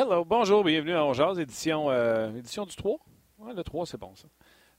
Hello, 0.00 0.24
bonjour, 0.24 0.62
bienvenue 0.62 0.94
à 0.94 1.04
Ongeaz, 1.04 1.40
édition, 1.40 1.90
euh, 1.90 2.30
édition 2.36 2.64
du 2.64 2.76
3. 2.76 2.98
Ouais, 3.40 3.52
le 3.52 3.64
3, 3.64 3.84
c'est 3.84 3.98
bon 3.98 4.14
ça. 4.14 4.28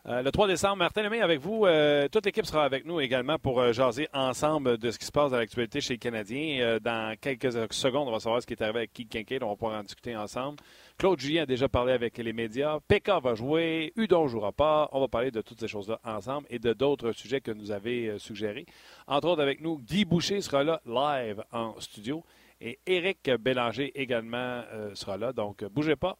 Euh, 0.05 0.21
le 0.21 0.31
3 0.31 0.47
décembre, 0.47 0.77
Martin 0.77 1.03
Lemay 1.03 1.19
avec 1.19 1.41
vous. 1.41 1.65
Euh, 1.65 2.07
toute 2.07 2.25
l'équipe 2.25 2.45
sera 2.45 2.63
avec 2.63 2.85
nous 2.85 3.01
également 3.01 3.37
pour 3.37 3.73
jaser 3.73 4.07
ensemble 4.13 4.77
de 4.77 4.91
ce 4.91 4.97
qui 4.97 5.05
se 5.05 5.11
passe 5.11 5.31
dans 5.31 5.37
l'actualité 5.37 5.81
chez 5.81 5.95
les 5.95 5.97
Canadiens. 5.97 6.77
Dans 6.81 7.17
quelques 7.19 7.51
secondes, 7.73 8.07
on 8.07 8.13
va 8.13 8.21
savoir 8.21 8.41
ce 8.41 8.47
qui 8.47 8.53
est 8.53 8.61
arrivé 8.61 8.77
avec 8.77 8.93
Keith 8.93 9.09
Kincaid. 9.09 9.43
On 9.43 9.49
va 9.49 9.55
pouvoir 9.57 9.77
en 9.77 9.83
discuter 9.83 10.15
ensemble. 10.15 10.59
Claude 10.97 11.19
Julien 11.19 11.43
a 11.43 11.45
déjà 11.45 11.67
parlé 11.67 11.91
avec 11.91 12.17
les 12.17 12.31
médias. 12.31 12.79
Pekka 12.87 13.19
va 13.19 13.35
jouer. 13.35 13.91
Udon 13.97 14.29
jouera 14.29 14.53
pas. 14.53 14.87
On 14.93 15.01
va 15.01 15.09
parler 15.09 15.31
de 15.31 15.41
toutes 15.41 15.59
ces 15.59 15.67
choses-là 15.67 15.99
ensemble 16.05 16.47
et 16.49 16.59
de 16.59 16.71
d'autres 16.71 17.11
sujets 17.11 17.41
que 17.41 17.51
nous 17.51 17.71
avez 17.71 18.17
suggérés. 18.19 18.65
Entre 19.05 19.27
autres, 19.27 19.41
avec 19.41 19.59
nous, 19.59 19.79
Guy 19.79 20.05
Boucher 20.05 20.39
sera 20.39 20.63
là 20.63 20.81
live 20.85 21.43
en 21.51 21.77
studio. 21.81 22.23
Et 22.61 22.79
Éric 22.85 23.29
Bélanger 23.39 23.91
également 23.99 24.63
euh, 24.71 24.93
sera 24.95 25.17
là. 25.17 25.33
Donc, 25.33 25.63
bougez 25.65 25.95
pas, 25.95 26.17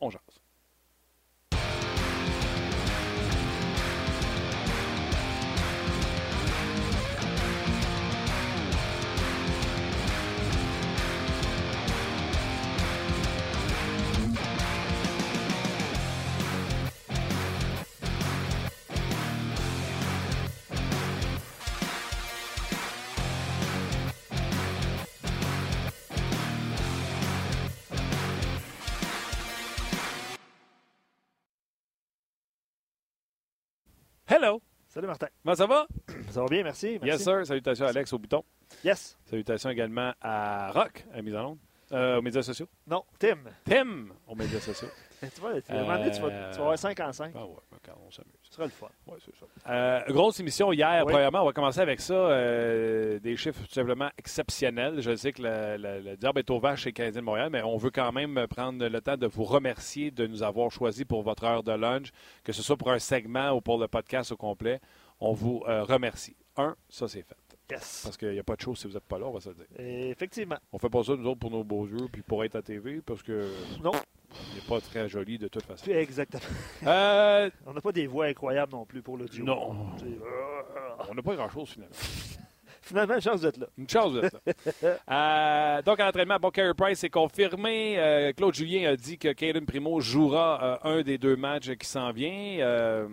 on 0.00 0.10
jase. 0.10 0.39
Hello! 34.32 34.62
Salut 34.86 35.08
Martin. 35.08 35.26
Comment 35.42 35.56
ça 35.56 35.66
va? 35.66 35.88
Ça 36.30 36.40
va 36.42 36.46
bien, 36.46 36.62
merci. 36.62 37.00
merci. 37.02 37.06
Yes, 37.08 37.24
sir. 37.24 37.44
Salutations 37.44 37.86
à 37.86 37.88
Alex 37.88 38.12
au 38.12 38.18
bouton. 38.20 38.44
Yes. 38.84 39.18
Salutations 39.24 39.70
également 39.70 40.12
à 40.20 40.70
Rock, 40.70 41.04
à 41.12 41.20
mise 41.20 41.34
en 41.34 41.50
onde, 41.50 41.58
euh, 41.92 42.18
aux 42.18 42.22
médias 42.22 42.42
sociaux. 42.42 42.66
Non, 42.86 43.04
Tim. 43.18 43.38
Tim, 43.64 44.06
aux 44.26 44.34
médias 44.34 44.60
sociaux. 44.60 44.88
tu 45.20 45.40
vois, 45.40 45.60
tu 45.60 45.72
vas, 45.72 46.08
tu 46.08 46.20
vas 46.20 46.46
avoir 46.60 46.78
5 46.78 46.98
en 47.00 47.12
5. 47.12 47.32
Ah 47.36 47.44
ouais, 47.44 47.52
quand 47.84 47.92
on 48.06 48.10
s'amuse. 48.10 48.32
Ce 48.42 48.54
sera 48.54 48.64
le 48.64 48.70
fun. 48.70 48.86
Ouais, 49.06 49.18
c'est 49.24 49.34
ça. 49.36 49.70
Euh, 49.70 50.00
grosse 50.08 50.40
émission 50.40 50.72
hier. 50.72 51.02
Oui. 51.04 51.12
Premièrement, 51.12 51.42
on 51.42 51.46
va 51.46 51.52
commencer 51.52 51.80
avec 51.80 52.00
ça. 52.00 52.14
euh, 52.14 53.18
des 53.18 53.36
chiffres 53.36 53.60
tout 53.66 53.72
simplement 53.74 54.08
exceptionnels. 54.16 55.00
Je 55.00 55.14
sais 55.16 55.32
que 55.32 55.42
le, 55.42 55.76
le- 55.76 56.00
le 56.00 56.16
diable 56.16 56.38
est 56.38 56.50
au 56.50 56.58
vache 56.58 56.82
chez 56.82 56.92
Canadien 56.92 57.20
de 57.20 57.26
Montréal, 57.26 57.50
mais 57.52 57.62
on 57.62 57.76
veut 57.76 57.90
quand 57.90 58.12
même 58.12 58.46
prendre 58.48 58.86
le 58.86 59.00
temps 59.02 59.16
de 59.18 59.26
vous 59.26 59.44
remercier 59.44 60.10
de 60.10 60.26
nous 60.26 60.42
avoir 60.42 60.70
choisi 60.70 61.04
pour 61.04 61.22
votre 61.22 61.44
heure 61.44 61.62
de 61.62 61.72
lunch, 61.72 62.10
que 62.44 62.52
ce 62.52 62.62
soit 62.62 62.76
pour 62.78 62.90
un 62.90 62.98
segment 62.98 63.50
ou 63.50 63.60
pour 63.60 63.78
le 63.78 63.88
podcast 63.88 64.32
au 64.32 64.36
complet. 64.36 64.80
On 65.20 65.32
vous 65.32 65.58
remercie. 65.60 66.34
Un, 66.56 66.74
ça 66.88 67.06
c'est 67.08 67.22
fait. 67.22 67.36
Yes. 67.70 68.00
Parce 68.04 68.16
qu'il 68.16 68.30
n'y 68.32 68.38
a 68.38 68.42
pas 68.42 68.56
de 68.56 68.60
chose 68.60 68.78
si 68.78 68.86
vous 68.86 68.94
n'êtes 68.94 69.04
pas 69.04 69.18
là, 69.18 69.26
on 69.26 69.32
va 69.32 69.40
se 69.40 69.48
le 69.50 69.54
dire. 69.56 69.66
Effectivement. 69.78 70.56
On 70.72 70.78
fait 70.78 70.88
pas 70.90 71.02
ça, 71.04 71.14
nous 71.16 71.26
autres, 71.26 71.38
pour 71.40 71.50
nos 71.50 71.64
beaux 71.64 71.86
yeux, 71.86 72.08
puis 72.12 72.22
pour 72.22 72.44
être 72.44 72.56
à 72.56 72.62
TV, 72.62 73.00
parce 73.04 73.22
que 73.22 73.48
Non, 73.82 73.92
il 74.50 74.56
n'est 74.56 74.66
pas 74.68 74.80
très 74.80 75.08
joli 75.08 75.38
de 75.38 75.48
toute 75.48 75.64
façon. 75.64 75.90
exactement. 75.90 76.42
Euh, 76.86 77.50
On 77.66 77.72
n'a 77.72 77.80
pas 77.80 77.92
des 77.92 78.06
voix 78.06 78.26
incroyables 78.26 78.72
non 78.72 78.84
plus 78.86 79.02
pour 79.02 79.16
l'audio. 79.16 79.44
Non. 79.44 79.86
C'est- 79.98 80.04
euh, 80.06 81.04
on 81.10 81.14
n'a 81.14 81.22
pas 81.22 81.34
grand-chose, 81.34 81.70
finalement. 81.70 81.94
Finalement, 82.82 83.20
chance 83.20 83.42
d'être 83.42 83.58
là. 83.58 83.66
Une 83.78 83.88
chance 83.88 84.12
de 84.14 84.22
ça. 84.28 84.40
Euh, 85.10 85.82
donc, 85.82 86.00
en 86.00 86.08
entraînement, 86.08 86.38
bon, 86.40 86.50
Carey 86.50 86.72
Price 86.76 87.04
est 87.04 87.10
confirmé. 87.10 87.96
Euh, 87.98 88.32
Claude 88.32 88.54
Julien 88.54 88.90
a 88.90 88.96
dit 88.96 89.16
que 89.16 89.32
Caden 89.32 89.64
Primo 89.64 90.00
jouera 90.00 90.80
un 90.82 91.02
des 91.02 91.16
deux 91.18 91.36
matchs 91.36 91.70
qui 91.76 91.86
s'en 91.86 92.10
vient. 92.10 92.58
Euh, 92.60 93.06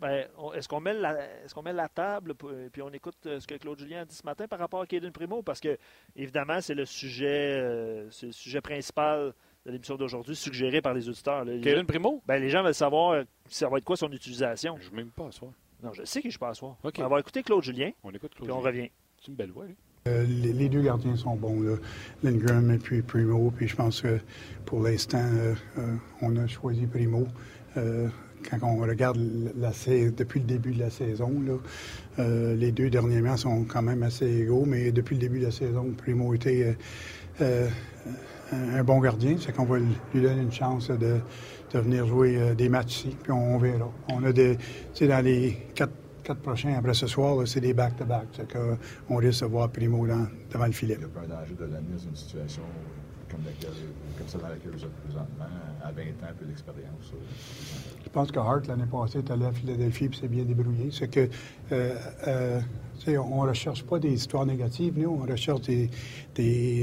Ben, 0.00 0.26
est-ce 0.54 0.66
qu'on 0.66 0.80
met, 0.80 0.94
la, 0.94 1.14
est-ce 1.44 1.54
qu'on 1.54 1.62
met 1.62 1.72
la 1.74 1.88
table 1.88 2.34
pour- 2.34 2.50
puis 2.72 2.80
on 2.82 2.88
écoute 2.90 3.16
euh, 3.26 3.38
ce 3.38 3.46
que 3.46 3.54
Claude 3.56 3.78
Julien 3.78 4.00
a 4.00 4.04
dit 4.06 4.14
ce 4.14 4.24
matin 4.24 4.46
par 4.48 4.58
rapport 4.58 4.80
à 4.80 4.86
Caden 4.86 5.12
Primo? 5.12 5.42
Parce 5.42 5.60
que, 5.60 5.76
évidemment, 6.16 6.60
c'est 6.60 6.74
le 6.74 6.86
sujet, 6.86 7.58
euh, 7.60 8.10
c'est 8.10 8.26
le 8.26 8.32
sujet 8.32 8.60
principal 8.60 9.34
de 9.66 9.70
l'émission 9.72 9.96
d'aujourd'hui, 9.96 10.34
suggéré 10.34 10.80
par 10.80 10.94
les 10.94 11.06
auditeurs. 11.08 11.44
là. 11.44 11.52
Caden 11.60 11.84
Primo? 11.86 12.22
ben, 12.26 12.38
les 12.40 12.48
gens 12.48 12.62
veulent 12.62 12.72
savoir 12.74 13.10
euh, 13.12 13.24
ça 13.48 13.68
va 13.68 13.76
être 13.78 13.84
quoi 13.84 13.96
son 13.96 14.10
utilisation. 14.10 14.76
Je 14.80 14.90
ne 14.90 14.96
même 14.96 15.10
pas 15.10 15.26
à 15.26 15.32
soir. 15.32 15.52
Non, 15.82 15.92
je 15.92 16.04
sais 16.04 16.22
que 16.22 16.30
je 16.30 16.38
peux 16.38 16.46
asseoir. 16.46 16.76
OK. 16.82 16.94
On 16.98 17.08
va 17.08 17.20
écouter 17.20 17.42
Claude 17.42 17.62
Julien, 17.62 17.90
On 18.02 18.10
écoute 18.10 18.34
Claude 18.34 18.48
puis 18.48 18.52
on 18.52 18.60
Julien. 18.60 18.70
revient. 18.70 18.90
C'est 19.18 19.28
une 19.28 19.34
belle 19.34 19.50
voix, 19.50 19.66
lui. 19.66 19.76
Euh, 20.08 20.24
les, 20.24 20.54
les 20.54 20.68
deux 20.70 20.80
gardiens 20.80 21.14
sont 21.14 21.36
bons, 21.36 21.60
là. 21.60 21.76
Lindgren 22.22 22.70
et 22.70 22.78
puis 22.78 23.02
Primo. 23.02 23.50
Puis 23.50 23.68
je 23.68 23.76
pense 23.76 24.00
que 24.00 24.18
pour 24.64 24.82
l'instant, 24.82 25.22
euh, 25.22 25.54
euh, 25.78 25.94
on 26.22 26.36
a 26.36 26.46
choisi 26.46 26.86
Primo. 26.86 27.26
Euh, 27.76 28.08
quand 28.48 28.58
on 28.62 28.76
regarde 28.76 29.18
la, 29.58 29.70
depuis 29.70 30.40
le 30.40 30.46
début 30.46 30.72
de 30.72 30.80
la 30.80 30.90
saison, 30.90 31.32
euh, 32.18 32.54
les 32.54 32.72
deux 32.72 32.90
dernièrement 32.90 33.36
sont 33.36 33.64
quand 33.64 33.82
même 33.82 34.02
assez 34.02 34.26
égaux, 34.26 34.64
mais 34.66 34.92
depuis 34.92 35.16
le 35.16 35.20
début 35.20 35.40
de 35.40 35.46
la 35.46 35.50
saison, 35.50 35.92
Primo 35.96 36.34
était 36.34 36.76
euh, 37.40 37.68
euh, 38.52 38.78
un, 38.78 38.84
bon 38.84 39.00
gardien. 39.00 39.36
C'est 39.38 39.52
qu'on 39.52 39.64
va 39.64 39.78
lui 39.78 40.20
donner 40.22 40.42
une 40.42 40.52
chance 40.52 40.88
de, 40.90 41.18
de 41.72 41.78
venir 41.78 42.06
jouer 42.06 42.54
des 42.56 42.68
matchs 42.68 43.04
ici, 43.04 43.16
puis 43.22 43.32
on, 43.32 43.58
verra. 43.58 43.90
On 44.08 44.24
a 44.24 44.32
des, 44.32 44.58
dans 45.00 45.24
les 45.24 45.56
quatre, 45.74 45.92
quatre 46.22 46.40
prochains 46.40 46.74
après 46.76 46.94
ce 46.94 47.06
soir, 47.06 47.46
c'est 47.46 47.60
des 47.60 47.74
back-to-back. 47.74 48.40
Qu'on 48.52 49.16
risque 49.16 49.42
de 49.42 49.48
voir 49.48 49.70
Primo 49.70 50.06
devant 50.06 50.66
le 50.66 50.72
filet. 50.72 50.98
Il 51.00 51.28
n'y 51.28 51.34
a 51.34 52.16
situation 52.16 52.62
comme, 53.30 53.44
laquelle, 53.44 53.70
comme 54.18 54.28
celle 54.28 54.40
dans 54.40 54.48
laquelle 54.48 54.72
vous 54.72 54.86
présentement, 55.04 55.44
à 55.82 55.92
20 55.92 56.02
ans, 56.02 56.34
peu 56.38 56.46
d'expérience. 56.46 57.12
Je 58.04 58.08
pense 58.10 58.30
que 58.32 58.38
Hart, 58.38 58.66
l'année 58.66 58.86
passée, 58.90 59.18
est 59.18 59.30
allé 59.30 59.46
à 59.46 59.52
Philadelphie 59.52 60.06
et 60.06 60.16
s'est 60.16 60.28
bien 60.28 60.44
débrouillé. 60.44 60.90
C'est 60.90 61.08
que, 61.08 61.28
euh, 61.72 61.94
euh, 62.26 62.60
on 63.06 63.44
ne 63.44 63.48
recherche 63.48 63.82
pas 63.84 63.98
des 63.98 64.12
histoires 64.12 64.44
négatives, 64.44 64.94
nous, 64.98 65.08
on 65.08 65.30
recherche 65.30 65.62
des, 65.62 65.88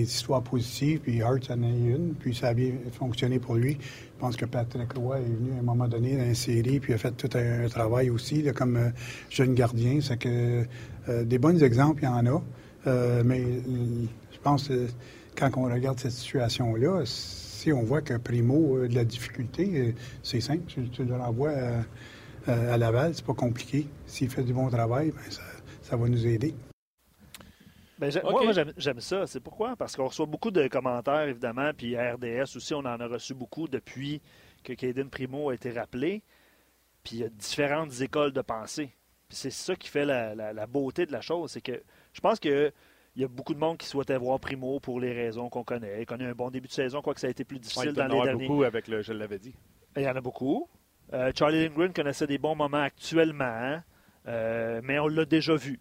histoires 0.02 0.42
positives, 0.42 1.00
puis 1.00 1.22
Hart 1.22 1.52
en 1.52 1.62
a 1.62 1.68
une, 1.68 2.16
puis 2.18 2.34
ça 2.34 2.48
a 2.48 2.54
bien 2.54 2.72
fonctionné 2.92 3.40
pour 3.40 3.56
lui. 3.56 3.74
Je 3.74 4.20
pense 4.20 4.36
que 4.36 4.46
Patrick 4.46 4.94
Roy 4.94 5.20
est 5.20 5.24
venu 5.24 5.52
à 5.56 5.60
un 5.60 5.64
moment 5.64 5.88
donné 5.88 6.18
dans 6.18 6.26
la 6.26 6.34
série, 6.34 6.80
puis 6.80 6.94
a 6.94 6.98
fait 6.98 7.12
tout 7.12 7.30
un, 7.36 7.66
un 7.66 7.70
travail 7.70 8.10
aussi, 8.10 8.42
là, 8.42 8.52
comme 8.52 8.78
euh, 8.78 8.90
jeune 9.30 9.54
gardien. 9.54 10.00
C'est 10.02 10.18
que 10.18 10.66
des 11.24 11.38
bons 11.38 11.64
exemples, 11.64 12.02
il 12.04 12.06
y 12.06 12.10
en 12.10 12.26
a, 12.26 12.42
mais 13.24 13.44
je 14.32 14.40
pense 14.44 14.68
que 14.68 14.88
quand 15.38 15.50
on 15.58 15.64
regarde 15.66 16.00
cette 16.00 16.12
situation-là, 16.12 17.04
si 17.06 17.72
on 17.72 17.84
voit 17.84 18.02
que 18.02 18.16
Primo 18.18 18.84
a 18.84 18.88
de 18.88 18.96
la 18.96 19.06
difficulté, 19.06 19.70
euh, 19.90 19.92
c'est 20.24 20.42
simple, 20.42 20.64
tu, 20.68 20.90
tu 20.90 21.04
le 21.06 21.16
renvoies 21.16 21.52
à, 21.52 22.52
à- 22.52 22.74
à 22.74 22.78
Laval, 22.78 23.14
c'est 23.14 23.26
pas 23.26 23.34
compliqué. 23.34 23.88
S'il 24.06 24.30
fait 24.30 24.44
du 24.44 24.54
bon 24.54 24.70
travail, 24.70 25.12
ben, 25.12 25.30
ça, 25.32 25.42
ça 25.82 25.96
va 25.98 26.08
nous 26.08 26.26
aider. 26.26 26.56
Ben. 28.00 28.12
Moi, 28.24 28.44
moi, 28.44 28.52
j'aime, 28.54 28.74
j'aime 28.78 29.00
ça. 29.00 29.26
C'est 29.28 29.40
pourquoi? 29.40 29.76
Parce 29.76 29.96
qu'on 29.96 30.08
reçoit 30.08 30.26
beaucoup 30.28 30.52
de 30.52 30.68
commentaires, 30.68 31.28
évidemment, 31.28 31.72
puis 31.76 31.96
à 31.96 32.14
RDS 32.14 32.56
aussi, 32.56 32.74
on 32.74 32.80
en 32.80 33.00
a 33.00 33.08
reçu 33.08 33.34
beaucoup 33.34 33.68
depuis 33.68 34.22
que 34.64 34.74
Caden 34.74 35.10
Primo 35.10 35.50
a 35.50 35.56
été 35.56 35.72
rappelé. 35.72 36.22
Puis 37.04 37.18
il 37.18 37.20
y 37.22 37.24
a 37.24 37.30
différentes 37.30 38.00
écoles 38.02 38.34
de 38.34 38.42
pensée. 38.42 38.92
Puis 39.30 39.38
c'est 39.38 39.50
ça 39.52 39.76
qui 39.76 39.88
fait 39.90 40.06
la, 40.06 40.36
la- 40.36 40.54
la 40.54 40.68
beauté 40.68 41.06
de 41.06 41.12
la 41.12 41.22
chose. 41.22 41.52
C'est 41.52 41.62
que 41.62 41.82
je 42.14 42.22
pense 42.22 42.40
que 42.40 42.72
il 43.18 43.22
y 43.22 43.24
a 43.26 43.28
beaucoup 43.28 43.56
de 43.56 43.60
monde 43.60 43.78
qui 43.78 43.88
souhaitait 43.88 44.16
voir 44.16 44.40
Primo 44.40 44.80
pour 44.80 45.00
les 45.00 45.12
raisons 45.12 45.50
qu'on 45.50 45.64
connaît. 45.64 46.02
Il 46.02 46.06
connaît 46.06 46.26
un 46.28 46.34
bon 46.36 46.52
début 46.52 46.68
de 46.68 46.74
saison, 46.74 47.02
quoique 47.02 47.20
ça 47.20 47.26
a 47.26 47.32
été 47.32 47.44
plus 47.44 47.56
Ouais, 47.56 47.62
difficile 47.62 47.88
il 47.90 47.94
doit 47.94 48.08
dans 48.08 48.18
en 48.20 48.24
les 48.24 48.30
derniers. 48.30 48.48
beaucoup 48.48 48.64
avec 48.64 48.88
le, 48.88 49.02
je 49.02 49.12
l'avais 49.12 49.40
dit. 49.40 49.56
Il 49.96 50.04
y 50.04 50.08
en 50.08 50.16
a 50.16 50.22
beaucoup. 50.22 50.70
Euh, 51.14 51.32
Charlie 51.36 51.64
Lindgren 51.68 51.92
connaissait 51.94 52.28
des 52.28 52.38
bons 52.38 52.54
moments 52.56 52.78
actuellement, 52.84 53.44
hein. 53.46 53.84
Euh, 54.28 54.82
mais 54.84 55.00
on 55.00 55.08
l'a 55.08 55.26
déjà 55.26 55.56
vu. 55.56 55.80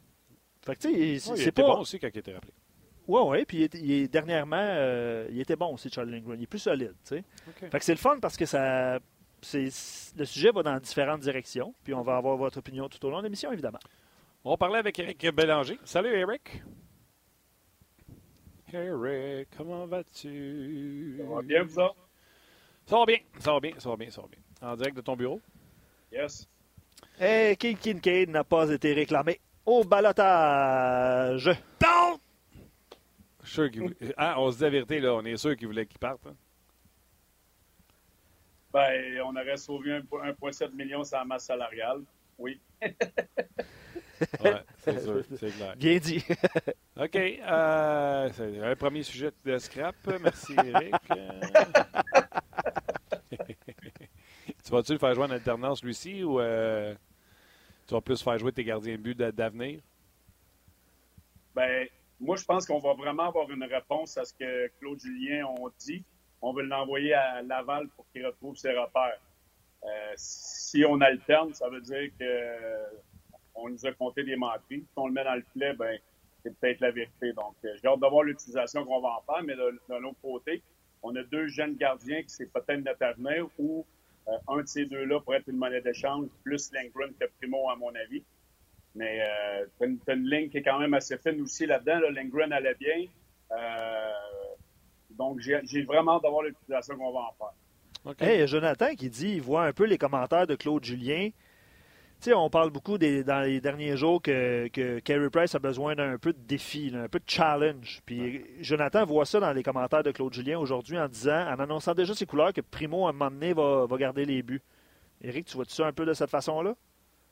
Fait 0.64 0.76
que, 0.76 0.88
Ouais, 0.88 1.16
il 1.36 1.42
était 1.42 1.52
pas... 1.52 1.74
bon 1.74 1.80
aussi 1.80 1.98
quand 1.98 2.08
il 2.12 2.18
était 2.18 2.32
rappelé. 2.32 2.52
Oui, 3.06 3.20
oui, 3.26 3.44
puis 3.44 3.64
il 3.64 3.84
il 3.84 4.08
dernièrement, 4.08 4.56
euh, 4.58 5.28
il 5.30 5.38
était 5.40 5.56
bon 5.56 5.74
aussi, 5.74 5.90
Charlie 5.90 6.12
Lindgren. 6.12 6.38
Il 6.40 6.44
est 6.44 6.46
plus 6.46 6.58
solide, 6.60 6.94
tu 7.06 7.16
sais. 7.16 7.24
OK. 7.48 7.70
Fait 7.70 7.78
que 7.78 7.84
c'est 7.84 7.92
le 7.92 7.98
fun 7.98 8.18
parce 8.20 8.36
que 8.38 8.46
ça... 8.46 8.98
C'est, 9.42 9.68
le 10.16 10.24
sujet 10.24 10.50
va 10.52 10.62
dans 10.62 10.78
différentes 10.80 11.20
directions, 11.20 11.74
puis 11.84 11.92
on 11.92 12.02
va 12.02 12.16
avoir 12.16 12.36
votre 12.38 12.58
opinion 12.58 12.88
tout 12.88 13.04
au 13.04 13.10
long 13.10 13.18
de 13.18 13.24
l'émission, 13.24 13.52
évidemment. 13.52 13.78
On 14.42 14.50
va 14.50 14.56
parler 14.56 14.78
avec 14.78 14.98
Eric 14.98 15.28
Bélanger. 15.34 15.78
Salut, 15.84 16.08
Eric. 16.16 16.62
Eric, 18.72 19.48
comment 19.56 19.86
vas-tu? 19.86 21.16
Ça 21.18 21.24
va 21.34 21.42
bien, 21.42 21.62
vous 21.62 21.78
autres? 21.78 21.96
Ça 22.86 22.96
va 22.98 23.06
bien, 23.06 23.18
ça 23.38 23.52
va 23.52 23.60
bien, 23.60 23.72
ça 23.78 23.90
va 23.90 23.96
bien, 23.96 24.10
ça 24.10 24.22
va 24.22 24.28
bien. 24.28 24.40
En 24.68 24.76
direct 24.76 24.96
de 24.96 25.00
ton 25.02 25.16
bureau? 25.16 25.40
Yes. 26.12 26.48
Et 27.20 27.56
Keith 27.58 27.78
Kincaid 27.80 28.30
n'a 28.30 28.44
pas 28.44 28.70
été 28.70 28.92
réclamé 28.92 29.40
au 29.64 29.84
balotage. 29.84 31.50
Qu'il 33.70 33.80
voulait- 33.82 34.14
Ah, 34.16 34.40
on 34.40 34.50
se 34.50 34.56
dit 34.56 34.62
la 34.64 34.70
vérité, 34.70 34.98
là. 35.00 35.14
On 35.14 35.24
est 35.24 35.36
sûr 35.36 35.56
qu'il 35.56 35.68
voulait 35.68 35.86
qu'il 35.86 35.98
parte. 36.00 36.26
hein? 36.26 36.34
Ben, 38.72 39.20
on 39.24 39.34
aurait 39.36 39.56
sauvé 39.56 39.92
un- 39.94 40.00
1,7 40.00 40.72
million 40.74 41.04
sur 41.04 41.16
la 41.18 41.24
masse 41.24 41.44
salariale. 41.46 42.02
Oui. 42.38 42.60
Oui, 44.44 44.50
c'est 44.78 45.00
sûr, 45.00 45.22
c'est 45.38 45.50
clair. 45.56 45.76
Bien 45.76 45.98
dit. 45.98 46.24
OK. 47.00 47.16
Euh, 47.16 48.30
c'est 48.32 48.60
un 48.60 48.76
premier 48.76 49.02
sujet 49.02 49.30
de 49.44 49.58
scrap. 49.58 49.96
Merci, 50.20 50.54
Eric. 50.64 50.94
tu 54.64 54.70
vas-tu 54.70 54.92
le 54.92 54.98
faire 54.98 55.14
jouer 55.14 55.24
en 55.24 55.30
alternance, 55.30 55.82
lui-ci, 55.82 56.22
ou 56.24 56.40
euh, 56.40 56.94
tu 57.86 57.94
vas 57.94 58.00
plus 58.00 58.22
faire 58.22 58.38
jouer 58.38 58.52
tes 58.52 58.64
gardiens 58.64 58.96
de 58.96 59.00
but 59.02 59.16
d'avenir? 59.16 59.80
Ben, 61.54 61.86
moi, 62.20 62.36
je 62.36 62.44
pense 62.44 62.66
qu'on 62.66 62.78
va 62.78 62.94
vraiment 62.94 63.28
avoir 63.28 63.50
une 63.50 63.64
réponse 63.64 64.16
à 64.16 64.24
ce 64.24 64.32
que 64.34 64.68
Claude 64.78 65.00
Julien 65.00 65.46
a 65.46 65.68
dit. 65.78 66.04
On 66.42 66.52
veut 66.52 66.64
l'envoyer 66.64 67.14
à 67.14 67.42
Laval 67.42 67.88
pour 67.96 68.06
qu'il 68.10 68.26
retrouve 68.26 68.56
ses 68.56 68.72
repères. 68.72 69.20
Euh, 69.84 70.12
si 70.16 70.84
on 70.84 71.00
alterne, 71.00 71.54
ça 71.54 71.68
veut 71.68 71.80
dire 71.80 72.10
que 72.18 72.24
euh, 72.24 72.86
on 73.56 73.68
nous 73.68 73.86
a 73.86 73.92
compté 73.92 74.22
des 74.22 74.36
menteries. 74.36 74.80
Si 74.80 74.92
on 74.96 75.06
le 75.06 75.12
met 75.12 75.24
dans 75.24 75.34
le 75.34 75.44
filet, 75.52 75.72
ben, 75.74 75.98
c'est 76.42 76.54
peut-être 76.58 76.80
la 76.80 76.90
vérité. 76.90 77.32
Donc, 77.32 77.54
euh, 77.64 77.68
j'ai 77.82 77.88
hâte 77.88 78.00
de 78.00 78.06
voir 78.06 78.22
l'utilisation 78.22 78.84
qu'on 78.84 79.00
va 79.00 79.18
en 79.18 79.22
faire, 79.22 79.42
mais 79.42 79.54
d'un 79.56 80.04
autre 80.04 80.20
côté, 80.22 80.62
on 81.02 81.14
a 81.16 81.22
deux 81.24 81.48
jeunes 81.48 81.76
gardiens 81.76 82.22
qui 82.22 82.30
c'est 82.30 82.52
peut-être 82.52 82.84
notre 82.84 83.02
avenir 83.02 83.48
ou 83.58 83.84
un 84.48 84.62
de 84.62 84.66
ces 84.66 84.86
deux-là 84.86 85.20
pourrait 85.20 85.38
être 85.38 85.48
une 85.48 85.56
monnaie 85.56 85.80
d'échange, 85.80 86.26
plus 86.42 86.72
Lindgren 86.72 87.12
que 87.18 87.26
Primo, 87.38 87.68
à 87.70 87.76
mon 87.76 87.94
avis. 87.94 88.22
Mais 88.94 89.20
euh, 89.20 89.66
t'as 89.78 90.14
une, 90.14 90.28
ligne 90.28 90.48
qui 90.48 90.58
est 90.58 90.62
quand 90.62 90.78
même 90.78 90.94
assez 90.94 91.18
fine 91.18 91.40
aussi 91.42 91.66
là-dedans. 91.66 92.00
Là. 92.00 92.10
Lindgren 92.10 92.52
allait 92.52 92.74
bien. 92.74 93.06
Euh, 93.52 94.12
donc, 95.10 95.40
j'ai 95.40 95.82
vraiment 95.84 96.16
hâte 96.16 96.22
d'avoir 96.22 96.42
l'utilisation 96.42 96.96
qu'on 96.96 97.12
va 97.12 97.20
en 97.20 97.34
faire. 97.38 97.54
Okay. 98.04 98.46
Jonathan 98.46 98.94
qui 98.94 99.10
dit 99.10 99.34
il 99.34 99.42
voit 99.42 99.64
un 99.64 99.72
peu 99.72 99.84
les 99.84 99.98
commentaires 99.98 100.46
de 100.46 100.54
Claude 100.54 100.84
Julien. 100.84 101.30
Tu 102.18 102.30
sais, 102.30 102.34
on 102.34 102.48
parle 102.48 102.70
beaucoup 102.70 102.96
des, 102.96 103.22
dans 103.22 103.40
les 103.42 103.60
derniers 103.60 103.96
jours 103.96 104.22
que, 104.22 104.68
que 104.68 105.00
Carey 105.00 105.28
Price 105.28 105.54
a 105.54 105.58
besoin 105.58 105.94
d'un 105.94 106.16
peu 106.16 106.32
de 106.32 106.38
défi, 106.38 106.90
un 106.94 107.08
peu 107.08 107.18
de 107.18 107.24
challenge. 107.28 108.00
Puis 108.06 108.44
Jonathan 108.60 109.04
voit 109.04 109.26
ça 109.26 109.38
dans 109.38 109.52
les 109.52 109.62
commentaires 109.62 110.02
de 110.02 110.10
Claude 110.10 110.32
Julien 110.32 110.58
aujourd'hui 110.58 110.98
en 110.98 111.08
disant, 111.08 111.46
en 111.46 111.60
annonçant 111.60 111.94
déjà 111.94 112.14
ses 112.14 112.24
couleurs, 112.24 112.54
que 112.54 112.62
Primo, 112.62 113.06
à 113.06 113.10
un 113.10 113.12
moment 113.12 113.30
donné, 113.30 113.52
va, 113.52 113.84
va 113.86 113.96
garder 113.98 114.24
les 114.24 114.42
buts. 114.42 114.62
Éric, 115.22 115.46
tu 115.46 115.56
vois 115.56 115.66
ça 115.68 115.86
un 115.86 115.92
peu 115.92 116.06
de 116.06 116.14
cette 116.14 116.30
façon-là? 116.30 116.74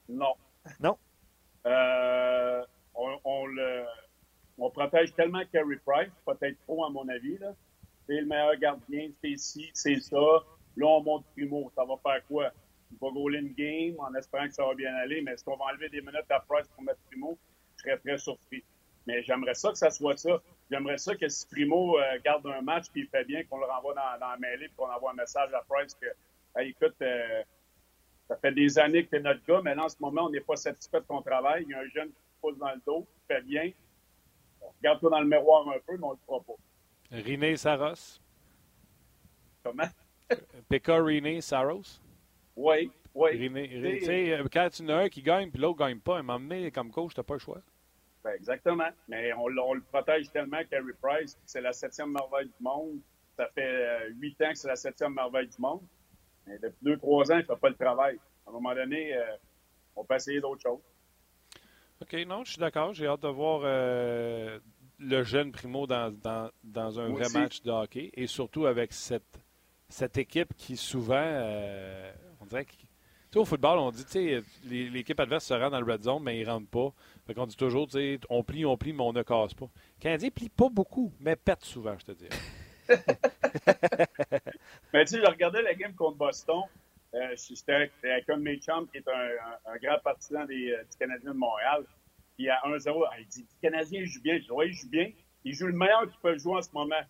Non. 0.08 0.34
Non? 0.78 0.98
Euh, 1.66 2.62
on, 2.94 3.46
le, 3.46 3.84
on 4.58 4.70
protège 4.70 5.14
tellement 5.14 5.42
Carey 5.50 5.78
Price, 5.84 6.12
peut-être 6.26 6.58
trop 6.66 6.84
à 6.84 6.90
mon 6.90 7.08
avis. 7.08 7.38
C'est 8.06 8.20
le 8.20 8.26
meilleur 8.26 8.56
gardien, 8.56 9.08
c'est 9.22 9.36
ci, 9.38 9.70
c'est 9.72 9.98
ça. 10.00 10.16
Là, 10.76 10.86
on 10.86 11.02
monte 11.02 11.25
Primo. 11.34 11.72
Ça 11.75 11.84
va 11.84 11.94
faire 12.02 12.26
quoi? 12.26 12.50
Il 12.94 12.99
va 13.00 13.12
goal 13.12 13.37
in 13.37 13.49
game 13.56 13.94
en 13.99 14.14
espérant 14.14 14.46
que 14.46 14.55
ça 14.55 14.64
va 14.64 14.75
bien 14.75 14.94
aller, 14.94 15.20
mais 15.20 15.32
est-ce 15.32 15.44
qu'on 15.44 15.56
va 15.56 15.67
enlever 15.67 15.88
des 15.88 16.00
minutes 16.00 16.31
à 16.31 16.41
Price 16.41 16.69
pour 16.69 16.82
mettre 16.82 17.00
Primo? 17.11 17.37
Je 17.76 17.82
serais 17.82 17.99
très 17.99 18.19
surpris. 18.19 18.62
Mais 19.06 19.23
j'aimerais 19.23 19.55
ça 19.55 19.70
que 19.70 19.79
ça 19.79 19.91
soit 19.91 20.17
ça. 20.17 20.41
J'aimerais 20.70 20.99
ça 20.99 21.14
que 21.14 21.29
si 21.29 21.46
Primo 21.46 21.99
euh, 21.99 22.19
garde 22.25 22.46
un 22.46 22.62
match 22.62 22.87
puis 22.93 23.02
il 23.02 23.08
fait 23.08 23.25
bien, 23.25 23.44
qu'on 23.44 23.58
le 23.58 23.67
renvoie 23.67 23.94
dans, 23.94 24.19
dans 24.20 24.31
la 24.31 24.37
mêlée 24.38 24.67
et 24.67 24.70
qu'on 24.76 24.91
envoie 24.91 25.11
un 25.11 25.14
message 25.14 25.52
à 25.52 25.62
Price 25.69 25.94
que, 25.94 26.06
écoute, 26.62 26.94
euh, 27.02 27.43
ça 28.29 28.37
fait 28.37 28.52
des 28.52 28.79
années 28.79 29.05
que 29.05 29.11
tu 29.11 29.17
es 29.17 29.20
notre 29.20 29.44
gars, 29.44 29.61
mais 29.62 29.75
là, 29.75 29.85
en 29.85 29.88
ce 29.88 29.96
moment, 30.00 30.26
on 30.26 30.31
n'est 30.31 30.41
pas 30.41 30.56
satisfait 30.56 31.00
de 31.00 31.06
ton 31.06 31.20
travail. 31.20 31.64
Il 31.64 31.70
y 31.70 31.75
a 31.75 31.81
un 31.81 31.88
jeune 31.88 32.08
qui 32.08 32.23
pousse 32.41 32.56
dans 32.56 32.70
le 32.70 32.81
dos, 32.87 33.06
qui 33.14 33.35
fait 33.35 33.43
bien. 33.43 33.70
Regarde-toi 34.79 35.11
dans 35.11 35.20
le 35.20 35.26
miroir 35.26 35.69
un 35.69 35.79
peu, 35.87 35.96
mais 35.96 36.05
on 36.05 36.11
ne 36.11 36.14
le 36.14 36.20
fera 36.26 36.41
pas. 36.41 36.55
Riné 37.11 37.56
Saros. 37.56 38.20
Comment? 39.62 39.88
Pekka 40.69 41.02
Riné 41.02 41.41
Saros. 41.41 42.00
Oui, 42.56 42.91
oui. 43.15 43.39
Tu 43.39 44.05
sais, 44.05 44.33
euh, 44.33 44.45
quand 44.53 44.69
tu 44.71 44.91
as 44.91 44.97
un 44.97 45.09
qui 45.09 45.23
gagne 45.23 45.51
puis 45.51 45.61
l'autre 45.61 45.81
ne 45.81 45.87
gagne 45.87 46.01
pas, 46.01 46.17
à 46.17 46.19
un 46.19 46.23
moment 46.23 46.41
donné, 46.41 46.71
comme 46.71 46.91
coach, 46.91 47.15
tu 47.15 47.21
n'as 47.21 47.25
pas 47.25 47.35
le 47.35 47.41
choix. 47.41 47.61
Ben 48.25 48.33
exactement. 48.33 48.89
Mais 49.09 49.33
on, 49.35 49.49
le 49.49 49.81
protège 49.83 50.31
tellement, 50.31 50.61
Carey 50.69 50.93
Price, 51.01 51.39
c'est 51.45 51.61
la 51.61 51.73
septième 51.73 52.11
merveille 52.11 52.47
du 52.47 52.62
monde. 52.62 52.99
Ça 53.37 53.49
fait 53.55 53.62
euh, 53.62 54.11
huit 54.21 54.41
ans 54.43 54.51
que 54.51 54.59
c'est 54.59 54.69
la 54.69 54.77
septième 54.77 55.15
merveille 55.15 55.49
du 55.49 55.61
monde. 55.61 55.83
Mais 56.47 56.59
depuis 56.59 56.79
deux, 56.83 56.97
trois 56.97 57.31
ans, 57.31 57.37
il 57.37 57.43
ne 57.43 57.43
fait 57.43 57.56
pas 57.56 57.69
le 57.69 57.75
travail. 57.75 58.19
À 58.47 58.51
un 58.51 58.53
moment 58.53 58.75
donné, 58.75 59.15
euh, 59.15 59.23
on 59.95 60.05
peut 60.05 60.15
essayer 60.15 60.41
d'autres 60.41 60.62
choses. 60.62 60.81
OK, 62.01 62.12
non, 62.27 62.45
je 62.45 62.53
suis 62.53 62.61
d'accord. 62.61 62.95
J'ai 62.95 63.06
hâte 63.06 63.23
de 63.23 63.29
voir 63.29 63.61
le 64.99 65.23
jeune 65.23 65.53
Primo 65.53 65.87
dans, 65.87 66.11
dans, 66.11 66.51
dans 66.62 66.99
un 67.01 67.09
vrai 67.09 67.29
match 67.33 67.62
de 67.62 67.71
hockey 67.71 68.11
et 68.15 68.27
surtout 68.27 68.67
avec 68.67 68.93
cette, 68.93 69.39
cette 69.89 70.19
équipe 70.19 70.55
qui 70.56 70.77
souvent, 70.77 71.15
on 71.15 72.33
dirait 72.55 72.65
que 72.65 73.39
au 73.39 73.45
football, 73.45 73.79
on 73.79 73.91
dit, 73.91 74.05
tu 74.05 74.12
sais, 74.12 74.43
l'équipe 74.65 75.19
adverse 75.19 75.45
se 75.45 75.55
rend 75.55 75.71
dans 75.71 75.81
le 75.81 75.93
red 75.93 76.03
zone, 76.03 76.23
mais 76.23 76.39
ils 76.39 76.47
ne 76.47 76.53
rentrent 76.53 76.71
pas. 76.71 76.93
Fait 77.27 77.35
qu'on 77.35 77.47
dit 77.47 77.56
toujours, 77.56 77.87
tu 77.87 77.99
sais, 77.99 78.21
on 78.29 78.45
plie, 78.45 78.65
on 78.65 78.77
plie, 78.77 78.93
mais 78.93 79.03
on 79.03 79.12
ne 79.12 79.23
casse 79.23 79.55
pas. 79.55 79.67
Le 79.67 80.01
Canadien 80.01 80.31
plie 80.31 80.49
pas 80.49 80.69
beaucoup, 80.69 81.12
mais 81.21 81.37
pète 81.37 81.65
souvent, 81.65 81.97
je 81.99 82.05
te 82.05 82.12
dis. 82.12 82.29
mais 84.93 85.05
tu 85.05 85.15
sais, 85.15 85.21
je 85.21 85.27
regardais 85.31 85.62
la 85.62 85.75
game 85.75 85.95
contre 85.95 86.17
Boston. 86.17 86.62
Euh, 87.15 87.35
C'était 87.37 87.91
avec 88.05 88.29
un 88.29 88.39
de 88.39 88.43
mes 88.43 88.56
chums 88.59 88.89
qui 88.89 88.99
est 88.99 89.09
un, 89.09 89.77
grand 89.83 89.99
partisan 90.03 90.45
des, 90.45 90.73
euh, 90.73 90.83
du 90.85 90.97
Canadien 90.99 91.33
de 91.33 91.37
Montréal. 91.37 91.85
Puis 92.37 92.49
à 92.49 92.61
1-0, 92.67 93.05
il 93.21 93.27
dit 93.29 93.47
Le 93.62 93.69
Canadien 93.69 94.05
joue 94.05 94.21
bien. 94.21 94.37
Je 94.39 94.43
dis 94.43 94.51
Oui, 94.51 94.67
il 94.69 94.75
joue 94.75 94.89
bien. 94.89 95.11
Il 95.45 95.55
joue 95.55 95.67
le 95.67 95.73
meilleur 95.73 96.03
qu'il 96.03 96.21
peut 96.21 96.37
jouer 96.39 96.56
en 96.56 96.62
ce 96.62 96.71
moment. 96.73 97.01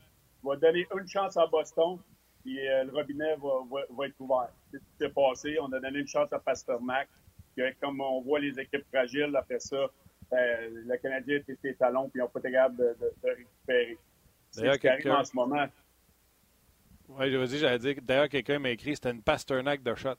Il 0.42 0.48
va 0.48 0.56
donner 0.56 0.86
une 0.98 1.08
chance 1.08 1.36
à 1.36 1.46
Boston 1.46 1.98
puis 2.44 2.68
euh, 2.68 2.84
le 2.84 2.92
robinet 2.92 3.36
va, 3.36 3.84
va, 3.90 4.06
être 4.06 4.20
ouvert. 4.20 4.50
C'est 4.70 4.78
ce 4.78 4.82
qui 4.82 4.96
s'est 4.98 5.08
passé? 5.08 5.56
On 5.60 5.72
a 5.72 5.80
donné 5.80 6.00
une 6.00 6.06
chance 6.06 6.32
à 6.32 6.38
Pasternak. 6.38 7.08
Puis, 7.56 7.64
comme 7.80 8.00
on 8.00 8.20
voit 8.20 8.40
les 8.40 8.58
équipes 8.60 8.84
fragiles, 8.92 9.34
après 9.36 9.60
ça, 9.60 9.76
euh, 9.76 10.70
le 10.72 10.96
Canadien 10.98 11.36
était 11.36 11.56
ses 11.62 11.74
talons, 11.74 12.08
puis 12.08 12.18
ils 12.18 12.22
n'ont 12.22 12.28
pas 12.28 12.40
été 12.40 12.50
capables 12.50 12.76
de, 12.76 12.96
de, 13.00 13.12
de 13.22 13.28
récupérer. 13.28 13.98
C'est 14.50 14.72
ce 14.72 14.78
qui 14.78 14.88
arrive 14.88 15.10
en 15.10 15.24
ce 15.24 15.34
moment. 15.34 15.66
Oui, 17.08 17.30
je 17.30 17.36
veux 17.36 17.46
dire, 17.46 17.58
j'allais 17.58 17.78
dire, 17.78 17.96
d'ailleurs, 18.02 18.28
quelqu'un 18.28 18.58
m'a 18.58 18.70
écrit 18.70 18.94
c'était 18.94 19.10
une 19.10 19.22
Pasternak 19.22 19.82
de 19.82 19.94
shot. 19.94 20.16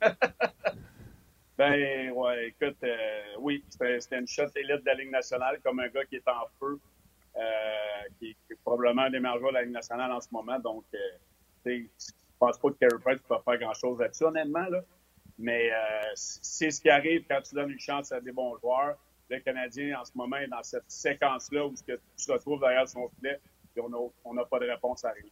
ben, 1.58 2.10
ouais, 2.10 2.48
écoute, 2.48 2.76
euh, 2.82 3.22
oui, 3.40 3.64
c'était 3.68 4.18
une 4.18 4.26
shot 4.26 4.48
élite 4.56 4.80
de 4.80 4.86
la 4.86 4.94
Ligue 4.94 5.10
nationale, 5.10 5.60
comme 5.62 5.80
un 5.80 5.88
gars 5.88 6.04
qui 6.04 6.16
est 6.16 6.28
en 6.28 6.46
feu, 6.58 6.80
euh, 7.36 7.40
qui, 8.18 8.36
est 8.50 8.54
probablement 8.64 9.02
un 9.02 9.10
des 9.10 9.20
meilleurs 9.20 9.38
joueurs 9.38 9.52
de 9.52 9.56
la 9.58 9.62
Ligue 9.62 9.72
nationale 9.72 10.10
en 10.12 10.20
ce 10.20 10.28
moment. 10.32 10.58
Donc, 10.58 10.84
euh, 10.94 10.98
je 11.64 11.70
ne 11.72 12.38
pense 12.38 12.58
pas 12.58 12.68
que 12.70 12.74
Carey 12.74 12.98
Price 13.02 13.20
peut 13.28 13.34
faire 13.44 13.58
grand-chose 13.58 13.98
là-dessus, 13.98 14.24
honnêtement. 14.24 14.66
Là. 14.68 14.82
Mais 15.38 15.70
euh, 15.72 15.76
c'est 16.14 16.70
ce 16.70 16.80
qui 16.80 16.90
arrive 16.90 17.24
quand 17.28 17.40
tu 17.42 17.54
donnes 17.54 17.70
une 17.70 17.80
chance 17.80 18.12
à 18.12 18.20
des 18.20 18.32
bons 18.32 18.56
joueurs. 18.58 18.96
Le 19.30 19.40
Canadien, 19.40 19.98
en 20.00 20.04
ce 20.04 20.12
moment, 20.14 20.36
est 20.36 20.48
dans 20.48 20.62
cette 20.62 20.88
séquence-là 20.88 21.66
où 21.66 21.74
tu 21.74 21.96
te 22.26 22.32
retrouves 22.32 22.60
derrière 22.60 22.88
son 22.88 23.08
filet 23.08 23.40
et 23.76 23.80
on 23.80 24.34
n'a 24.34 24.44
pas 24.44 24.58
de 24.58 24.66
réponse 24.66 25.04
à 25.04 25.10
rien. 25.10 25.30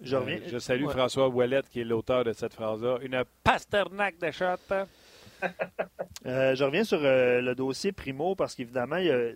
Je, 0.00 0.16
euh, 0.16 0.38
je 0.46 0.58
salue 0.58 0.86
François 0.88 1.28
Ouellette, 1.28 1.68
qui 1.68 1.80
est 1.80 1.84
l'auteur 1.84 2.24
de 2.24 2.32
cette 2.32 2.54
phrase-là. 2.54 2.98
Une 3.02 3.24
pasternaque 3.42 4.18
de 4.18 4.30
shot. 4.30 4.56
euh, 6.26 6.54
je 6.54 6.64
reviens 6.64 6.84
sur 6.84 7.00
euh, 7.02 7.40
le 7.40 7.54
dossier 7.54 7.92
Primo 7.92 8.34
parce 8.34 8.54
qu'évidemment, 8.54 8.96
il 8.96 9.06
y 9.06 9.10
a 9.10 9.32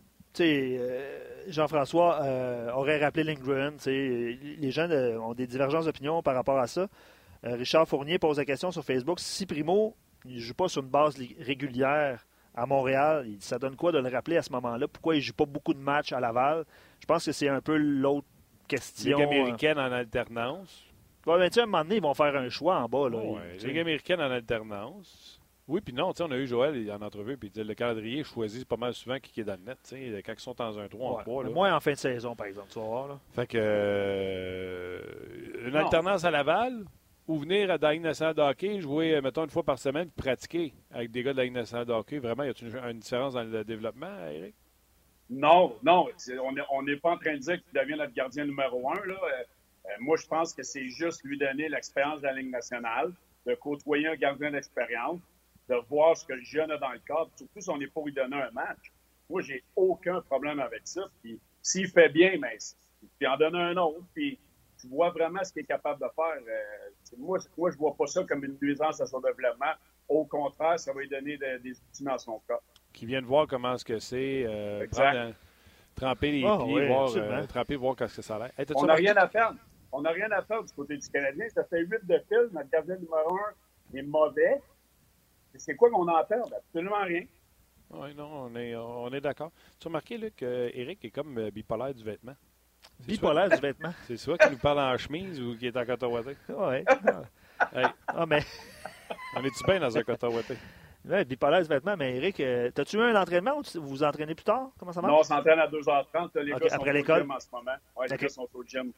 Jean-François 1.49 2.21
euh, 2.23 2.71
aurait 2.73 3.03
rappelé 3.03 3.25
Lindgren. 3.25 3.77
Les 3.87 4.71
gens 4.71 4.89
euh, 4.91 5.19
ont 5.19 5.35
des 5.35 5.47
divergences 5.47 5.87
d'opinion 5.87 6.23
par 6.23 6.35
rapport 6.35 6.59
à 6.59 6.67
ça. 6.67 6.89
Richard 7.43 7.89
Fournier 7.89 8.19
pose 8.19 8.37
la 8.37 8.45
question 8.45 8.71
sur 8.71 8.85
Facebook 8.85 9.19
si 9.19 9.47
Primo 9.47 9.97
ne 10.27 10.39
joue 10.39 10.53
pas 10.53 10.69
sur 10.69 10.83
une 10.83 10.89
base 10.89 11.17
régulière 11.41 12.27
à 12.55 12.67
Montréal, 12.67 13.27
ça 13.39 13.59
donne 13.59 13.77
quoi 13.77 13.93
de 13.93 13.99
le 13.99 14.09
rappeler 14.09 14.37
à 14.37 14.43
ce 14.43 14.53
moment-là? 14.53 14.89
Pourquoi 14.89 15.15
il 15.15 15.19
ne 15.19 15.23
joue 15.23 15.33
pas 15.33 15.47
beaucoup 15.47 15.73
de 15.73 15.79
matchs 15.79 16.13
à 16.13 16.21
Laval? 16.21 16.65
Je 16.99 17.07
pense 17.07 17.25
que 17.25 17.33
c'est 17.33 17.49
un 17.49 17.61
peu 17.61 17.77
l'autre 17.77 18.27
question. 18.69 19.19
Ligue 19.19 19.27
américaine 19.27 19.79
en 19.79 19.93
alternance. 19.93 20.85
Ouais, 21.27 21.39
ben, 21.39 21.51
à 21.55 21.63
un 21.63 21.67
moment 21.67 21.83
donné, 21.83 21.97
ils 21.97 22.03
vont 22.03 22.15
faire 22.15 22.37
un 22.37 22.49
choix 22.49 22.79
en 22.79 22.89
bas. 22.89 23.09
Là, 23.09 23.19
Ligue 23.63 23.79
américaine 23.79 24.21
en 24.21 24.31
alternance. 24.31 25.40
Oui, 25.71 25.81
puis 25.81 25.95
non, 25.95 26.12
on 26.19 26.31
a 26.33 26.37
eu 26.37 26.49
Joël 26.49 26.91
en 26.91 27.00
entrevue, 27.00 27.37
puis 27.37 27.53
le 27.55 27.75
calendrier 27.75 28.25
choisit 28.25 28.67
pas 28.67 28.77
mal 28.77 28.93
souvent 28.93 29.21
qui 29.21 29.41
est 29.41 29.45
dans 29.45 29.57
le 29.57 29.65
net, 29.65 29.79
quand 30.27 30.33
ils 30.33 30.41
sont 30.41 30.53
dans 30.53 30.77
un 30.81 30.89
3 30.89 31.11
en 31.12 31.23
3. 31.23 31.45
Moins 31.45 31.77
en 31.77 31.79
fin 31.79 31.93
de 31.93 31.97
saison, 31.97 32.35
par 32.35 32.49
exemple, 32.49 32.71
tu 32.73 32.81
vas 32.81 32.87
voir. 32.87 33.07
Là. 33.07 33.21
Fait 33.31 33.47
que 33.47 33.57
euh, 33.57 35.00
une 35.65 35.77
alternance 35.77 36.25
à 36.25 36.33
Laval 36.33 36.85
ou 37.29 37.39
venir 37.39 37.71
à 37.71 37.77
la 37.77 37.93
Ligue 37.93 38.03
nationale 38.03 38.35
de 38.35 38.43
hockey, 38.43 38.81
jouer, 38.81 39.15
euh, 39.15 39.23
mettons, 39.23 39.45
une 39.45 39.50
fois 39.50 39.62
par 39.62 39.79
semaine, 39.79 40.11
pratiquer 40.11 40.75
avec 40.91 41.12
des 41.12 41.23
gars 41.23 41.31
de 41.33 41.37
la 41.37 41.45
Ligue 41.45 41.55
nationale 41.55 41.87
de 41.87 41.93
hockey, 41.93 42.19
vraiment, 42.19 42.43
y 42.43 42.49
a-t-il 42.49 42.77
une, 42.77 42.99
différence 42.99 43.35
dans 43.35 43.45
le 43.45 43.62
développement, 43.62 44.27
Eric? 44.29 44.57
Non, 45.31 45.77
non. 45.85 46.09
on 46.73 46.83
n'est 46.83 46.97
pas 46.97 47.12
en 47.12 47.17
train 47.19 47.35
de 47.35 47.39
dire 47.39 47.62
qu'il 47.62 47.81
devient 47.81 47.97
notre 47.97 48.12
gardien 48.12 48.45
numéro 48.45 48.91
un. 48.91 49.07
Là. 49.07 49.15
Euh, 49.15 49.91
moi, 50.00 50.17
je 50.17 50.27
pense 50.27 50.53
que 50.53 50.65
c'est 50.65 50.89
juste 50.89 51.23
lui 51.23 51.39
donner 51.39 51.69
l'expérience 51.69 52.23
de 52.23 52.27
la 52.27 52.33
Ligue 52.33 52.50
nationale, 52.50 53.12
de 53.47 53.55
côtoyer 53.55 54.09
un 54.09 54.17
gardien 54.17 54.50
d'expérience 54.50 55.21
de 55.71 55.77
voir 55.89 56.17
ce 56.17 56.25
que 56.27 56.33
le 56.33 56.43
jeune 56.43 56.71
a 56.73 56.79
dans 56.79 56.91
le 56.91 56.99
cadre, 56.99 57.31
surtout 57.37 57.61
si 57.61 57.71
on 57.71 57.79
n'est 57.79 57.87
pas 57.87 58.00
lui 58.05 58.12
donner 58.12 58.37
un 58.43 58.50
match. 58.50 58.93
Moi, 59.29 59.41
j'ai 59.43 59.62
aucun 59.77 60.21
problème 60.23 60.59
avec 60.59 60.83
ça. 60.85 61.03
Puis 61.23 61.39
s'il 61.62 61.87
fait 61.89 62.09
bien, 62.09 62.37
mais 62.41 62.59
puis 63.19 63.27
en 63.29 63.37
donner 63.37 63.61
un 63.61 63.77
autre, 63.77 64.03
puis 64.15 64.39
tu 64.81 64.89
vois 64.89 65.11
vraiment 65.11 65.45
ce 65.45 65.53
qu'il 65.53 65.62
est 65.62 65.67
capable 65.67 66.00
de 66.00 66.09
faire. 66.17 66.43
Euh, 66.49 67.17
moi, 67.19 67.39
moi, 67.57 67.71
je 67.71 67.77
vois 67.77 67.95
pas 67.97 68.07
ça 68.07 68.25
comme 68.25 68.45
une 68.45 68.57
nuisance 68.61 69.00
à 69.00 69.07
son 69.07 69.21
développement. 69.21 69.73
Au 70.09 70.25
contraire, 70.25 70.79
ça 70.81 70.93
va 70.93 71.00
lui 71.00 71.09
donner 71.09 71.39
des 71.39 71.71
outils 71.73 72.03
dans 72.03 72.19
son 72.19 72.41
cas. 72.49 72.59
qui 72.93 73.07
viennent 73.07 73.25
voir 73.25 73.47
comment 73.47 73.77
ce 73.79 73.85
que 73.85 74.00
c'est, 74.00 74.43
euh, 74.45 74.83
Exact. 74.83 75.35
tremper 75.95 76.33
les 76.33 76.45
Ah, 76.45 76.59
pieds, 76.65 76.75
oui, 76.75 76.87
voir, 76.89 77.17
euh, 77.17 77.47
tremper, 77.47 77.77
voir 77.77 77.95
qu'est-ce 77.95 78.17
que 78.17 78.23
ça 78.23 78.35
a 78.35 78.39
l'air. 78.41 78.50
Hey, 78.59 78.67
On 78.75 78.87
n'a 78.87 78.95
rien 78.95 79.17
à 79.17 79.29
faire. 79.29 79.53
On 79.93 80.00
n'a 80.03 80.11
rien 80.11 80.31
à 80.33 80.43
faire 80.43 80.65
du 80.65 80.73
côté 80.73 80.97
du 80.97 81.09
Canadien. 81.09 81.49
Ça 81.50 81.62
fait 81.65 81.81
huit 81.83 82.05
de 82.05 82.19
fil. 82.29 82.49
Notre 82.53 82.71
gardien 82.71 82.97
numéro 82.97 83.37
un 83.37 83.97
est 83.97 84.03
mauvais. 84.03 84.61
C'est 85.57 85.75
quoi 85.76 85.90
qu'on 85.90 86.07
en 86.09 86.25
perd? 86.25 86.52
Absolument 86.52 87.02
rien. 87.04 87.25
Oui, 87.92 88.14
non, 88.14 88.28
on 88.45 88.54
est, 88.54 88.76
on 88.76 89.09
est 89.12 89.21
d'accord. 89.21 89.50
Tu 89.78 89.87
as 89.87 89.88
remarqué, 89.88 90.16
Luc, 90.16 90.37
qu'Éric 90.37 91.04
est 91.04 91.11
comme 91.11 91.37
euh, 91.38 91.50
bipolaire 91.50 91.92
du 91.95 92.04
vêtement. 92.04 92.37
Bipolaire 93.00 93.50
du 93.50 93.61
vêtement. 93.61 93.92
C'est 94.07 94.16
soit 94.16 94.38
qu'il 94.38 94.50
nous 94.52 94.59
parle 94.59 94.78
en 94.78 94.97
chemise 94.97 95.40
ou 95.40 95.57
qu'il 95.57 95.66
est 95.69 95.76
en 95.76 95.85
coton 95.85 96.12
ouaté. 96.12 96.37
Ouais. 96.49 96.85
Hey, 97.75 97.88
Ah, 98.09 98.26
mais. 98.26 98.42
on 99.37 99.45
est-tu 99.45 99.64
bien 99.64 99.80
dans 99.80 99.97
un 99.97 100.02
coton 100.02 100.33
ouaté? 100.35 100.54
Ouais, 101.04 101.25
bipolaire 101.25 101.62
du 101.62 101.69
vêtement, 101.69 101.97
mais 101.97 102.16
Eric, 102.16 102.38
euh, 102.40 102.71
t'as-tu 102.71 102.97
eu 102.97 103.00
un 103.00 103.21
entraînement 103.21 103.57
ou 103.57 103.62
tu- 103.62 103.78
vous 103.78 103.88
vous 103.88 104.02
entraînez 104.04 104.35
plus 104.35 104.45
tard? 104.45 104.71
Comment 104.78 104.92
ça 104.92 105.00
marche? 105.00 105.12
Non, 105.12 105.21
on 105.21 105.23
s'entraîne 105.25 105.59
à 105.59 105.66
2h30. 105.66 106.38
Les 106.40 106.52
gars 106.52 106.59
après 106.71 106.92
l'école? 106.92 107.26
en 107.30 107.40
ce 107.40 107.47
moment. 107.50 107.71
Ouais, 107.97 108.07
les 108.09 108.16
gars 108.16 108.28
sont 108.28 108.49
au 108.54 108.62
gym. 108.64 108.92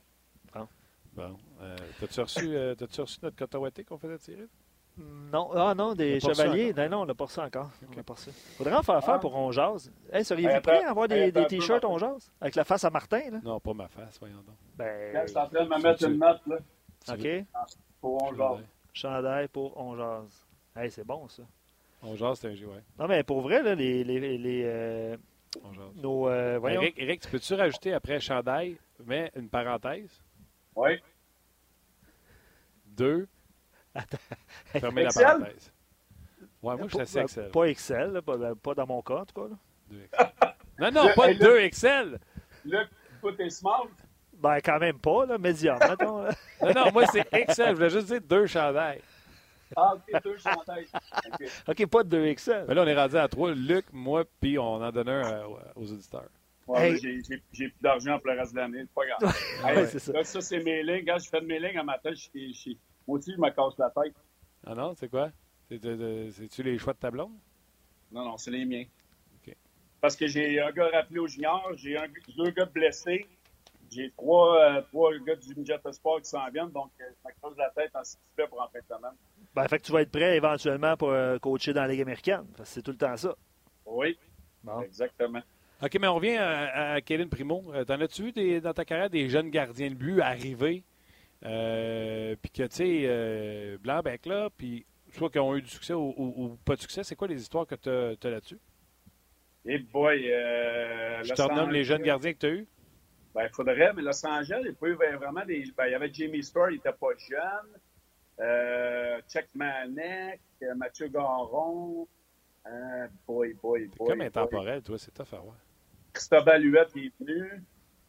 Bon. 1.15 1.37
Euh, 1.61 1.77
T'as-tu 2.01 2.21
reçu, 2.23 2.57
euh, 2.57 2.75
t'as-tu 2.75 3.01
reçu 3.03 3.19
notre 3.23 3.37
coton 3.37 3.59
ouaté 3.59 3.85
qu'on 3.85 3.99
faisait 3.99 4.19
tirer? 4.19 4.47
Non, 4.99 5.51
ah 5.55 5.75
non, 5.75 5.91
On 5.91 5.95
des 5.95 6.21
chevaliers. 6.21 6.73
Non, 6.75 6.89
non, 6.89 7.01
on 7.03 7.07
n'a 7.07 7.15
pas 7.15 7.25
reçu 7.25 7.41
encore. 7.41 7.71
On 7.91 7.97
n'a 7.97 8.03
pas 8.03 8.13
reçu. 8.13 8.31
Faudrait 8.59 8.75
en 8.75 8.83
faire 8.83 9.03
faire 9.03 9.15
Ah. 9.15 9.19
pour 9.19 9.35
On 9.35 9.51
Jase. 9.51 9.91
Hey, 10.13 10.25
seriez-vous 10.25 10.55
attends, 10.57 10.87
à 10.87 10.91
avoir 10.91 11.09
des, 11.09 11.33
des 11.33 11.47
t-shirts 11.47 11.85
On 11.85 11.97
Jase? 11.99 12.31
Avec 12.41 12.55
la 12.55 12.65
face 12.65 12.85
à 12.85 12.91
Martin, 12.91 13.31
là? 13.31 13.41
Non, 13.43 13.59
pas 13.59 13.73
ma 13.73 13.89
face, 13.89 14.19
voyons 14.19 14.37
donc. 14.37 14.55
Là, 14.79 14.85
Ben, 14.85 15.23
je 15.23 15.29
suis 15.29 15.39
en 15.39 15.47
train 15.49 15.65
de 15.65 15.69
me 15.71 15.83
mettre 15.83 16.05
une 16.05 16.19
note 16.19 16.41
là, 16.47 16.57
OK. 17.11 17.45
pour 18.01 18.23
on 18.23 18.35
genre. 18.35 18.61
Chandail 18.93 19.49
pour 19.49 19.75
On 19.79 19.97
Jase. 19.97 20.45
Hey, 20.77 20.91
c'est 20.91 21.05
bon, 21.07 21.27
ça. 21.29 21.43
On 22.03 22.15
jase, 22.17 22.41
c'est 22.41 22.49
un 22.49 22.55
jeu, 22.55 22.67
ouais. 22.67 22.83
Non, 22.99 23.07
mais 23.07 23.23
pour 23.23 23.41
vrai, 23.43 23.63
là, 23.63 23.75
les, 23.75 24.03
les, 24.05 24.37
les, 24.37 24.63
euh, 24.67 25.17
On 25.65 25.73
jase. 25.73 25.85
nos... 25.97 26.29
euh, 26.29 26.59
voyons. 26.59 26.83
Eric, 26.83 26.95
Eric, 26.99 27.21
tu 27.23 27.29
peux-tu 27.31 27.55
rajouter 27.55 27.95
après 27.95 28.21
chandail, 28.21 28.77
mais 29.07 29.31
une 29.37 29.49
parenthèse? 29.49 30.21
Oui. 30.77 31.01
Deux. 32.87 33.27
Fermez 34.67 35.03
la 35.03 35.09
Excel? 35.09 35.25
parenthèse. 35.27 35.73
Ouais, 36.63 36.77
moi, 36.77 36.79
je 36.83 36.89
suis 36.89 36.97
Pas- 36.97 37.03
assez 37.03 37.19
Excel. 37.21 37.51
Pas 37.51 37.65
Excel, 37.65 38.13
là, 38.13 38.23
pas, 38.23 38.37
pas 38.55 38.75
dans 38.75 38.87
mon 38.87 39.03
cas, 39.03 39.17
en 39.19 39.25
tout 39.25 39.41
cas. 39.43 39.49
là. 39.49 39.57
Deux 39.91 40.03
Excel. 40.05 40.29
Non, 40.79 40.91
non, 40.91 41.09
Le- 41.09 41.15
pas 41.15 41.29
le- 41.29 41.35
deux 41.35 41.59
Excel. 41.61 42.19
Luc, 42.65 42.89
tout 43.21 43.41
est 43.43 43.51
smart. 43.51 43.87
Ben, 44.35 44.59
quand 44.61 44.79
même 44.79 44.99
pas, 44.99 45.27
là, 45.27 45.39
médium, 45.39 45.79
mettons. 45.79 46.23
là. 46.23 46.31
Non, 46.63 46.73
non, 46.75 46.93
moi, 46.93 47.07
c'est 47.07 47.27
Excel. 47.33 47.69
Je 47.71 47.75
voulais 47.75 47.91
juste 47.91 48.07
dire 48.07 48.21
deux 48.21 48.47
chandails. 48.47 49.01
Ah, 49.77 49.95
ok, 49.95 50.23
deux 50.23 50.37
chandails. 50.39 50.87
Ok. 51.33 51.49
OK, 51.69 51.87
pas 51.87 52.03
de 52.05 52.09
2 52.11 52.27
Excel. 52.27 52.65
Mais 52.69 52.75
là, 52.75 52.83
on 52.83 52.87
est 52.87 52.95
rendu 52.97 53.17
à 53.17 53.27
trois. 53.29 53.53
Luc, 53.55 53.87
moi, 53.93 54.25
puis 54.41 54.59
on 54.59 54.75
en 54.83 54.91
donne 54.93 55.09
un 55.09 55.33
euh, 55.33 55.47
aux 55.77 55.91
auditeurs. 55.93 56.29
Ouais, 56.67 56.93
Hey. 56.93 56.99
j'ai- 57.01 57.39
plus 57.53 57.75
d'argent 57.81 58.19
pour 58.19 58.31
le 58.33 58.39
reste 58.39 58.53
de 58.55 58.59
l'année, 58.59 58.83
c'est 58.83 58.95
pas 58.95 59.07
grave. 59.07 59.21
Hey, 59.67 59.77
Ouais, 59.77 59.87
c'est 59.87 59.99
ça. 59.99 60.13
Là, 60.13 60.25
ça, 60.25 60.41
c'est 60.41 60.61
mes 60.63 60.83
lignes. 60.83 61.05
Quand 61.07 61.19
je 61.19 61.29
fais 61.29 61.41
de 61.41 61.47
mes 61.47 61.59
lignes 61.59 61.79
à 61.79 61.83
matin, 61.83 62.11
je 62.13 62.17
suis- 62.53 62.79
moi 63.13 63.19
aussi, 63.19 63.33
je 63.33 63.41
me 63.41 63.51
casse 63.51 63.79
la 63.79 63.91
tête. 63.91 64.15
Ah 64.67 64.75
non, 64.75 64.95
c'est 64.97 65.09
quoi? 65.11 65.31
C'est- 65.69 65.79
c'est- 65.83 65.97
c'est- 65.97 66.31
C'est-tu 66.33 66.63
les 66.63 66.79
choix 66.79 66.95
de 66.95 66.99
ta 66.99 67.11
blonde? 67.11 67.33
Non, 68.11 68.25
non, 68.25 68.37
c'est 68.39 68.51
les 68.51 68.65
miens. 68.65 68.85
Parce 70.01 70.17
que 70.17 70.27
j'ai 70.27 70.59
un 70.61 70.73
gars 70.73 70.89
rappelé 70.93 71.21
au 71.21 71.29
junior, 71.29 71.71
j'ai 71.77 71.97
deux 72.37 72.51
gars 72.51 72.65
blessés, 72.65 73.25
j'ai 73.89 74.11
trois, 74.17 74.61
euh, 74.61 74.83
trois 74.91 75.17
gars 75.19 75.37
du 75.37 75.55
Midget 75.55 75.79
Sport 75.93 76.21
qui 76.23 76.29
s'en 76.29 76.49
viennent, 76.51 76.71
donc 76.71 76.91
euh, 77.01 77.05
je 77.09 77.29
me 77.29 77.33
creuse 77.41 77.57
la 77.57 77.71
tête 77.71 77.95
en 77.95 78.03
ce 78.03 78.17
qui 78.17 78.23
se 78.25 78.35
fait 78.35 78.49
pour 78.49 78.61
en 78.61 78.67
fin 78.69 78.81
de 78.81 78.85
semaine. 78.87 79.15
Ben, 79.55 79.69
fait 79.69 79.79
que 79.79 79.85
tu 79.85 79.93
vas 79.93 80.03
être 80.03 80.11
prêt 80.11 80.37
éventuellement 80.37 80.97
pour 80.97 81.11
euh, 81.11 81.39
coacher 81.39 81.73
dans 81.73 81.83
la 81.83 81.89
Ligue 81.89 82.01
américaine. 82.03 82.45
Parce 82.57 82.71
que 82.71 82.75
c'est 82.75 82.83
tout 82.83 82.91
le 82.91 82.97
temps 82.97 83.17
ça. 83.17 83.37
Oui, 83.87 84.19
Bon. 84.65 84.81
exactement. 84.81 85.43
OK, 85.81 85.97
mais 86.01 86.09
on 86.09 86.17
revient 86.17 86.37
à, 86.37 86.95
à 86.95 87.01
Kaylin 87.01 87.29
Primo. 87.29 87.63
T'en 87.87 88.01
as-tu 88.01 88.23
eu 88.29 88.33
des- 88.33 88.61
dans 88.61 88.73
ta 88.75 88.85
carrière 88.85 89.09
des 89.11 89.29
jeunes 89.29 89.51
gardiens 89.51 89.91
de 89.91 89.95
but 89.95 90.21
arrivés, 90.21 90.83
puis 92.41 92.51
que, 92.51 92.63
tu 92.65 92.75
sais, 92.77 93.03
euh, 93.05 93.77
Blanc-Bec, 93.79 94.27
là, 94.27 94.49
puis 94.57 94.87
soit 95.13 95.31
qui 95.31 95.39
ont 95.39 95.55
eu 95.57 95.63
du 95.63 95.69
succès 95.71 95.93
ou, 95.95 96.15
ou- 96.17 96.35
ou 96.45 96.59
pas 96.65 96.77
de 96.77 96.81
succès, 96.81 97.03
c'est 97.05 97.17
quoi 97.17 97.29
les 97.29 97.41
histoires 97.41 97.67
que 97.67 97.75
tu 97.75 97.89
as, 97.89 98.31
là-dessus? 98.31 98.59
Et 99.65 99.79
boy, 99.79 100.33
euh, 100.33 101.23
Je 101.23 101.33
te 101.35 101.43
renomme 101.43 101.71
les 101.71 101.85
jeunes 101.85 102.03
gardiens 102.03 102.33
que 102.33 102.39
tu 102.39 102.47
as 102.47 102.51
eus. 102.51 102.67
Ben, 103.35 103.45
il 103.45 103.55
faudrait, 103.55 103.93
mais 103.95 104.03
Los 104.03 104.27
Angeles, 104.27 104.61
il 104.65 104.89
eu 104.89 104.95
vraiment 104.95 105.45
des. 105.45 105.65
Ben, 105.77 105.87
il 105.87 105.93
y 105.93 105.95
avait 105.95 106.13
Jamie 106.13 106.43
Starr, 106.43 106.71
il 106.71 106.75
n'était 106.75 106.93
pas 106.93 107.07
jeune. 107.19 107.81
Euh, 108.41 109.21
Chuck 109.29 109.47
Manek, 109.55 110.41
euh, 110.63 110.75
Mathieu 110.75 111.09
Garon. 111.09 112.07
Euh, 112.67 113.07
boy, 113.27 113.55
boy, 113.55 113.87
boy. 113.97 114.09
Comme 114.09 114.19
boy. 114.19 114.27
intemporel, 114.27 114.83
toi, 114.83 114.99
c'est 114.99 115.13
tough 115.13 115.33
à 115.33 115.37
voir. 115.41 115.57
Cristobal 116.13 116.63
Huette 116.65 116.95
est 116.97 117.13
venu. 117.21 117.63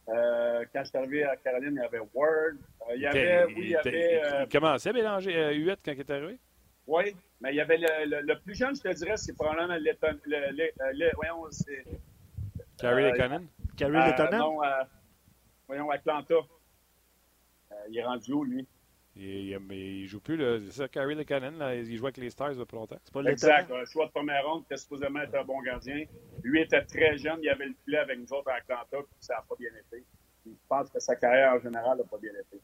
Euh, 0.09 0.65
quand 0.73 0.83
je 0.83 0.89
suis 0.89 0.97
arrivé 0.97 1.23
à 1.23 1.35
Caroline, 1.37 1.75
il 1.77 1.81
y 1.81 1.85
avait 1.85 1.99
Ward. 2.13 2.57
Euh, 2.89 2.95
il 2.95 3.01
y 3.01 3.07
avait, 3.07 3.45
oui, 3.45 3.53
il 3.57 3.69
y 3.69 3.75
avait. 3.75 3.91
il- 4.21 4.33
euh, 4.33 4.43
il 4.43 4.49
commençait 4.49 4.89
à 4.89 4.93
mélanger 4.93 5.55
Huette 5.55 5.79
quand 5.85 5.91
il 5.93 5.99
est 6.01 6.09
arrivé? 6.11 6.39
oui, 6.87 7.15
mais 7.39 7.51
il 7.51 7.55
y 7.55 7.61
avait 7.61 7.77
le, 7.77 8.05
le- 8.09 8.21
le 8.21 8.39
plus 8.41 8.53
jeune, 8.55 8.75
je 8.75 8.81
te 8.81 8.93
dirais, 8.93 9.15
c'est 9.15 9.33
probablement 9.33 9.73
le, 9.75 9.79
le, 9.79 10.71
le- 10.93 11.11
voyons, 11.15 11.45
c'est. 11.51 11.85
Carrie 12.77 13.03
Lekonen. 13.11 13.47
Carrie 13.77 13.93
Lettonen? 13.93 14.39
non, 14.39 14.59
voyons, 15.67 15.89
Atlanta. 15.89 16.35
Il 17.89 17.97
est 17.97 18.03
rendu 18.03 18.31
où, 18.33 18.43
lui? 18.43 18.67
Il, 19.15 19.23
il, 19.23 19.59
mais 19.59 19.79
il 19.79 20.07
joue 20.07 20.19
plus, 20.19 20.37
là. 20.37 20.59
C'est 20.59 20.71
ça, 20.71 20.87
Carrie 20.87 21.15
Lekonen, 21.15 21.57
là, 21.57 21.75
il 21.75 21.95
jouait 21.97 22.07
avec 22.07 22.17
les 22.17 22.29
Stars 22.31 22.55
depuis 22.55 22.75
longtemps. 22.75 22.97
C'est 23.03 23.13
pas 23.13 23.21
Exact. 23.23 23.61
Lettonen? 23.63 23.81
Un 23.81 23.85
choix 23.85 24.05
de 24.07 24.11
première 24.11 24.45
ronde, 24.45 24.61
qui 24.61 24.73
était 24.73 24.77
supposément 24.81 25.21
être 25.21 25.35
un 25.35 25.43
bon 25.43 25.61
gardien. 25.61 26.03
Lui 26.43 26.61
était 26.61 26.83
très 26.83 27.17
jeune, 27.17 27.39
il 27.43 27.49
avait 27.49 27.67
le 27.67 27.75
filet 27.85 27.99
avec 27.99 28.19
nous 28.19 28.33
autres 28.33 28.49
à 28.49 28.55
Atlanta, 28.55 28.97
puis 28.97 29.15
ça 29.19 29.35
n'a 29.35 29.41
pas 29.47 29.55
bien 29.59 29.69
été. 29.69 30.03
Je 30.45 30.51
pense 30.67 30.89
que 30.89 30.99
sa 30.99 31.15
carrière 31.15 31.53
en 31.53 31.59
général 31.59 31.97
n'a 31.97 32.03
pas 32.03 32.17
bien 32.17 32.31
été. 32.31 32.59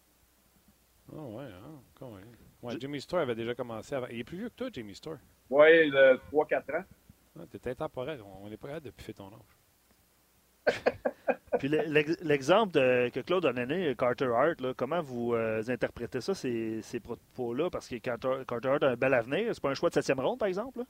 Ah 1.16 1.22
ouais, 1.22 1.46
ah, 1.54 1.80
quand 1.96 2.12
même. 2.12 2.32
Ouais, 2.62 2.74
Jimmy 2.80 3.00
Store 3.00 3.22
avait 3.22 3.36
déjà 3.36 3.56
commencé 3.56 3.96
avant. 3.96 4.08
Il 4.08 4.20
est 4.20 4.24
plus 4.24 4.38
vieux 4.38 4.50
que 4.50 4.56
toi, 4.56 4.70
Jimmy 4.72 4.94
Store. 4.96 5.18
Oui, 5.50 5.90
le 5.90 6.20
3-4 6.32 6.78
ans. 6.78 6.84
Ah, 7.40 7.44
T'es 7.50 7.70
intemporel. 7.70 8.22
On 8.22 8.50
n'est 8.50 8.58
pas 8.58 8.68
capable 8.68 8.88
de 8.88 8.92
piffer 8.92 9.14
ton 9.14 9.28
âge. 9.28 10.76
Puis 11.60 11.68
le- 11.70 11.84
l'ex- 11.84 12.18
l'exemple 12.22 12.74
de- 12.74 13.10
que 13.14 13.20
Claude 13.20 13.46
a 13.46 13.54
donné, 13.54 13.94
Carter 13.98 14.26
Hart, 14.34 14.60
là, 14.62 14.74
comment 14.76 15.02
vous 15.02 15.34
euh, 15.36 15.62
interprétez 15.68 16.22
ça, 16.22 16.34
ces, 16.34 16.82
ces 16.82 17.00
propos-là? 17.00 17.70
Parce 17.70 17.88
que 17.88 17.96
Carter, 17.98 18.38
Carter 18.48 18.70
Hart 18.70 18.84
a 18.84 18.88
un 18.90 18.96
bel 18.96 19.14
avenir. 19.14 19.54
C'est 19.54 19.62
pas 19.62 19.70
un 19.70 19.74
choix 19.76 19.90
de 19.90 19.94
septième 19.96 20.20
ronde, 20.20 20.40
par 20.40 20.48
exemple? 20.48 20.80
là? 20.80 20.86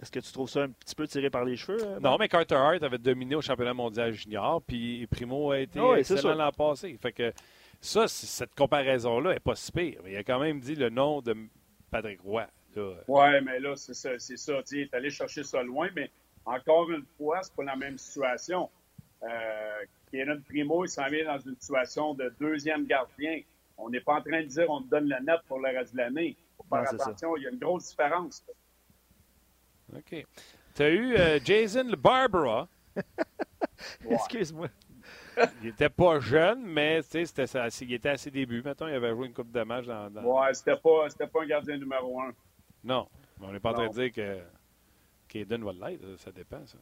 Est-ce 0.00 0.10
que 0.10 0.20
tu 0.20 0.32
trouves 0.32 0.48
ça 0.48 0.62
un 0.62 0.70
petit 0.70 0.94
peu 0.94 1.06
tiré 1.06 1.28
par 1.28 1.44
les 1.44 1.56
cheveux? 1.56 1.78
euh, 1.82 2.00
Non, 2.00 2.16
mais 2.18 2.28
Carter 2.28 2.54
Hart 2.54 2.82
avait 2.82 2.98
dominé 2.98 3.34
au 3.34 3.42
championnat 3.42 3.74
mondial 3.74 4.12
junior, 4.12 4.62
puis 4.62 5.06
Primo 5.08 5.50
a 5.50 5.58
été 5.60 5.78
Ah 5.78 5.90
oui, 5.90 6.04
c'est 6.04 6.14
excellent 6.14 6.34
l'an 6.34 6.50
passé. 6.52 6.96
Fait 7.00 7.12
que 7.12 7.32
ça, 7.80 8.08
cette 8.08 8.54
comparaison-là 8.54 9.34
n'est 9.34 9.40
pas 9.40 9.54
si 9.54 9.70
pire. 9.70 10.00
Il 10.06 10.16
a 10.16 10.24
quand 10.24 10.38
même 10.40 10.60
dit 10.60 10.74
le 10.76 10.88
nom 10.88 11.20
de 11.20 11.36
Patrick 11.90 12.20
Roy. 12.22 12.46
là. 12.74 12.92
Oui, 13.06 13.24
mais 13.44 13.60
là, 13.60 13.76
c'est 13.76 13.92
ça. 13.94 14.10
C'est 14.18 14.38
ça. 14.38 14.62
Tu 14.66 14.80
est 14.80 14.94
allé 14.94 15.10
chercher 15.10 15.44
ça 15.44 15.62
loin, 15.62 15.88
mais 15.94 16.10
encore 16.46 16.90
une 16.90 17.04
fois, 17.18 17.40
c'est 17.42 17.54
pas 17.54 17.64
la 17.64 17.76
même 17.76 17.98
situation. 17.98 18.70
Euh, 19.22 19.84
Keenan 20.10 20.40
Primo, 20.48 20.84
il 20.84 20.88
s'en 20.88 21.06
vient 21.08 21.24
dans 21.24 21.38
une 21.38 21.56
situation 21.58 22.14
de 22.14 22.32
deuxième 22.40 22.86
gardien. 22.86 23.40
On 23.78 23.88
n'est 23.90 24.00
pas 24.00 24.14
en 24.14 24.22
train 24.22 24.42
de 24.42 24.46
dire 24.46 24.68
on 24.68 24.82
te 24.82 24.88
donne 24.88 25.08
le 25.08 25.18
net 25.24 25.40
pour 25.48 25.58
le 25.60 25.68
reste 25.76 25.92
de 25.92 25.98
l'année. 25.98 26.36
faut 26.56 26.64
Non, 26.76 26.82
faire 26.84 26.90
ça. 27.00 27.06
attention, 27.08 27.36
il 27.36 27.44
y 27.44 27.46
a 27.46 27.50
une 27.50 27.58
grosse 27.58 27.88
différence. 27.90 28.44
OK. 29.96 30.26
Tu 30.74 30.82
as 30.82 30.90
eu 30.90 31.14
euh, 31.16 31.38
Jason 31.44 31.90
Barbara. 31.98 32.68
Excuse-moi. 34.08 34.68
Il 35.62 35.68
était 35.68 35.88
pas 35.88 36.20
jeune, 36.20 36.62
mais 36.64 37.02
tu 37.02 37.08
sais, 37.10 37.24
c'était 37.26 37.46
ça- 37.46 37.68
il 37.80 37.92
était 37.94 38.10
à 38.10 38.16
ses 38.16 38.30
débuts. 38.30 38.62
Mettons, 38.62 38.86
il 38.86 38.94
avait 38.94 39.10
joué 39.14 39.26
une 39.26 39.32
coupe 39.32 39.50
de 39.50 39.62
match 39.62 39.86
dans. 39.86 40.10
dans- 40.10 40.22
Ouais, 40.22 40.52
c'était 40.54 40.76
pas, 40.76 41.08
c'était 41.08 41.26
pas 41.26 41.42
un 41.42 41.46
gardien 41.46 41.76
numéro 41.78 42.20
un. 42.20 42.32
Non. 42.84 43.08
Mais 43.40 43.46
on 43.46 43.52
n'est 43.52 43.60
pas 43.60 43.70
en 43.70 43.74
train 43.74 43.88
de 43.88 43.92
dire 43.94 44.12
que 44.12 44.40
Kaden 45.28 45.64
va 45.64 45.72
l'être. 45.90 46.16
Ça 46.18 46.30
dépend, 46.32 46.64
ça. 46.66 46.78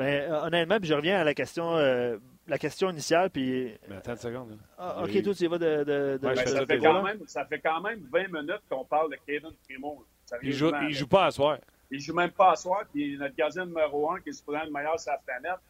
Mais 0.00 0.22
euh, 0.22 0.44
honnêtement, 0.44 0.78
puis 0.78 0.88
je 0.88 0.94
reviens 0.94 1.20
à 1.20 1.24
la 1.24 1.34
question, 1.34 1.76
euh, 1.76 2.16
la 2.48 2.58
question 2.58 2.88
initiale. 2.90 3.28
Puis, 3.28 3.74
Mais 3.88 3.96
attends 3.96 4.12
une 4.12 4.16
seconde. 4.18 4.50
là. 4.50 4.56
ah, 4.78 5.02
ok, 5.04 5.22
toi, 5.22 5.34
tu 5.34 5.44
y 5.44 5.46
vas 5.46 5.58
de. 5.58 5.84
de, 5.84 5.84
de- 5.84 6.26
Ouais, 6.26 6.34
Ben, 6.34 6.46
ça, 6.46 6.64
fait 6.64 6.78
quand 6.78 7.02
même, 7.02 7.18
ça 7.26 7.44
fait 7.44 7.60
quand 7.60 7.80
même 7.82 8.00
20 8.10 8.28
minutes 8.32 8.62
qu'on 8.70 8.84
parle 8.86 9.10
de 9.10 9.18
Kevin 9.26 9.50
Primo. 9.68 10.04
Il 10.42 10.52
joue, 10.54 10.72
il 10.88 10.94
joue 10.94 11.06
pas 11.06 11.26
à 11.26 11.30
soir. 11.30 11.58
Il 11.90 12.00
joue 12.00 12.14
même 12.14 12.30
pas 12.30 12.52
à 12.52 12.56
soir, 12.56 12.84
puis 12.90 13.18
notre 13.18 13.34
gardien 13.34 13.66
numéro 13.66 14.10
un, 14.10 14.20
qui 14.20 14.30
est 14.30 14.32
supposé 14.32 14.58
être 14.58 14.66
le 14.66 14.72
meilleur 14.72 14.98
sur 14.98 15.12
la 15.12 15.18
planète, 15.18 15.60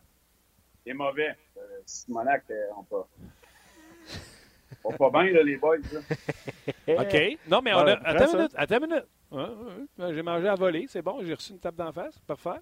est 0.86 0.92
mauvais. 0.94 1.34
Euh, 1.56 1.60
Simonac, 1.84 2.44
euh, 2.50 2.54
on 2.78 2.82
pas. 2.84 3.08
On 4.84 4.92
pas 4.92 5.10
bien, 5.10 5.32
là, 5.32 5.42
les 5.42 5.56
boys. 5.56 5.76
là. 5.92 6.00
OK. 7.02 7.38
Non, 7.48 7.60
mais 7.62 7.74
on 7.74 7.78
a. 7.78 7.92
Attends 8.04 8.30
une 8.30 8.36
minute. 8.36 8.52
Attends 8.54 8.76
une 8.78 8.86
minute. 8.86 9.06
J'ai 9.32 10.22
mangé 10.22 10.48
à 10.48 10.54
voler. 10.54 10.86
C'est 10.88 11.02
bon. 11.02 11.18
J'ai 11.22 11.34
reçu 11.34 11.52
une 11.52 11.60
tape 11.60 11.76
d'en 11.76 11.92
face. 11.92 12.18
Parfait. 12.20 12.60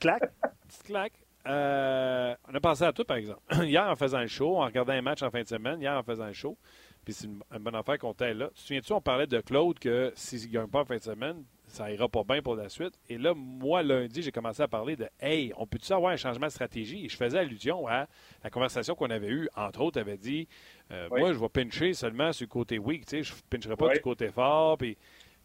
Claque. 0.00 0.32
Petite 0.66 0.82
claque. 0.84 1.12
Euh, 1.46 2.34
on 2.50 2.54
a 2.54 2.60
pensé 2.60 2.84
à 2.84 2.92
tout, 2.92 3.04
par 3.04 3.16
exemple. 3.18 3.40
Hier, 3.64 3.86
en 3.86 3.94
faisant 3.94 4.20
le 4.20 4.26
show, 4.26 4.56
en 4.56 4.64
regardant 4.64 4.92
un 4.92 5.02
match 5.02 5.22
en 5.22 5.30
fin 5.30 5.42
de 5.42 5.48
semaine, 5.48 5.80
hier, 5.80 5.92
en 5.92 6.02
faisant 6.02 6.26
le 6.26 6.32
show, 6.32 6.58
puis 7.04 7.14
c'est 7.14 7.26
une, 7.26 7.40
une 7.52 7.58
bonne 7.62 7.76
affaire 7.76 7.98
qu'on 7.98 8.14
t'aille 8.14 8.36
là. 8.36 8.48
Tu 8.48 8.54
te 8.54 8.60
souviens-tu, 8.60 8.92
on 8.92 9.00
parlait 9.00 9.28
de 9.28 9.40
Claude 9.40 9.78
que 9.78 10.12
s'il 10.16 10.40
ne 10.48 10.52
gagne 10.52 10.66
pas 10.66 10.80
en 10.80 10.84
fin 10.84 10.96
de 10.96 11.02
semaine, 11.02 11.44
ça 11.68 11.90
ira 11.92 12.08
pas 12.08 12.24
bien 12.24 12.42
pour 12.42 12.56
la 12.56 12.68
suite. 12.68 12.94
Et 13.08 13.18
là, 13.18 13.32
moi, 13.34 13.82
lundi, 13.82 14.22
j'ai 14.22 14.32
commencé 14.32 14.62
à 14.62 14.68
parler 14.68 14.96
de 14.96 15.08
Hey, 15.20 15.52
on 15.56 15.66
peut-tu 15.66 15.92
avoir 15.92 16.12
un 16.12 16.16
changement 16.16 16.46
de 16.46 16.52
stratégie? 16.52 17.04
Et 17.04 17.08
je 17.08 17.16
faisais 17.16 17.38
allusion 17.38 17.86
à 17.86 18.08
la 18.42 18.50
conversation 18.50 18.94
qu'on 18.94 19.10
avait 19.10 19.28
eue. 19.28 19.48
Entre 19.56 19.80
autres, 19.82 20.00
avait 20.00 20.16
dit 20.16 20.48
euh, 20.90 21.08
Moi, 21.10 21.32
je 21.32 21.38
vais 21.38 21.48
pincher 21.48 21.92
seulement 21.92 22.32
sur 22.32 22.44
le 22.44 22.50
côté 22.50 22.78
weak, 22.78 23.06
tu 23.06 23.18
sais, 23.18 23.22
je 23.22 23.34
ne 23.34 23.38
pincherai 23.50 23.76
pas 23.76 23.92
du 23.94 24.00
côté 24.00 24.30
fort. 24.30 24.78
Puis 24.78 24.96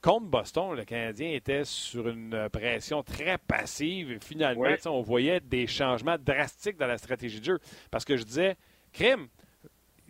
contre 0.01 0.27
Boston, 0.27 0.75
le 0.75 0.83
Canadien 0.83 1.31
était 1.31 1.63
sur 1.63 2.07
une 2.07 2.49
pression 2.51 3.03
très 3.03 3.37
passive. 3.37 4.11
Et 4.11 4.19
finalement, 4.19 4.69
on 4.85 5.01
voyait 5.01 5.39
des 5.39 5.67
changements 5.67 6.17
drastiques 6.17 6.77
dans 6.77 6.87
la 6.87 6.97
stratégie 6.97 7.39
de 7.39 7.45
jeu. 7.45 7.59
Parce 7.89 8.05
que 8.05 8.17
je 8.17 8.23
disais, 8.23 8.55
crime, 8.91 9.27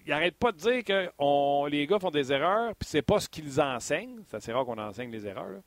il 0.06 0.10
n'arrête 0.10 0.36
pas 0.38 0.52
de 0.52 0.58
dire 0.58 0.84
que 0.84 1.70
les 1.70 1.88
gars 1.88 2.00
font 2.00 2.10
des 2.10 2.32
erreurs, 2.32 2.76
puis 2.76 2.88
c'est 2.90 3.02
pas 3.02 3.20
ce 3.20 3.30
qu'ils 3.30 3.62
enseignent. 3.62 4.22
C'est 4.28 4.38
assez 4.38 4.52
rare 4.52 4.66
qu'on 4.66 4.78
enseigne 4.78 5.12
les 5.12 5.28
erreurs. 5.28 5.62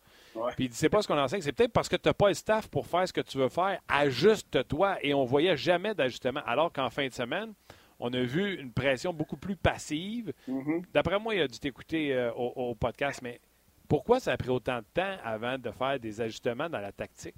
Puis 0.57 0.71
il 0.83 0.91
pas 0.91 1.03
ce 1.03 1.07
qu'on 1.07 1.19
enseigne, 1.19 1.41
c'est 1.41 1.53
peut-être 1.53 1.73
parce 1.73 1.89
que 1.89 1.97
tu 1.97 2.09
n'as 2.09 2.15
pas 2.15 2.29
le 2.29 2.35
staff 2.35 2.69
pour 2.69 2.87
faire 2.87 3.07
ce 3.07 3.13
que 3.13 3.21
tu 3.21 3.39
veux 3.39 3.49
faire. 3.49 3.79
Ajuste-toi. 3.89 4.99
Et 5.03 5.15
on 5.15 5.25
voyait 5.25 5.57
jamais 5.57 5.95
d'ajustement. 5.95 6.41
Alors 6.45 6.73
qu'en 6.73 6.91
fin 6.91 7.07
de 7.07 7.13
semaine, 7.13 7.53
on 8.01 8.13
a 8.13 8.21
vu 8.21 8.61
une 8.61 8.73
pression 8.73 9.13
beaucoup 9.13 9.37
plus 9.37 9.57
passive. 9.57 10.33
Mm-hmm. 10.49 10.85
D'après 10.93 11.19
moi, 11.21 11.35
il 11.35 11.43
a 11.43 11.49
dû 11.49 11.59
t'écouter 11.59 12.13
euh, 12.13 12.33
au, 12.33 12.75
podcast, 12.75 13.21
mais 13.23 13.41
pourquoi 13.89 14.21
ça 14.21 14.33
a 14.33 14.37
pris 14.37 14.51
autant 14.51 14.79
de 14.79 14.87
temps 14.95 15.17
avant 15.23 15.59
de 15.59 15.71
faire 15.71 15.99
des 16.01 16.21
ajustements 16.21 16.69
dans 16.69 16.81
la 16.81 16.93
tactique? 16.93 17.35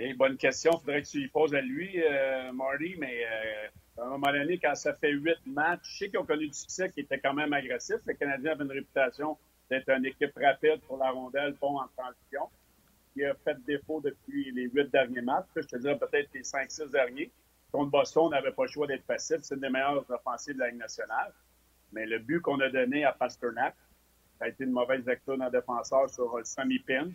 Eh, 0.00 0.14
bonne 0.14 0.36
question. 0.36 0.72
Il 0.74 0.78
faudrait 0.78 1.02
que 1.02 1.08
tu 1.08 1.18
lui 1.18 1.28
poses 1.28 1.54
à 1.54 1.60
lui, 1.60 2.00
euh, 2.00 2.52
Marty, 2.52 2.94
mais 2.98 3.24
euh, 3.24 3.68
à 4.00 4.06
un 4.06 4.10
moment 4.10 4.30
donné, 4.30 4.58
quand 4.58 4.74
ça 4.76 4.94
fait 4.94 5.10
huit 5.10 5.38
matchs, 5.44 5.80
je 5.82 5.98
sais 5.98 6.08
qu'ils 6.08 6.20
ont 6.20 6.24
connu 6.24 6.46
du 6.46 6.54
succès 6.54 6.88
qui 6.90 7.00
était 7.00 7.18
quand 7.18 7.34
même 7.34 7.52
agressif. 7.52 7.96
Le 8.06 8.14
Canadien 8.14 8.52
avait 8.52 8.64
une 8.64 8.70
réputation 8.70 9.36
d'être 9.68 9.88
une 9.90 10.06
équipe 10.06 10.32
rapide 10.36 10.80
pour 10.86 10.98
la 10.98 11.10
rondelle, 11.10 11.54
bon 11.60 11.78
en 11.78 11.88
transition, 11.96 12.48
qui 13.12 13.24
a 13.24 13.34
fait 13.34 13.56
défaut 13.66 14.00
depuis 14.00 14.52
les 14.52 14.68
huit 14.68 14.88
derniers 14.90 15.20
matchs. 15.20 15.46
Je 15.56 15.62
te 15.62 15.76
dirais 15.76 15.98
peut-être 15.98 16.28
les 16.32 16.44
cinq, 16.44 16.70
six 16.70 16.88
derniers. 16.90 17.30
Contre 17.72 17.90
Boston, 17.90 18.24
on 18.26 18.30
n'avait 18.30 18.52
pas 18.52 18.62
le 18.62 18.70
choix 18.70 18.86
d'être 18.86 19.04
facile. 19.04 19.38
C'est 19.42 19.56
une 19.56 19.60
des 19.60 19.68
meilleures 19.68 20.08
offensives 20.10 20.54
de 20.54 20.60
la 20.60 20.68
Ligue 20.68 20.78
nationale. 20.78 21.32
Mais 21.92 22.06
le 22.06 22.18
but 22.20 22.40
qu'on 22.40 22.60
a 22.60 22.68
donné 22.70 23.04
à 23.04 23.12
Pasternak, 23.12 23.74
a 24.40 24.48
été 24.48 24.64
une 24.64 24.72
mauvaise 24.72 25.04
lecture 25.06 25.36
d'un 25.36 25.50
défenseur 25.50 26.08
sur 26.10 26.36
le 26.36 26.44
semi-pinch. 26.44 27.14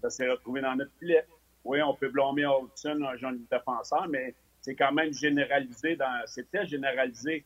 Ça 0.00 0.10
s'est 0.10 0.28
retrouvé 0.28 0.60
dans 0.60 0.74
notre 0.76 0.92
filet. 0.98 1.24
Oui, 1.64 1.80
on 1.82 1.94
peut 1.94 2.08
blâmer 2.08 2.44
Hudson, 2.44 3.02
un 3.02 3.16
jeune 3.16 3.44
défenseur, 3.50 4.06
mais 4.08 4.34
c'est 4.60 4.74
quand 4.74 4.92
même 4.92 5.12
généralisé 5.12 5.96
dans, 5.96 6.22
c'était 6.26 6.66
généralisé 6.66 7.44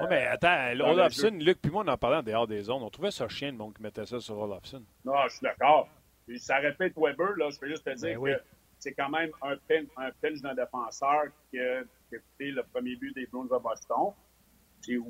oui, 0.00 0.06
mais 0.08 0.26
attends, 0.26 0.70
Olofsson, 0.80 1.38
Luc 1.40 1.60
puis 1.60 1.70
moi, 1.70 1.82
on 1.84 1.88
en 1.88 1.96
parlait 1.96 2.18
en 2.18 2.22
dehors 2.22 2.46
des 2.46 2.62
zones. 2.62 2.82
On 2.82 2.90
trouvait 2.90 3.10
ça 3.10 3.28
chien 3.28 3.52
de 3.52 3.56
monde 3.56 3.74
qui 3.74 3.82
mettait 3.82 4.06
ça 4.06 4.20
sur 4.20 4.38
Olofsson. 4.38 4.82
Non, 5.04 5.14
je 5.24 5.36
suis 5.36 5.42
d'accord. 5.42 5.88
Ça 6.36 6.58
répète 6.58 6.94
Weber, 6.96 7.36
là, 7.36 7.50
je 7.50 7.58
peux 7.58 7.68
juste 7.68 7.84
te 7.84 7.94
dire 7.94 8.20
ben 8.20 8.36
que 8.36 8.42
c'est 8.78 8.92
quand 8.92 9.08
même 9.08 9.30
un 9.42 9.56
pinch, 9.68 9.88
un 9.96 10.10
pinch 10.20 10.40
d'un 10.40 10.54
défenseur 10.54 11.24
qui 11.50 11.58
a, 11.58 11.82
fait 12.10 12.50
le 12.50 12.62
premier 12.62 12.96
but 12.96 13.14
des 13.14 13.26
Bruins 13.26 13.44
de 13.44 13.62
Boston. 13.62 14.12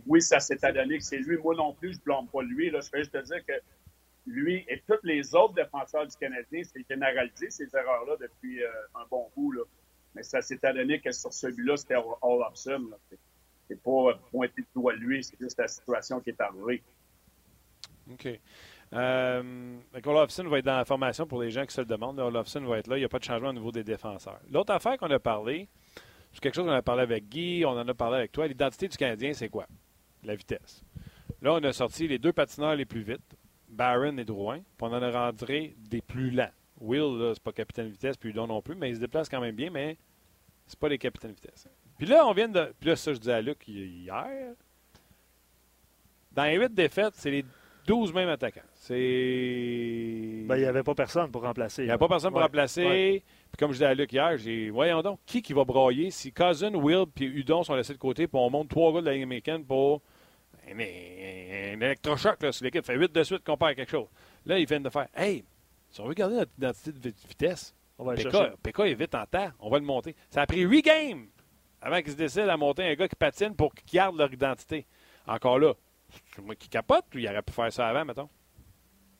Oui, 0.07 0.21
ça 0.23 0.41
s'est 0.41 0.65
adonné 0.65 0.99
que 0.99 1.05
c'est 1.05 1.19
lui. 1.19 1.37
Moi 1.39 1.55
non 1.55 1.75
plus, 1.75 1.93
je 1.93 1.99
ne 1.99 2.05
blâme 2.05 2.29
pas 2.29 2.43
lui. 2.43 2.71
Là. 2.71 2.81
Je 2.81 2.91
peux 2.91 2.99
juste 2.99 3.13
te 3.13 3.23
dire 3.25 3.45
que 3.47 3.53
lui 4.27 4.65
et 4.69 4.83
tous 4.87 4.99
les 5.03 5.35
autres 5.35 5.55
défenseurs 5.55 6.07
du 6.07 6.17
Canadien, 6.17 6.63
c'est 6.65 6.87
généralisé 6.89 7.51
ces 7.51 7.69
erreurs-là 7.75 8.17
depuis 8.21 8.63
euh, 8.63 8.71
un 8.95 9.07
bon 9.11 9.29
bout. 9.37 9.53
Là. 9.53 9.63
Mais 10.15 10.23
ça 10.23 10.43
s'est 10.43 10.65
adonné 10.65 11.01
que 11.01 11.11
sur 11.11 11.33
celui-là, 11.33 11.77
c'était 11.77 11.97
Olofsson 12.23 12.91
c'est 13.69 13.83
pas 13.83 14.15
pointer 14.31 14.63
le 14.63 14.81
doigt 14.81 14.95
lui, 14.95 15.25
c'est 15.25 15.39
juste 15.41 15.59
la 15.59 15.69
situation 15.69 16.21
qui 16.21 16.31
est 16.31 16.41
arrivée. 16.41 16.83
OK. 18.11 18.29
Euh, 18.93 19.79
Olofsson 20.05 20.45
va 20.49 20.59
être 20.59 20.67
dans 20.67 20.77
la 20.77 20.85
formation 20.85 21.27
pour 21.27 21.41
les 21.41 21.51
gens 21.51 21.65
qui 21.65 21.75
se 21.75 21.81
le 21.81 21.87
demandent. 21.87 22.19
Olofsson 22.21 22.61
va 22.61 22.79
être 22.79 22.89
là. 22.89 22.97
Il 22.97 23.01
n'y 23.01 23.07
a 23.07 23.09
pas 23.09 23.19
de 23.19 23.25
changement 23.25 23.49
au 23.49 23.55
niveau 23.55 23.73
des 23.73 23.85
défenseurs. 23.85 24.41
L'autre 24.51 24.73
affaire 24.73 24.99
qu'on 24.99 25.11
a 25.11 25.19
parlé, 25.19 25.69
c'est 26.33 26.41
quelque 26.41 26.55
chose 26.55 26.67
qu'on 26.67 26.73
a 26.73 26.83
parlé 26.83 27.03
avec 27.03 27.29
Guy, 27.29 27.65
on 27.67 27.71
en 27.71 27.87
a 27.87 27.95
parlé 27.95 28.19
avec 28.19 28.33
toi. 28.33 28.47
L'identité 28.47 28.89
du 28.89 28.97
Canadien, 28.97 29.33
c'est 29.33 29.49
quoi? 29.49 29.67
La 30.25 30.35
vitesse. 30.35 30.83
Là, 31.41 31.55
on 31.55 31.65
a 31.65 31.73
sorti 31.73 32.09
les 32.09 32.19
deux 32.19 32.33
patineurs 32.33 32.77
les 32.77 32.85
plus 32.85 33.03
vite, 33.03 33.37
Barron 33.69 34.17
et 34.19 34.25
Drouin, 34.25 34.59
puis 34.59 34.67
on 34.81 34.87
en 34.87 35.03
a 35.03 35.11
rentré 35.11 35.75
des 35.79 36.01
plus 36.01 36.31
lents. 36.31 36.51
Will, 36.81 37.33
c'est 37.35 37.43
pas 37.43 37.53
capitaine 37.53 37.87
de 37.87 37.93
vitesse, 37.93 38.17
puis 38.17 38.31
Udon 38.31 38.47
non 38.47 38.61
plus, 38.63 38.75
mais 38.75 38.91
il 38.91 38.97
se 38.97 39.01
déplace 39.01 39.29
quand 39.29 39.41
même 39.41 39.55
bien, 39.55 39.71
mais 39.71 39.97
c'est 40.67 40.79
pas 40.79 40.89
les 40.89 40.99
capitaines 40.99 41.31
de 41.31 41.37
vitesse. 41.37 41.69
Puis 41.99 42.07
là, 42.07 42.27
on 42.27 42.33
vient 42.33 42.49
de. 42.49 42.73
Puis 42.81 42.89
là, 42.89 42.97
ça, 42.97 43.13
je 43.13 43.19
disais 43.19 43.33
à 43.33 43.41
Luc 43.41 43.67
hier. 43.69 44.55
Dans 46.33 46.45
les 46.45 46.57
huit 46.57 46.73
défaites, 46.73 47.15
c'est 47.15 47.31
les 47.31 47.45
12 47.87 48.13
mêmes 48.13 48.29
attaquants. 48.29 48.61
C'est. 48.75 50.45
Ben, 50.47 50.57
il 50.57 50.61
n'y 50.61 50.67
avait 50.67 50.83
pas 50.83 50.95
personne 50.95 51.31
pour 51.31 51.43
remplacer. 51.43 51.83
Il 51.83 51.87
n'y 51.87 51.91
avait 51.91 51.99
pas 51.99 52.09
personne 52.09 52.33
pour 52.33 52.41
remplacer. 52.41 53.23
Puis 53.53 53.59
comme 53.59 53.71
je 53.71 53.77
disais 53.77 53.87
à 53.87 53.95
Luc 53.95 54.13
hier, 54.13 54.39
j'ai 54.39 54.71
voyons 54.71 55.03
donc, 55.03 55.21
qui 55.27 55.43
qui 55.43 55.53
va 55.53 55.65
broyer 55.65 56.11
si 56.11 56.33
Cousin, 56.33 56.75
Will 56.75 57.05
et 57.21 57.25
Udon 57.25 57.63
sont 57.63 57.75
laissés 57.75 57.93
de 57.93 57.99
côté, 57.99 58.27
puis 58.27 58.39
on 58.41 58.49
monte 58.49 58.71
trois 58.71 58.93
gars 58.95 59.01
de 59.03 59.07
la 59.07 59.13
Ligue 59.13 59.25
américaine 59.25 59.65
pour 59.65 60.01
un, 60.67 60.79
électrochoc 60.79 62.43
là, 62.43 62.51
sur 62.51 62.65
l'équipe. 62.65 62.85
fait 62.85 62.97
8 62.97 63.13
de 63.13 63.23
suite 63.23 63.45
qu'on 63.45 63.59
perd 63.59 63.75
quelque 63.75 63.91
chose. 63.91 64.09
Là, 64.47 64.59
ils 64.59 64.67
viennent 64.67 64.83
de 64.83 64.89
faire 64.89 65.09
Hey, 65.15 65.45
si 65.91 66.01
on 66.01 66.07
veut 66.07 66.15
garder 66.15 66.37
notre 66.37 66.53
identité 66.57 66.93
de 66.93 67.15
vitesse, 67.29 67.75
on 67.99 68.05
va 68.05 68.15
PK, 68.15 68.81
est 68.81 68.95
vite 68.95 69.15
en 69.15 69.27
terre, 69.27 69.53
on 69.61 69.69
va 69.69 69.79
le 69.79 69.85
monter. 69.85 70.17
Ça 70.31 70.43
a 70.43 70.47
pris 70.47 70.61
8 70.61 70.83
games 70.83 71.27
avant 71.83 72.01
qu'ils 72.01 72.13
se 72.13 72.17
décident 72.17 72.49
à 72.49 72.57
monter 72.57 72.85
un 72.85 72.95
gars 72.95 73.09
qui 73.09 73.17
patine 73.17 73.55
pour 73.55 73.75
qu'ils 73.75 73.99
gardent 73.99 74.17
leur 74.17 74.33
identité. 74.33 74.87
Encore 75.27 75.59
là, 75.59 75.75
c'est 76.35 76.43
moi 76.43 76.55
qui 76.55 76.69
capote, 76.69 77.05
ou 77.15 77.19
il 77.19 77.29
aurait 77.29 77.43
pu 77.43 77.53
faire 77.53 77.73
ça 77.73 77.89
avant, 77.89 78.05
mettons? 78.05 78.31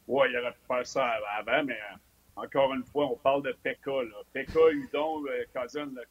Oui, 0.07 0.27
il 0.31 0.39
aurait 0.39 0.53
pu 0.53 0.61
faire 0.67 0.87
ça 0.87 1.07
avant, 1.39 1.65
mais 1.65 1.75
euh, 1.75 1.97
encore 2.37 2.73
une 2.75 2.85
fois, 2.85 3.07
on 3.07 3.17
parle 3.17 3.43
de 3.43 3.53
Pekka. 3.63 3.91
Là. 3.91 4.17
Pekka, 4.33 4.71
Udon, 4.71 5.25
euh, 5.27 5.45
Cousin, 5.55 5.91
là, 5.95 6.03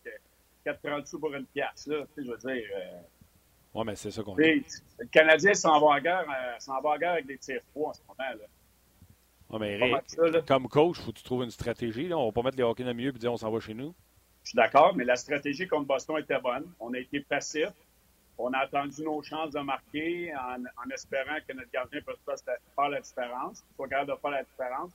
4,30 0.66 1.06
sous 1.08 1.20
pour 1.20 1.34
une 1.34 1.46
pièce. 1.46 1.88
Là, 1.88 2.06
je 2.18 2.24
veux 2.24 2.38
dire. 2.38 2.70
Euh, 2.76 3.02
oui, 3.74 3.84
mais 3.86 3.96
c'est 3.96 4.12
ça 4.12 4.22
qu'on 4.22 4.36
dit. 4.36 4.64
Le 5.00 5.06
Canadien 5.08 5.54
s'en 5.54 5.80
va 5.80 5.88
en 5.88 6.00
guerre, 6.00 6.26
va 6.26 6.90
en 6.90 6.98
guerre 6.98 7.14
avec 7.14 7.26
des 7.26 7.38
tirs 7.38 7.62
froids 7.72 7.90
en 7.90 7.94
ce 7.94 8.02
moment. 8.08 8.16
Là. 8.20 8.46
Ouais, 9.50 9.60
mais 9.60 10.42
comme 10.48 10.68
coach, 10.68 10.98
il 11.00 11.04
faut 11.04 11.12
que 11.12 11.18
tu 11.18 11.24
trouves 11.24 11.44
une 11.44 11.52
stratégie. 11.52 12.08
Là. 12.08 12.18
On 12.18 12.28
va 12.28 12.32
pas 12.32 12.44
mettre 12.44 12.58
les 12.58 12.64
hockey 12.64 12.84
dans 12.84 12.90
le 12.90 12.96
milieu 12.96 13.10
et 13.10 13.18
dire 13.18 13.32
on 13.32 13.38
s'en 13.38 13.52
va 13.52 13.60
chez 13.60 13.74
nous. 13.74 13.94
Je 14.44 14.50
suis 14.50 14.56
d'accord, 14.56 14.96
mais 14.96 15.04
la 15.04 15.16
stratégie 15.16 15.68
contre 15.68 15.88
Boston 15.88 16.18
était 16.20 16.40
bonne. 16.40 16.72
On 16.80 16.94
a 16.94 17.00
été 17.00 17.20
passif. 17.22 17.70
On 18.38 18.52
a 18.54 18.60
attendu 18.60 19.04
nos 19.04 19.22
chances 19.22 19.52
de 19.52 19.60
marquer 19.60 20.34
en, 20.36 20.90
espérant 20.90 21.38
que 21.48 21.54
notre 21.54 21.70
gardien 21.72 22.00
puisse 22.02 22.44
faire 22.44 22.90
la 22.90 23.02
différence, 23.02 23.64
soit 23.76 23.88
capable 23.88 24.12
de 24.12 24.18
faire 24.18 24.32
la 24.32 24.44
différence, 24.44 24.92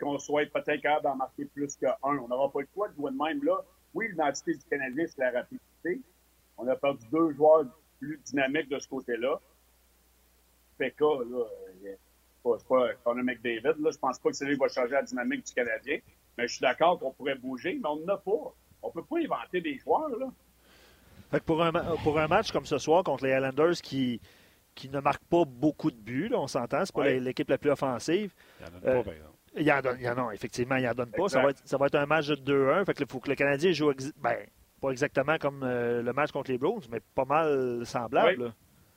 qu'on 0.00 0.18
soit 0.18 0.46
peut-être 0.46 0.80
capable 0.80 1.04
d'en 1.04 1.16
marquer 1.16 1.44
plus 1.44 1.76
qu'un. 1.76 1.94
On 2.02 2.28
n'aura 2.28 2.50
pas 2.50 2.60
le 2.60 2.68
choix 2.74 2.88
de 2.88 2.94
jouer 2.94 3.10
de 3.10 3.16
même 3.16 3.44
là. 3.44 3.62
Oui, 3.94 4.08
l'identité 4.08 4.54
du 4.54 4.64
Canadien, 4.64 5.04
c'est 5.06 5.20
la 5.20 5.30
rapidité. 5.30 6.00
On 6.56 6.66
a 6.68 6.76
perdu 6.76 7.06
deux 7.12 7.32
joueurs 7.32 7.64
plus 7.98 8.18
dynamiques 8.24 8.68
de 8.68 8.78
ce 8.78 8.88
côté-là. 8.88 9.40
PK, 10.78 11.00
là, 11.00 11.44
c'est 11.84 12.68
pas, 12.68 12.94
Conor 13.04 13.24
McDavid, 13.24 13.62
là. 13.62 13.90
Je 13.90 13.98
pense 13.98 14.18
pas 14.18 14.30
que 14.30 14.36
c'est 14.36 14.46
lui 14.46 14.54
qui 14.54 14.60
va 14.60 14.68
changer 14.68 14.92
la 14.92 15.02
dynamique 15.02 15.44
du 15.46 15.52
Canadien. 15.52 15.98
Mais 16.38 16.48
je 16.48 16.54
suis 16.54 16.62
d'accord 16.62 16.98
qu'on 16.98 17.12
pourrait 17.12 17.34
bouger, 17.34 17.78
mais 17.82 17.88
on 17.88 17.96
n'en 17.96 18.14
a 18.14 18.16
pas. 18.16 18.54
On 18.82 18.90
peut 18.90 19.04
pas 19.04 19.18
inventer 19.18 19.60
des 19.60 19.78
joueurs, 19.78 20.08
là. 20.08 20.30
Fait 21.30 21.42
pour, 21.44 21.62
un, 21.62 21.72
pour 22.02 22.18
un 22.18 22.26
match 22.26 22.50
comme 22.50 22.66
ce 22.66 22.78
soir 22.78 23.04
contre 23.04 23.24
les 23.24 23.32
Islanders 23.32 23.80
qui, 23.82 24.20
qui 24.74 24.88
ne 24.88 24.98
marquent 25.00 25.24
pas 25.24 25.44
beaucoup 25.44 25.90
de 25.90 25.96
buts, 25.96 26.30
on 26.34 26.46
s'entend, 26.46 26.84
c'est 26.84 26.94
pas 26.94 27.08
l'équipe 27.08 27.48
la 27.48 27.58
plus 27.58 27.70
offensive. 27.70 28.32
Il 28.60 28.66
en 28.66 28.70
donne 28.70 28.80
pas, 28.80 28.88
euh, 28.88 29.02
par 29.02 29.12
exemple. 29.12 29.29
Il 29.56 29.70
en 29.72 29.80
donne, 29.80 29.98
non, 30.16 30.30
effectivement, 30.30 30.76
il 30.76 30.88
en 30.88 30.94
donne 30.94 31.10
pas. 31.10 31.28
Ça 31.28 31.42
va, 31.42 31.50
être, 31.50 31.60
ça 31.64 31.76
va, 31.76 31.86
être, 31.86 31.96
un 31.96 32.06
match 32.06 32.28
de 32.28 32.36
2-1. 32.36 32.84
Fait 32.84 33.00
il 33.00 33.06
faut 33.06 33.18
que 33.18 33.30
le 33.30 33.34
Canadien 33.34 33.72
joue, 33.72 33.92
ben, 34.18 34.36
pas 34.80 34.90
exactement 34.90 35.38
comme 35.38 35.62
euh, 35.62 36.02
le 36.02 36.12
match 36.12 36.30
contre 36.30 36.50
les 36.50 36.58
Blues, 36.58 36.88
mais 36.90 37.00
pas 37.14 37.24
mal 37.24 37.84
semblable. 37.84 38.52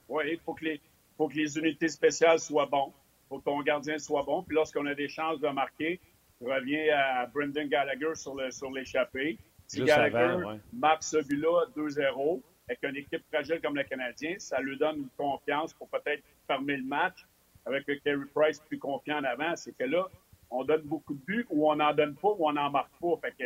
Oui, 0.07 0.23
il 0.31 0.39
faut, 0.39 0.53
que 0.53 0.65
les, 0.65 0.81
faut 1.17 1.27
que 1.27 1.35
les 1.35 1.57
unités 1.57 1.87
spéciales 1.87 2.39
soient 2.39 2.67
bonnes. 2.67 2.91
Il 2.91 3.29
faut 3.29 3.39
que 3.39 3.45
ton 3.45 3.61
gardien 3.61 3.97
soit 3.97 4.23
bon. 4.23 4.43
Puis 4.43 4.55
lorsqu'on 4.55 4.85
a 4.85 4.93
des 4.93 5.07
chances 5.07 5.39
de 5.39 5.49
marquer, 5.49 5.99
revient 6.41 6.89
à 6.89 7.25
Brendan 7.25 7.67
Gallagher 7.67 8.13
sur 8.15 8.35
l'échappée. 8.71 9.37
Sur 9.67 9.81
si 9.81 9.85
Gallagher 9.85 10.59
marque 10.71 11.03
ce 11.03 11.17
but-là 11.25 11.65
2-0, 11.75 12.41
avec 12.67 12.79
une 12.83 12.97
équipe 12.97 13.23
fragile 13.31 13.59
comme 13.61 13.75
le 13.75 13.83
Canadien, 13.83 14.35
ça 14.37 14.59
lui 14.59 14.77
donne 14.77 14.97
une 14.97 15.09
confiance 15.17 15.73
pour 15.73 15.87
peut-être 15.89 16.23
fermer 16.47 16.77
le 16.77 16.83
match 16.83 17.25
avec 17.65 17.87
le 17.87 17.95
Kerry 17.95 18.25
Price 18.33 18.59
plus 18.59 18.77
confiant 18.77 19.19
en 19.19 19.23
avant. 19.23 19.55
C'est 19.55 19.75
que 19.75 19.85
là, 19.85 20.07
on 20.53 20.63
donne 20.63 20.83
beaucoup 20.83 21.13
de 21.13 21.25
buts 21.25 21.47
ou 21.49 21.69
on 21.69 21.75
n'en 21.75 21.93
donne 21.93 22.15
pas 22.15 22.29
ou 22.29 22.47
on 22.47 22.53
n'en 22.53 22.69
marque 22.69 22.93
pas. 23.01 23.17
Fait 23.21 23.31
que 23.31 23.43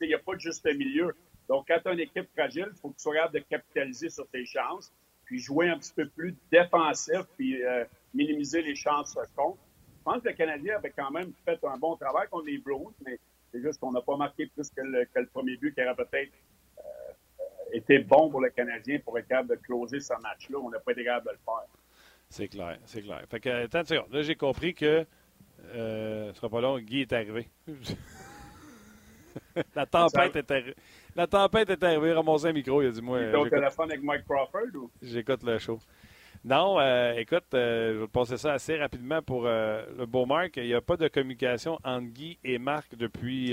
il 0.00 0.08
n'y 0.08 0.14
a 0.14 0.18
pas 0.18 0.34
de 0.34 0.40
juste 0.40 0.64
milieu. 0.64 1.14
Donc, 1.48 1.66
quand 1.68 1.78
tu 1.82 1.88
as 1.88 1.92
une 1.92 2.00
équipe 2.00 2.28
fragile, 2.32 2.68
il 2.72 2.78
faut 2.80 2.88
que 2.88 2.96
tu 2.96 3.02
sois 3.02 3.14
capable 3.14 3.34
de 3.34 3.44
capitaliser 3.48 4.08
sur 4.08 4.26
tes 4.28 4.44
chances, 4.44 4.92
puis 5.24 5.38
jouer 5.38 5.68
un 5.68 5.78
petit 5.78 5.92
peu 5.94 6.08
plus 6.08 6.34
défensif, 6.50 7.22
puis 7.36 7.62
euh, 7.62 7.84
minimiser 8.14 8.62
les 8.62 8.74
chances 8.74 9.16
contre. 9.36 9.58
Je 9.98 10.02
pense 10.02 10.22
que 10.22 10.28
le 10.28 10.34
Canadien 10.34 10.76
avait 10.76 10.90
quand 10.96 11.10
même 11.10 11.32
fait 11.44 11.58
un 11.64 11.76
bon 11.76 11.96
travail 11.96 12.28
contre 12.30 12.46
les 12.46 12.58
Browns, 12.58 12.94
mais 13.04 13.18
c'est 13.52 13.60
juste 13.60 13.78
qu'on 13.80 13.92
n'a 13.92 14.00
pas 14.00 14.16
marqué 14.16 14.46
plus 14.46 14.70
que 14.70 14.80
le, 14.80 15.06
premier 15.32 15.56
but 15.56 15.74
qui 15.74 15.82
aurait 15.82 15.94
peut-être 15.94 16.32
euh, 16.78 16.82
euh, 17.40 17.44
été 17.72 17.98
bon 17.98 18.30
pour 18.30 18.40
le 18.40 18.50
Canadien 18.50 18.98
pour 19.04 19.18
être 19.18 19.28
capable 19.28 19.50
de 19.50 19.56
closer 19.56 20.00
ce 20.00 20.14
match-là. 20.20 20.58
On 20.58 20.70
n'a 20.70 20.78
pas 20.80 20.92
été 20.92 21.04
capable 21.04 21.26
de 21.26 21.32
le 21.32 21.38
faire. 21.44 21.68
C'est 22.28 22.48
clair, 22.48 22.78
c'est 22.86 23.02
clair. 23.02 23.22
Fait 23.28 23.40
que, 23.40 23.64
attends, 23.64 24.06
là, 24.10 24.22
j'ai 24.22 24.34
compris 24.34 24.74
que 24.74 25.06
Euh, 25.74 26.32
ce 26.32 26.36
sera 26.36 26.48
pas 26.48 26.60
long. 26.60 26.78
Guy 26.78 27.02
est 27.02 27.12
arrivé. 27.12 27.48
la 29.74 29.86
tempête 29.86 30.36
est 30.36 30.50
arrivée. 30.50 30.74
La 31.14 31.26
tempête 31.26 31.70
est 31.70 31.82
arrivée. 31.82 32.12
Un 32.12 32.52
micro. 32.52 32.82
Il 32.82 32.88
a 32.88 32.90
dit 32.90 33.02
Moi. 33.02 33.18
Tu 33.18 33.24
es 33.24 33.34
au 33.34 33.48
téléphone 33.48 33.90
avec 33.90 34.02
Mike 34.02 34.24
Crawford 34.26 34.74
ou? 34.74 34.90
J'écoute 35.02 35.42
le 35.42 35.58
show. 35.58 35.78
Non, 36.44 36.78
euh, 36.78 37.14
écoute, 37.14 37.54
euh, 37.54 37.94
je 37.94 37.98
vais 38.00 38.06
passer 38.06 38.36
ça 38.36 38.52
assez 38.52 38.76
rapidement 38.76 39.20
pour 39.20 39.46
euh, 39.46 39.84
le 39.98 40.06
beau 40.06 40.26
Marc. 40.26 40.56
Il 40.58 40.66
n'y 40.66 40.74
a 40.74 40.80
pas 40.80 40.96
de 40.96 41.08
communication 41.08 41.78
entre 41.82 42.06
Guy 42.06 42.38
et 42.44 42.58
Marc 42.58 42.94
depuis, 42.94 43.52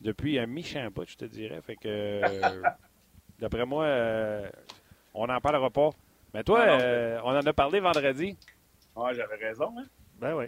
depuis 0.00 0.38
un 0.38 0.46
bout, 0.90 1.06
je 1.06 1.16
te 1.16 1.26
dirais. 1.26 1.60
Fait 1.60 1.76
que, 1.76 2.22
d'après 3.38 3.66
moi, 3.66 3.86
on 5.12 5.26
n'en 5.26 5.40
parlera 5.40 5.70
pas. 5.70 5.90
Mais 6.32 6.44
toi, 6.44 6.64
non, 6.64 6.78
euh, 6.80 7.20
on 7.24 7.30
en 7.30 7.46
a 7.46 7.52
parlé 7.52 7.80
vendredi. 7.80 8.36
Ah, 8.96 9.12
j'avais 9.12 9.36
raison, 9.36 9.74
hein? 9.78 9.84
Ben 10.18 10.34
oui. 10.34 10.46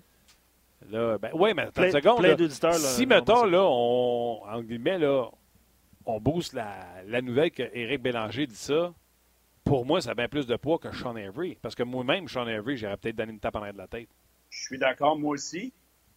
Là, 0.90 1.18
ben, 1.18 1.30
oui, 1.34 1.52
mais 1.54 1.62
attends 1.62 1.84
une 1.84 1.92
seconde. 1.92 2.18
plein 2.18 2.28
là. 2.28 2.34
d'auditeurs. 2.34 2.72
là, 2.72 2.78
Si, 2.78 3.06
mettons, 3.06 3.44
là, 3.44 3.62
on, 3.62 4.42
en 4.44 4.62
guillemets, 4.62 4.98
là, 4.98 5.30
on 6.04 6.20
booste 6.20 6.52
la, 6.52 7.02
la 7.06 7.22
nouvelle 7.22 7.50
qu'Éric 7.50 8.02
Bélanger 8.02 8.46
dit 8.46 8.54
ça, 8.54 8.92
pour 9.64 9.86
moi, 9.86 10.00
ça 10.00 10.10
a 10.10 10.14
bien 10.14 10.28
plus 10.28 10.46
de 10.46 10.56
poids 10.56 10.78
que 10.78 10.92
Sean 10.92 11.16
Avery. 11.16 11.56
Parce 11.62 11.74
que 11.74 11.82
moi-même, 11.82 12.28
Sean 12.28 12.46
Avery, 12.46 12.76
j'aurais 12.76 12.96
peut-être 12.96 13.16
donné 13.16 13.32
une 13.32 13.40
tape 13.40 13.56
en 13.56 13.60
arrière 13.60 13.74
de 13.74 13.78
la 13.78 13.86
tête. 13.86 14.08
Je 14.50 14.62
suis 14.64 14.78
d'accord, 14.78 15.18
moi 15.18 15.32
aussi. 15.34 15.72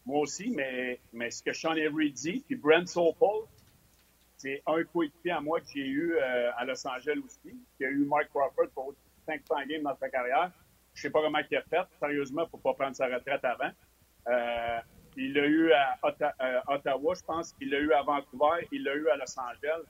Moi 0.06 0.20
aussi, 0.20 0.52
mais, 0.52 1.00
mais 1.14 1.32
ce 1.32 1.42
que 1.42 1.54
Sean 1.54 1.72
Avery 1.72 2.12
dit, 2.12 2.44
puis 2.46 2.56
Brent 2.56 2.86
Sopel, 2.88 3.48
c'est 4.38 4.62
un 4.68 4.84
coéquipier 4.84 5.32
à 5.32 5.42
moi 5.42 5.60
que 5.62 5.68
j'ai 5.74 5.86
eu 5.86 6.16
euh, 6.16 6.52
à 6.58 6.66
Los 6.66 6.86
Angeles 6.88 7.20
aussi, 7.26 7.56
qui 7.78 7.86
a 7.86 7.90
eu 7.90 8.06
Mike 8.06 8.30
Crawford 8.30 8.70
pour 8.74 8.94
500 9.26 9.56
games 9.68 9.82
dans 9.84 9.96
sa 9.96 10.10
carrière. 10.10 10.52
Je 10.94 11.02
sais 11.02 11.10
pas 11.10 11.22
comment 11.22 11.40
il 11.50 11.58
a 11.58 11.62
fait, 11.64 11.88
sérieusement, 12.00 12.46
pour 12.48 12.62
pas 12.62 12.74
prendre 12.74 12.96
sa 12.96 13.08
retraite 13.08 13.44
avant. 13.44 13.72
Euh, 14.28 14.80
il 15.18 15.34
l'a 15.34 15.46
eu 15.48 15.72
à 15.72 15.98
Otta- 16.04 16.36
euh, 16.42 16.60
Ottawa, 16.76 17.14
je 17.16 17.24
pense. 17.24 17.56
Il 17.62 17.70
l'a 17.70 17.80
eu 17.80 17.92
à 17.94 18.02
Vancouver. 18.04 18.68
Il 18.72 18.84
l'a 18.84 18.96
eu 18.96 19.08
à 19.10 19.16
Los 19.18 19.40
Angeles. 19.40 19.84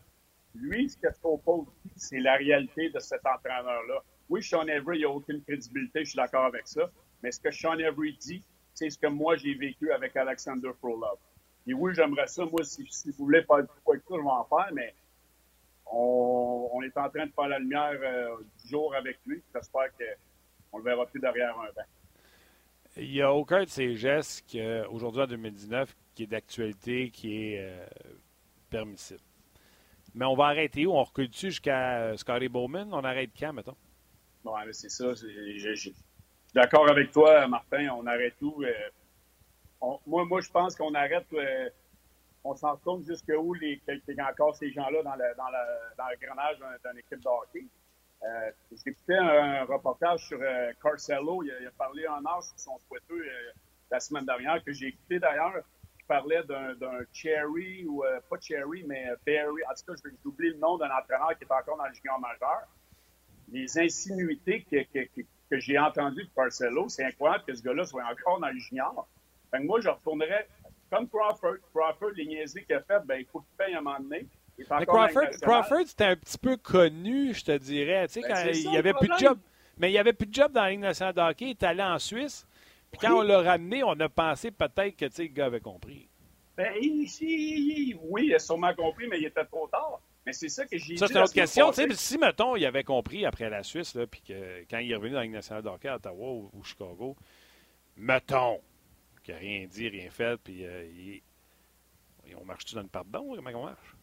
Lui, 0.53 0.89
ce 0.89 0.97
que 0.97 1.11
Sopel 1.13 1.65
dit, 1.83 1.91
c'est 1.97 2.19
la 2.19 2.35
réalité 2.35 2.89
de 2.89 2.99
cet 2.99 3.25
entraîneur-là. 3.25 4.01
Oui, 4.29 4.41
Sean 4.41 4.67
Avery, 4.67 4.99
il 4.99 5.01
n'a 5.01 5.09
aucune 5.09 5.41
crédibilité, 5.43 5.99
je 6.05 6.09
suis 6.11 6.15
d'accord 6.17 6.45
avec 6.45 6.67
ça. 6.67 6.89
Mais 7.21 7.31
ce 7.31 7.39
que 7.39 7.51
Sean 7.51 7.73
Avery 7.79 8.13
dit, 8.19 8.43
c'est 8.73 8.89
ce 8.89 8.97
que 8.97 9.07
moi, 9.07 9.35
j'ai 9.35 9.53
vécu 9.53 9.91
avec 9.91 10.15
Alexander 10.15 10.71
Frolov. 10.79 11.17
Et 11.67 11.73
oui, 11.73 11.93
j'aimerais 11.93 12.27
ça. 12.27 12.45
Moi, 12.45 12.63
si, 12.63 12.85
si 12.89 13.09
vous 13.11 13.25
voulez 13.25 13.43
faire 13.43 13.65
quoi 13.83 13.97
que 13.97 14.03
ça, 14.07 14.15
je 14.15 14.21
vais 14.21 14.29
en 14.29 14.45
faire, 14.45 14.69
mais 14.73 14.95
on, 15.91 16.69
on 16.73 16.81
est 16.83 16.97
en 16.97 17.09
train 17.09 17.25
de 17.25 17.31
faire 17.31 17.47
la 17.47 17.59
lumière 17.59 17.99
euh, 18.01 18.35
du 18.63 18.69
jour 18.69 18.95
avec 18.95 19.19
lui. 19.25 19.43
J'espère 19.53 19.89
qu'on 20.71 20.77
le 20.77 20.83
verra 20.83 21.05
plus 21.05 21.19
derrière 21.19 21.57
un 21.59 21.65
banc. 21.75 21.83
Il 22.97 23.11
n'y 23.11 23.21
a 23.21 23.33
aucun 23.33 23.63
de 23.63 23.69
ces 23.69 23.95
gestes 23.95 24.55
aujourd'hui 24.89 25.21
en 25.21 25.27
2019 25.27 25.95
qui 26.13 26.23
est 26.23 26.27
d'actualité, 26.27 27.09
qui 27.09 27.35
est 27.53 27.59
euh, 27.59 27.85
permissible. 28.69 29.19
Mais 30.13 30.23
on 30.25 30.35
va 30.35 30.45
arrêter 30.45 30.85
où? 30.85 30.93
On 30.93 31.03
recule-tu 31.03 31.47
jusqu'à 31.47 31.97
euh, 31.99 32.17
Scotty 32.17 32.47
Bowman? 32.47 32.87
On 32.93 33.03
arrête 33.03 33.31
quand, 33.37 33.51
mettons? 33.51 33.75
Bon, 34.45 34.53
c'est 34.71 34.89
ça. 34.89 35.13
je- 35.13 35.75
suis 35.75 35.93
d'accord 36.53 36.89
avec 36.89 37.11
toi, 37.11 37.45
Martin. 37.47 37.89
On 37.97 38.05
arrête 38.07 38.35
tout. 38.39 38.63
euh, 38.63 38.71
moi, 40.07 40.23
moi, 40.25 40.39
je 40.39 40.49
pense 40.49 40.75
qu'on 40.75 40.93
arrête. 40.93 41.25
on 42.45 42.55
s'en 42.55 42.75
retourne 42.75 43.03
jusqu'où 43.03 43.53
qu'il 43.55 43.79
y 44.07 44.19
a 44.21 44.29
encore 44.31 44.55
ces 44.55 44.71
gens-là 44.71 45.03
dans 45.03 45.15
le, 45.15 45.35
dans 45.35 45.49
dans 45.97 46.07
le 46.09 46.25
grenage 46.25 46.59
d'un- 46.59 46.89
d'une 46.91 46.99
équipe 46.99 47.19
de 47.19 47.27
hockey. 47.27 47.65
Euh, 48.25 48.51
J'écoutais 48.83 49.17
un 49.17 49.65
reportage 49.65 50.27
sur 50.27 50.39
euh, 50.41 50.71
Carcelo. 50.81 51.43
Il 51.43 51.51
a, 51.51 51.71
parlé 51.77 52.07
en 52.07 52.25
âge 52.25 52.45
sur 52.45 52.59
son 52.59 52.79
euh, 53.11 53.23
la 53.91 53.99
semaine 53.99 54.25
dernière, 54.25 54.63
que 54.63 54.73
j'ai 54.73 54.87
écouté 54.87 55.19
d'ailleurs. 55.19 55.53
Il 55.99 56.05
parlait 56.05 56.43
d'un 56.43 56.99
Cherry, 57.13 57.85
ou 57.85 58.03
euh, 58.03 58.19
pas 58.29 58.39
Cherry, 58.39 58.83
mais 58.87 59.09
euh, 59.09 59.15
Barry. 59.25 59.61
En 59.69 59.73
tout 59.75 59.93
cas, 59.93 60.01
j'ai 60.03 60.27
oublié 60.27 60.53
le 60.53 60.59
nom 60.59 60.77
d'un 60.77 60.89
entraîneur 60.89 61.37
qui 61.37 61.43
est 61.43 61.51
encore 61.51 61.77
dans 61.77 61.85
le 61.85 61.93
junior 61.93 62.19
majeur. 62.19 62.67
Les 63.51 63.77
insinuités 63.77 64.65
que, 64.71 65.59
j'ai 65.59 65.77
entendues 65.77 66.23
de 66.23 66.29
Carcelo, 66.35 66.89
c'est 66.89 67.05
incroyable 67.05 67.43
que 67.45 67.53
ce 67.53 67.61
gars-là 67.61 67.85
soit 67.85 68.03
encore 68.05 68.39
dans 68.39 68.49
le 68.49 68.57
junior. 68.57 69.07
Moi, 69.53 69.81
je 69.81 69.89
retournerais 69.89 70.47
comme 70.89 71.07
Crawford. 71.07 71.57
Crawford, 71.73 72.11
les 72.15 72.25
niaiseries 72.25 72.65
qu'il 72.65 72.75
a 72.75 72.81
faites, 72.81 73.05
ben, 73.05 73.19
il 73.19 73.25
faut 73.25 73.41
qu'il 73.41 73.55
paye 73.57 73.75
un 73.75 73.81
moment 73.81 73.99
donné. 73.99 74.27
Mais 74.57 74.85
Crawford, 74.85 75.87
c'était 75.87 76.05
un 76.05 76.15
petit 76.15 76.37
peu 76.37 76.55
connu, 76.57 77.33
je 77.33 77.43
te 77.43 77.57
dirais. 77.57 78.07
Tu 78.07 78.13
sais, 78.15 78.21
Ben, 78.21 78.33
quand 78.33 78.43
il 78.49 78.55
ça, 78.55 78.69
n'y 78.69 78.77
avait 78.77 78.93
plus 78.93 79.07
de 79.09 79.17
job. 79.17 79.37
Mais 79.77 79.89
il 79.89 79.91
n'y 79.93 79.97
avait 79.97 80.13
plus 80.13 80.27
de 80.27 80.33
job 80.33 80.51
dans 80.53 80.63
la 80.63 80.69
Ligue 80.71 80.79
nationale 80.79 81.13
de 81.13 81.19
hockey. 81.21 81.45
Il 81.45 81.49
est 81.51 81.63
allé 81.63 81.83
en 81.83 81.99
Suisse. 81.99 82.47
Puis 82.91 82.99
quand 83.01 83.11
Oui. 83.11 83.17
on 83.19 83.21
l'a 83.23 83.41
ramené, 83.41 83.83
on 83.83 83.99
a 83.99 84.07
pensé 84.07 84.51
peut-être 84.51 84.95
que 84.95 85.05
tu 85.05 85.11
sais, 85.15 85.23
le 85.23 85.29
gars 85.29 85.47
avait 85.47 85.59
compris. 85.59 86.07
Ben, 86.55 86.71
il- 86.79 87.03
il- 87.21 87.97
oui, 88.03 88.27
il 88.27 88.35
a 88.35 88.39
sûrement 88.39 88.73
compris, 88.73 89.07
mais 89.09 89.19
il 89.19 89.25
était 89.25 89.43
trop 89.43 89.67
tard. 89.67 89.99
Mais 90.25 90.31
c'est 90.31 90.47
ça 90.49 90.65
que 90.65 90.77
j'ai 90.77 90.95
Ça, 90.95 91.05
dit. 91.07 91.11
c'est 91.13 91.19
une 91.19 91.23
autre 91.25 91.33
question. 91.33 91.71
si, 91.73 92.17
mettons, 92.17 92.55
il 92.55 92.65
avait 92.65 92.85
compris 92.85 93.25
après 93.25 93.49
la 93.49 93.61
Suisse, 93.61 93.93
là, 93.93 94.07
puis 94.07 94.21
que 94.21 94.61
quand 94.69 94.77
il 94.79 94.89
est 94.91 94.95
revenu 94.95 95.11
dans 95.11 95.17
la 95.17 95.23
Ligue 95.23 95.33
nationale 95.33 95.63
de 95.63 95.67
hockey 95.69 95.89
à 95.89 95.97
Ottawa 95.97 96.31
ou, 96.31 96.49
ou 96.53 96.63
Chicago, 96.63 97.15
mettons 97.97 98.61
qu'il 99.23 99.33
n'a 99.33 99.39
rien 99.41 99.67
dit, 99.67 99.89
rien 99.89 100.09
fait, 100.09 100.37
puis 100.41 100.65
euh, 100.65 100.85
il- 100.85 101.21
on 102.39 102.45
marche-tu 102.45 102.73
dans 102.75 102.81
le 102.81 102.87
pardon? 102.87 103.35
Comment 103.35 103.49
on 103.53 103.65
marche? 103.65 103.94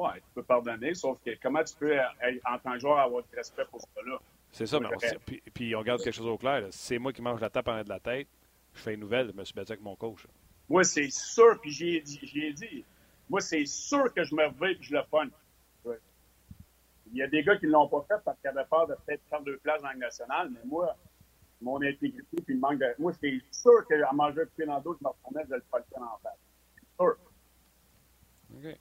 Ouais, 0.00 0.14
tu 0.14 0.30
peux 0.34 0.42
pardonner, 0.42 0.94
sauf 0.94 1.18
que 1.22 1.32
comment 1.42 1.62
tu 1.62 1.74
peux, 1.76 1.92
euh, 1.92 2.02
en 2.46 2.58
tant 2.58 2.72
que 2.72 2.78
joueur, 2.78 2.98
avoir 2.98 3.22
du 3.22 3.36
respect 3.36 3.66
pour 3.70 3.82
ça 3.82 3.86
là? 4.06 4.18
C'est 4.50 4.64
ça, 4.64 4.80
mais 4.80 4.86
on, 4.86 5.18
puis, 5.26 5.42
puis 5.52 5.76
on 5.76 5.82
garde 5.82 6.02
quelque 6.02 6.14
chose 6.14 6.26
au 6.26 6.38
clair. 6.38 6.66
c'est 6.70 6.98
moi 6.98 7.12
qui 7.12 7.20
mange 7.20 7.38
la 7.38 7.50
tape 7.50 7.68
en 7.68 7.82
de 7.82 7.88
la 7.90 8.00
tête, 8.00 8.26
je 8.72 8.80
fais 8.80 8.94
une 8.94 9.00
nouvelle, 9.00 9.30
je 9.30 9.36
me 9.36 9.44
suis 9.44 9.52
battu 9.52 9.72
avec 9.72 9.84
mon 9.84 9.96
coach. 9.96 10.26
Moi, 10.70 10.84
c'est 10.84 11.10
sûr, 11.10 11.60
puis 11.60 11.70
j'ai 11.70 12.00
dit, 12.00 12.18
dit, 12.54 12.84
moi, 13.28 13.42
c'est 13.42 13.66
sûr 13.66 14.10
que 14.14 14.24
je 14.24 14.34
me 14.34 14.44
réveille 14.44 14.78
et 14.80 14.82
je 14.82 14.94
le 14.94 15.02
pogne. 15.10 15.30
Ouais. 15.84 15.98
Il 17.12 17.18
y 17.18 17.22
a 17.22 17.26
des 17.26 17.42
gars 17.42 17.58
qui 17.58 17.66
ne 17.66 17.72
l'ont 17.72 17.88
pas 17.88 18.02
fait 18.08 18.24
parce 18.24 18.40
qu'ils 18.40 18.48
avaient 18.48 18.68
peur 18.70 18.86
de 18.86 18.94
peut-être 19.04 19.22
faire 19.28 19.42
deux 19.42 19.58
places 19.58 19.82
dans 19.82 19.88
la 19.88 19.92
Ligue 19.92 20.02
nationale, 20.02 20.48
mais 20.50 20.60
moi, 20.64 20.96
mon 21.60 21.76
intégrité 21.82 22.40
puis 22.42 22.54
le 22.54 22.60
manque 22.60 22.78
de. 22.78 22.86
Moi, 22.98 23.12
c'est 23.20 23.38
sûr 23.52 23.86
qu'à 23.86 24.12
manger 24.14 24.40
un 24.40 24.46
pied 24.46 24.64
dans 24.64 24.78
le 24.78 24.82
dos, 24.82 24.96
je 24.98 25.04
me 25.04 25.10
retournais, 25.10 25.44
je 25.46 25.56
le 25.56 25.64
pogne 25.70 25.82
en 25.96 26.18
face. 26.22 26.38
C'est 26.74 27.04
sûr. 27.04 27.16
OK. 28.56 28.80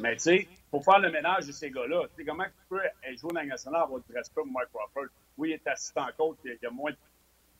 Mais 0.00 0.14
tu 0.14 0.20
sais, 0.22 0.48
faut 0.70 0.80
faire 0.80 1.00
le 1.00 1.10
ménage 1.10 1.46
de 1.46 1.52
ces 1.52 1.70
gars-là. 1.70 2.02
Tu 2.08 2.22
sais, 2.22 2.24
comment 2.24 2.44
tu 2.44 2.50
peux 2.68 2.78
jouer 3.16 3.32
dans 3.32 3.40
la 3.40 3.46
nationale 3.46 3.82
avoir 3.82 4.00
du 4.00 4.12
respect 4.12 4.34
pour 4.42 4.46
Mike 4.46 4.68
Crawford? 4.72 5.08
Oui, 5.36 5.50
il 5.50 5.52
est 5.54 5.66
assistant 5.66 6.06
coach, 6.16 6.36
il 6.44 6.50
y 6.50 6.52
a- 6.52 6.54
il 6.54 6.62
y 6.62 6.66
a 6.66 6.70
moins 6.70 6.92
de 6.92 6.96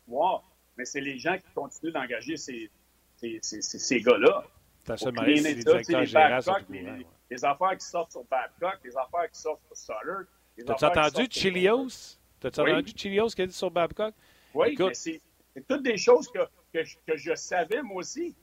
pouvoir, 0.05 0.45
mais 0.77 0.85
c'est 0.85 1.01
les 1.01 1.19
gens 1.19 1.37
qui 1.37 1.45
continuent 1.55 1.93
d'engager 1.93 2.37
ces, 2.37 2.71
ces, 3.17 3.39
ces, 3.43 3.61
ces, 3.61 3.79
ces 3.79 4.01
gars-là. 4.01 4.45
T'as 4.85 4.97
ça 4.97 5.11
les 5.11 5.35
les 5.35 5.55
les, 7.31 7.45
affaires 7.45 7.77
qui 7.77 7.85
sortent 7.85 8.13
sur 8.13 8.25
Babcock, 8.25 8.79
les 8.85 8.97
affaires 8.97 9.31
qui 9.31 9.39
sortent 9.41 9.61
sur 9.75 9.77
Sutter. 9.95 10.65
T'as-tu 10.65 10.85
entendu 10.85 11.27
Chilios? 11.31 12.17
T'as-tu 12.41 12.61
Oui. 12.63 12.73
entendu 12.73 12.93
Chilios 12.97 13.27
qui 13.29 13.43
a 13.43 13.47
dit 13.47 13.53
sur 13.53 13.71
Babcock? 13.71 14.15
Oui, 14.55 14.69
Écoute. 14.69 14.87
mais 14.89 14.95
c'est 14.95 15.21
toutes 15.69 15.83
des 15.83 15.99
choses 15.99 16.29
que, 16.31 16.39
que, 16.73 16.85
je- 16.85 16.97
que 17.07 17.17
je 17.17 17.35
savais, 17.35 17.83
moi 17.83 17.97
aussi. 17.99 18.35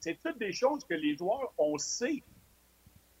C'est 0.00 0.18
toutes 0.22 0.38
des 0.38 0.52
choses 0.52 0.84
que 0.84 0.92
les 0.94 1.16
joueurs, 1.16 1.52
on 1.56 1.78
sait. 1.78 2.22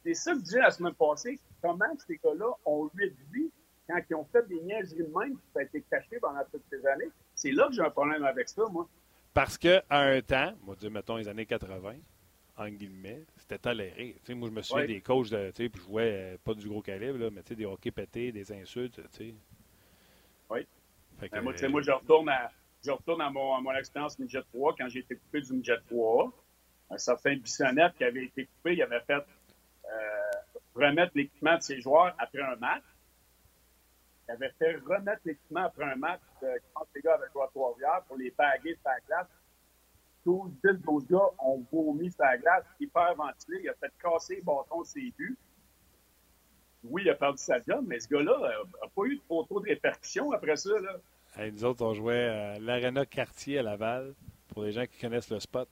C'est 0.04 0.14
ça 0.14 0.32
que 0.32 0.38
je 0.38 0.44
disais 0.44 0.60
la 0.60 0.70
semaine 0.70 0.94
passée. 0.94 1.38
Comment 1.62 1.86
ces 2.06 2.20
gars-là 2.22 2.50
ont 2.66 2.90
eu 2.98 3.08
de 3.08 3.14
vie 3.32 3.50
quand 3.88 3.98
ils 4.10 4.14
ont 4.14 4.24
fait 4.24 4.46
des 4.48 4.60
niaiseries 4.60 5.02
de 5.04 5.18
même, 5.18 5.38
ça 5.52 5.60
a 5.60 5.62
été 5.62 5.82
caché 5.90 6.18
pendant 6.20 6.42
toutes 6.52 6.64
ces 6.70 6.84
années? 6.86 7.08
C'est 7.34 7.52
là 7.52 7.66
que 7.68 7.72
j'ai 7.74 7.82
un 7.82 7.90
problème 7.90 8.22
avec 8.24 8.48
ça, 8.48 8.62
moi. 8.70 8.86
Parce 9.32 9.56
qu'à 9.58 9.82
un 9.90 10.20
temps, 10.20 10.52
on 10.62 10.70
va 10.70 10.76
dire, 10.76 10.90
mettons, 10.90 11.16
les 11.16 11.26
années 11.28 11.46
80, 11.46 11.94
en 12.56 12.68
guillemets, 12.68 13.24
c'était 13.36 13.58
toléré. 13.58 14.16
Moi, 14.28 14.48
je 14.48 14.54
me 14.54 14.62
souviens 14.62 14.82
Ouais. 14.82 14.86
des 14.88 15.00
coachs, 15.00 15.30
de, 15.30 15.50
puis 15.50 15.70
je 15.74 15.80
jouais 15.80 16.34
euh, 16.34 16.36
pas 16.44 16.54
du 16.54 16.68
gros 16.68 16.82
calibre, 16.82 17.18
là, 17.18 17.30
mais 17.30 17.42
tu 17.42 17.48
sais, 17.48 17.54
des 17.56 17.64
hockey 17.64 17.90
pétés, 17.90 18.30
des 18.30 18.52
insultes, 18.52 19.00
tu 19.12 19.16
sais. 19.16 19.34
Oui. 20.50 20.66
Que, 21.20 21.28
Ben, 21.30 21.42
moi, 21.42 21.52
euh, 21.60 21.68
moi, 21.68 21.80
je 21.82 21.90
retourne 21.90 22.28
à, 22.28 22.50
je 22.84 22.90
retourne 22.90 23.20
à 23.22 23.30
mon, 23.30 23.54
à 23.56 23.60
mon 23.60 23.72
expérience 23.72 24.18
Midget 24.18 24.42
3 24.52 24.74
quand 24.78 24.88
j'ai 24.88 25.00
été 25.00 25.16
coupé 25.16 25.40
du 25.40 25.52
Midget 25.54 25.78
3. 25.88 26.32
Un 26.90 26.98
certain 26.98 27.36
Bissonnette 27.36 27.94
qui 27.96 28.04
avait 28.04 28.24
été 28.26 28.46
coupé, 28.46 28.74
il 28.74 28.82
avait 28.82 29.00
fait 29.00 29.14
euh, 29.14 29.20
remettre 30.74 31.12
l'équipement 31.14 31.56
de 31.56 31.62
ses 31.62 31.80
joueurs 31.80 32.14
après 32.18 32.42
un 32.42 32.56
match. 32.56 32.82
Il 34.28 34.32
avait 34.32 34.52
fait 34.58 34.76
remettre 34.76 35.20
l'équipement 35.24 35.64
après 35.64 35.84
un 35.84 35.96
match 35.96 36.20
euh, 36.42 36.56
quand 36.72 36.86
les 36.94 37.02
gars 37.02 37.14
avaient 37.14 37.30
joué 37.32 37.42
à 37.42 37.48
Trois-Rivières 37.48 38.02
pour 38.08 38.16
les 38.16 38.30
baguer 38.30 38.74
sur 38.74 38.90
la 38.90 39.00
glace. 39.06 39.28
12, 40.24 40.52
10, 40.64 40.82
12 40.82 41.06
gars 41.06 41.28
ont 41.38 41.64
vomi 41.70 42.10
sur 42.10 42.24
la 42.24 42.38
glace, 42.38 42.64
hyper 42.80 43.14
ventilé. 43.14 43.60
Il 43.62 43.68
a 43.68 43.74
fait 43.74 43.92
casser 44.02 44.36
le 44.36 44.42
bâton 44.42 44.80
de 44.80 44.86
ses 44.86 45.12
buts. 45.16 45.36
Oui, 46.84 47.02
il 47.04 47.10
a 47.10 47.14
perdu 47.14 47.38
sa 47.38 47.60
job, 47.62 47.84
mais 47.86 48.00
ce 48.00 48.08
gars-là 48.08 48.38
n'a 48.40 48.88
pas 48.94 49.04
eu 49.04 49.16
de 49.16 49.22
photo 49.22 49.60
de 49.60 49.68
répercussion 49.68 50.32
après 50.32 50.56
ça. 50.56 50.70
Là. 50.80 51.50
nous 51.50 51.64
autres, 51.64 51.84
on 51.84 51.94
jouait 51.94 52.28
à 52.28 52.58
l'Arena 52.58 53.06
Cartier 53.06 53.58
à 53.58 53.62
Laval, 53.62 54.14
pour 54.48 54.64
les 54.64 54.72
gens 54.72 54.86
qui 54.86 54.98
connaissent 54.98 55.30
le 55.30 55.40
spot. 55.40 55.68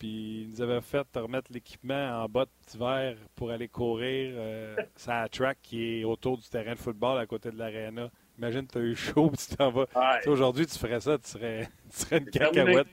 Puis 0.00 0.44
ils 0.44 0.48
nous 0.48 0.62
avaient 0.62 0.80
fait 0.80 1.06
remettre 1.14 1.52
l'équipement 1.52 2.22
en 2.24 2.26
bottes 2.26 2.48
d'hiver 2.66 3.18
pour 3.36 3.50
aller 3.50 3.68
courir 3.68 4.32
euh, 4.34 4.74
sur 4.96 5.10
la 5.10 5.28
track 5.28 5.58
qui 5.62 6.00
est 6.00 6.04
autour 6.04 6.38
du 6.38 6.48
terrain 6.48 6.72
de 6.72 6.78
football 6.78 7.18
à 7.18 7.26
côté 7.26 7.50
de 7.50 7.58
l'Arena. 7.58 8.10
Imagine, 8.38 8.66
tu 8.66 8.78
as 8.78 8.80
eu 8.80 8.96
chaud, 8.96 9.28
puis 9.28 9.46
tu 9.46 9.56
t'en 9.56 9.70
vas. 9.70 9.86
Ouais. 9.94 10.20
Tu 10.22 10.30
Aujourd'hui, 10.30 10.66
tu 10.66 10.78
ferais 10.78 11.00
ça, 11.00 11.18
tu 11.18 11.28
serais, 11.28 11.68
tu 11.90 11.98
serais 11.98 12.16
une 12.16 12.30
cacahuète. 12.30 12.86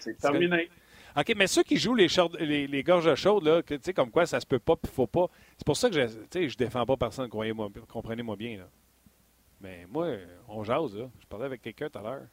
C'est 0.00 0.18
terminé. 0.18 0.68
OK, 1.16 1.32
mais 1.36 1.46
ceux 1.46 1.62
qui 1.62 1.76
jouent 1.76 1.94
les, 1.94 2.08
les, 2.40 2.66
les 2.66 2.82
gorges 2.82 3.14
chaudes, 3.14 3.44
là, 3.44 3.62
tu 3.62 3.78
sais, 3.80 3.92
comme 3.92 4.10
quoi 4.10 4.26
ça 4.26 4.40
se 4.40 4.46
peut 4.46 4.58
pas, 4.58 4.74
il 4.82 4.90
faut 4.90 5.06
pas. 5.06 5.26
C'est 5.56 5.64
pour 5.64 5.76
ça 5.76 5.88
que 5.88 5.94
je, 5.94 6.48
je 6.48 6.56
défends 6.56 6.84
pas 6.84 6.96
personne, 6.96 7.28
croyez-moi, 7.28 7.68
comprenez-moi 7.86 8.34
bien. 8.34 8.58
Là. 8.58 8.68
Mais 9.60 9.86
moi, 9.88 10.08
on 10.48 10.64
jase, 10.64 10.96
là. 10.96 11.08
Je 11.20 11.26
parlais 11.26 11.46
avec 11.46 11.62
quelqu'un 11.62 11.88
tout 11.88 11.98
à 11.98 12.02
l'heure. 12.02 12.26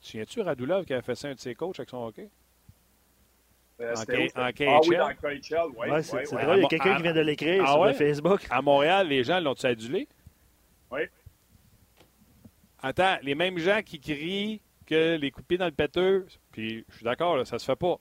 Tu 0.00 0.08
souviens-tu 0.08 0.40
Radulov 0.40 0.86
qui 0.86 0.94
a 0.94 1.02
fait 1.02 1.14
ça 1.14 1.28
un 1.28 1.34
de 1.34 1.38
ses 1.40 1.54
coachs 1.54 1.78
avec 1.78 1.90
son 1.90 1.98
hockey? 1.98 2.30
Euh, 3.80 3.94
en, 3.94 4.02
K- 4.02 4.32
en 4.34 4.42
ah 4.42 4.52
KHL? 4.52 4.88
oui, 4.88 4.96
dans 4.96 5.08
KHL, 5.14 5.70
oui. 5.76 5.88
Ouais, 5.88 6.02
c'est 6.02 6.22
drôle, 6.24 6.56
il 6.56 6.60
y 6.60 6.62
a 6.62 6.66
À- 6.66 6.68
quelqu'un 6.68 6.92
à- 6.92 6.96
qui 6.96 7.02
vient 7.02 7.12
de 7.14 7.20
l'écrire 7.20 7.62
Ah 7.64 7.72
sur 7.72 7.80
ouais? 7.80 7.88
le 7.88 7.94
Facebook. 7.94 8.46
À 8.50 8.60
Montréal, 8.60 9.06
les 9.08 9.22
gens 9.22 9.38
l'ont-tu 9.38 9.66
adulé? 9.66 10.08
Oui. 10.90 11.00
Attends, 12.82 13.18
les 13.22 13.34
mêmes 13.34 13.58
gens 13.58 13.80
qui 13.84 14.00
crient 14.00 14.60
que 14.86 15.16
les 15.16 15.30
pied 15.30 15.58
dans 15.58 15.66
le 15.66 15.70
péteux, 15.72 16.26
puis 16.50 16.84
je 16.88 16.94
suis 16.96 17.04
d'accord, 17.04 17.36
là, 17.36 17.44
ça 17.44 17.58
se 17.58 17.64
fait 17.64 17.76
pas. 17.76 17.98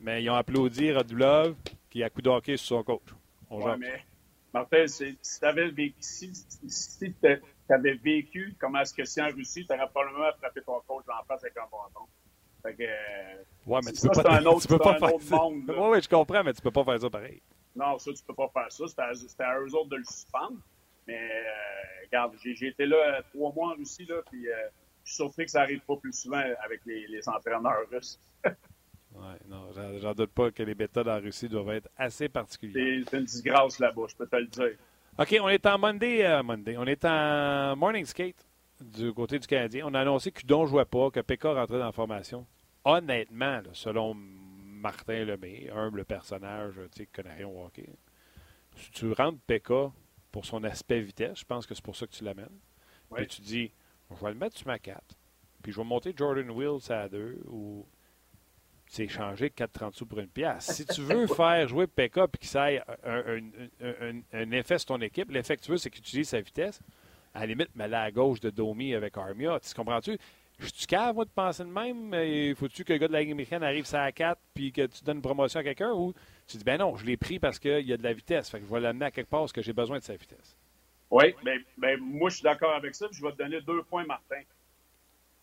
Mais 0.00 0.22
ils 0.22 0.30
ont 0.30 0.34
applaudi 0.34 0.92
Radulov 0.92 1.54
qui 1.90 2.02
a 2.02 2.10
coup 2.10 2.22
de 2.22 2.28
hockey 2.28 2.56
sur 2.56 2.76
son 2.78 2.82
coach. 2.82 3.02
On 3.50 3.62
Ouais, 3.62 3.76
mais 3.78 4.04
Martin, 4.52 4.86
c'est- 4.86 5.16
si 5.22 5.40
tu 5.40 5.46
avais 5.46 5.68
vécu, 5.70 5.94
si, 6.00 6.32
si 6.68 6.98
tu 7.14 7.42
avais 7.70 7.94
vécu 7.94 8.54
comment 8.58 8.80
est-ce 8.80 8.94
que 8.94 9.04
c'est 9.04 9.22
en 9.22 9.30
Russie, 9.30 9.66
tu 9.66 9.72
aurais 9.74 9.88
probablement 9.88 10.30
frappé 10.38 10.60
ton 10.62 10.80
coach 10.86 11.04
en 11.08 11.24
face 11.24 11.42
avec 11.44 11.56
un 11.56 11.62
bâton. 11.62 12.06
Fait 12.66 12.74
que, 12.74 12.82
euh, 12.82 13.42
Ouais, 13.66 13.80
mais 13.84 13.92
tu 13.92 13.98
Ça, 13.98 14.08
peux 14.10 14.22
pas, 14.22 14.32
un 14.38 14.44
autre- 14.46 14.62
tu 14.62 14.68
peux 14.68 14.78
pas 14.78 14.94
un 14.94 14.98
faire 14.98 15.14
autre 15.14 15.24
ça. 15.24 15.36
monde, 15.36 15.66
là. 15.68 15.88
Ouais, 15.88 16.00
je 16.02 16.08
comprends, 16.08 16.42
mais 16.44 16.52
tu 16.52 16.62
peux 16.62 16.70
pas 16.70 16.84
faire 16.84 17.00
ça 17.00 17.10
pareil. 17.10 17.40
non, 17.74 17.98
ça, 17.98 18.12
tu 18.12 18.22
peux 18.22 18.34
pas 18.34 18.48
faire 18.52 18.70
ça. 18.72 18.84
C'était 19.26 19.42
à, 19.44 19.58
eux 19.60 19.74
autres 19.74 19.88
de 19.90 19.96
le 19.96 20.04
suspendre. 20.04 20.56
Mais, 21.06 21.30
euh, 21.30 22.04
regarde, 22.06 22.34
j'ai 22.42 22.66
été 22.68 22.86
là 22.86 22.96
euh, 22.96 23.20
trois 23.32 23.52
mois 23.52 23.72
en 23.72 23.74
Russie, 23.76 24.04
là, 24.06 24.16
puis 24.30 24.48
euh, 24.48 24.54
je 25.04 25.10
suis 25.12 25.16
surpris 25.16 25.44
que 25.44 25.50
ça 25.52 25.62
arrive 25.62 25.80
pas 25.80 25.96
plus 25.96 26.12
souvent 26.12 26.42
avec 26.64 26.80
les, 26.86 27.06
les 27.06 27.28
entraîneurs 27.28 27.88
russes. 27.90 28.18
Ouais, 29.14 29.38
non, 29.48 29.70
j'en- 30.00 30.12
doute 30.12 30.32
pas 30.32 30.50
que 30.50 30.62
les 30.62 30.74
méthodes 30.74 31.08
en 31.08 31.18
Russie 31.18 31.48
doivent 31.48 31.70
être 31.70 31.88
assez 31.96 32.28
particulières. 32.28 33.02
C'est 33.10 33.16
une 33.16 33.24
disgrâce 33.24 33.78
là-bas, 33.78 34.02
je 34.08 34.14
peux 34.14 34.26
te 34.26 34.36
le 34.36 34.46
dire. 34.46 34.76
OK, 35.18 35.36
on 35.40 35.48
est 35.48 35.64
en 35.64 35.78
Monday, 35.78 36.22
euh, 36.26 36.42
Monday. 36.42 36.76
On 36.76 36.84
est 36.84 37.02
en 37.06 37.74
morning 37.76 38.04
skate 38.04 38.44
du 38.78 39.14
côté 39.14 39.38
du 39.38 39.46
Canadien. 39.46 39.86
On 39.88 39.94
a 39.94 40.00
annoncé 40.00 40.30
que 40.30 40.42
Udon 40.42 40.64
ne 40.64 40.66
jouait 40.66 40.84
pas, 40.84 41.10
que 41.10 41.20
Pekka 41.20 41.54
rentrait 41.54 41.78
dans 41.78 41.86
la 41.86 41.92
formation. 41.92 42.46
Honnêtement, 42.88 43.56
là, 43.62 43.70
selon 43.72 44.14
Martin 44.14 45.24
Lemay, 45.24 45.68
humble 45.74 46.04
personnage, 46.04 46.74
qui 46.92 47.06
connaît 47.08 47.34
rien 47.34 47.48
au 47.48 47.64
hockey, 47.64 47.88
si 48.76 48.90
tu 48.92 49.12
rentres 49.12 49.40
Pekka 49.46 49.90
pour 50.30 50.44
son 50.46 50.62
aspect 50.64 51.00
vitesse, 51.00 51.40
je 51.40 51.44
pense 51.44 51.66
que 51.66 51.74
c'est 51.74 51.84
pour 51.84 51.96
ça 51.96 52.06
que 52.06 52.12
tu 52.12 52.22
l'amènes. 52.22 52.48
Oui. 53.10 53.18
Puis 53.20 53.26
tu 53.26 53.40
dis, 53.42 53.72
je 54.10 54.24
vais 54.24 54.30
le 54.32 54.38
mettre 54.38 54.56
sur 54.56 54.66
ma 54.68 54.78
4, 54.78 55.00
puis 55.62 55.72
je 55.72 55.78
vais 55.78 55.84
monter 55.84 56.14
Jordan 56.16 56.48
Wills 56.50 56.92
à 56.92 57.08
2 57.08 57.40
ou 57.48 57.84
c'est 58.86 59.04
échanger 59.04 59.48
4,30 59.48 59.94
sous 59.94 60.06
pour 60.06 60.20
une 60.20 60.28
pièce. 60.28 60.66
Si 60.72 60.86
tu 60.86 61.00
veux 61.02 61.26
faire 61.34 61.66
jouer 61.66 61.88
Pekka 61.88 62.28
puis 62.28 62.38
que 62.40 62.46
ça 62.46 62.70
ait 62.72 62.80
un, 63.02 63.16
un- 63.16 63.50
un- 63.80 64.10
un- 64.10 64.20
un 64.32 64.50
effet 64.52 64.78
sur 64.78 64.86
ton 64.86 65.00
équipe, 65.00 65.30
l'effet 65.32 65.56
que 65.56 65.62
tu 65.62 65.72
veux, 65.72 65.76
c'est 65.78 65.90
qu'il 65.90 66.00
utilise 66.02 66.28
sa 66.28 66.40
vitesse. 66.40 66.80
À 67.34 67.40
la 67.40 67.46
limite, 67.46 67.74
mets-la 67.74 68.02
à 68.02 68.10
gauche 68.12 68.38
de 68.40 68.50
Domi 68.50 68.94
avec 68.94 69.16
Armia. 69.18 69.58
Tu 69.58 69.74
comprends-tu? 69.74 70.16
Je 70.58 70.66
suis 70.66 70.86
cave, 70.86 71.14
moi, 71.14 71.24
de 71.24 71.30
penser 71.30 71.64
de 71.64 71.68
même. 71.68 72.54
Faut-tu 72.56 72.84
que 72.84 72.92
le 72.92 72.98
gars 72.98 73.08
de 73.08 73.12
la 73.12 73.20
Ligue 73.20 73.32
américaine 73.32 73.62
arrive 73.62 73.84
ça 73.84 74.02
à 74.02 74.12
4 74.12 74.40
puis 74.54 74.72
que 74.72 74.86
tu 74.86 75.04
donnes 75.04 75.18
une 75.18 75.22
promotion 75.22 75.60
à 75.60 75.62
quelqu'un 75.62 75.92
ou 75.92 76.14
tu 76.46 76.56
dis, 76.56 76.64
ben 76.64 76.78
non, 76.78 76.96
je 76.96 77.04
l'ai 77.04 77.16
pris 77.16 77.38
parce 77.38 77.58
qu'il 77.58 77.86
y 77.86 77.92
a 77.92 77.96
de 77.96 78.02
la 78.02 78.12
vitesse. 78.12 78.48
Fait 78.48 78.60
que 78.60 78.66
je 78.66 78.72
vais 78.72 78.80
l'amener 78.80 79.06
à 79.06 79.10
quelque 79.10 79.28
part 79.28 79.40
parce 79.40 79.52
que 79.52 79.62
j'ai 79.62 79.74
besoin 79.74 79.98
de 79.98 80.04
sa 80.04 80.16
vitesse. 80.16 80.56
Oui, 81.10 81.34
ben, 81.44 82.00
moi, 82.00 82.30
je 82.30 82.36
suis 82.36 82.42
d'accord 82.42 82.74
avec 82.74 82.94
ça. 82.94 83.08
puis 83.08 83.16
je 83.18 83.22
vais 83.22 83.32
te 83.32 83.38
donner 83.38 83.60
deux 83.60 83.82
points, 83.82 84.04
Martin. 84.04 84.42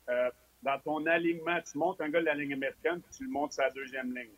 Euh, 0.10 0.30
dans 0.62 0.80
ton 0.80 1.06
alignement, 1.06 1.60
tu 1.62 1.78
montes 1.78 2.02
un 2.02 2.10
gars 2.10 2.20
de 2.20 2.26
la 2.26 2.34
ligne 2.34 2.54
américaine, 2.54 3.02
puis 3.02 3.18
tu 3.18 3.24
le 3.24 3.30
montes 3.30 3.54
sa 3.54 3.70
deuxième 3.70 4.16
ligne. 4.16 4.34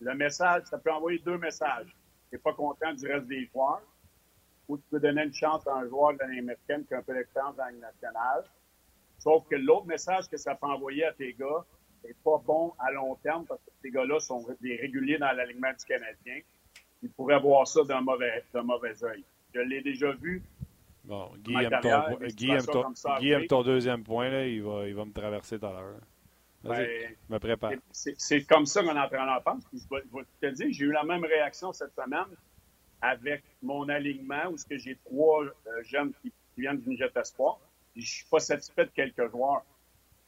Le 0.00 0.14
message, 0.14 0.64
ça 0.66 0.78
peut 0.78 0.92
envoyer 0.92 1.18
deux 1.20 1.38
messages. 1.38 1.96
Tu 2.28 2.36
n'es 2.36 2.38
pas 2.38 2.52
content 2.52 2.92
du 2.92 3.06
reste 3.06 3.26
des 3.26 3.46
joueurs, 3.46 3.82
ou 4.68 4.76
tu 4.76 4.84
peux 4.90 5.00
donner 5.00 5.24
une 5.24 5.34
chance 5.34 5.66
à 5.66 5.74
un 5.76 5.88
joueur 5.88 6.12
de 6.12 6.18
la 6.18 6.26
ligne 6.26 6.40
américaine 6.40 6.84
qui 6.84 6.94
a 6.94 6.98
un 6.98 7.02
peu 7.02 7.14
d'expérience 7.14 7.56
dans 7.56 7.64
la 7.64 7.70
ligne 7.70 7.80
nationale. 7.80 8.44
Sauf 9.18 9.44
que 9.48 9.56
l'autre 9.56 9.86
message 9.86 10.28
que 10.28 10.36
ça 10.36 10.54
peut 10.54 10.66
envoyer 10.66 11.04
à 11.04 11.12
tes 11.12 11.32
gars 11.32 11.64
n'est 12.04 12.14
pas 12.24 12.38
bon 12.44 12.72
à 12.78 12.90
long 12.92 13.14
terme 13.16 13.44
parce 13.46 13.60
que 13.62 13.70
ces 13.82 13.90
gars-là 13.90 14.20
sont 14.20 14.44
des 14.60 14.76
réguliers 14.76 15.18
dans 15.18 15.32
l'alignement 15.32 15.72
du 15.78 15.84
Canadien. 15.84 16.40
Ils 17.02 17.10
pourraient 17.10 17.40
voir 17.40 17.66
ça 17.66 17.82
d'un 17.84 18.00
mauvais, 18.00 18.44
d'un 18.52 18.62
mauvais 18.62 19.02
œil. 19.04 19.24
Je 19.54 19.60
l'ai 19.60 19.80
déjà 19.82 20.12
vu. 20.12 20.42
Bon, 21.04 21.30
Guy 21.38 21.54
aime 21.54 21.70
ton, 21.82 22.16
Guy 22.18 22.50
aime 22.50 22.60
situations 22.60 22.72
ton- 22.72 22.82
comme 22.82 22.96
ça 22.96 23.16
Guy 23.20 23.28
aime 23.30 23.34
arrivent. 23.36 23.48
ton 23.48 23.62
deuxième 23.62 24.02
point. 24.02 24.28
Là. 24.28 24.46
Il, 24.46 24.62
va, 24.62 24.88
il 24.88 24.94
va 24.94 25.04
me 25.04 25.12
traverser 25.12 25.58
tout 25.58 25.66
à 25.66 25.72
l'heure. 25.72 26.00
Ben, 26.64 26.84
je 27.28 27.32
me 27.32 27.38
prépare. 27.38 27.72
C'est 27.92 28.44
comme 28.44 28.66
ça 28.66 28.82
qu'un 28.82 29.00
entraîneur 29.00 29.40
pense. 29.42 29.64
Puis 29.66 29.78
je 29.78 29.94
vais, 29.94 30.02
je 30.10 30.16
vais 30.16 30.50
te 30.50 30.56
dire, 30.56 30.66
j'ai 30.72 30.84
eu 30.86 30.90
la 30.92 31.04
même 31.04 31.24
réaction 31.24 31.72
cette 31.72 31.94
semaine 31.94 32.26
avec 33.00 33.44
mon 33.62 33.88
alignement 33.88 34.48
où 34.50 34.56
j'ai 34.68 34.96
trois 35.04 35.44
euh, 35.44 35.82
jeunes 35.84 36.12
qui, 36.22 36.30
qui 36.54 36.60
viennent 36.60 36.80
du 36.80 36.96
Jet 36.96 37.16
Espoir. 37.16 37.60
Puis 37.96 38.04
Je 38.04 38.14
suis 38.16 38.26
pas 38.26 38.40
satisfait 38.40 38.84
de 38.84 38.90
quelques 38.90 39.30
joueurs. 39.30 39.64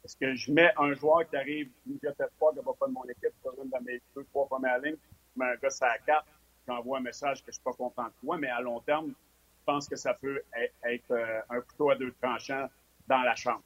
Est-ce 0.02 0.16
que 0.16 0.34
je 0.34 0.50
mets 0.50 0.72
un 0.78 0.94
joueur 0.94 1.28
qui 1.28 1.36
arrive 1.36 1.68
Jet 2.02 2.18
Espoir 2.18 2.52
qui 2.52 2.60
ne 2.60 2.64
va 2.64 2.72
pas 2.72 2.86
de 2.86 2.92
mon 2.92 3.04
équipe 3.04 3.34
une 3.62 3.68
de 3.68 3.84
mes 3.84 4.00
deux, 4.16 4.24
trois 4.30 4.46
premières 4.46 4.78
lignes, 4.78 4.96
je 5.36 5.42
mets 5.42 5.50
un 5.50 5.56
gars 5.56 5.68
à 5.82 5.98
quatre, 5.98 6.24
j'envoie 6.66 6.96
un 6.98 7.02
message 7.02 7.40
que 7.42 7.48
je 7.48 7.56
suis 7.56 7.62
pas 7.62 7.72
content 7.74 8.04
de 8.04 8.12
toi, 8.22 8.38
mais 8.38 8.48
à 8.48 8.62
long 8.62 8.80
terme, 8.80 9.08
je 9.10 9.64
pense 9.66 9.86
que 9.86 9.96
ça 9.96 10.14
peut 10.14 10.40
être, 10.56 10.72
être, 10.84 11.10
euh, 11.10 11.40
un 11.50 11.60
couteau 11.60 11.90
à 11.90 11.96
deux 11.96 12.12
tranchants 12.22 12.68
dans 13.06 13.20
la 13.20 13.34
chambre. 13.34 13.62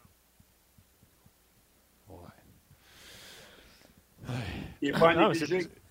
Il 4.81 4.89
est 4.89 4.93
pas 4.93 5.15
Non, 5.15 5.33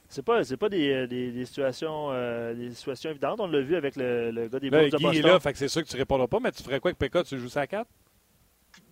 c'est- 0.09 0.21
pas, 0.23 0.43
c'est 0.43 0.57
pas 0.57 0.67
des, 0.69 0.91
euh, 0.91 1.07
des, 1.07 1.31
des 1.31 1.45
situations, 1.45 2.11
euh, 2.11 2.53
des 2.53 2.73
situations 2.73 3.09
évidentes. 3.11 3.39
On 3.39 3.47
l'a 3.47 3.61
vu 3.61 3.75
avec 3.77 3.95
le, 3.95 4.31
le 4.31 4.49
gars 4.49 4.59
des 4.59 4.69
Là, 4.69 4.79
Blues 4.79 4.91
de 4.91 4.97
Guy 4.97 5.03
est 5.05 5.07
Boston. 5.13 5.31
là, 5.31 5.39
fait 5.39 5.53
que 5.53 5.57
c'est 5.59 5.67
sûr 5.69 5.81
que 5.83 5.87
tu 5.87 5.95
répondras 5.95 6.27
pas, 6.27 6.39
mais 6.41 6.51
tu 6.51 6.61
ferais 6.63 6.79
quoi 6.81 6.89
avec 6.89 6.97
Pekka? 6.97 7.23
Tu 7.23 7.37
joues 7.39 7.47
ça 7.49 7.61
à 7.61 7.67
4? 7.67 7.89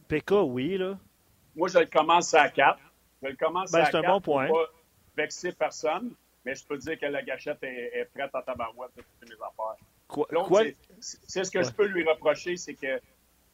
PK, 0.09 0.31
oui, 0.43 0.77
là. 0.77 0.97
Moi, 1.55 1.67
je 1.69 1.79
le 1.79 1.85
commence 1.85 2.33
à 2.33 2.49
4. 2.49 2.79
Je 3.23 3.27
le 3.29 3.35
commence 3.35 3.71
Ben, 3.71 3.79
à 3.81 3.85
c'est 3.85 3.95
un 3.97 4.01
4 4.01 4.11
bon 4.13 4.21
point. 4.21 4.47
pas 4.47 4.65
vexer 5.15 5.51
personne, 5.53 6.11
mais 6.45 6.55
je 6.55 6.65
peux 6.65 6.77
dire 6.77 6.99
que 6.99 7.05
la 7.05 7.21
gâchette 7.21 7.59
est, 7.63 7.91
est 7.93 8.05
prête 8.13 8.31
à 8.33 8.41
tabarouette 8.41 8.91
de 8.97 9.01
toutes 9.03 9.29
mes 9.29 9.35
affaires. 9.35 9.85
Quoi, 10.07 10.63
c'est- 10.99 11.43
ce 11.43 11.51
que 11.51 11.61
je 11.63 11.69
peux 11.71 11.85
lui 11.85 12.03
reprocher, 12.03 12.57
c'est 12.57 12.73
que 12.73 12.99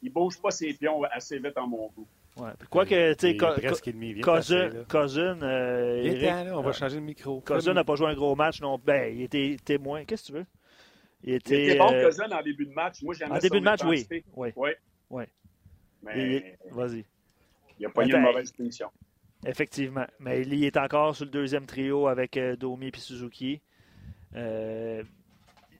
il 0.02 0.10
bouge 0.12 0.40
pas 0.40 0.50
ses 0.50 0.72
pions 0.74 1.02
assez 1.04 1.38
vite 1.38 1.56
en 1.58 1.66
mon 1.66 1.88
goût. 1.88 2.06
ouais. 2.38 2.50
Quoi 2.70 2.86
que, 2.86 3.12
tu 3.14 3.30
sais, 3.30 3.36
Cousin. 3.36 4.70
Cousin, 4.88 5.42
euh, 5.42 6.52
on 6.54 6.62
va 6.62 6.68
euh, 6.68 6.72
changer 6.72 6.96
le 6.96 7.02
micro. 7.02 7.40
Cousin 7.40 7.74
n'a 7.74 7.84
pas 7.84 7.96
joué 7.96 8.08
un 8.08 8.14
gros 8.14 8.34
match 8.36 8.60
non 8.60 8.78
Ben, 8.78 9.14
il 9.14 9.22
était 9.22 9.56
témoin. 9.64 10.04
Qu'est-ce 10.04 10.22
que 10.22 10.26
tu 10.28 10.32
veux? 10.38 10.46
Il 11.24 11.30
Il 11.30 11.34
était. 11.36 11.64
était 11.64 11.78
bon 11.78 11.92
euh, 11.92 12.10
jeune 12.12 12.32
en 12.32 12.42
début 12.42 12.66
de 12.66 12.72
match. 12.72 13.02
Moi, 13.02 13.14
j'aimais 13.14 13.32
en 13.32 13.38
début 13.38 13.58
de 13.58 13.64
match, 13.64 13.80
oui. 13.84 14.06
Oui. 14.34 14.52
Oui. 14.54 14.70
Mais 16.06 16.36
il- 16.36 16.72
Vas-y. 16.72 17.04
il 17.78 17.86
a 17.86 17.90
pas 17.90 18.04
eu 18.06 18.10
une 18.12 18.20
mauvaise 18.20 18.52
punition. 18.52 18.90
Effectivement. 19.44 20.06
Mais 20.18 20.42
il 20.42 20.64
est 20.64 20.76
encore 20.76 21.14
sur 21.14 21.24
le 21.26 21.30
deuxième 21.30 21.66
trio 21.66 22.06
avec 22.08 22.36
euh, 22.36 22.56
Domi 22.56 22.88
et 22.88 22.98
Suzuki. 22.98 23.60
Euh, 24.34 25.02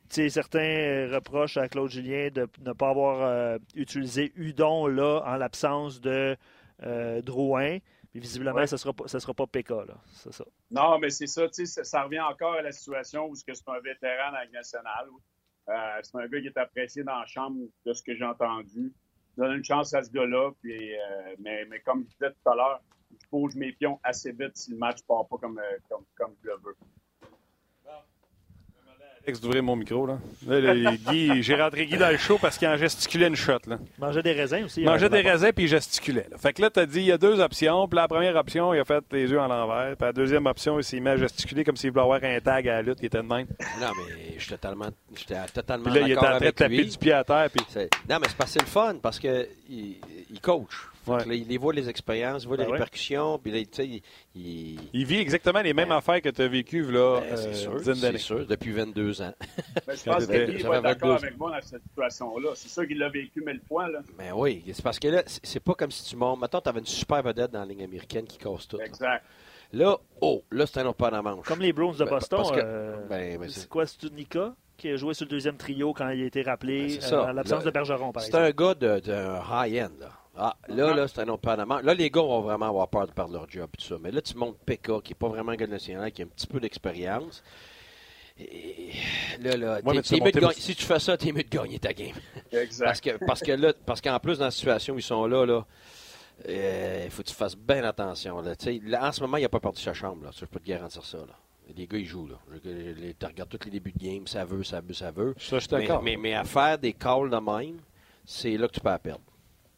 certains 0.08 0.58
euh, 0.60 1.14
reprochent 1.14 1.56
à 1.56 1.68
Claude 1.68 1.90
Julien 1.90 2.28
de 2.32 2.46
ne 2.60 2.72
pas 2.72 2.90
avoir 2.90 3.22
euh, 3.22 3.58
utilisé 3.74 4.32
Udon 4.36 4.86
là 4.86 5.22
en 5.26 5.36
l'absence 5.36 6.00
de 6.00 6.36
euh, 6.82 7.22
Drouin. 7.22 7.78
Mais 8.14 8.20
visiblement, 8.20 8.54
Ouais. 8.54 8.66
ce 8.66 8.76
ne 8.76 8.78
sera, 8.78 8.92
sera 9.06 9.34
pas 9.34 9.46
PK. 9.46 9.70
là. 9.70 9.96
Ça. 10.06 10.44
Non, 10.70 10.98
mais 10.98 11.10
c'est 11.10 11.26
ça, 11.26 11.46
tu 11.48 11.54
sais, 11.54 11.66
ça, 11.66 11.84
ça 11.84 12.02
revient 12.04 12.20
encore 12.20 12.54
à 12.54 12.62
la 12.62 12.72
situation 12.72 13.26
où 13.28 13.34
c'est 13.34 13.50
un 13.50 13.80
vétéran 13.80 14.30
dans 14.30 14.38
la 14.38 14.48
nationale. 14.48 15.08
C'est 16.02 16.16
un 16.16 16.26
gars 16.28 16.40
qui 16.40 16.46
est 16.46 16.56
apprécié 16.56 17.02
dans 17.02 17.18
la 17.18 17.26
chambre 17.26 17.58
de 17.84 17.92
ce 17.92 18.02
que 18.02 18.14
j'ai 18.14 18.24
entendu. 18.24 18.92
Donne 19.36 19.56
une 19.56 19.64
chance 19.64 19.92
à 19.94 20.02
ce 20.02 20.10
gars-là, 20.10 20.50
puis, 20.62 20.94
euh, 20.94 21.34
mais, 21.38 21.64
mais 21.66 21.80
comme 21.80 22.04
je 22.04 22.08
disais 22.10 22.30
tout 22.30 22.50
à 22.50 22.54
l'heure, 22.54 22.80
je 23.10 23.26
bouge 23.30 23.54
mes 23.54 23.72
pions 23.72 24.00
assez 24.02 24.32
vite 24.32 24.56
si 24.56 24.70
le 24.70 24.78
match 24.78 25.02
part 25.06 25.26
pas 25.28 25.36
comme, 25.36 25.58
euh, 25.58 25.78
comme, 25.88 26.04
comme 26.16 26.34
je 26.42 26.48
le 26.48 26.56
veux. 26.64 26.76
Alex 29.26 29.40
d'ouvrir 29.40 29.62
mon 29.62 29.74
micro. 29.74 30.06
Là. 30.06 30.18
Là, 30.46 30.60
le- 30.74 30.96
Guy, 31.10 31.42
j'ai 31.42 31.56
rentré 31.56 31.86
Guy 31.86 31.96
dans 31.96 32.10
le 32.10 32.16
show 32.16 32.38
parce 32.40 32.56
qu'il 32.58 32.68
en 32.68 32.76
gesticulait 32.76 33.26
une 33.26 33.34
shot. 33.34 33.58
Là. 33.66 33.78
Manger 33.98 34.22
des 34.22 34.32
raisins 34.32 34.64
aussi. 34.64 34.82
Il 34.82 34.86
mangeait 34.86 35.08
des 35.08 35.20
raisins 35.20 35.50
puis 35.52 35.64
il 35.64 35.68
gesticulait. 35.68 36.26
là. 36.30 36.38
Fait 36.38 36.52
que 36.52 36.62
là, 36.62 36.70
tu 36.70 36.78
as 36.78 36.86
dit 36.86 37.00
il 37.00 37.06
y 37.06 37.12
a 37.12 37.18
deux 37.18 37.40
options. 37.40 37.88
Puis 37.88 37.96
la 37.96 38.06
première 38.06 38.36
option, 38.36 38.72
il 38.72 38.78
a 38.78 38.84
fait 38.84 39.02
les 39.10 39.28
yeux 39.28 39.40
en 39.40 39.48
l'envers. 39.48 39.96
Puis 39.96 40.06
la 40.06 40.12
deuxième 40.12 40.46
option, 40.46 40.78
il 40.78 40.84
s'est 40.84 41.00
mis 41.00 41.08
à 41.08 41.16
gesticuler 41.16 41.64
comme 41.64 41.76
s'il 41.76 41.90
voulait 41.90 42.02
avoir 42.02 42.22
un 42.22 42.38
tag 42.40 42.68
à 42.68 42.74
la 42.76 42.82
lutte 42.82 43.00
qui 43.00 43.06
était 43.06 43.18
de 43.18 43.22
même. 43.22 43.46
Non, 43.80 43.88
mais 44.08 44.34
je 44.36 44.40
suis 44.42 44.50
totalement, 44.50 44.86
j'étais 45.16 45.34
totalement 45.52 45.84
Puis 45.90 45.94
là, 46.00 46.06
il 46.06 46.12
était 46.12 46.18
en 46.20 46.22
train 46.22 46.38
de 46.38 46.50
taper 46.50 46.76
lui. 46.76 46.86
du 46.86 46.98
pied 46.98 47.12
à 47.12 47.24
terre. 47.24 47.48
Puis 47.52 47.64
Non, 48.08 48.18
mais 48.20 48.28
c'est 48.28 48.36
parce 48.36 48.52
que 48.52 48.60
c'est 48.60 48.64
le 48.64 48.70
fun, 48.70 48.94
parce 49.02 49.18
que 49.18 49.48
il, 49.68 49.96
il 50.30 50.40
coach. 50.40 50.70
Ouais. 51.06 51.24
là, 51.24 51.34
il 51.34 51.46
les 51.48 51.58
voit 51.58 51.72
les 51.72 51.88
expériences, 51.88 52.42
il 52.44 52.48
voit 52.48 52.56
Ben 52.56 52.64
les 52.64 52.70
ouais. 52.70 52.76
répercussions, 52.78 53.38
puis 53.38 53.52
là, 53.52 53.58
tu 53.60 53.66
sais, 53.72 53.86
il, 53.86 54.02
il- 54.34 54.78
Il 54.92 55.04
vit 55.06 55.18
exactement 55.18 55.60
les 55.62 55.72
mêmes 55.74 55.88
Ben, 55.90 55.96
affaires 55.96 56.20
que 56.20 56.28
tu 56.28 56.42
as 56.42 56.48
vécues, 56.48 56.90
là, 56.90 57.20
ben, 57.20 57.36
c'est 57.36 57.48
euh, 57.48 57.54
sûr, 57.54 57.76
dizaine 57.76 57.94
c'est 57.94 58.00
d'années. 58.02 58.18
sûr, 58.18 58.46
depuis 58.46 58.72
22 58.72 59.22
ans. 59.22 59.32
Mais 59.86 59.96
je 59.96 60.04
pense 60.04 60.26
que 60.26 60.32
lui, 60.32 60.56
il 60.58 60.66
va 60.66 60.76
être 60.76 60.82
d'accord 60.82 61.10
22. 61.12 61.26
avec 61.26 61.38
moi 61.38 61.50
dans 61.52 61.66
cette 61.66 61.82
situation-là. 61.82 62.50
C'est 62.54 62.68
sûr 62.68 62.86
qu'il 62.86 62.98
l'a 62.98 63.08
vécu 63.08 63.42
mille 63.46 63.60
fois. 63.66 63.88
Là. 63.88 64.00
Mais 64.18 64.32
oui, 64.32 64.62
c'est 64.72 64.82
parce 64.82 64.98
que 64.98 65.08
là, 65.08 65.22
c'est 65.26 65.44
c'est 65.46 65.60
pas 65.60 65.74
comme 65.74 65.90
si 65.90 66.04
tu 66.04 66.16
montes. 66.16 66.40
Mettons, 66.40 66.60
tu 66.60 66.68
avais 66.68 66.80
une 66.80 66.86
super 66.86 67.22
vedette 67.22 67.50
dans 67.50 67.60
la 67.60 67.66
ligne 67.66 67.84
américaine 67.84 68.26
qui 68.26 68.38
casse 68.38 68.66
tout. 68.68 68.76
là. 68.78 68.84
Exact. 68.86 69.24
Là, 69.72 69.96
oh, 70.20 70.42
là, 70.50 70.64
c'est 70.66 70.78
un 70.80 70.86
autre 70.86 70.96
pas 70.96 71.10
dans 71.10 71.16
la 71.16 71.22
manche. 71.22 71.44
Comme 71.46 71.60
les 71.60 71.72
Browns 71.72 71.96
de 71.96 72.04
Boston. 72.04 72.44
euh, 72.56 72.96
ben, 73.08 73.38
ben, 73.38 73.48
c'est- 73.48 73.60
c'est 73.60 73.68
quoi, 73.68 73.84
Studnicka 73.86 74.54
qui 74.76 74.90
a 74.90 74.96
joué 74.96 75.14
sur 75.14 75.24
le 75.24 75.30
deuxième 75.30 75.56
trio 75.56 75.92
quand 75.94 76.08
il 76.10 76.22
a 76.22 76.26
été 76.26 76.42
rappelé, 76.42 76.86
Ben, 76.88 77.00
c'est 77.00 77.14
euh, 77.14 77.22
à 77.24 77.32
l'absence 77.32 77.64
de 77.64 77.70
Bergeron, 77.70 78.12
par 78.12 78.22
C'est 78.22 78.28
exemple. 78.28 78.44
un 78.44 78.50
gars 78.50 78.74
de- 78.74 79.00
d'un 79.00 79.42
high-end. 79.50 79.90
Là. 79.98 80.10
Ah, 80.38 80.56
là, 80.68 80.94
là, 80.94 81.08
c'est 81.08 81.20
un 81.20 81.28
autre. 81.28 81.48
Là, 81.82 81.94
les 81.94 82.10
gars 82.10 82.20
vont 82.20 82.40
vraiment 82.42 82.68
avoir 82.68 82.88
peur 82.88 83.06
de 83.06 83.12
perdre 83.12 83.32
leur 83.32 83.48
job 83.48 83.70
et 83.72 83.76
tout 83.78 83.86
ça. 83.86 83.96
Mais 84.00 84.10
là, 84.10 84.20
tu 84.20 84.36
montes 84.36 84.58
PK, 84.66 85.02
qui 85.02 85.12
n'est 85.12 85.18
pas 85.18 85.28
vraiment 85.28 85.52
un 85.52 85.56
gars 85.56 85.66
national, 85.66 86.12
qui 86.12 86.22
a 86.22 86.24
un 86.26 86.28
petit 86.28 86.46
peu 86.46 86.60
d'expérience. 86.60 87.42
Et 88.38 88.92
là, 89.40 89.56
là, 89.56 89.80
Ouais, 89.82 90.02
tu 90.02 90.16
monté 90.20 90.40
si 90.60 90.74
tu 90.74 90.84
fais 90.84 90.98
ça, 90.98 91.16
t'es 91.16 91.32
mieux 91.32 91.42
de 91.42 91.48
gagner 91.48 91.78
ta 91.78 91.94
game. 91.94 92.12
Exact. 92.52 92.84
Parce 92.84 93.00
que, 93.00 93.24
parce 93.24 93.40
que 93.40 93.52
là, 93.52 93.72
parce 93.86 94.00
qu'en 94.02 94.18
plus, 94.20 94.38
dans 94.38 94.44
la 94.44 94.50
situation 94.50 94.94
où 94.94 94.98
ils 94.98 95.02
sont 95.02 95.26
là, 95.26 95.46
là, 95.46 95.64
euh, 96.46 97.02
il 97.06 97.10
faut 97.10 97.22
que 97.22 97.28
tu 97.28 97.34
fasses 97.34 97.56
bien 97.56 97.82
attention. 97.84 98.42
Là. 98.42 98.52
En 99.00 99.12
ce 99.12 99.20
moment, 99.22 99.38
il 99.38 99.42
n'a 99.42 99.48
pas 99.48 99.60
perdu 99.60 99.80
sa 99.80 99.94
chambre. 99.94 100.24
Là. 100.24 100.32
Ça, 100.32 100.40
je 100.42 100.46
peux 100.46 100.60
te 100.60 100.68
garantir 100.68 101.02
ça. 101.02 101.16
Là. 101.16 101.34
Les 101.74 101.86
gars, 101.86 101.96
ils 101.96 102.04
jouent. 102.04 102.28
Là. 102.28 102.36
Tu 102.62 103.26
regardes 103.26 103.48
tous 103.48 103.64
les 103.64 103.70
débuts 103.70 103.92
de 103.92 104.04
game, 104.04 104.26
ça 104.26 104.44
veut, 104.44 104.62
ça 104.62 104.82
veut, 104.82 104.92
ça 104.92 105.10
veut. 105.10 105.34
Ça, 105.38 105.58
je 105.58 105.66
suis 105.66 105.68
Mais, 105.74 105.80
d'accord. 105.86 106.02
mais, 106.02 106.18
mais 106.18 106.34
à 106.34 106.44
faire 106.44 106.76
des 106.78 106.92
calls 106.92 107.30
de 107.30 107.36
même, 107.38 107.78
c'est 108.26 108.58
là 108.58 108.68
que 108.68 108.74
tu 108.74 108.80
peux 108.80 108.90
la 108.90 108.98
perdre. 108.98 109.22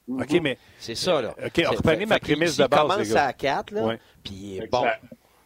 OK, 0.09 0.41
mais 0.43 0.59
C'est 0.79 0.95
ça, 0.95 1.21
là. 1.21 1.35
OK, 1.45 1.63
reprenez 1.67 2.07
ma 2.07 2.19
prémisse 2.19 2.57
de 2.57 2.67
base, 2.67 2.81
commence 2.81 2.99
les 3.09 3.15
gars. 3.15 3.27
à 3.27 3.33
4, 3.33 3.71
là, 3.73 3.97
puis 4.23 4.35
il 4.35 4.53
est 4.55 4.65
Exact. 4.65 4.71
bon. 4.71 4.85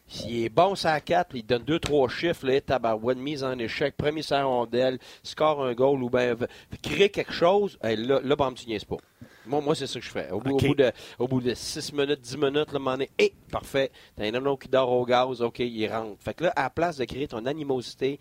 S'il 0.08 0.44
est 0.44 0.48
bon, 0.50 0.74
ça 0.74 0.92
à 0.92 1.00
4, 1.00 1.28
puis 1.30 1.38
il 1.38 1.46
donne 1.46 1.62
2-3 1.62 2.10
chiffres, 2.10 2.46
là, 2.46 2.60
tabarouette, 2.60 3.16
mise 3.16 3.42
en 3.42 3.58
échec, 3.58 3.96
premier 3.96 4.20
la 4.28 4.44
rondelle, 4.44 4.98
score 5.22 5.64
un 5.64 5.72
goal 5.72 6.02
ou 6.02 6.10
bien 6.10 6.36
crée 6.82 7.08
quelque 7.08 7.32
chose, 7.32 7.78
hey, 7.82 7.96
là, 7.96 8.20
là 8.22 8.36
bam, 8.36 8.52
tu 8.54 8.66
niaises 8.66 8.84
pas. 8.84 8.98
Moi, 9.46 9.60
moi 9.62 9.74
c'est 9.74 9.86
ça 9.86 9.98
que 9.98 10.04
je 10.04 10.10
fais. 10.10 10.30
Au 10.30 10.38
bout, 10.38 10.52
au 10.52 10.54
OK. 10.56 10.66
bout 10.66 10.74
de, 10.74 10.92
au 11.18 11.26
bout 11.26 11.40
de 11.40 11.54
6 11.54 11.94
minutes, 11.94 12.20
10 12.20 12.36
minutes, 12.36 12.72
là, 12.72 12.78
m'en 12.78 12.98
est, 12.98 13.10
hé, 13.18 13.32
parfait. 13.50 13.90
T'as 14.14 14.24
un 14.26 14.34
anneau 14.34 14.56
qui 14.58 14.68
dort 14.68 14.92
au 14.92 15.04
gaz, 15.06 15.40
OK, 15.40 15.60
il 15.60 15.86
rentre. 15.88 16.22
Fait 16.22 16.34
que 16.34 16.44
là, 16.44 16.52
à 16.56 16.64
la 16.64 16.70
place 16.70 16.98
de 16.98 17.04
créer 17.06 17.26
ton 17.26 17.46
animosité 17.46 18.20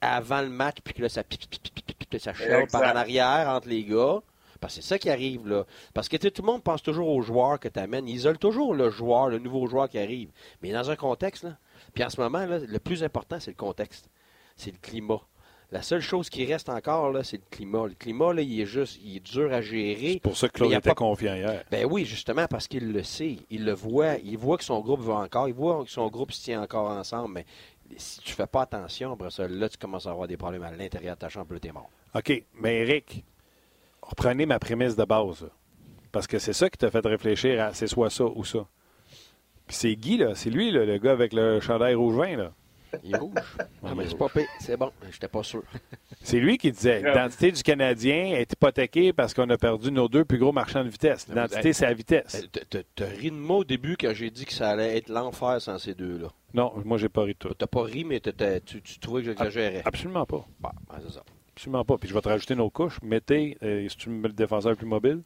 avant 0.00 0.40
le 0.42 0.48
match, 0.48 0.76
puis 0.84 0.94
que 0.94 1.02
là, 1.02 1.08
ça 1.08 1.24
pipi, 1.24 1.48
pipi, 1.48 1.70
pipi, 1.72 1.82
pipi, 1.94 2.06
puis 2.08 2.20
ça 2.20 2.32
chiale 2.34 2.68
par 2.70 2.82
en 2.82 2.96
arrière 2.96 3.48
entre 3.48 3.68
les 3.68 3.82
gars, 3.84 4.20
parce 4.60 4.76
que 4.76 4.82
c'est 4.82 4.88
ça 4.88 4.98
qui 4.98 5.10
arrive, 5.10 5.46
là. 5.48 5.64
Parce 5.94 6.08
que 6.08 6.16
tout 6.16 6.42
le 6.42 6.46
monde 6.46 6.62
pense 6.62 6.82
toujours 6.82 7.08
au 7.08 7.22
joueur 7.22 7.58
que 7.60 7.68
tu 7.68 7.78
amènes. 7.78 8.08
Ils 8.08 8.16
isolent 8.16 8.38
toujours 8.38 8.74
le 8.74 8.90
joueur, 8.90 9.28
le 9.28 9.38
nouveau 9.38 9.66
joueur 9.66 9.88
qui 9.88 9.98
arrive. 9.98 10.30
Mais 10.62 10.72
dans 10.72 10.90
un 10.90 10.96
contexte, 10.96 11.44
là. 11.44 11.56
Puis 11.94 12.04
en 12.04 12.10
ce 12.10 12.20
moment, 12.20 12.44
là, 12.46 12.58
le 12.58 12.78
plus 12.78 13.02
important, 13.04 13.38
c'est 13.40 13.50
le 13.52 13.56
contexte. 13.56 14.08
C'est 14.56 14.70
le 14.72 14.78
climat. 14.80 15.20
La 15.72 15.82
seule 15.82 16.00
chose 16.00 16.30
qui 16.30 16.44
reste 16.44 16.68
encore, 16.68 17.10
là, 17.10 17.24
c'est 17.24 17.38
le 17.38 17.42
climat. 17.50 17.86
Le 17.88 17.94
climat, 17.94 18.32
là, 18.32 18.40
il 18.42 18.60
est 18.60 18.66
juste, 18.66 19.00
il 19.02 19.16
est 19.16 19.20
dur 19.20 19.52
à 19.52 19.60
gérer. 19.60 20.12
c'est 20.14 20.20
pour 20.20 20.36
ça 20.36 20.48
que 20.48 20.52
Claude 20.52 20.72
était 20.72 20.90
pas- 20.90 20.94
confiant 20.94 21.34
hier. 21.34 21.64
Ben 21.70 21.84
oui, 21.90 22.04
justement, 22.04 22.46
parce 22.48 22.68
qu'il 22.68 22.92
le 22.92 23.02
sait. 23.02 23.38
Il 23.50 23.64
le 23.64 23.72
voit. 23.72 24.14
Il 24.22 24.38
voit 24.38 24.58
que 24.58 24.64
son 24.64 24.80
groupe 24.80 25.00
va 25.00 25.14
encore. 25.14 25.48
Il 25.48 25.54
voit 25.54 25.84
que 25.84 25.90
son 25.90 26.06
groupe 26.08 26.30
se 26.32 26.44
tient 26.44 26.62
encore 26.62 26.88
ensemble. 26.88 27.34
Mais 27.34 27.46
si 27.96 28.20
tu 28.20 28.32
fais 28.32 28.46
pas 28.46 28.62
attention, 28.62 29.12
après 29.12 29.30
ça, 29.30 29.48
là, 29.48 29.68
tu 29.68 29.76
commences 29.76 30.06
à 30.06 30.10
avoir 30.12 30.28
des 30.28 30.36
problèmes 30.36 30.62
à 30.62 30.70
l'intérieur 30.70 31.16
de 31.16 31.20
ta 31.20 31.28
chambre, 31.28 31.52
là, 31.54 31.58
t'es 31.58 31.72
mort. 31.72 31.90
OK, 32.14 32.44
mais 32.60 32.76
Eric, 32.82 33.24
reprenez 34.06 34.46
ma 34.46 34.58
prémisse 34.58 34.96
de 34.96 35.04
base. 35.04 35.48
Parce 36.12 36.26
que 36.26 36.38
c'est 36.38 36.52
ça 36.54 36.70
qui 36.70 36.78
t'a 36.78 36.90
fait 36.90 37.04
réfléchir 37.06 37.62
à 37.62 37.74
c'est 37.74 37.86
soit 37.86 38.10
ça 38.10 38.24
ou 38.24 38.44
ça. 38.44 38.66
Puis 39.66 39.76
c'est 39.76 39.94
Guy, 39.96 40.16
là. 40.18 40.34
C'est 40.34 40.50
lui, 40.50 40.70
là, 40.70 40.84
le 40.84 40.98
gars 40.98 41.12
avec 41.12 41.32
le 41.32 41.60
chandail 41.60 41.94
rouge-vin, 41.94 42.36
là. 42.36 42.52
Il 43.02 43.14
est 43.14 43.18
rouge. 43.18 43.34
Ah, 43.84 43.92
mais 43.96 44.06
c'est 44.08 44.16
pas 44.16 44.28
pire. 44.28 44.46
C'est 44.60 44.76
bon. 44.76 44.90
J'étais 45.10 45.28
pas 45.28 45.42
sûr. 45.42 45.62
C'est 46.22 46.38
lui 46.38 46.56
qui 46.56 46.70
disait 46.70 47.02
l'identité 47.02 47.50
du 47.52 47.62
Canadien 47.62 48.26
est 48.36 48.50
hypothéquée 48.50 49.12
parce 49.12 49.34
qu'on 49.34 49.50
a 49.50 49.58
perdu 49.58 49.90
nos 49.90 50.08
deux 50.08 50.24
plus 50.24 50.38
gros 50.38 50.52
marchands 50.52 50.84
de 50.84 50.88
vitesse. 50.88 51.28
L'identité, 51.28 51.72
c'est 51.72 51.84
la 51.84 51.92
vitesse. 51.94 52.46
T'as- 52.94 53.04
ri 53.06 53.30
de 53.30 53.36
moi 53.36 53.58
au 53.58 53.64
début 53.64 53.96
quand 54.00 54.14
j'ai 54.14 54.30
dit 54.30 54.46
que 54.46 54.52
ça 54.54 54.70
allait 54.70 54.96
être 54.96 55.08
l'enfer 55.10 55.60
sans 55.60 55.78
ces 55.78 55.94
deux-là. 55.94 56.28
Non, 56.54 56.72
moi, 56.84 56.96
j'ai 56.96 57.08
pas 57.10 57.22
ri 57.24 57.32
de 57.34 57.38
tout. 57.38 57.52
T'as 57.54 57.66
pas 57.66 57.82
ri, 57.82 58.04
mais 58.04 58.20
tu 58.20 58.98
trouvais 59.00 59.20
que 59.20 59.26
j'exagérais. 59.26 59.82
Absolument 59.84 60.24
pas. 60.24 60.46
Bon, 60.60 60.70
ben, 60.88 60.96
c'est 61.06 61.12
ça. 61.12 61.22
Absolument 61.56 61.84
pas. 61.86 61.96
Puis 61.96 62.08
je 62.08 62.14
vais 62.14 62.20
te 62.20 62.28
rajouter 62.28 62.54
nos 62.54 62.68
couches. 62.68 62.98
Mettez, 63.02 63.56
euh, 63.62 63.88
si 63.88 63.96
tu 63.96 64.10
me 64.10 64.20
mets 64.20 64.28
le 64.28 64.34
défenseur 64.34 64.76
plus 64.76 64.86
mobile, 64.86 65.22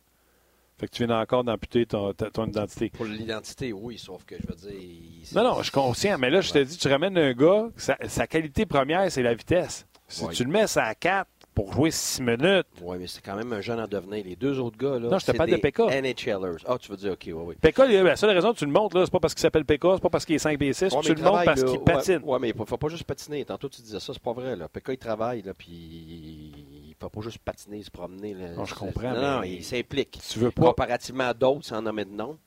fait 0.78 0.86
que 0.86 0.92
tu 0.92 1.04
viens 1.04 1.20
encore 1.20 1.42
d'amputer 1.42 1.84
ton, 1.86 2.12
identité. 2.46 2.90
Pour 2.90 3.04
l'identité, 3.04 3.72
oui, 3.72 3.98
sauf 3.98 4.24
que 4.24 4.36
je 4.40 4.46
veux 4.46 4.54
dire. 4.54 4.80
il- 4.80 5.34
Non, 5.34 5.42
non, 5.42 5.56
je 5.58 5.64
suis 5.64 5.72
conscient, 5.72 6.16
mais 6.18 6.30
là, 6.30 6.40
je 6.40 6.52
te 6.52 6.58
dis, 6.58 6.76
tu 6.78 6.86
ramènes 6.88 7.18
un 7.18 7.32
gars, 7.32 7.68
sa, 7.76 7.96
sa 8.08 8.26
qualité 8.28 8.64
première, 8.64 9.10
c'est 9.10 9.22
la 9.24 9.34
vitesse. 9.34 9.86
Si 10.06 10.24
Ouais. 10.24 10.32
tu 10.32 10.44
le 10.44 10.50
mets 10.50 10.78
à 10.78 10.94
4 10.94 11.28
pour 11.54 11.72
jouer 11.72 11.90
6 11.90 12.22
minutes, 12.22 12.66
Oui, 12.82 12.96
mais 12.98 13.06
c'est 13.06 13.20
quand 13.20 13.34
même 13.36 13.52
un 13.52 13.60
jeune 13.60 13.80
en 13.80 13.86
devenir. 13.86 14.24
Les 14.24 14.36
deux 14.36 14.58
autres 14.60 14.78
gars, 14.78 14.98
là. 14.98 15.08
Non, 15.08 15.18
je 15.18 15.26
te 15.26 15.32
c'est 15.32 15.36
parle 15.36 15.50
de 15.50 15.56
PK. 15.56 15.80
NHLers. 15.80 16.58
Ah, 16.66 16.76
tu 16.78 16.90
veux 16.90 16.96
dire, 16.96 17.12
OK, 17.12 17.22
oui, 17.26 17.32
oui. 17.32 17.54
PK, 17.60 17.78
la 17.88 18.16
seule 18.16 18.30
raison 18.30 18.52
que 18.52 18.58
tu 18.58 18.64
le 18.66 18.70
montres, 18.72 18.96
là, 18.96 19.04
c'est 19.04 19.10
pas 19.10 19.20
parce 19.20 19.34
qu'il 19.34 19.42
s'appelle 19.42 19.64
PK, 19.64 19.82
c'est 19.94 20.00
pas 20.02 20.10
parce 20.10 20.24
qu'il 20.24 20.36
est 20.36 20.38
5 20.38 20.58
b 20.58 20.72
6, 20.72 20.82
Ouais, 20.82 20.88
mais 20.96 21.00
tu 21.02 21.08
le 21.08 21.14
montres 21.16 21.22
travaille, 21.22 21.44
parce 21.46 21.60
qu'il 21.64 21.78
Ouais, 21.78 21.84
patine. 21.84 22.20
Ouais, 22.24 22.38
mais 22.40 22.50
il 22.50 22.56
ne 22.58 22.64
faut 22.64 22.76
pas 22.78 22.88
juste 22.88 23.04
patiner. 23.04 23.44
Tantôt, 23.44 23.68
tu 23.68 23.82
disais 23.82 24.00
ça, 24.00 24.12
c'est 24.12 24.22
pas 24.22 24.32
vrai. 24.32 24.56
Là. 24.56 24.68
PK, 24.68 24.88
il 24.92 24.98
travaille, 24.98 25.42
là, 25.42 25.52
puis 25.54 25.68
il 25.70 26.88
ne 26.90 26.94
faut 27.00 27.08
pas 27.10 27.20
juste 27.20 27.38
patiner, 27.38 27.82
se 27.82 27.90
promener. 27.90 28.34
Là. 28.34 28.50
Non, 28.54 28.64
je 28.64 28.74
C'est- 28.74 28.78
comprends, 28.80 29.12
Non, 29.12 29.42
il 29.42 29.64
s'implique. 29.64 30.18
Tu 30.28 30.38
veux 30.38 30.50
pas. 30.50 30.66
Comparativement 30.66 31.28
à 31.28 31.34
d'autres, 31.34 31.64
sans 31.66 31.82
nommer 31.82 32.04
de 32.04 32.10
nom, 32.12 32.38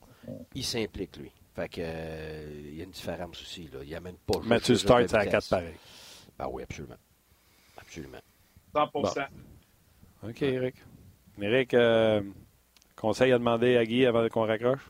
il 0.55 0.63
s'implique, 0.63 1.17
lui. 1.17 1.31
Fait 1.55 1.69
que, 1.69 1.81
euh, 1.83 2.45
il 2.71 2.77
y 2.77 2.81
a 2.81 2.85
une 2.85 2.89
différence 2.89 3.39
aussi. 3.41 3.69
Là. 3.71 3.79
Il 3.85 3.93
amène 3.93 4.15
pas 4.25 4.39
juste 4.41 4.65
juste 4.65 4.89
la 4.89 5.05
starts 5.07 5.19
à 5.21 5.23
vitesse. 5.25 5.31
4 5.31 5.49
pareil. 5.49 5.73
Ben 6.39 6.47
oui, 6.51 6.63
absolument. 6.63 6.95
Absolument. 7.77 8.17
100 8.73 8.89
OK, 10.23 10.41
Eric. 10.41 10.75
Eric, 11.41 11.73
euh, 11.73 12.21
conseil 12.95 13.31
à 13.31 13.37
demander 13.37 13.77
à 13.77 13.85
Guy 13.85 14.05
avant 14.05 14.27
qu'on 14.29 14.45
raccroche? 14.45 14.89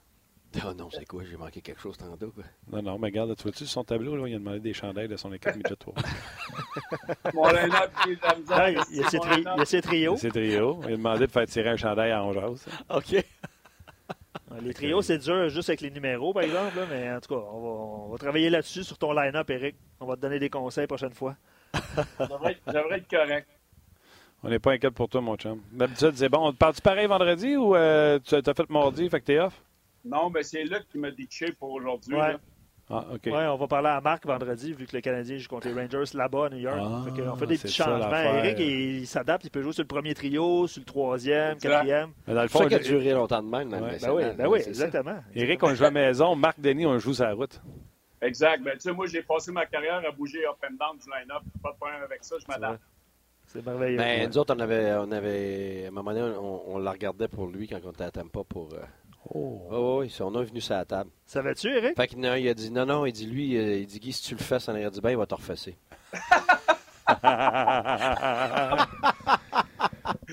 Oh 0.63 0.71
non, 0.75 0.87
c'est 0.91 1.05
quoi? 1.05 1.23
J'ai 1.23 1.35
manqué 1.35 1.61
quelque 1.61 1.81
chose 1.81 1.97
tantôt. 1.97 2.29
Quoi. 2.29 2.43
Non, 2.71 2.83
non, 2.83 2.99
mais 2.99 3.07
regarde, 3.07 3.35
tu 3.35 3.41
vois-tu 3.43 3.65
son 3.65 3.83
tableau, 3.83 4.15
là, 4.15 4.27
il 4.27 4.35
a 4.35 4.37
demandé 4.37 4.59
des 4.59 4.73
chandelles 4.73 5.07
de 5.07 5.15
son 5.17 5.33
équipe 5.33 5.55
midget 5.55 5.75
3. 5.75 5.95
Mon 7.33 7.47
line-up, 7.47 7.91
il 8.05 8.11
est 8.13 8.37
misère. 8.39 8.57
Ah, 8.57 8.69
il 8.69 8.75
y 8.75 8.79
a- 8.79 8.85
il 8.91 8.97
y 8.97 9.03
a 9.03 9.09
ses 9.09 9.17
Mon 9.17 9.23
tri- 9.23 9.35
line-up. 9.37 9.53
il 9.55 9.59
y 9.59 9.61
a 9.61 9.65
ses 9.65 9.81
trios. 9.81 10.79
Il 10.83 10.93
a 10.93 10.97
demandé 10.97 11.25
de 11.25 11.31
faire 11.31 11.47
tirer 11.47 11.69
un 11.69 11.77
chandail 11.77 12.11
à 12.11 12.23
Ongeas. 12.23 12.67
OK. 12.89 13.15
Les 14.61 14.73
trios, 14.75 15.01
c'est 15.01 15.17
dur 15.17 15.49
juste 15.49 15.69
avec 15.69 15.81
les 15.81 15.89
numéros, 15.89 16.31
par 16.31 16.43
exemple. 16.43 16.77
là, 16.77 16.85
mais 16.87 17.11
en 17.11 17.19
tout 17.19 17.33
cas, 17.33 17.41
on 17.51 17.59
va, 17.59 17.67
on 18.05 18.09
va 18.09 18.17
travailler 18.19 18.51
là-dessus 18.51 18.83
sur 18.83 18.99
ton 18.99 19.11
line-up, 19.11 19.49
Eric. 19.49 19.75
On 19.99 20.05
va 20.05 20.15
te 20.15 20.21
donner 20.21 20.37
des 20.37 20.51
conseils 20.51 20.83
la 20.83 20.87
prochaine 20.87 21.13
fois. 21.13 21.35
Ça 21.73 22.27
devrait 22.27 22.51
être- 22.51 22.61
ça 22.65 22.71
devrait 22.73 22.97
être 22.99 23.09
correct. 23.09 23.47
On 24.43 24.49
n'est 24.49 24.59
pas 24.59 24.71
inquiet 24.73 24.91
pour 24.91 25.07
toi, 25.07 25.21
mon 25.21 25.35
chum. 25.37 25.61
D'habitude, 25.71 26.11
c'est 26.15 26.29
bon. 26.29 26.47
On 26.47 26.51
te 26.51 26.57
parle-tu 26.57 26.81
pareil 26.81 27.07
vendredi 27.07 27.55
ou 27.55 27.75
euh, 27.75 28.19
tu 28.23 28.35
as 28.35 28.53
fait 28.53 28.69
mardi, 28.69 29.09
fait 29.09 29.21
que 29.21 29.25
t'es 29.25 29.39
off? 29.39 29.53
Non, 30.03 30.29
mais 30.29 30.43
c'est 30.43 30.63
Luc 30.63 30.85
qui 30.91 30.97
m'a 30.97 31.11
ditché 31.11 31.53
pour 31.53 31.71
aujourd'hui. 31.71 32.15
Ouais. 32.15 32.35
Ah, 32.89 33.05
OK. 33.13 33.21
Ouais, 33.27 33.45
on 33.47 33.55
va 33.55 33.67
parler 33.67 33.87
à 33.87 34.01
Marc 34.01 34.25
vendredi, 34.25 34.73
vu 34.73 34.85
que 34.85 34.93
le 34.97 35.01
Canadien 35.01 35.37
joue 35.37 35.47
contre 35.47 35.69
les 35.69 35.73
Rangers 35.73 36.11
là-bas 36.13 36.47
à 36.47 36.49
New 36.49 36.57
York. 36.57 36.77
Ah, 36.77 37.03
Fait 37.15 37.21
on 37.21 37.35
fait 37.37 37.47
des 37.47 37.57
petits 37.57 37.73
changements. 37.73 38.11
Eric, 38.11 38.59
il, 38.59 38.99
il 38.99 39.07
s'adapte, 39.07 39.45
il 39.45 39.49
peut 39.49 39.61
jouer 39.61 39.71
sur 39.71 39.83
le 39.83 39.87
premier 39.87 40.13
trio, 40.13 40.67
sur 40.67 40.81
le 40.81 40.85
troisième, 40.85 41.57
quatrième. 41.57 42.09
Mais 42.27 42.33
dans 42.33 42.41
le 42.41 42.49
fond, 42.49 42.67
qui 42.67 42.75
a 42.75 42.79
duré 42.79 43.13
longtemps 43.13 43.41
de 43.41 43.47
même. 43.47 43.69
dans 43.69 43.77
le 43.79 43.83
Ouais. 43.85 43.97
Ben 44.01 44.11
oui, 44.13 44.23
ben 44.37 44.47
oui, 44.47 44.61
ça. 44.61 44.67
exactement. 44.69 45.23
Eric, 45.33 45.63
on 45.63 45.73
joue 45.73 45.83
à 45.85 45.87
la 45.87 45.91
maison. 45.91 46.35
Marc 46.35 46.59
Denis, 46.59 46.85
on 46.85 46.99
joue 46.99 47.13
sur 47.13 47.23
la 47.23 47.33
route. 47.33 47.61
Exact. 48.21 48.61
Ben, 48.61 48.73
tu 48.73 48.81
sais, 48.81 48.91
moi, 48.91 49.05
j'ai 49.07 49.21
passé 49.21 49.53
ma 49.53 49.65
carrière 49.65 50.01
à 50.05 50.11
bouger 50.11 50.45
up 50.45 50.57
and 50.63 50.73
down 50.73 50.97
du 50.97 51.05
line-up. 51.09 51.43
Pas 51.61 51.71
de 51.71 51.77
problème 51.77 52.01
avec 52.03 52.23
ça, 52.23 52.35
je 52.39 52.45
m'adapte. 52.51 52.81
C'est 53.53 53.65
merveilleux. 53.65 53.97
Ben, 53.97 54.21
Ouais. 54.21 54.27
nous 54.27 54.37
autres, 54.37 54.55
on 54.55 54.59
avait, 54.59 54.93
on 54.93 55.11
avait, 55.11 55.85
à 55.85 55.87
un 55.89 55.91
moment 55.91 56.13
donné, 56.13 56.35
on, 56.39 56.75
on 56.75 56.77
la 56.79 56.91
regardait 56.91 57.27
pour 57.27 57.47
lui 57.47 57.67
quand 57.67 57.79
on 57.85 57.91
était 57.91 58.03
à 58.05 58.11
Tampa 58.11 58.41
pour. 58.47 58.69
Euh... 58.73 58.79
Oh. 59.33 59.61
Oh, 59.71 59.97
oui, 60.01 60.13
on 60.19 60.35
a 60.35 60.43
venu 60.43 60.59
sur 60.59 60.75
la 60.75 60.83
table. 60.85 61.09
Savais-tu, 61.25 61.69
Eric? 61.69 61.95
Fait 61.95 62.07
qu'il 62.07 62.19
en 62.19 62.23
a 62.23 62.31
un, 62.31 62.37
il 62.37 62.49
a 62.49 62.53
dit 62.53 62.71
non, 62.71 62.85
non, 62.85 63.05
il 63.05 63.13
dit 63.13 63.25
lui, 63.25 63.57
euh, 63.57 63.77
il 63.77 63.85
dit 63.87 63.99
Guy, 63.99 64.11
si 64.11 64.23
tu 64.23 64.35
le 64.35 64.41
fais 64.41 64.57
en 64.69 64.73
arrière 64.73 64.91
du 64.91 64.99
bain, 64.99 65.11
il 65.11 65.17
va 65.17 65.25
te 65.25 65.35
refasser. 65.35 65.77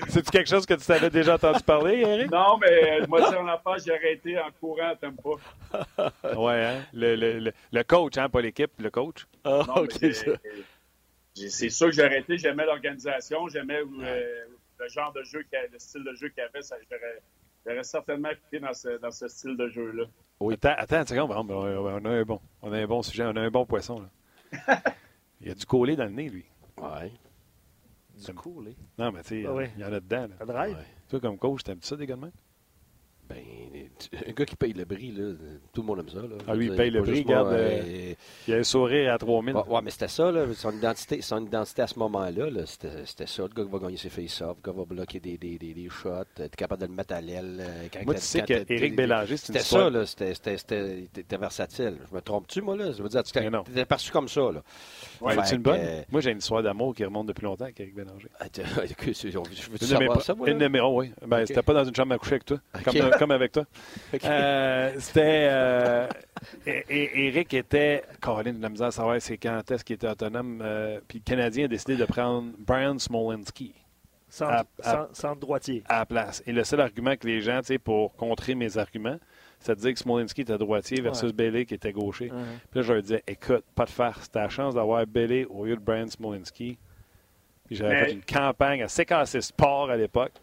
C'est-tu 0.07 0.29
quelque 0.31 0.49
chose 0.49 0.65
que 0.65 0.73
tu 0.73 0.85
t'avais 0.85 1.09
déjà 1.09 1.35
entendu 1.35 1.61
parler, 1.63 1.99
Eric? 2.01 2.31
Non, 2.31 2.57
mais 2.59 3.01
euh, 3.01 3.05
moi, 3.07 3.29
dire 3.29 3.43
la 3.43 3.57
page, 3.57 3.81
j'ai 3.85 3.93
arrêté 3.95 4.37
en 4.39 4.49
courant, 4.59 4.93
t'aimes 4.99 5.15
pas. 5.15 6.33
Ouais, 6.35 6.65
hein? 6.65 6.81
Le, 6.93 7.15
le, 7.15 7.39
le, 7.39 7.53
le 7.71 7.83
coach, 7.83 8.17
hein? 8.17 8.27
Pas 8.29 8.41
l'équipe, 8.41 8.71
le 8.79 8.89
coach. 8.89 9.25
Ah, 9.43 9.63
Non, 9.67 9.85
mais 10.01 10.09
c'est 11.35 11.69
sûr 11.69 11.87
que 11.87 11.93
j'ai 11.93 12.03
arrêté. 12.03 12.37
J'aimais 12.37 12.65
l'organisation, 12.65 13.47
j'aimais 13.47 13.79
euh, 13.81 14.45
le 14.79 14.87
genre 14.89 15.11
de 15.13 15.23
jeu, 15.23 15.45
a- 15.53 15.67
le 15.71 15.79
style 15.79 16.03
de 16.03 16.13
jeu 16.13 16.29
qu'il 16.29 16.43
y 16.43 16.45
avait. 16.47 16.61
Ça, 16.61 16.75
j'aurais, 16.89 17.83
certainement 17.83 18.29
quitté 18.29 18.59
dans 18.59 18.73
ce, 18.73 18.97
dans 18.99 19.11
ce 19.11 19.27
style 19.27 19.55
de 19.57 19.67
jeu-là. 19.69 20.05
Oui. 20.39 20.55
Attends, 20.55 20.73
attends 20.77 20.99
une 21.01 21.07
seconde. 21.07 21.29
Bon, 21.29 21.43
ben, 21.43 21.55
on 21.55 22.05
a 22.05 22.09
un 22.09 22.23
bon. 22.23 22.41
On 22.61 22.71
a 22.73 22.77
un 22.79 22.87
bon 22.87 23.01
sujet, 23.01 23.23
on 23.25 23.35
a 23.35 23.41
un 23.41 23.51
bon 23.51 23.65
poisson. 23.65 24.01
Là. 24.01 24.81
Il 25.41 25.47
y 25.47 25.51
a 25.51 25.55
du 25.55 25.65
collé 25.65 25.95
dans 25.95 26.05
le 26.05 26.11
nez, 26.11 26.29
lui. 26.29 26.45
Ouais. 26.77 27.11
Du 28.25 28.33
cool, 28.33 28.67
hein. 28.69 28.73
Non, 28.97 29.11
mais 29.11 29.23
tu 29.23 29.29
sais, 29.41 29.45
Ah 29.47 29.53
ouais. 29.53 29.71
il 29.75 29.81
y 29.81 29.85
en 29.85 29.91
a 29.93 29.99
dedans. 29.99 30.27
Là. 30.27 30.35
Ça 30.37 30.45
drive. 30.45 30.75
ouais. 30.77 30.85
Toi, 31.09 31.19
comme 31.19 31.37
coach, 31.39 31.63
t'aimes 31.63 31.81
ça, 31.81 31.95
des 31.95 32.05
gars 32.05 32.15
de 32.15 32.21
même? 32.21 32.31
Ben, 33.33 34.27
un 34.27 34.31
gars 34.31 34.45
qui 34.45 34.55
paye 34.55 34.73
le 34.73 34.83
bris, 34.85 35.11
là, 35.11 35.33
tout 35.73 35.81
le 35.81 35.87
monde 35.87 35.99
aime 35.99 36.09
ça. 36.09 36.21
Là. 36.21 36.35
Ah, 36.47 36.55
lui, 36.55 36.67
il 36.67 36.75
paye 36.75 36.89
le 36.89 37.01
bris, 37.01 37.23
regarde, 37.23 37.53
euh, 37.53 38.13
Il 38.47 38.53
a 38.53 38.57
un 38.57 38.63
sourire 38.63 39.13
à 39.13 39.17
3000. 39.17 39.55
Ouais, 39.55 39.61
ouais, 39.67 39.81
mais 39.83 39.91
c'était 39.91 40.07
ça, 40.07 40.31
là, 40.31 40.45
son, 40.53 40.71
identité, 40.71 41.21
son 41.21 41.45
identité 41.45 41.81
à 41.83 41.87
ce 41.87 41.97
moment-là. 41.99 42.49
Là, 42.49 42.61
c'était, 42.65 43.25
ça. 43.27 43.43
Le 43.43 43.47
gars 43.49 43.63
qui 43.63 43.69
va 43.71 43.79
gagner 43.79 43.97
ses 43.97 44.09
face-off, 44.09 44.57
le 44.63 44.71
gars 44.71 44.77
va 44.77 44.85
bloquer 44.85 45.19
des, 45.19 45.37
des, 45.37 45.57
des, 45.57 45.73
des 45.73 45.89
shots, 45.89 46.09
être 46.39 46.55
capable 46.55 46.81
de 46.81 46.87
le 46.87 46.93
mettre 46.93 47.13
à 47.13 47.21
l'aile. 47.21 47.57
euh, 47.61 48.03
Moi, 48.05 48.15
tu 48.15 48.21
sais 48.21 48.41
qu'Éric 48.41 48.67
t'es- 48.67 48.89
Bélanger, 48.89 49.37
C'était 49.37 49.59
ça, 49.59 49.89
là. 49.89 50.05
C'était, 50.05 50.33
c'était, 50.33 50.57
c'était, 50.57 51.07
t'étais 51.13 51.37
versatile. 51.37 51.97
Je 52.09 52.15
me 52.15 52.21
trompe-tu, 52.21 52.61
moi, 52.61 52.75
là? 52.75 52.91
Je 52.91 53.01
veux 53.03 53.09
dire, 53.09 53.23
tu 53.23 53.37
étais 53.37 53.85
perçu 53.85 54.11
comme 54.11 54.27
ça, 54.27 54.41
là. 54.41 54.61
Ouais, 55.21 55.35
Fait 55.35 55.41
c'est 55.45 55.55
une 55.55 55.61
bonne. 55.61 55.79
euh, 55.79 56.01
Moi, 56.11 56.21
j'ai 56.21 56.31
une 56.31 56.39
histoire 56.39 56.63
d'amour 56.63 56.95
qui 56.95 57.05
remonte 57.05 57.27
depuis 57.27 57.43
longtemps 57.43 57.65
avec 57.65 57.79
Éric 57.79 57.95
Bélanger. 57.95 58.27
ah, 58.39 58.49
t'es- 58.49 58.63
je 58.63 59.69
veux 59.69 59.93
Une 59.93 59.99
mes 60.07 60.21
ça, 60.21 60.33
moi, 60.35 60.49
une 60.49 60.79
oh, 60.81 60.99
oui. 60.99 61.11
Ben. 61.25 61.45
C'était 61.45 61.61
pas 61.61 61.73
dans 61.73 61.83
une 61.83 61.95
chambre 61.95 62.13
à 62.13 62.17
coucher 62.17 62.33
avec 62.33 62.45
toi, 62.45 62.57
comme, 62.83 62.93
comme 63.21 63.31
avec 63.31 63.51
toi. 63.51 63.65
Euh, 64.25 64.91
c'était. 64.97 65.47
euh, 65.51 66.07
Eric 66.65 67.53
était. 67.53 68.03
Caroline, 68.21 68.57
de 68.57 68.61
la 68.63 68.69
misère 68.69 68.87
à 68.87 68.91
savoir 68.91 69.21
c'est 69.21 69.37
quand 69.37 69.69
est-ce 69.69 69.83
qu'il 69.85 69.93
était 69.95 70.07
autonome. 70.09 70.61
euh, 70.63 70.99
puis 71.07 71.19
le 71.19 71.23
Canadien 71.23 71.65
a 71.65 71.67
décidé 71.67 71.95
de 71.95 72.05
prendre 72.05 72.51
Brian 72.57 72.97
Smolinski 72.97 73.73
Centre, 74.27 74.51
À- 74.51 74.59
à- 74.81 74.91
centre- 74.91 75.09
centre 75.15 75.39
droitier. 75.39 75.83
à 75.87 75.99
la 75.99 76.05
place. 76.05 76.41
Et 76.47 76.51
le 76.51 76.63
seul 76.63 76.79
argument 76.81 77.15
que 77.15 77.27
les 77.27 77.41
gens, 77.41 77.59
tu 77.59 77.67
sais, 77.67 77.77
pour 77.77 78.15
contrer 78.15 78.55
mes 78.55 78.77
arguments, 78.77 79.17
c'est 79.59 79.75
de 79.75 79.79
dire 79.81 79.93
que 79.93 79.99
Smolinski 79.99 80.41
était 80.41 80.57
droitier 80.57 81.01
versus 81.01 81.27
Ouais. 81.29 81.33
Bailey 81.33 81.65
qui 81.65 81.73
était 81.75 81.91
gaucher. 81.91 82.29
Puis 82.29 82.79
là, 82.79 82.81
je 82.81 82.93
leur 82.93 83.01
disais, 83.03 83.23
écoute, 83.27 83.63
pas 83.75 83.85
de 83.85 83.89
farce. 83.91 84.31
T'as 84.31 84.43
la 84.43 84.49
chance 84.49 84.73
d'avoir 84.75 85.05
Bailey 85.05 85.45
au 85.45 85.65
lieu 85.65 85.75
de 85.75 85.81
Brian 85.81 86.07
Smolinski. 86.07 86.77
Puis 87.67 87.75
j'avais 87.75 87.93
Mais- 87.93 88.05
fait 88.07 88.11
une 88.13 88.23
campagne 88.23 88.81
à 88.83 88.87
CKC 88.87 89.41
Sport 89.41 89.91
à 89.91 89.97
l'époque. 89.97 90.33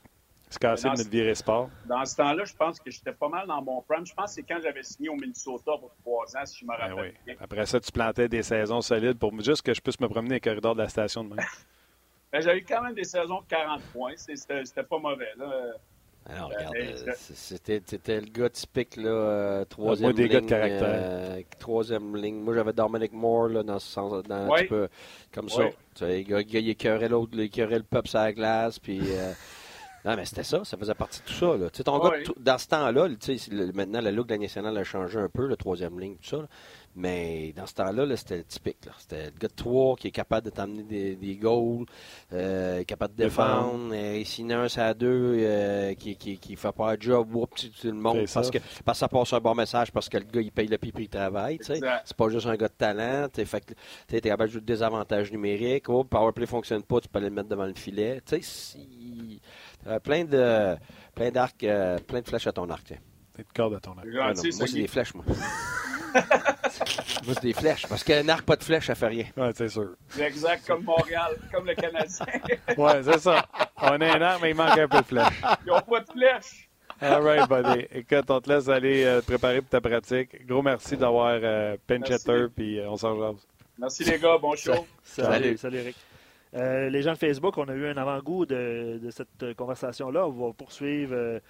Dans 0.60 0.74
venait 0.74 1.04
de 1.04 1.08
virer 1.10 1.34
sport? 1.34 1.68
Dans 1.86 2.04
ce 2.04 2.16
temps-là, 2.16 2.44
je 2.44 2.54
pense 2.54 2.80
que 2.80 2.90
j'étais 2.90 3.12
pas 3.12 3.28
mal 3.28 3.46
dans 3.46 3.62
mon 3.62 3.82
prime. 3.82 4.06
Je 4.06 4.14
pense 4.14 4.26
que 4.30 4.34
c'est 4.36 4.42
quand 4.42 4.58
j'avais 4.62 4.82
signé 4.82 5.08
au 5.08 5.14
Minnesota 5.16 5.72
pour 5.78 5.92
trois 6.00 6.24
ans, 6.36 6.46
si 6.46 6.58
je 6.60 6.64
me 6.64 6.70
Ben 6.70 6.76
rappelle 6.94 7.12
oui. 7.12 7.14
bien. 7.26 7.34
Après 7.40 7.66
ça, 7.66 7.78
tu 7.80 7.92
plantais 7.92 8.28
des 8.28 8.42
saisons 8.42 8.80
solides 8.80 9.18
pour 9.18 9.38
juste 9.40 9.62
que 9.62 9.74
je 9.74 9.80
puisse 9.80 10.00
me 10.00 10.08
promener 10.08 10.34
les 10.36 10.40
corridors 10.40 10.74
de 10.74 10.82
la 10.82 10.88
station 10.88 11.24
de 11.24 11.34
même. 11.34 11.44
Ben, 12.30 12.42
J'avais 12.42 12.58
eu 12.58 12.64
quand 12.64 12.82
même 12.82 12.92
des 12.94 13.04
saisons 13.04 13.40
de 13.40 13.46
40 13.48 13.80
points. 13.92 14.12
C'est- 14.16 14.36
C'était 14.36 14.82
pas 14.82 14.98
mauvais. 14.98 15.30
Là. 15.38 15.72
Alors, 16.28 16.50
regarde, 16.50 16.76
Euh, 16.76 16.94
euh, 17.08 17.12
c'était, 17.16 17.80
c'était 17.86 18.20
le 18.20 18.26
gars 18.26 18.50
typique, 18.50 18.96
là, 18.96 19.08
euh, 19.08 19.64
troisième 19.64 20.10
moi, 20.10 20.12
des 20.12 20.24
ligne. 20.24 20.32
gars 20.32 20.40
de 20.42 20.46
caractère. 20.46 20.82
euh, 20.84 21.40
troisième 21.58 22.14
ligne. 22.16 22.34
Moi, 22.42 22.52
j'avais 22.54 22.74
Dominic 22.74 23.14
Moore, 23.14 23.48
là, 23.48 23.62
dans 23.62 23.78
ce 23.78 23.86
sens, 23.90 24.22
dans, 24.24 24.34
un 24.52 24.56
petit 24.56 24.66
peu 24.68 24.88
comme 25.32 25.48
ça. 25.48 25.62
Tu 25.94 26.04
sais, 26.04 26.20
il 26.20 26.68
écœurait 26.68 27.08
l'autre, 27.08 27.30
il 27.32 27.40
écœurait 27.40 27.78
le 27.78 27.82
peuple 27.84 28.08
sur 28.08 28.18
la 28.18 28.32
glace, 28.34 28.78
puis... 28.78 29.00
euh, 30.06 30.10
non, 30.10 30.16
mais 30.16 30.24
c'était 30.24 30.42
ça, 30.44 30.64
ça 30.64 30.76
faisait 30.76 30.94
partie 30.94 31.20
de 31.20 31.26
tout 31.26 31.32
ça, 31.34 31.56
là. 31.56 31.70
Ton 31.70 31.98
gars, 31.98 32.10
tout- 32.24 32.34
dans 32.38 32.58
ce 32.58 32.66
temps-là, 32.68 33.08
maintenant, 33.74 34.00
le 34.00 34.10
look 34.10 34.26
de 34.28 34.34
la 34.34 34.38
nationale 34.38 34.76
a 34.76 34.84
changé 34.84 35.18
un 35.18 35.28
peu, 35.28 35.46
le 35.46 35.56
troisième 35.56 35.98
ligne, 35.98 36.16
tout 36.22 36.28
ça, 36.28 36.36
là. 36.38 36.48
Mais 36.96 37.52
dans 37.56 37.66
ce 37.66 37.74
temps-là, 37.74 38.06
là, 38.06 38.16
c'était 38.16 38.42
typique. 38.42 38.78
C'était 38.98 39.26
le 39.26 39.30
gars 39.38 39.46
de 39.46 39.54
3 39.54 39.94
qui 39.94 40.08
est 40.08 40.10
capable 40.10 40.46
de 40.46 40.50
t'amener 40.50 40.82
des, 40.82 41.14
des 41.14 41.36
goals, 41.36 41.84
euh, 42.32 42.82
capable 42.82 43.14
de 43.14 43.22
Défendre. 43.24 43.90
défendre. 43.90 43.94
Et 43.94 44.24
sinon, 44.24 44.62
un, 44.62 44.68
c'est 44.68 44.80
à 44.80 44.94
deux, 44.94 45.36
euh, 45.38 45.94
qui, 45.94 46.16
qui, 46.16 46.38
qui 46.38 46.56
fait 46.56 46.72
pas 46.72 46.92
un 46.92 46.96
job, 46.98 47.28
tu 47.54 47.68
le. 47.84 48.26
C'est 48.26 48.34
Parce 48.34 48.50
que, 48.50 48.58
parce 48.84 48.98
que 48.98 49.00
ça 49.00 49.08
passe 49.08 49.32
un 49.32 49.38
bon 49.38 49.54
message, 49.54 49.92
parce 49.92 50.08
que 50.08 50.16
le 50.18 50.24
gars, 50.24 50.40
il 50.40 50.50
paye 50.50 50.66
le 50.66 50.78
pipi, 50.78 51.02
il 51.04 51.08
travaille. 51.08 51.58
C'est 52.04 52.16
pas 52.16 52.28
juste 52.30 52.46
un 52.46 52.56
gars 52.56 52.66
de 52.68 52.72
talent. 52.76 53.28
tu 53.32 53.42
es 53.42 54.20
capable 54.20 54.48
de 54.48 54.52
jouer 54.54 54.60
de 54.60 54.66
désavantages 54.66 55.30
numériques. 55.30 55.88
Oh, 55.88 56.02
Powerplay 56.02 56.46
fonctionne 56.46 56.82
pas, 56.82 57.00
tu 57.00 57.08
peux 57.08 57.18
aller 57.18 57.28
le 57.28 57.34
mettre 57.34 57.48
devant 57.48 57.66
le 57.66 57.74
filet. 57.74 58.20
Tu 58.26 58.42
t'avais 59.88 60.00
plein 60.00 60.24
de 60.24 60.76
plein 61.14 61.30
d'arcs, 61.30 61.64
euh, 61.64 61.98
plein 61.98 62.20
de 62.20 62.28
flèches 62.28 62.46
à 62.46 62.52
ton 62.52 62.68
arc. 62.70 62.84
tiens. 62.84 62.98
T'es 63.34 63.42
de 63.42 63.48
corde 63.54 63.74
à 63.74 63.80
ton 63.80 63.92
arc. 63.92 64.06
Ah 64.20 64.32
non, 64.34 64.42
moi, 64.42 64.66
c'est 64.66 64.72
des 64.74 64.86
flèches, 64.88 65.14
moi. 65.14 65.24
moi, 66.14 67.34
c'est 67.34 67.42
des 67.42 67.52
flèches. 67.52 67.86
Parce 67.86 68.02
qu'un 68.04 68.28
arc 68.28 68.44
pas 68.44 68.56
de 68.56 68.64
flèche, 68.64 68.86
ça 68.86 68.94
fait 68.94 69.06
rien. 69.08 69.24
Ouais, 69.36 69.50
c'est 69.54 69.68
sûr. 69.68 69.90
C'est 70.08 70.22
exact 70.26 70.66
comme 70.66 70.82
Montréal, 70.84 71.36
comme 71.52 71.66
le 71.66 71.74
Canadien. 71.74 72.26
Ouais, 72.76 73.02
c'est 73.02 73.18
ça. 73.18 73.46
On 73.80 74.00
a 74.00 74.16
un 74.16 74.22
arc, 74.22 74.42
mais 74.42 74.50
il 74.50 74.56
manque 74.56 74.78
un 74.78 74.88
peu 74.88 74.98
de 75.00 75.06
flèche. 75.06 75.40
Ils 75.64 75.68
n'ont 75.68 75.80
pas 75.80 76.00
de 76.00 76.10
flèche. 76.10 76.68
All 77.00 77.22
right, 77.22 77.48
buddy. 77.48 77.86
Écoute, 77.92 78.28
on 78.28 78.40
te 78.40 78.48
laisse 78.50 78.68
aller 78.68 79.04
euh, 79.04 79.20
te 79.20 79.26
préparer 79.26 79.60
pour 79.60 79.70
ta 79.70 79.80
pratique. 79.80 80.44
Gros 80.46 80.62
merci 80.62 80.96
d'avoir 80.96 81.38
euh, 81.40 81.76
pinch 81.86 82.08
Merci. 82.08 82.24
hitter, 82.24 82.46
puis 82.54 82.80
euh, 82.80 82.90
on 82.90 82.96
s'en 82.96 83.16
jase. 83.16 83.46
Merci 83.78 84.02
les 84.02 84.18
gars, 84.18 84.36
bon 84.38 84.56
show. 84.56 84.84
Salut, 85.04 85.28
Salut. 85.32 85.56
salut 85.58 85.78
Eric. 85.78 85.96
Euh, 86.54 86.88
les 86.88 87.02
gens 87.02 87.12
de 87.12 87.18
Facebook, 87.18 87.58
on 87.58 87.68
a 87.68 87.74
eu 87.74 87.86
un 87.86 87.96
avant-goût 87.96 88.46
de, 88.46 88.98
de 89.02 89.10
cette 89.10 89.54
conversation-là. 89.54 90.26
On 90.26 90.30
va 90.30 90.52
poursuivre 90.52 91.14
euh, 91.14 91.40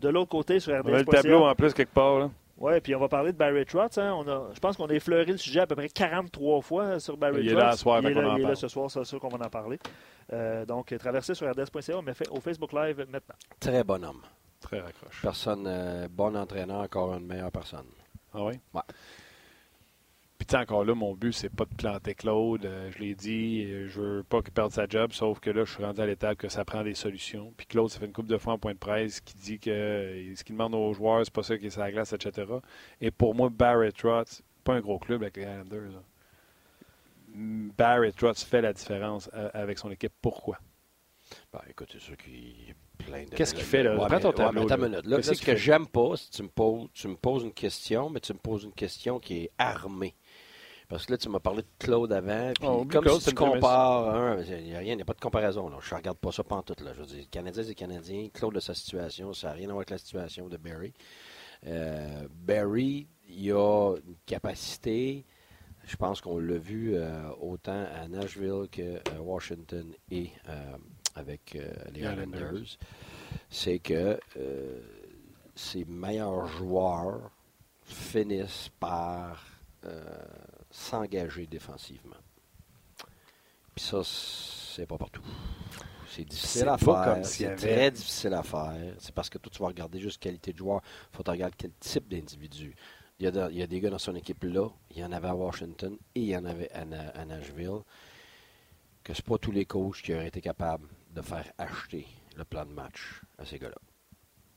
de 0.00 0.08
l'autre 0.08 0.30
côté 0.30 0.60
sur 0.60 0.72
On 0.72 0.92
a 0.94 0.98
le 0.98 1.04
tableau 1.04 1.44
en 1.44 1.54
plus 1.54 1.74
quelque 1.74 1.92
part. 1.92 2.30
Oui, 2.58 2.80
puis 2.80 2.94
on 2.94 3.00
va 3.00 3.08
parler 3.08 3.32
de 3.32 3.36
Barry 3.36 3.66
Trotz. 3.66 3.98
hein. 3.98 4.14
On 4.16 4.26
a, 4.26 4.48
je 4.54 4.58
pense 4.60 4.78
qu'on 4.78 4.86
a 4.86 4.92
effleuré 4.94 5.26
le 5.26 5.36
sujet 5.36 5.60
à 5.60 5.66
peu 5.66 5.74
près 5.76 5.90
43 5.90 6.62
fois 6.62 6.98
sur 6.98 7.18
Barry 7.18 7.42
Il 7.42 7.50
est 7.50 7.54
là 7.54 7.72
ce 7.72 7.80
soir, 7.80 8.00
il 8.00 8.08
est 8.08 8.14
là, 8.14 8.20
en 8.30 8.36
il 8.36 8.38
est 8.38 8.42
là 8.42 8.44
parle. 8.44 8.56
ce 8.56 8.68
soir, 8.68 8.90
c'est 8.90 9.04
sûr 9.04 9.20
qu'on 9.20 9.28
va 9.28 9.44
en 9.44 9.50
parler. 9.50 9.78
Euh, 10.32 10.64
donc, 10.64 10.94
traversez 10.98 11.34
sur 11.34 11.50
RDS.ca, 11.50 12.00
mais 12.02 12.14
fait 12.14 12.28
au 12.30 12.40
Facebook 12.40 12.72
Live 12.72 12.96
maintenant. 13.10 13.34
Très 13.60 13.84
bon 13.84 14.02
homme. 14.02 14.22
Très 14.60 14.80
raccroche. 14.80 15.20
Personne, 15.20 15.64
euh, 15.66 16.08
bon 16.10 16.34
entraîneur, 16.34 16.78
encore 16.80 17.14
une 17.14 17.26
meilleure 17.26 17.52
personne. 17.52 17.84
Ah 18.32 18.42
oui? 18.44 18.54
Ouais. 18.72 18.80
Puis 20.46 20.56
encore 20.56 20.84
là, 20.84 20.94
mon 20.94 21.14
but, 21.14 21.32
c'est 21.32 21.48
pas 21.48 21.64
de 21.64 21.74
planter 21.74 22.14
Claude. 22.14 22.64
Euh, 22.64 22.90
je 22.92 22.98
l'ai 22.98 23.14
dit, 23.14 23.64
euh, 23.64 23.88
je 23.88 24.00
veux 24.00 24.22
pas 24.22 24.42
qu'il 24.42 24.52
perde 24.52 24.70
sa 24.72 24.86
job, 24.86 25.12
sauf 25.12 25.40
que 25.40 25.50
là, 25.50 25.64
je 25.64 25.72
suis 25.72 25.82
rendu 25.84 26.00
à 26.00 26.06
l'étape 26.06 26.38
que 26.38 26.48
ça 26.48 26.64
prend 26.64 26.82
des 26.84 26.94
solutions. 26.94 27.52
Puis 27.56 27.66
Claude, 27.66 27.90
ça 27.90 27.98
fait 27.98 28.06
une 28.06 28.12
couple 28.12 28.28
de 28.28 28.38
fois 28.38 28.52
en 28.54 28.58
point 28.58 28.74
de 28.74 28.78
presse 28.78 29.20
qui 29.20 29.34
dit 29.34 29.58
que 29.58 29.70
euh, 29.70 30.34
ce 30.36 30.44
qu'il 30.44 30.54
demande 30.54 30.74
aux 30.74 30.92
joueurs, 30.92 31.24
c'est 31.24 31.32
pas 31.34 31.42
ça 31.42 31.58
qui 31.58 31.66
est 31.66 31.70
sur 31.70 31.80
la 31.80 31.90
glace, 31.90 32.12
etc. 32.12 32.46
Et 33.00 33.10
pour 33.10 33.34
moi, 33.34 33.48
Barrett 33.50 33.96
Trotz, 33.96 34.42
pas 34.62 34.74
un 34.74 34.80
gros 34.80 34.98
club 34.98 35.22
avec 35.22 35.36
les 35.36 35.42
Islanders. 35.44 35.90
là. 35.92 36.02
Barrett 37.76 38.14
Trotz 38.16 38.44
fait 38.44 38.62
la 38.62 38.72
différence 38.72 39.28
avec 39.52 39.78
son 39.78 39.90
équipe. 39.90 40.12
Pourquoi? 40.22 40.58
Ben, 41.52 41.60
écoute, 41.68 41.88
c'est 41.92 42.00
sûr 42.00 42.16
qu'il 42.16 42.34
y 42.68 42.70
a 42.70 42.74
plein 43.04 43.24
de. 43.24 43.30
Qu'est-ce 43.30 43.54
qu'il 43.54 43.64
fait, 43.64 43.82
là? 43.82 43.96
Ouais, 43.96 44.06
Prends 44.06 44.20
ton 44.20 44.28
ouais, 44.28 44.34
tableau, 44.34 44.66
là. 44.66 44.76
une 44.76 44.82
minute. 44.88 45.06
Là, 45.06 45.22
ce 45.22 45.30
que 45.32 45.36
fait? 45.36 45.56
j'aime 45.56 45.86
pas, 45.86 46.16
c'est 46.16 46.30
que 46.30 46.36
tu 46.36 46.42
me, 46.42 46.48
poses, 46.48 46.88
tu 46.92 47.08
me 47.08 47.16
poses 47.16 47.42
une 47.42 47.52
question, 47.52 48.10
mais 48.10 48.20
tu 48.20 48.32
me 48.32 48.38
poses 48.38 48.64
une 48.64 48.72
question 48.72 49.18
qui 49.18 49.44
est 49.44 49.50
armée. 49.58 50.14
Parce 50.88 51.04
que 51.06 51.12
là, 51.12 51.18
tu 51.18 51.28
m'as 51.28 51.40
parlé 51.40 51.62
de 51.62 51.68
Claude 51.78 52.12
avant. 52.12 52.52
Puis 52.54 52.66
Oh, 52.68 52.84
comme 52.88 53.02
Claude, 53.04 53.20
si 53.20 53.30
tu 53.30 53.34
compares. 53.34 54.14
hein, 54.14 54.36
Il 54.48 54.64
n'y 54.64 54.74
a 54.74 54.78
rien, 54.78 54.92
il 54.92 54.96
n'y 54.96 55.02
a 55.02 55.04
pas 55.04 55.14
de 55.14 55.20
comparaison. 55.20 55.68
Là. 55.68 55.78
Je 55.80 55.92
ne 55.92 55.98
regarde 55.98 56.18
pas 56.18 56.30
ça 56.30 56.44
pantoute. 56.44 56.80
Là. 56.80 56.92
Je 56.94 57.00
veux 57.00 57.06
dire, 57.06 57.24
Canadien, 57.30 57.62
c'est 57.64 57.74
Canadien. 57.74 58.28
Claude 58.32 58.54
de 58.54 58.60
sa 58.60 58.72
situation, 58.74 59.32
ça 59.32 59.48
n'a 59.48 59.52
rien 59.54 59.64
à 59.64 59.72
voir 59.72 59.78
avec 59.78 59.90
la 59.90 59.98
situation 59.98 60.48
de 60.48 60.56
Barry. 60.56 60.92
Euh, 61.66 62.28
Barry, 62.30 63.08
il 63.28 63.50
a 63.52 63.96
une 64.06 64.14
capacité. 64.26 65.24
Je 65.84 65.96
pense 65.96 66.20
qu'on 66.20 66.38
l'a 66.38 66.58
vu 66.58 66.94
euh, 66.94 67.30
autant 67.40 67.84
à 68.00 68.06
Nashville 68.08 68.68
qu'à 68.70 69.20
Washington 69.20 69.92
et 70.10 70.30
euh, 70.48 70.76
avec 71.16 71.58
les 71.92 72.00
Islanders. 72.00 72.76
C'est 73.50 73.78
que 73.78 74.18
ses 75.54 75.84
meilleurs 75.86 76.46
joueurs 76.46 77.30
finissent 77.82 78.68
par 78.78 79.44
s'engager 80.76 81.46
défensivement. 81.46 82.16
Puis 83.74 83.84
ça, 83.84 84.00
c'est 84.04 84.86
pas 84.86 84.98
partout. 84.98 85.22
C'est 86.08 86.24
difficile 86.24 86.68
à 86.68 86.78
faire. 86.78 87.26
C'est 87.26 87.46
avait- 87.46 87.56
très 87.56 87.90
difficile 87.90 88.32
à 88.34 88.42
faire. 88.42 88.94
C'est 88.98 89.14
parce 89.14 89.28
que 89.28 89.38
toi, 89.38 89.50
tu 89.52 89.58
vas 89.60 89.68
regarder 89.68 90.00
juste 90.00 90.18
qualité 90.20 90.52
de 90.52 90.58
joueur. 90.58 90.80
Il 90.84 91.16
faut 91.16 91.22
que 91.22 91.24
tu 91.24 91.30
regardes 91.30 91.54
quel 91.56 91.72
type 91.80 92.08
d'individu. 92.08 92.74
Il 93.18 93.24
y, 93.24 93.26
a 93.26 93.30
dans- 93.30 93.48
il 93.48 93.56
y 93.56 93.62
a 93.62 93.66
des 93.66 93.80
gars 93.80 93.90
dans 93.90 93.98
son 93.98 94.14
équipe 94.14 94.44
là. 94.44 94.68
Il 94.90 94.98
y 94.98 95.04
en 95.04 95.12
avait 95.12 95.28
à 95.28 95.34
Washington 95.34 95.96
et 96.14 96.20
il 96.20 96.26
y 96.28 96.36
en 96.36 96.44
avait 96.44 96.70
à 96.72 96.84
Nashville. 97.24 97.80
Que 99.02 99.14
c'est 99.14 99.24
pas 99.24 99.38
tous 99.38 99.52
les 99.52 99.64
coachs 99.64 100.02
qui 100.02 100.12
auraient 100.14 100.28
été 100.28 100.40
capables 100.40 100.88
de 101.14 101.22
faire 101.22 101.50
acheter 101.58 102.06
le 102.36 102.44
plan 102.44 102.64
de 102.66 102.72
match 102.72 103.22
à 103.38 103.44
ces 103.46 103.58
gars-là. 103.58 103.76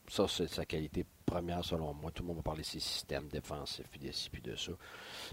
Ça, 0.07 0.27
c'est 0.27 0.47
sa 0.47 0.65
qualité 0.65 1.05
première 1.25 1.63
selon 1.63 1.93
moi. 1.93 2.11
Tout 2.11 2.23
le 2.23 2.27
monde 2.27 2.37
va 2.37 2.41
parler 2.43 2.61
de 2.63 2.67
ses 2.67 2.79
systèmes 2.79 3.27
défensifs, 3.29 3.87
puis 3.91 3.99
de 3.99 4.11
ci, 4.11 4.29
puis 4.29 4.41
de 4.41 4.55
ça. 4.55 4.71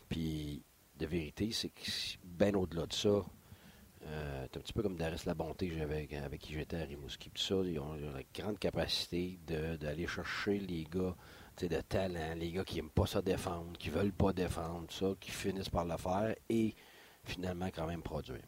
Puis, 0.09 0.63
de 0.99 1.07
vérité, 1.07 1.51
c'est 1.53 1.69
que 1.71 1.83
bien 2.25 2.55
au-delà 2.55 2.87
de 2.87 2.93
ça, 2.93 3.09
euh, 3.09 4.47
c'est 4.51 4.59
un 4.59 4.61
petit 4.61 4.73
peu 4.73 4.83
comme 4.83 4.97
Darius 4.97 5.25
Labonté 5.25 5.71
j'avais- 5.77 6.09
avec 6.17 6.41
qui 6.41 6.53
j'étais 6.55 6.77
à 6.77 6.85
Rimouski. 6.85 7.31
Tout 7.31 7.43
ça, 7.43 7.55
ils 7.65 7.79
ont, 7.79 7.97
ils 7.97 8.05
la 8.05 8.23
grande 8.35 8.59
capacité 8.59 9.39
d'aller 9.47 10.07
chercher 10.07 10.59
les 10.59 10.85
gars 10.85 11.15
de 11.61 11.81
talent, 11.81 12.35
les 12.37 12.53
gars 12.53 12.65
qui 12.65 12.77
n'aiment 12.77 12.91
pas 12.91 13.07
ça 13.07 13.23
défendre, 13.23 13.73
qui 13.79 13.91
veulent 13.91 14.13
pas 14.13 14.33
défendre, 14.33 14.91
ça, 14.93 15.15
qui 15.19 15.31
finissent 15.31 15.71
par 15.71 15.85
le 15.85 15.97
faire 15.97 16.35
et 16.49 16.75
finalement 17.25 17.67
quand 17.67 17.87
même 17.87 18.03
produire. 18.03 18.45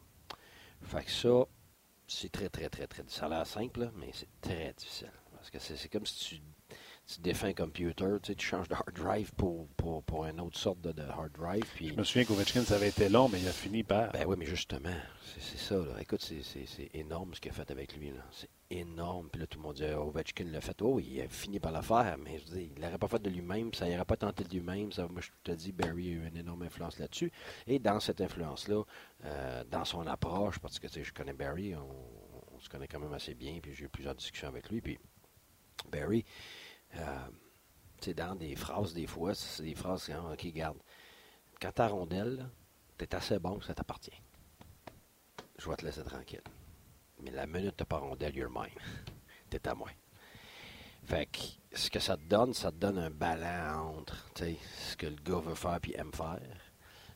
Fait 0.81 1.03
que 1.03 1.11
ça, 1.11 1.45
c'est 2.07 2.31
très, 2.31 2.49
très, 2.49 2.69
très, 2.69 2.87
très. 2.87 3.03
Ça 3.07 3.25
a 3.25 3.29
l'air 3.29 3.45
simple, 3.47 3.91
mais 3.95 4.11
c'est 4.13 4.29
très 4.39 4.73
difficile. 4.73 5.11
Parce 5.33 5.49
que 5.49 5.59
c'est 5.59 5.89
comme 5.89 6.05
si 6.05 6.37
tu. 6.37 6.41
Tu 7.11 7.21
défais 7.21 7.47
un 7.47 7.53
computer, 7.53 8.05
tu, 8.21 8.27
sais, 8.27 8.35
tu 8.35 8.45
changes 8.45 8.67
de 8.67 8.75
hard 8.75 8.93
drive 8.93 9.31
pour, 9.33 9.67
pour, 9.69 10.03
pour 10.03 10.25
une 10.25 10.39
autre 10.39 10.59
sorte 10.59 10.79
de, 10.81 10.91
de 10.91 11.01
hard 11.01 11.31
drive. 11.31 11.65
Puis, 11.73 11.89
Je 11.89 11.93
me 11.95 12.03
souviens 12.03 12.23
qu'Ovechkin, 12.23 12.61
ça 12.63 12.75
avait 12.75 12.89
été 12.89 13.09
long, 13.09 13.27
mais 13.29 13.39
il 13.41 13.47
a 13.47 13.51
fini 13.51 13.83
par. 13.83 14.11
ben 14.11 14.25
oui, 14.27 14.35
mais 14.37 14.45
justement, 14.45 14.93
c'est 15.39 15.57
ça. 15.57 15.75
Là. 15.75 15.99
Écoute, 15.99 16.21
c'est- 16.21 16.89
énorme 16.93 17.33
ce 17.33 17.41
qu'il 17.41 17.49
a 17.49 17.53
fait 17.53 17.71
avec 17.71 17.95
lui. 17.95 18.13
C'est 18.31 18.49
énorme. 18.69 19.29
Puis 19.31 19.41
là, 19.41 19.47
tout 19.47 19.57
le 19.57 19.63
monde 19.63 19.75
dit 19.75 19.83
oh, 19.97 20.09
Ovechkin 20.09 20.43
l'a 20.45 20.61
fait. 20.61 20.79
Oh, 20.83 20.99
il 20.99 21.19
a 21.21 21.27
fini 21.27 21.59
par 21.59 21.71
le 21.71 21.81
faire, 21.81 22.15
mais 22.19 22.37
je 22.37 22.43
dire, 22.45 22.69
il 22.75 22.81
l'aurait 22.81 22.97
pas 22.99 23.07
fait 23.07 23.21
de 23.21 23.29
lui-même, 23.29 23.73
ça 23.73 23.87
n'aurait 23.89 24.05
pas 24.05 24.17
tenté 24.17 24.43
de 24.43 24.49
lui-même. 24.53 24.89
Moi, 25.09 25.21
je 25.21 25.29
te 25.43 25.51
dis, 25.51 25.71
Barry 25.71 26.09
a 26.09 26.11
eu 26.11 26.27
une 26.27 26.37
énorme 26.37 26.61
influence 26.61 26.99
là-dessus. 26.99 27.31
Et 27.65 27.79
dans 27.79 27.99
cette 27.99 28.21
influence-là, 28.21 28.83
euh, 29.25 29.63
dans 29.71 29.85
son 29.85 30.05
approche, 30.05 30.59
parce 30.59 30.77
que 30.77 30.85
tu 30.87 30.93
sais, 30.93 31.03
je 31.03 31.13
connais 31.13 31.33
Barry, 31.33 31.75
on, 31.75 31.87
on 32.55 32.59
se 32.59 32.69
connaît 32.69 32.87
quand 32.87 32.99
même 32.99 33.13
assez 33.13 33.33
bien, 33.33 33.59
puis 33.61 33.73
j'ai 33.73 33.85
eu 33.85 33.89
plusieurs 33.89 34.13
discussions 34.15 34.47
avec 34.49 34.69
lui. 34.69 34.81
Puis 34.81 34.99
Barry, 35.91 36.23
euh, 36.95 37.27
sais, 38.01 38.13
dans 38.13 38.35
des 38.35 38.55
phrases, 38.55 38.93
des 38.93 39.07
fois, 39.07 39.35
c'est 39.35 39.63
des 39.63 39.75
phrases 39.75 40.05
qui 40.05 40.13
OK, 40.13 40.53
garde, 40.53 40.77
quand 41.61 41.71
t'as 41.73 41.87
rondelle, 41.87 42.49
tu 42.97 43.05
es 43.05 43.15
assez 43.15 43.39
bon, 43.39 43.59
ça 43.61 43.73
t'appartient 43.73 44.21
je 45.59 45.69
vais 45.69 45.75
te 45.75 45.85
laisser 45.85 46.03
tranquille. 46.03 46.41
Mais 47.21 47.31
la 47.31 47.45
minute 47.45 47.77
de 47.77 47.83
pas 47.83 47.97
rondelle, 47.97 48.35
you're 48.35 48.49
mine. 48.49 48.79
T'es 49.49 49.67
à 49.67 49.75
moi. 49.75 49.89
Fait 51.05 51.25
que 51.25 51.39
ce 51.73 51.89
que 51.89 51.99
ça 51.99 52.15
te 52.15 52.23
donne, 52.23 52.53
ça 52.53 52.71
te 52.71 52.77
donne 52.77 52.97
un 52.97 53.09
ballon 53.09 53.97
entre 53.97 54.29
ce 54.37 54.95
que 54.95 55.07
le 55.07 55.15
gars 55.15 55.39
veut 55.39 55.55
faire 55.55 55.79
puis 55.81 55.93
aime 55.95 56.13
faire, 56.13 56.39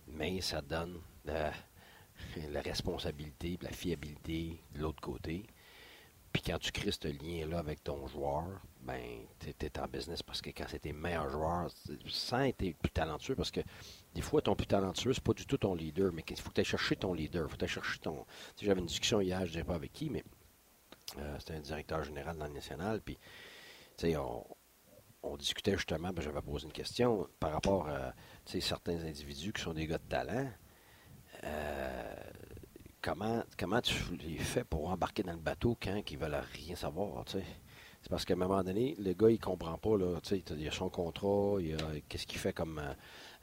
mais 0.07 0.41
ça 0.41 0.61
te 0.61 0.67
donne 0.67 0.99
la, 1.25 1.51
la 2.49 2.61
responsabilité, 2.61 3.57
la 3.61 3.71
fiabilité 3.71 4.61
de 4.71 4.81
l'autre 4.81 5.01
côté. 5.01 5.45
Puis 6.33 6.41
quand 6.41 6.57
tu 6.57 6.71
crées 6.71 6.91
ce 6.91 7.07
lien-là 7.07 7.59
avec 7.59 7.83
ton 7.83 8.07
joueur, 8.07 8.45
ben, 8.81 8.99
tu 9.39 9.49
es, 9.49 9.79
en 9.79 9.85
business 9.87 10.23
parce 10.23 10.41
que 10.41 10.49
quand 10.49 10.65
c'est 10.67 10.79
tes 10.79 10.91
meilleurs 10.91 11.29
joueurs, 11.29 11.69
sans 12.07 12.41
être 12.41 12.57
plus 12.57 12.91
talentueux, 12.91 13.35
parce 13.35 13.51
que 13.51 13.61
des 14.15 14.21
fois, 14.21 14.41
ton 14.41 14.55
plus 14.55 14.65
talentueux, 14.65 15.13
c'est 15.13 15.23
pas 15.23 15.33
du 15.33 15.45
tout 15.45 15.57
ton 15.57 15.75
leader, 15.75 16.11
mais 16.11 16.23
il 16.27 16.39
faut 16.39 16.49
que 16.49 16.59
tu 16.61 16.63
chercher 16.65 16.95
ton 16.95 17.13
leader. 17.13 17.47
Faut 17.47 17.55
que 17.55 17.65
tu 17.65 17.71
chercher 17.71 17.99
ton. 17.99 18.25
J'avais 18.59 18.79
une 18.79 18.87
discussion 18.87 19.21
hier, 19.21 19.45
je 19.45 19.51
ne 19.53 19.57
sais 19.59 19.63
pas 19.63 19.75
avec 19.75 19.93
qui, 19.93 20.09
mais 20.09 20.23
euh, 21.19 21.35
c'était 21.37 21.53
un 21.53 21.59
directeur 21.59 22.03
général 22.03 22.35
dans 22.35 22.47
le 22.47 22.53
national, 22.53 23.01
puis 23.01 23.19
tu 23.97 24.07
sais, 24.07 24.17
on, 24.17 25.37
discutait 25.37 25.77
justement, 25.77 26.09
ben, 26.11 26.21
j'avais 26.21 26.41
posé 26.41 26.65
une 26.65 26.73
question 26.73 27.29
par 27.39 27.51
rapport 27.51 27.87
à 27.87 28.13
certains 28.45 29.03
individus 29.05 29.53
qui 29.53 29.61
sont 29.61 29.73
des 29.73 29.85
gars 29.87 29.99
de 29.99 30.09
talent. 30.09 30.49
Euh, 31.43 32.15
comment, 33.03 33.43
comment 33.59 33.81
tu 33.81 33.95
les 34.15 34.37
fais 34.37 34.63
pour 34.63 34.89
embarquer 34.89 35.21
dans 35.21 35.33
le 35.33 35.37
bateau 35.37 35.77
quand 35.79 36.01
ils 36.09 36.17
veulent 36.17 36.41
rien 36.53 36.75
savoir, 36.75 37.25
tu 37.25 37.33
sais? 37.33 37.43
C'est 38.01 38.09
parce 38.09 38.25
qu'à 38.25 38.33
un 38.33 38.37
moment 38.37 38.63
donné, 38.63 38.95
le 38.99 39.13
gars, 39.13 39.29
il 39.29 39.39
comprend 39.39 39.77
pas, 39.77 39.97
là, 39.97 40.19
tu 40.21 40.29
sais, 40.29 40.43
il 40.57 40.67
a 40.67 40.71
son 40.71 40.89
contrat, 40.89 41.57
il 41.61 41.75
a 41.75 41.99
qu'est-ce 42.09 42.25
qu'il 42.27 42.39
fait 42.39 42.51
comme 42.51 42.79
euh, 42.79 42.93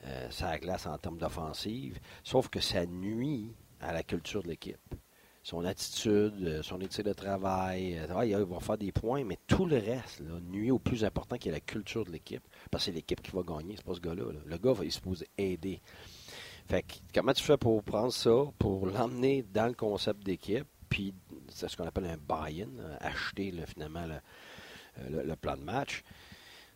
euh, 0.06 0.30
sa 0.30 0.58
glace 0.58 0.86
en 0.86 0.98
termes 0.98 1.16
d'offensive, 1.16 1.98
sauf 2.24 2.48
que 2.48 2.60
ça 2.60 2.84
nuit 2.84 3.54
à 3.80 3.92
la 3.92 4.02
culture 4.02 4.42
de 4.42 4.48
l'équipe. 4.48 4.94
Son 5.42 5.64
attitude, 5.64 6.34
euh, 6.42 6.62
son 6.62 6.78
éthique 6.82 7.06
de 7.06 7.14
travail, 7.14 7.98
il 8.26 8.36
va 8.36 8.60
faire 8.60 8.76
des 8.76 8.92
points, 8.92 9.24
mais 9.24 9.38
tout 9.46 9.64
le 9.64 9.78
reste 9.78 10.20
nuit 10.50 10.70
au 10.70 10.78
plus 10.78 11.04
important 11.04 11.38
qui 11.38 11.48
est 11.48 11.52
la 11.52 11.60
culture 11.60 12.04
de 12.04 12.10
l'équipe. 12.10 12.46
Parce 12.70 12.84
que 12.84 12.90
c'est 12.90 12.94
l'équipe 12.94 13.22
qui 13.22 13.30
va 13.30 13.42
gagner, 13.42 13.76
c'est 13.76 13.86
pas 13.86 13.94
ce 13.94 14.00
gars-là. 14.00 14.30
là. 14.30 14.40
Le 14.44 14.58
gars 14.58 14.74
va 14.74 14.84
il 14.84 14.88
est 14.88 14.90
supposé 14.90 15.26
aider. 15.38 15.80
Fait 16.70 16.82
que, 16.84 16.94
comment 17.12 17.32
tu 17.32 17.42
fais 17.42 17.56
pour 17.56 17.82
prendre 17.82 18.12
ça, 18.12 18.30
pour 18.56 18.86
l'emmener 18.86 19.42
dans 19.42 19.66
le 19.66 19.74
concept 19.74 20.22
d'équipe, 20.22 20.68
puis 20.88 21.12
c'est 21.48 21.66
ce 21.68 21.76
qu'on 21.76 21.84
appelle 21.84 22.04
un 22.04 22.16
buy-in, 22.16 22.68
euh, 22.78 22.96
acheter 23.00 23.50
là, 23.50 23.66
finalement 23.66 24.06
le, 24.06 24.14
euh, 25.00 25.24
le- 25.24 25.34
plan 25.34 25.56
de 25.56 25.62
match? 25.64 26.04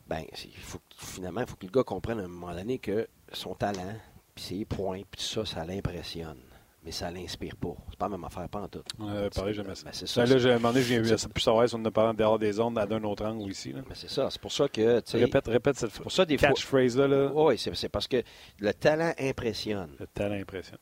Ben, 0.08 0.24
faut, 0.58 0.80
finalement, 0.96 1.42
il 1.42 1.46
faut 1.46 1.54
que 1.54 1.66
le 1.66 1.70
gars 1.70 1.84
comprenne 1.84 2.18
à 2.18 2.24
un 2.24 2.26
moment 2.26 2.52
donné 2.52 2.80
que 2.80 3.06
son 3.32 3.54
talent, 3.54 3.94
puis 4.34 4.44
ses 4.44 4.64
points, 4.64 5.02
puis 5.08 5.20
tout 5.20 5.44
ça, 5.44 5.46
ça 5.46 5.64
l'impressionne. 5.64 6.40
Mais 6.84 6.92
ça 6.92 7.10
l'inspire 7.10 7.56
pas. 7.56 7.74
C'est 7.88 7.98
pas 7.98 8.06
la 8.06 8.16
même 8.18 8.24
affaire, 8.24 8.46
pas 8.48 8.60
en 8.60 8.68
tout. 8.68 8.82
On 8.98 9.08
avait 9.08 9.30
parlé 9.30 9.54
jamais 9.54 9.74
ça. 9.74 9.84
Ben, 9.86 9.90
c'est 9.94 10.06
Ça, 10.06 10.26
ça. 10.26 10.32
là, 10.34 10.38
j'ai 10.38 10.52
demandé, 10.52 10.82
c'est- 10.82 11.16
ça 11.16 11.28
plus 11.30 11.40
savoir 11.40 11.66
si 11.66 11.74
on 11.74 11.78
en 11.78 11.84
a 11.86 11.90
parlé 11.90 12.10
en 12.10 12.14
dehors 12.14 12.38
des 12.38 12.60
ondes, 12.60 12.78
à 12.78 12.84
d'un 12.86 13.02
autre 13.04 13.24
angle 13.24 13.50
ici. 13.50 13.72
Là. 13.72 13.80
Mais 13.88 13.94
c'est 13.94 14.10
ça. 14.10 14.30
C'est 14.30 14.40
pour 14.40 14.52
ça 14.52 14.68
que. 14.68 15.02
Répète, 15.16 15.46
répète 15.46 15.76
cette 15.78 15.92
pour 15.98 16.12
ça, 16.12 16.26
des 16.26 16.36
catchphrase-là. 16.36 17.08
Là. 17.08 17.32
Oui, 17.34 17.56
c'est 17.58 17.88
parce 17.88 18.06
que 18.06 18.22
le 18.58 18.74
talent 18.74 19.14
impressionne. 19.18 19.96
Le 19.98 20.06
talent 20.06 20.34
impression. 20.38 20.76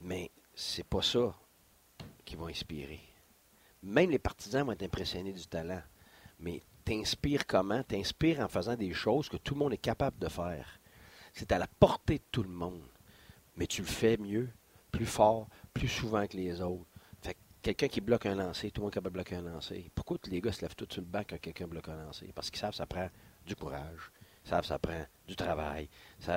Mais 0.00 0.30
c'est 0.54 0.84
pas 0.86 1.00
ça 1.02 1.34
qui 2.26 2.36
va 2.36 2.46
inspirer. 2.48 3.00
Même 3.82 4.10
les 4.10 4.18
partisans 4.18 4.66
vont 4.66 4.72
être 4.72 4.82
impressionnés 4.82 5.32
du 5.32 5.46
talent. 5.46 5.80
Mais 6.38 6.60
t'inspires 6.84 7.46
comment? 7.46 7.82
T'inspires 7.82 8.40
en 8.40 8.48
faisant 8.48 8.74
des 8.76 8.92
choses 8.92 9.28
que 9.30 9.36
tout 9.38 9.54
le 9.54 9.60
monde 9.60 9.72
est 9.72 9.78
capable 9.78 10.18
de 10.18 10.28
faire. 10.28 10.80
C'est 11.32 11.50
à 11.52 11.58
la 11.58 11.66
portée 11.66 12.18
de 12.18 12.24
tout 12.30 12.42
le 12.42 12.48
monde. 12.50 12.82
Mais 13.56 13.66
tu 13.66 13.80
le 13.80 13.86
fais 13.86 14.16
mieux, 14.18 14.48
plus 14.96 15.06
fort, 15.06 15.48
plus 15.74 15.88
souvent 15.88 16.26
que 16.26 16.36
les 16.36 16.60
autres. 16.60 16.86
Fait 17.20 17.34
que 17.34 17.38
quelqu'un 17.62 17.88
qui 17.88 18.00
bloque 18.00 18.26
un 18.26 18.34
lancer, 18.34 18.70
tout 18.70 18.80
le 18.80 18.84
monde 18.84 18.92
est 18.92 18.94
capable 18.94 19.12
de 19.12 19.22
bloquer 19.22 19.36
un 19.36 19.42
lancer. 19.42 19.90
Pourquoi 19.94 20.18
tous 20.18 20.30
les 20.30 20.40
gars 20.40 20.52
se 20.52 20.62
lèvent 20.62 20.74
tous 20.74 20.88
sur 20.90 21.02
le 21.02 21.06
banc 21.06 21.22
quand 21.28 21.38
quelqu'un 21.38 21.66
bloque 21.66 21.88
un 21.88 21.96
lancer? 21.96 22.30
Parce 22.34 22.50
qu'ils 22.50 22.60
savent 22.60 22.70
que 22.70 22.76
ça 22.76 22.86
prend 22.86 23.08
du 23.44 23.54
courage. 23.54 24.10
Ils 24.44 24.48
savent 24.48 24.60
que 24.60 24.66
ça 24.68 24.78
prend 24.78 25.04
du 25.26 25.36
travail. 25.36 25.88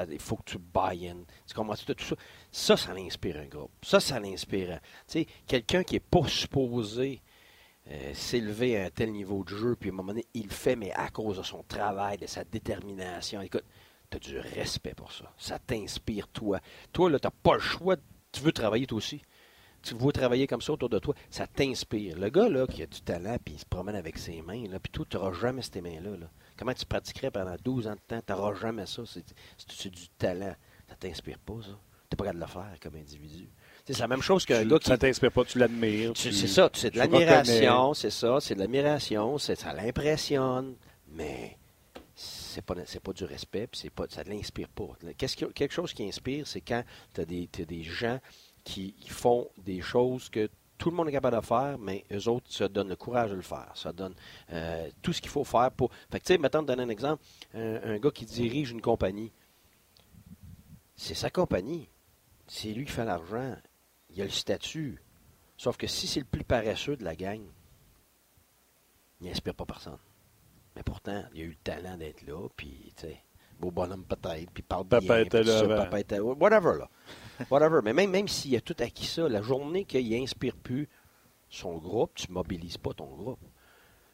Il 0.09 0.19
faut 0.19 0.35
que 0.37 0.43
tu 0.51 0.57
buy 0.57 1.07
in. 1.07 1.17
Tu 1.47 1.53
comprends 1.53 1.75
tout, 1.75 1.95
ça? 1.99 2.15
Ça, 2.51 2.77
ça 2.77 2.93
l'inspire 2.93 3.37
un 3.37 3.45
groupe. 3.45 3.71
Ça, 3.83 3.99
ça 3.99 4.19
l'inspire. 4.19 4.79
Tu 5.07 5.19
sais, 5.19 5.27
quelqu'un 5.45 5.83
qui 5.83 5.93
n'est 5.93 5.99
pas 5.99 6.27
supposé 6.27 7.21
euh, 7.91 8.13
s'élever 8.13 8.77
à 8.79 8.85
un 8.85 8.89
tel 8.89 9.11
niveau 9.11 9.43
de 9.43 9.49
jeu, 9.49 9.75
puis 9.75 9.89
à 9.89 9.93
un 9.93 9.95
moment 9.95 10.11
donné, 10.11 10.25
il 10.33 10.45
le 10.45 10.51
fait, 10.51 10.75
mais 10.75 10.91
à 10.93 11.09
cause 11.09 11.37
de 11.37 11.43
son 11.43 11.63
travail, 11.63 12.17
de 12.17 12.27
sa 12.27 12.43
détermination. 12.43 13.41
Écoute, 13.41 13.65
tu 14.09 14.17
as 14.17 14.19
du 14.19 14.39
respect 14.39 14.95
pour 14.95 15.11
ça. 15.11 15.31
Ça 15.37 15.59
t'inspire, 15.59 16.27
toi. 16.27 16.59
Toi, 16.91 17.11
là, 17.11 17.19
tu 17.19 17.27
n'as 17.27 17.31
pas 17.31 17.53
le 17.53 17.59
choix. 17.59 17.95
Tu 18.31 18.41
veux 18.41 18.51
travailler, 18.51 18.85
toi 18.87 18.97
aussi. 18.97 19.21
Tu 19.81 19.95
veux 19.95 20.11
travailler 20.11 20.45
comme 20.45 20.61
ça 20.61 20.73
autour 20.73 20.89
de 20.89 20.99
toi. 20.99 21.15
Ça 21.29 21.47
t'inspire. 21.47 22.17
Le 22.17 22.29
gars, 22.29 22.49
là, 22.49 22.67
qui 22.67 22.83
a 22.83 22.85
du 22.85 23.01
talent, 23.01 23.37
puis 23.43 23.55
il 23.55 23.59
se 23.59 23.65
promène 23.65 23.95
avec 23.95 24.17
ses 24.17 24.41
mains, 24.41 24.67
là, 24.67 24.77
puis 24.79 24.91
toi, 24.91 25.05
tu 25.09 25.15
n'auras 25.15 25.31
jamais 25.31 25.61
ces 25.61 25.79
mains-là. 25.81 26.17
Là. 26.17 26.29
Comment 26.57 26.73
tu 26.73 26.85
pratiquerais 26.85 27.31
pendant 27.31 27.55
12 27.63 27.87
ans 27.87 27.93
de 27.95 27.99
temps? 28.05 28.19
Tu 28.25 28.33
n'auras 28.33 28.53
jamais 28.55 28.85
ça. 28.85 29.03
C'est, 29.05 29.89
du 29.89 30.09
talent. 30.17 30.53
Ça 30.89 30.95
t'inspire 30.95 31.39
pas, 31.39 31.53
ça. 31.61 31.67
Tu 32.09 32.15
n'es 32.15 32.17
pas 32.17 32.23
capable 32.25 32.39
de 32.39 32.45
le 32.45 32.51
faire 32.51 32.79
comme 32.81 32.95
individu. 32.95 33.49
C'est 33.85 33.99
la 33.99 34.07
même 34.07 34.21
chose 34.21 34.45
qu'un 34.45 34.65
gars 34.65 34.79
qui. 34.79 34.87
Ça 34.87 34.97
t'inspire 34.97 35.31
pas, 35.31 35.45
tu 35.45 35.57
l'admires. 35.59 36.11
C'est 36.15 36.31
ça, 36.33 36.69
c'est 36.73 36.91
de 36.91 36.97
l'admiration, 36.97 37.93
c'est 37.93 38.09
ça, 38.09 38.37
c'est 38.41 38.55
de 38.55 38.59
l'admiration, 38.59 39.37
c'est- 39.37 39.55
ça 39.55 39.71
l'impressionne, 39.73 40.75
mais 41.07 41.57
c'est 42.49 42.61
pas, 42.61 42.75
pas 42.75 43.13
du 43.13 43.23
respect, 43.25 43.67
puis 43.67 43.79
c'est 43.79 43.89
pas, 43.89 44.05
ça 44.09 44.23
ne 44.23 44.29
l'inspire 44.29 44.69
pas. 44.69 44.87
Quelque 45.17 45.71
chose 45.71 45.93
qui 45.93 46.03
inspire, 46.07 46.47
c'est 46.47 46.61
quand 46.61 46.83
tu 47.13 47.21
as 47.21 47.25
des, 47.25 47.83
gens 47.83 48.19
qui 48.63 48.95
font 49.07 49.49
des 49.57 49.81
choses 49.81 50.29
que 50.29 50.49
tout 50.77 50.89
le 50.89 50.95
monde 50.95 51.09
est 51.09 51.11
capable 51.11 51.37
de 51.37 51.45
faire, 51.45 51.77
mais 51.77 52.05
eux 52.11 52.27
autres 52.29 52.47
se 52.49 52.63
donnent 52.63 52.89
le 52.89 52.95
courage 52.95 53.31
de 53.31 53.35
le 53.35 53.41
faire. 53.41 53.71
Ça 53.75 53.91
donne 53.91 54.15
euh, 54.51 54.89
tout 55.01 55.11
ce 55.11 55.21
qu'il 55.21 55.29
faut 55.29 55.43
faire 55.43 55.71
pour. 55.71 55.91
Fait 56.09 56.19
que, 56.19 56.25
tu 56.25 56.33
sais, 56.33 56.37
mettons, 56.37 56.61
te 56.61 56.67
donner 56.67 56.83
un 56.83 56.89
exemple, 56.89 57.23
un, 57.53 57.75
un 57.83 57.97
gars 57.97 58.11
qui 58.11 58.25
dirige 58.25 58.71
une 58.71 58.81
compagnie, 58.81 59.31
c'est 60.95 61.15
sa 61.15 61.29
compagnie. 61.29 61.89
C'est 62.47 62.73
lui 62.73 62.85
qui 62.85 62.91
fait 62.91 63.05
l'argent. 63.05 63.55
Il 64.09 64.21
a 64.21 64.25
le 64.25 64.31
statut. 64.31 65.01
Sauf 65.57 65.77
que 65.77 65.87
si 65.87 66.07
c'est 66.07 66.21
le 66.21 66.25
plus 66.25 66.43
paresseux 66.43 66.95
de 66.95 67.03
la 67.03 67.15
gang, 67.15 67.41
il 69.21 69.27
n'inspire 69.27 69.53
pas 69.53 69.65
personne. 69.65 69.97
Mais 70.79 70.83
pourtant, 70.83 71.25
il 71.33 71.41
a 71.41 71.43
eu 71.43 71.49
le 71.49 71.55
talent 71.61 71.97
d'être 71.97 72.21
là, 72.25 72.47
puis, 72.55 72.93
tu 72.95 73.01
sais, 73.07 73.17
beau 73.59 73.69
bonhomme 73.69 74.05
peut-être, 74.05 74.49
puis 74.49 74.63
parle 74.63 74.85
Papa 74.85 75.01
bien, 75.01 75.19
était 75.25 75.43
là 75.43 75.59
ça, 75.59 75.65
avant. 75.65 75.75
papa 75.75 75.99
était 75.99 76.19
whatever, 76.21 76.77
là. 76.79 76.89
Whatever. 77.49 77.81
Mais 77.83 77.91
même, 77.91 78.09
même 78.11 78.29
s'il 78.29 78.55
a 78.55 78.61
tout 78.61 78.77
acquis 78.79 79.05
ça, 79.05 79.27
la 79.27 79.41
journée 79.41 79.83
qu'il 79.83 80.09
n'inspire 80.09 80.55
plus 80.55 80.87
son 81.49 81.77
groupe, 81.79 82.11
tu 82.15 82.29
ne 82.29 82.33
mobilises 82.35 82.77
pas 82.77 82.93
ton 82.93 83.07
groupe. 83.13 83.41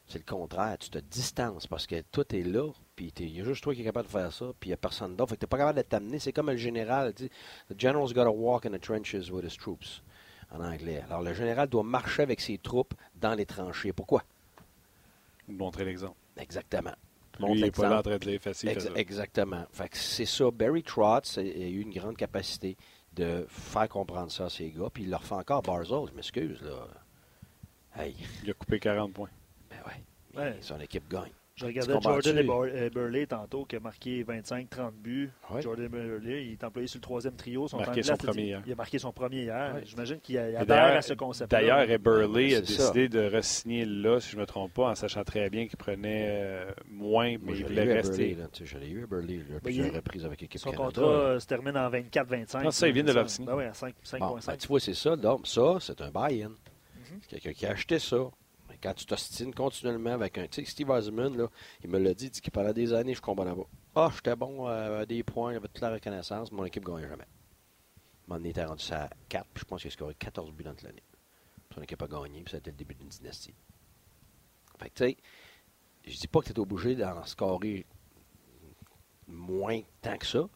C'est 0.08 0.18
le 0.18 0.24
contraire, 0.24 0.76
tu 0.78 0.90
te 0.90 0.98
distances 0.98 1.68
parce 1.68 1.86
que 1.86 2.00
tout 2.10 2.34
est 2.34 2.42
là, 2.42 2.68
puis 2.96 3.12
t'es- 3.12 3.22
il 3.24 3.36
y 3.36 3.40
a 3.40 3.44
juste 3.44 3.62
toi 3.62 3.72
qui 3.72 3.82
est 3.82 3.84
capable 3.84 4.06
de 4.08 4.12
faire 4.12 4.32
ça, 4.32 4.46
puis 4.58 4.68
il 4.68 4.70
n'y 4.70 4.74
a 4.74 4.78
personne 4.78 5.14
d'autre. 5.14 5.30
Fait 5.30 5.36
que 5.36 5.40
t'es 5.42 5.46
pas 5.46 5.58
capable 5.58 5.78
de 5.78 5.82
t'amener. 5.84 6.18
C'est 6.18 6.32
comme 6.32 6.50
le 6.50 6.56
général 6.56 7.12
dit 7.12 7.30
The 7.70 7.78
general's 7.80 8.12
got 8.12 8.24
to 8.24 8.30
walk 8.32 8.66
in 8.66 8.72
the 8.72 8.80
trenches 8.80 9.30
with 9.30 9.44
his 9.44 9.56
troops, 9.56 10.02
en 10.50 10.60
anglais. 10.64 11.04
Alors 11.08 11.22
le 11.22 11.32
général 11.32 11.68
doit 11.68 11.84
marcher 11.84 12.22
avec 12.22 12.40
ses 12.40 12.58
troupes 12.58 12.94
dans 13.14 13.34
les 13.34 13.46
tranchées. 13.46 13.92
Pourquoi? 13.92 14.24
Montrer 15.46 15.84
l'exemple. 15.84 16.16
Exactement. 16.38 16.94
Lui, 17.38 17.52
il 17.58 17.60
n'est 17.64 17.70
pas 17.70 17.88
là 17.88 17.98
en 17.98 18.02
train 18.02 18.16
de. 18.18 18.28
Ex- 18.30 18.64
exactement. 18.94 19.64
Fait 19.72 19.88
que 19.90 19.96
c'est 19.98 20.24
ça. 20.24 20.50
Barry 20.50 20.82
Trotz 20.82 21.36
a, 21.38 21.40
a 21.40 21.44
eu 21.44 21.80
une 21.80 21.92
grande 21.92 22.16
capacité 22.16 22.76
de 23.12 23.46
faire 23.48 23.88
comprendre 23.88 24.30
ça 24.30 24.46
à 24.46 24.48
ses 24.50 24.70
gars, 24.70 24.88
puis 24.92 25.02
il 25.04 25.10
leur 25.10 25.22
fait 25.24 25.34
encore 25.34 25.62
Barzell, 25.62 26.06
je 26.10 26.14
m'excuse, 26.14 26.60
là. 26.62 26.86
Hey, 27.98 28.14
Il 28.44 28.50
a 28.50 28.54
coupé 28.54 28.78
40 28.78 29.12
points. 29.12 29.30
ben 29.70 29.76
ouais. 29.86 30.02
Mais 30.34 30.40
Ouais. 30.42 30.56
son 30.60 30.78
équipe 30.80 31.08
gagne. 31.10 31.32
Je 31.56 31.64
regardais? 31.64 31.94
Jordan 32.02 32.38
et 32.38 32.46
euh, 32.50 32.90
Burley 32.90 33.26
tantôt, 33.26 33.64
qui 33.64 33.76
a 33.76 33.80
marqué 33.80 34.22
25-30 34.24 34.90
buts. 34.92 35.30
Ouais. 35.50 35.62
Jordan 35.62 35.88
Burley, 35.88 36.44
il 36.48 36.52
est 36.52 36.64
employé 36.64 36.86
sur 36.86 36.98
le 36.98 37.02
troisième 37.02 37.34
trio. 37.34 37.66
Son 37.66 37.78
Marqué 37.78 38.02
temps 38.02 38.12
de 38.12 38.18
son 38.20 38.26
premier 38.26 38.42
hier. 38.42 38.62
Il 38.66 38.72
a 38.72 38.74
marqué 38.74 38.98
son 38.98 39.10
premier 39.10 39.42
hier. 39.44 39.72
Ouais. 39.74 39.80
J'imagine 39.86 40.20
qu'il 40.20 40.36
adhère 40.36 40.66
D'ailleurs, 40.66 40.96
à 40.98 41.00
ce 41.02 41.14
concept 41.14 41.50
d'ailleurs, 41.50 41.78
Ouais, 41.78 42.54
a 42.54 42.56
ça. 42.56 42.60
décidé 42.60 43.08
de 43.08 43.20
re-signer 43.38 43.86
là, 43.86 44.20
si 44.20 44.32
je 44.32 44.36
ne 44.36 44.42
me 44.42 44.46
trompe 44.46 44.74
pas, 44.74 44.90
en 44.90 44.94
sachant 44.94 45.24
très 45.24 45.48
bien 45.48 45.66
qu'il 45.66 45.78
prenait 45.78 46.26
euh, 46.28 46.70
moins, 46.90 47.30
mais 47.30 47.38
Moi, 47.38 47.54
il 47.56 47.64
voulait 47.64 47.90
à 47.90 47.94
rester. 47.94 48.16
Burley, 48.28 48.34
là, 48.42 48.48
tu 48.52 48.66
sais, 48.66 48.70
Je 48.74 48.78
l'ai 48.78 48.90
eu 48.90 49.04
à 49.04 49.06
Burley 49.06 49.38
Ben, 49.48 49.60
plusieurs 49.60 49.86
il- 49.86 49.96
reprises 49.96 50.26
avec 50.26 50.40
l'équipe 50.42 50.60
Son 50.60 50.70
Canada. 50.72 50.84
contrat 50.88 51.04
euh, 51.10 51.40
se 51.40 51.46
termine 51.46 51.76
en 51.78 51.88
24-25. 51.88 52.64
Ah, 52.66 52.70
ça, 52.70 52.86
il 52.86 52.92
vient 52.92 53.02
de 53.02 53.08
C'est 53.08 53.14
l'obtenir. 53.14 53.46
Ben 53.50 53.56
oui, 53.56 53.64
à 53.64 53.72
5 53.72 53.94
Bon, 54.20 54.36
5,5. 54.36 54.46
ben, 54.46 54.56
tu 54.58 54.68
vois, 54.68 54.80
c'est 54.80 54.94
ça. 54.94 55.16
Donc, 55.16 55.46
ça, 55.46 55.78
c'est 55.80 56.02
un 56.02 56.10
buy-in. 56.10 56.50
Mhm. 56.50 56.56
C'est 57.22 57.28
Quelqu'un 57.30 57.52
qui 57.54 57.64
a 57.64 57.70
acheté 57.70 57.98
ça. 57.98 58.18
Quand 58.86 58.94
tu 58.94 59.04
t'ostines 59.04 59.52
continuellement 59.52 60.12
avec 60.12 60.38
un. 60.38 60.46
Tu 60.46 60.64
sais, 60.64 60.70
Steve 60.70 60.90
Osman, 60.90 61.36
là, 61.36 61.48
il 61.82 61.90
me 61.90 61.98
l'a 61.98 62.14
dit, 62.14 62.30
dit 62.30 62.40
qu'il 62.40 62.52
pendant 62.52 62.72
des 62.72 62.92
années, 62.92 63.14
je 63.14 63.20
comprenais 63.20 63.52
pas. 63.52 63.66
Ah, 63.96 64.12
j'étais 64.14 64.36
bon 64.36 64.68
euh, 64.68 65.00
à 65.00 65.06
des 65.06 65.24
points, 65.24 65.54
j'avais 65.54 65.66
toute 65.66 65.80
la 65.80 65.90
reconnaissance, 65.90 66.52
mon 66.52 66.64
équipe 66.64 66.86
ne 66.86 66.94
gagnait 66.94 67.08
jamais. 67.08 67.26
Mon 68.28 68.44
était 68.44 68.64
rendu 68.64 68.84
ça 68.84 69.06
à 69.06 69.10
4, 69.28 69.44
puis 69.52 69.62
je 69.62 69.64
pense 69.64 69.82
qu'il 69.82 69.88
a 69.88 69.90
scoré 69.90 70.14
14 70.14 70.52
buts 70.52 70.62
dans 70.62 70.70
toute 70.70 70.82
l'année. 70.82 71.02
Son 71.74 71.82
équipe 71.82 72.00
a 72.00 72.06
gagné, 72.06 72.42
puis 72.42 72.52
ça 72.52 72.58
a 72.58 72.60
été 72.60 72.70
le 72.70 72.76
début 72.76 72.94
d'une 72.94 73.08
dynastie. 73.08 73.54
Fait 74.78 74.88
que, 74.90 74.94
tu 74.94 75.04
sais, 75.04 75.16
je 76.06 76.16
dis 76.18 76.28
pas 76.28 76.38
que 76.38 76.46
tu 76.46 76.52
es 76.52 76.58
obligé 76.60 76.94
d'en 76.94 77.24
scorer 77.24 77.86
moins 79.26 79.80
tant 80.00 80.16
que 80.16 80.26
ça, 80.26 80.48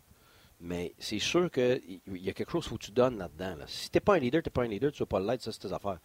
mais 0.61 0.95
c'est 1.01 1.18
sûr 1.18 1.51
qu'il 1.51 2.01
y 2.07 2.31
a 2.31 2.33
quelque 2.33 2.53
chose 2.53 2.68
que 2.68 2.76
tu 2.76 2.93
donnes 2.93 3.18
là-dedans. 3.18 3.57
là. 3.57 3.66
Si 3.66 3.91
tu 3.91 3.97
n'es 3.97 4.01
pas 4.01 4.14
un 4.14 4.18
leader, 4.20 4.41
tu 4.41 4.51
pas 4.51 4.62
un 4.62 4.68
leader, 4.68 4.93
tu 4.93 5.03
ne 5.03 5.05
vas 5.05 5.18
pas 5.18 5.20
l'être, 5.20 5.43
ça, 5.43 5.51
c'est 5.51 5.59
tes 5.59 5.72
affaires. 5.72 5.99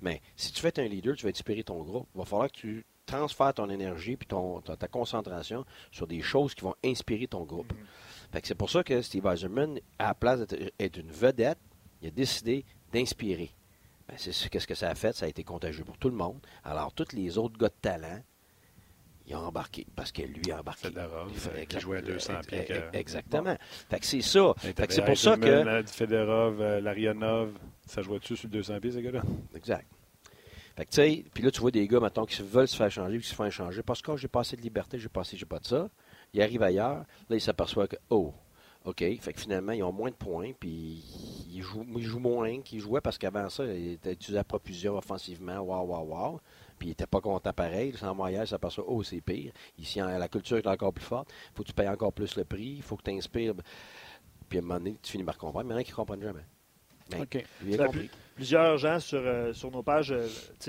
Mais 0.00 0.20
si 0.36 0.52
tu 0.52 0.62
veux 0.62 0.68
être 0.68 0.78
un 0.78 0.88
leader, 0.88 1.16
tu 1.16 1.24
vas 1.24 1.30
inspirer 1.30 1.62
ton 1.62 1.82
groupe. 1.82 2.08
Il 2.14 2.18
va 2.18 2.24
falloir 2.24 2.50
que 2.50 2.56
tu 2.56 2.86
transfères 3.06 3.54
ton 3.54 3.70
énergie 3.70 4.12
et 4.12 4.16
ton, 4.16 4.60
ta, 4.60 4.76
ta 4.76 4.88
concentration 4.88 5.64
sur 5.90 6.06
des 6.06 6.20
choses 6.20 6.54
qui 6.54 6.62
vont 6.62 6.74
inspirer 6.84 7.26
ton 7.26 7.44
groupe. 7.44 7.72
Que 8.32 8.46
c'est 8.46 8.54
pour 8.54 8.68
ça 8.68 8.84
que 8.84 9.00
Steve 9.00 9.24
Eiserman, 9.26 9.78
à 9.98 10.08
la 10.08 10.14
place 10.14 10.40
d'être 10.40 10.98
une 10.98 11.10
vedette, 11.10 11.58
il 12.02 12.08
a 12.08 12.10
décidé 12.10 12.66
d'inspirer. 12.92 13.50
Ben, 14.08 14.16
c'est 14.18 14.50
qu'est-ce 14.50 14.66
que 14.66 14.74
ça 14.74 14.90
a 14.90 14.94
fait? 14.94 15.14
Ça 15.14 15.24
a 15.24 15.28
été 15.28 15.42
contagieux 15.42 15.84
pour 15.84 15.96
tout 15.96 16.10
le 16.10 16.16
monde. 16.16 16.38
Alors, 16.62 16.92
tous 16.92 17.12
les 17.14 17.38
autres 17.38 17.56
gars 17.56 17.68
de 17.68 17.74
talent, 17.80 18.22
ils 19.26 19.34
ont 19.34 19.40
embarqué 19.40 19.86
parce 19.96 20.12
que 20.12 20.22
lui 20.22 20.52
a 20.52 20.60
embarqué. 20.60 20.88
Il 20.88 20.98
euh, 20.98 21.64
qui 21.64 21.80
jouait 21.80 21.98
à 21.98 22.02
200 22.02 22.34
ex- 22.38 22.46
pieds. 22.46 22.80
Exactement. 22.92 23.56
Fait 23.90 23.98
que 24.00 24.06
c'est 24.06 24.20
ça. 24.22 24.54
Hey, 24.62 24.72
Fait 24.72 24.86
que 24.86 24.92
c'est 24.92 25.04
pour 25.04 25.16
ça 25.18 25.36
que. 25.36 25.82
Fedorov, 25.86 26.60
euh, 26.60 26.80
Larionov, 26.80 27.52
ça 27.86 28.02
jouait-tu 28.02 28.36
sur 28.36 28.46
le 28.48 28.52
200 28.52 28.80
pieds, 28.80 28.92
ces 28.92 29.02
gars-là? 29.02 29.22
Exact. 29.54 29.86
Fait 30.76 30.84
que, 30.84 30.90
tu 30.90 30.96
sais, 30.96 31.24
puis 31.32 31.42
là, 31.42 31.50
tu 31.50 31.60
vois 31.60 31.70
des 31.70 31.88
gars, 31.88 32.00
mettons, 32.00 32.26
qui 32.26 32.42
veulent 32.42 32.68
se 32.68 32.76
faire 32.76 32.90
changer, 32.90 33.18
qui 33.18 33.26
se 33.26 33.34
font 33.34 33.46
échanger 33.46 33.82
parce 33.82 34.02
que 34.02 34.10
oh, 34.10 34.16
j'ai 34.18 34.28
pas 34.28 34.40
assez 34.40 34.56
de 34.56 34.62
liberté, 34.62 34.98
j'ai 34.98 35.08
pas 35.08 35.22
assez, 35.22 35.36
j'ai 35.36 35.46
pas 35.46 35.58
de 35.58 35.64
ça. 35.64 35.88
Ils 36.34 36.42
arrivent 36.42 36.62
ailleurs, 36.62 37.04
là, 37.30 37.36
ils 37.36 37.40
s'aperçoivent 37.40 37.88
que, 37.88 37.96
oh, 38.10 38.34
OK, 38.84 38.98
fait 38.98 39.32
que 39.32 39.40
finalement, 39.40 39.72
ils 39.72 39.82
ont 39.82 39.90
moins 39.90 40.10
de 40.10 40.14
points, 40.16 40.52
puis 40.52 41.02
ils 41.50 41.62
jouent, 41.62 41.86
ils 41.96 42.04
jouent 42.04 42.18
moins 42.20 42.60
qu'ils 42.60 42.80
jouaient 42.80 43.00
parce 43.00 43.16
qu'avant 43.16 43.48
ça, 43.48 43.64
ils 43.64 43.92
étaient 43.94 44.12
utilisés 44.12 44.38
à 44.38 44.44
profusion 44.44 44.96
offensivement, 44.98 45.58
waouh, 45.60 45.86
waouh, 45.86 46.04
waouh. 46.10 46.40
Puis 46.78 46.88
ils 46.88 46.90
n'étaient 46.90 47.06
pas 47.06 47.20
contents 47.20 47.52
pareil. 47.52 47.92
Vont 47.92 48.24
ailleurs, 48.24 48.44
ils 48.44 48.48
s'aperçoivent, 48.48 48.86
oh, 48.88 49.02
c'est 49.02 49.20
pire. 49.20 49.52
Ici, 49.78 50.00
en- 50.02 50.18
la 50.18 50.28
culture 50.28 50.58
est 50.58 50.66
encore 50.66 50.92
plus 50.92 51.04
forte. 51.04 51.32
faut 51.54 51.62
que 51.62 51.68
tu 51.68 51.74
payes 51.74 51.88
encore 51.88 52.12
plus 52.12 52.36
le 52.36 52.44
prix, 52.44 52.74
il 52.76 52.82
faut 52.82 52.96
que 52.96 53.02
tu 53.02 53.10
inspires. 53.10 53.54
Puis 54.48 54.58
à 54.58 54.62
un 54.62 54.64
moment 54.64 54.78
donné, 54.78 54.96
tu 55.02 55.12
finis 55.12 55.24
par 55.24 55.38
comprendre. 55.38 55.66
Mais 55.66 55.74
il 55.74 55.76
y 55.76 55.78
en 55.78 55.80
a 55.80 55.84
qui 55.84 55.90
ne 55.92 55.96
comprennent 55.96 56.22
jamais. 56.22 56.44
Ben, 57.10 57.24
il 57.64 57.76
compris. 57.76 58.10
Plusieurs 58.34 58.76
gens 58.78 58.98
sur, 58.98 59.20
euh, 59.24 59.52
sur 59.52 59.70
nos 59.70 59.82
pages 59.82 60.12
euh, 60.12 60.26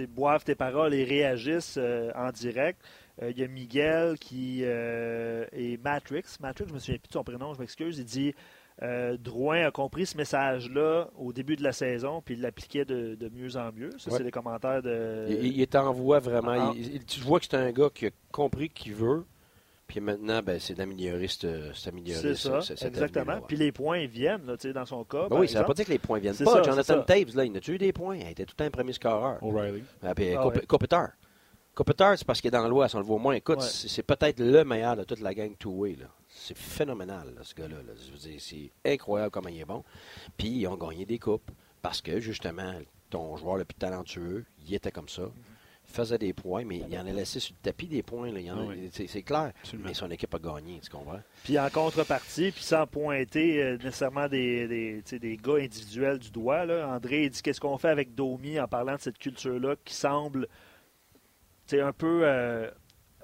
boivent 0.07 0.43
tes 0.43 0.55
paroles 0.55 0.93
et 0.93 1.03
réagissent 1.03 1.77
euh, 1.77 2.11
en 2.15 2.31
direct. 2.31 2.79
Il 3.21 3.35
y 3.37 3.43
a 3.43 3.47
Miguel 3.47 4.19
qui 4.19 4.61
et 4.61 5.79
Matrix. 5.83 6.23
Matrix, 6.39 6.65
je 6.69 6.73
me 6.75 6.77
souviens 6.77 6.99
plus 6.99 7.07
de 7.07 7.13
son 7.13 7.23
prénom, 7.23 7.51
je 7.55 7.59
m'excuse. 7.59 7.97
Il 7.97 8.05
dit 8.05 8.35
euh, 8.83 9.17
Drouin 9.17 9.65
a 9.67 9.71
compris 9.71 10.05
ce 10.05 10.17
message-là 10.17 11.09
au 11.17 11.33
début 11.33 11.55
de 11.55 11.63
la 11.63 11.71
saison, 11.73 12.21
puis 12.23 12.35
il 12.35 12.41
l'appliquait 12.41 12.85
de, 12.85 13.15
de 13.15 13.29
mieux 13.29 13.55
en 13.57 13.71
mieux. 13.71 13.89
Ça, 13.97 14.11
Ouais. 14.11 14.17
c'est 14.17 14.23
les 14.23 14.31
commentaires 14.31 14.81
de. 14.83 15.25
Il, 15.29 15.45
il 15.47 15.61
est 15.61 15.75
en 15.75 15.91
voie 15.93 16.19
vraiment. 16.19 16.69
Ah. 16.69 16.73
Il- 16.75 16.95
il- 16.95 17.05
tu 17.05 17.19
vois 17.21 17.39
que 17.39 17.45
c'est 17.49 17.57
un 17.57 17.71
gars 17.71 17.89
qui 17.93 18.07
a 18.07 18.09
compris 18.31 18.69
qu'il 18.69 18.93
veut. 18.93 19.23
Puis 19.87 20.01
maintenant, 20.01 20.41
ben, 20.43 20.59
c'est 20.59 20.73
d'améliorer 20.73 21.29
cette, 21.29 21.47
C'est 21.73 22.35
ça, 22.35 22.61
cette 22.61 22.83
exactement. 22.83 23.35
ouais. 23.35 23.41
Puis 23.47 23.55
les 23.55 23.71
points 23.71 24.05
viennent, 24.05 24.45
là, 24.45 24.57
tu 24.57 24.67
sais, 24.67 24.73
dans 24.73 24.85
son 24.85 25.05
cas. 25.05 25.23
Ben 25.23 25.29
par 25.29 25.39
oui, 25.39 25.47
ça 25.47 25.59
ne 25.59 25.63
veut 25.63 25.67
pas 25.67 25.73
dire 25.75 25.85
que 25.85 25.91
les 25.91 25.97
points 25.97 26.19
viennent 26.19 26.33
C'est 26.33 26.43
pas. 26.43 26.55
ça, 26.55 26.61
Jonathan. 26.63 27.03
Taves, 27.03 27.33
là, 27.37 27.45
il 27.45 27.55
a 27.55 27.61
eu 27.71 27.77
des 27.77 27.93
points? 27.93 28.17
Il 28.17 28.27
était 28.27 28.43
tout 28.43 28.51
le 28.53 28.57
temps 28.57 28.65
un 28.65 28.69
premier 28.69 28.91
scoreur. 28.91 29.41
O'Reilly. 29.41 29.83
Ah, 30.03 30.13
puis, 30.13 30.33
Ah 30.35 30.41
Cop- 30.43 30.55
ouais. 30.57 30.65
Kopitar. 30.65 31.11
Kopitar, 31.73 32.17
c'est 32.17 32.25
parce 32.27 32.41
qu'il 32.41 32.49
est 32.49 32.51
dans 32.51 32.67
l'Ouest, 32.67 32.95
on 32.95 32.99
le 32.99 33.05
voit 33.05 33.17
moins. 33.17 33.33
Écoute, 33.35 33.61
c'est 33.61 34.03
peut-être 34.03 34.39
le 34.41 34.65
meilleur 34.65 34.97
de 34.97 35.05
toute 35.05 35.21
la 35.21 35.33
gang 35.33 35.55
two-way. 35.57 35.95
C'est 36.39 36.57
phénoménal, 36.57 37.33
là, 37.35 37.41
ce 37.43 37.53
gars-là. 37.55 37.77
là. 37.77 37.93
Je 38.05 38.11
veux 38.11 38.17
dire, 38.17 38.39
C'est 38.39 38.71
incroyable 38.85 39.31
comment 39.31 39.49
il 39.49 39.59
est 39.59 39.65
bon. 39.65 39.83
Puis 40.37 40.49
ils 40.49 40.67
ont 40.67 40.75
gagné 40.77 41.05
des 41.05 41.19
coupes 41.19 41.49
parce 41.81 42.01
que, 42.01 42.19
justement, 42.19 42.73
ton 43.09 43.35
joueur 43.37 43.57
le 43.57 43.65
plus 43.65 43.75
talentueux, 43.77 44.45
il 44.67 44.73
était 44.73 44.91
comme 44.91 45.09
ça. 45.09 45.23
Il 45.89 45.93
faisait 45.93 46.17
des 46.17 46.33
points, 46.33 46.65
mais 46.65 46.79
il 46.89 46.97
en 46.99 47.07
a 47.07 47.11
laissé 47.11 47.39
sur 47.39 47.55
le 47.55 47.61
tapis 47.63 47.87
des 47.87 48.03
points. 48.03 48.29
là. 48.31 48.39
Il 48.41 48.51
en 48.51 48.59
a- 48.59 48.65
oui. 48.65 48.89
c'est- 48.91 49.07
C'est 49.07 49.21
clair. 49.23 49.53
Absolument. 49.61 49.87
Mais 49.87 49.93
son 49.93 50.11
équipe 50.11 50.35
a 50.35 50.39
gagné, 50.39 50.79
tu 50.83 50.89
comprends? 50.89 51.21
Puis 51.45 51.57
en 51.57 51.69
contrepartie, 51.69 52.51
puis 52.51 52.61
sans 52.63 52.85
pointer 52.85 53.63
euh, 53.63 53.77
nécessairement 53.77 54.27
des, 54.27 55.01
des, 55.01 55.37
gars 55.37 55.55
individuels 55.55 56.19
du 56.19 56.29
doigt, 56.29 56.65
là, 56.65 56.89
André 56.89 57.23
il 57.23 57.29
dit 57.29 57.41
qu'est-ce 57.41 57.61
qu'on 57.61 57.77
fait 57.77 57.87
avec 57.89 58.13
Domi 58.15 58.59
en 58.59 58.67
parlant 58.67 58.95
de 58.95 59.01
cette 59.01 59.17
culture-là 59.17 59.75
qui 59.85 59.93
semble 59.93 60.47
tu 61.67 61.75
sais, 61.77 61.81
un 61.81 61.93
peu 61.93 62.21
euh, 62.23 62.69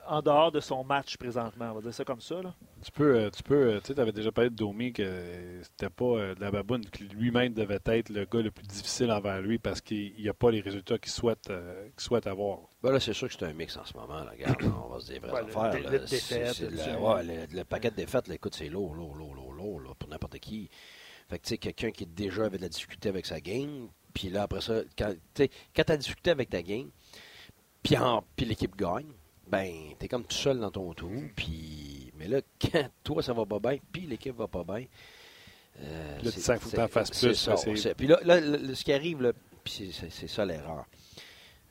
en 0.08 0.22
dehors 0.22 0.51
de 0.51 0.60
son 0.60 0.84
match 0.84 1.18
présentement. 1.18 1.72
On 1.72 1.76
va 1.76 1.82
dire 1.82 1.93
ça 1.93 2.04
comme 2.04 2.22
ça. 2.22 2.41
Là. 2.41 2.54
Tu 2.84 2.91
peux, 2.91 3.16
euh, 3.16 3.30
tu 3.30 3.43
peux, 3.43 3.56
euh, 3.74 3.80
tu 3.80 3.93
sais, 3.93 3.99
avais 3.99 4.12
déjà 4.12 4.32
parlé 4.32 4.49
de 4.49 4.56
Domi 4.56 4.91
que 4.93 5.60
c'était 5.64 5.89
pas 5.89 6.06
euh, 6.06 6.36
de 6.36 6.41
la 6.41 6.51
baboune, 6.51 6.86
que 6.86 7.04
lui-même 7.04 7.54
devait 7.54 7.80
être 7.86 8.10
le 8.10 8.26
gars 8.26 8.41
le 8.41 8.51
plus 8.51 8.66
difficile 8.68 9.12
envers 9.12 9.41
lui 9.41 9.58
parce 9.60 9.82
qu'il 9.82 10.14
n'y 10.16 10.28
a 10.30 10.34
pas 10.34 10.51
les 10.51 10.62
résultats 10.62 10.97
qu'il 10.97 11.12
souhaite, 11.12 11.49
euh, 11.49 11.84
qu'il 11.91 12.01
souhaite 12.01 12.28
avoir. 12.28 12.60
Ben 12.82 12.91
là, 12.91 12.99
c'est 12.99 13.14
sûr 13.14 13.28
que 13.28 13.34
c'est 13.34 13.45
un 13.45 13.54
mix 13.54 13.76
en 13.78 13.86
ce 13.86 13.93
moment. 13.95 14.24
Là. 14.24 14.32
Regarde, 14.32 14.62
on 14.86 14.89
va 14.93 14.99
se 14.99 15.12
dire 15.12 15.22
vraies 15.22 15.32
Ouais, 15.32 15.41
le 15.41 15.47
affaires. 15.58 15.99
défaite, 16.01 16.08
c'est 16.54 16.95
ouais, 16.97 17.24
le, 17.24 17.58
le 17.58 17.64
paquet 17.64 17.91
de 17.91 17.95
défaites, 17.95 18.28
là, 18.28 18.36
écoute, 18.36 18.56
c'est 18.56 18.70
lourd, 18.70 18.93
lourd, 18.95 19.16
lourd, 19.16 19.34
lourd, 19.36 19.54
lourd, 19.54 19.80
là, 19.82 19.89
pour 19.97 20.10
n'importe 20.10 20.39
qui. 20.39 20.70
Fait 21.30 21.39
que, 21.39 21.43
tu 21.43 21.49
sais, 21.49 21.58
quelqu'un 21.58 21.91
qui 21.91 22.06
déjà 22.06 22.45
avait 22.45 22.58
de 22.58 22.64
la 22.64 22.70
difficulté 22.70 23.08
avec 23.10 23.26
sa 23.26 23.39
game, 23.39 23.88
puis 24.14 24.30
là, 24.30 24.43
après 24.43 24.62
ça, 24.62 24.82
quand 24.97 25.14
tu 25.34 25.47
as 25.88 25.97
discuté 25.97 26.32
avec 26.32 26.49
ta 26.49 26.62
game, 26.62 26.89
puis 27.82 27.97
en- 27.97 28.24
puis 28.36 28.45
l'équipe 28.45 28.76
gagne, 28.76 29.08
ben, 29.54 29.95
t'es 29.99 30.08
comme 30.08 30.24
tout 30.26 30.36
seul 30.36 30.60
dans 30.60 30.72
ton 30.72 30.93
trou, 30.93 31.30
puis... 31.36 32.12
Mais 32.18 32.28
là, 32.28 32.41
quand 32.60 32.89
toi, 33.04 33.22
ça 33.22 33.34
va 33.34 33.45
pas 33.45 33.60
bien, 33.60 33.78
puis 33.91 34.01
l'équipe 34.08 34.36
va 34.36 34.47
pas 34.47 34.64
bien... 34.64 34.86
euh, 35.80 36.22
là, 36.22 36.32
tu 36.32 36.39
sens 36.41 36.60
qu'il 36.60 36.70
faut 36.70 36.76
t'en 36.76 36.88
fasses 36.88 37.12
plus, 37.12 37.36
ça, 37.36 37.56
Puis 37.95 38.08
là, 38.08 38.20
là, 38.24 38.39
ce 38.74 38.84
qui 38.84 38.93
arrive, 38.93 39.34
c'est- 39.66 40.28
ça 40.28 40.45
l'erreur. 40.45 40.86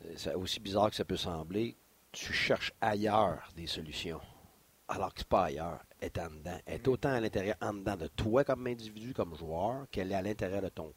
Euh, 0.04 0.12
c'est 0.16 0.34
aussi 0.34 0.60
bizarre 0.60 0.90
que 0.90 0.96
ça 0.96 1.04
peut 1.04 1.16
sembler, 1.16 1.76
tu 2.12 2.32
cherches 2.32 2.72
ailleurs 2.80 3.48
des 3.56 3.66
solutions, 3.66 4.20
alors 4.88 5.12
que 5.12 5.20
c'est 5.20 5.28
pas 5.28 5.44
ailleurs, 5.44 5.80
elle 6.00 6.06
est 6.06 6.18
en 6.18 6.30
dedans. 6.30 6.58
Elle 6.66 6.74
est 6.74 6.88
autant 6.88 7.10
à 7.10 7.20
l'intérieur, 7.20 7.56
en 7.60 7.72
dedans 7.72 7.96
de 7.96 8.06
toi 8.08 8.44
comme 8.44 8.66
individu, 8.66 9.14
comme 9.14 9.34
joueur, 9.36 9.86
qu'elle 9.90 10.12
est 10.12 10.16
à 10.16 10.22
l'intérieur 10.22 10.62
de 10.62 10.68
ton, 10.68 10.92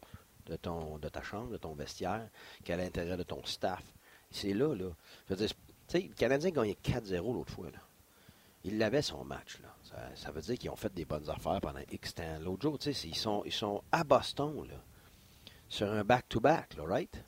de 0.46 0.56
ton, 0.56 0.98
de 0.98 1.08
ta 1.08 1.22
chambre, 1.22 1.50
de 1.50 1.56
ton 1.56 1.74
vestiaire, 1.74 2.28
qu'elle 2.64 2.78
est 2.78 2.82
à 2.82 2.84
l'intérieur 2.86 3.16
de 3.16 3.22
ton 3.22 3.44
staff. 3.44 3.82
C'est 4.30 4.52
là, 4.52 4.74
là. 4.74 4.90
Je 5.28 5.34
veux 5.34 5.46
dire, 5.46 5.56
sais, 5.92 6.00
le 6.08 6.14
Canadien 6.14 6.50
gagné 6.50 6.76
4-0 6.82 7.32
l'autre 7.34 7.52
fois, 7.52 7.66
là. 7.70 7.78
Il 8.64 8.78
l'avait 8.78 9.02
son 9.02 9.24
match, 9.24 9.58
là. 9.62 9.68
Ça, 9.84 9.96
ça 10.16 10.30
veut 10.32 10.40
dire 10.40 10.58
qu'ils 10.58 10.70
ont 10.70 10.76
fait 10.76 10.92
des 10.92 11.04
bonnes 11.04 11.28
affaires 11.30 11.60
pendant 11.60 11.80
X 11.90 12.14
temps. 12.14 12.38
L'autre 12.40 12.62
jour, 12.62 12.78
tu 12.78 12.86
sais, 12.86 12.92
c'est- 12.92 13.08
ils 13.08 13.14
sont, 13.16 13.42
ils 13.44 13.52
sont 13.52 13.82
à 13.92 14.02
Boston, 14.02 14.66
là, 14.68 14.74
sur 15.68 15.90
un 15.90 16.02
back-to-back, 16.04 16.74
là, 16.76 16.84
right? 16.84 17.24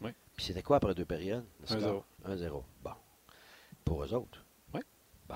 Oui. 0.00 0.10
Puis 0.36 0.46
c'était 0.46 0.62
quoi 0.62 0.76
après 0.76 0.94
deux 0.94 1.04
périodes? 1.04 1.44
le 1.60 1.66
1-0. 1.66 1.80
score? 1.80 2.04
1-0. 2.24 2.64
Bon. 2.84 2.92
Pour 3.84 4.04
eux 4.04 4.14
autres. 4.14 4.44
Oui. 4.74 4.80
Bon. 5.28 5.34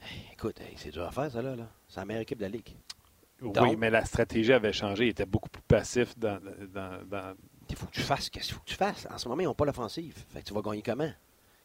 Hey, 0.00 0.22
écoute, 0.32 0.58
hey, 0.60 0.74
c'est 0.76 0.90
dur 0.90 1.04
à 1.04 1.10
faire, 1.10 1.30
ça, 1.30 1.42
là. 1.42 1.54
là. 1.56 1.68
C'est 1.88 2.00
la 2.00 2.06
meilleure 2.06 2.22
équipe 2.22 2.38
de 2.38 2.44
la 2.44 2.48
Ligue. 2.48 2.74
Oui, 3.42 3.52
Donc- 3.52 3.76
mais 3.78 3.90
la 3.90 4.04
stratégie 4.04 4.52
avait 4.52 4.72
changé. 4.72 5.06
Il 5.06 5.10
était 5.10 5.26
beaucoup 5.26 5.48
plus 5.50 5.62
passif 5.62 6.18
dans, 6.18 6.40
dans, 6.72 7.02
dans- 7.06 7.34
Il 7.68 7.76
faut 7.76 7.86
que 7.86 7.92
tu 7.92 8.00
fasses. 8.02 8.28
Qu'est-ce 8.30 8.46
qu'il 8.46 8.54
faut 8.54 8.60
que 8.60 8.68
tu 8.70 8.74
fasses? 8.76 9.06
En 9.10 9.16
ce 9.18 9.28
moment, 9.28 9.40
ils 9.42 9.46
n'ont 9.46 9.54
pas 9.54 9.64
l'offensive. 9.64 10.24
Fait 10.30 10.40
que 10.42 10.46
tu 10.48 10.54
vas 10.54 10.60
gagner 10.62 10.82
comment? 10.82 11.10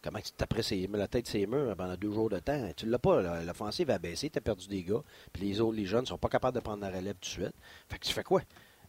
Comment 0.06 0.20
tu 0.20 0.32
t'apprêtes 0.34 0.64
ses- 0.66 0.88
la 0.94 1.08
tête 1.08 1.26
ses 1.28 1.48
murs 1.48 1.76
pendant 1.76 1.96
deux 1.96 2.12
jours 2.14 2.30
de 2.30 2.38
temps? 2.40 2.70
Tu 2.78 2.86
l'as 2.86 3.00
pas. 3.00 3.22
là. 3.24 3.44
L'offensive 3.44 3.90
a 3.90 3.98
baissé, 3.98 4.30
tu 4.30 4.38
as 4.38 4.42
perdu 4.42 4.68
des 4.68 4.84
gars. 4.84 5.02
Puis 5.34 5.44
les 5.44 5.60
autres, 5.60 5.76
les 5.76 5.86
jeunes, 5.86 6.06
sont 6.06 6.18
pas 6.20 6.30
capables 6.30 6.56
de 6.56 6.62
prendre 6.62 6.82
la 6.84 6.90
relève 6.90 7.16
tout 7.16 7.22
de 7.22 7.26
suite. 7.26 7.56
Fait 7.90 7.98
que 7.98 8.06
tu 8.06 8.14
fais 8.14 8.24
quoi? 8.24 8.42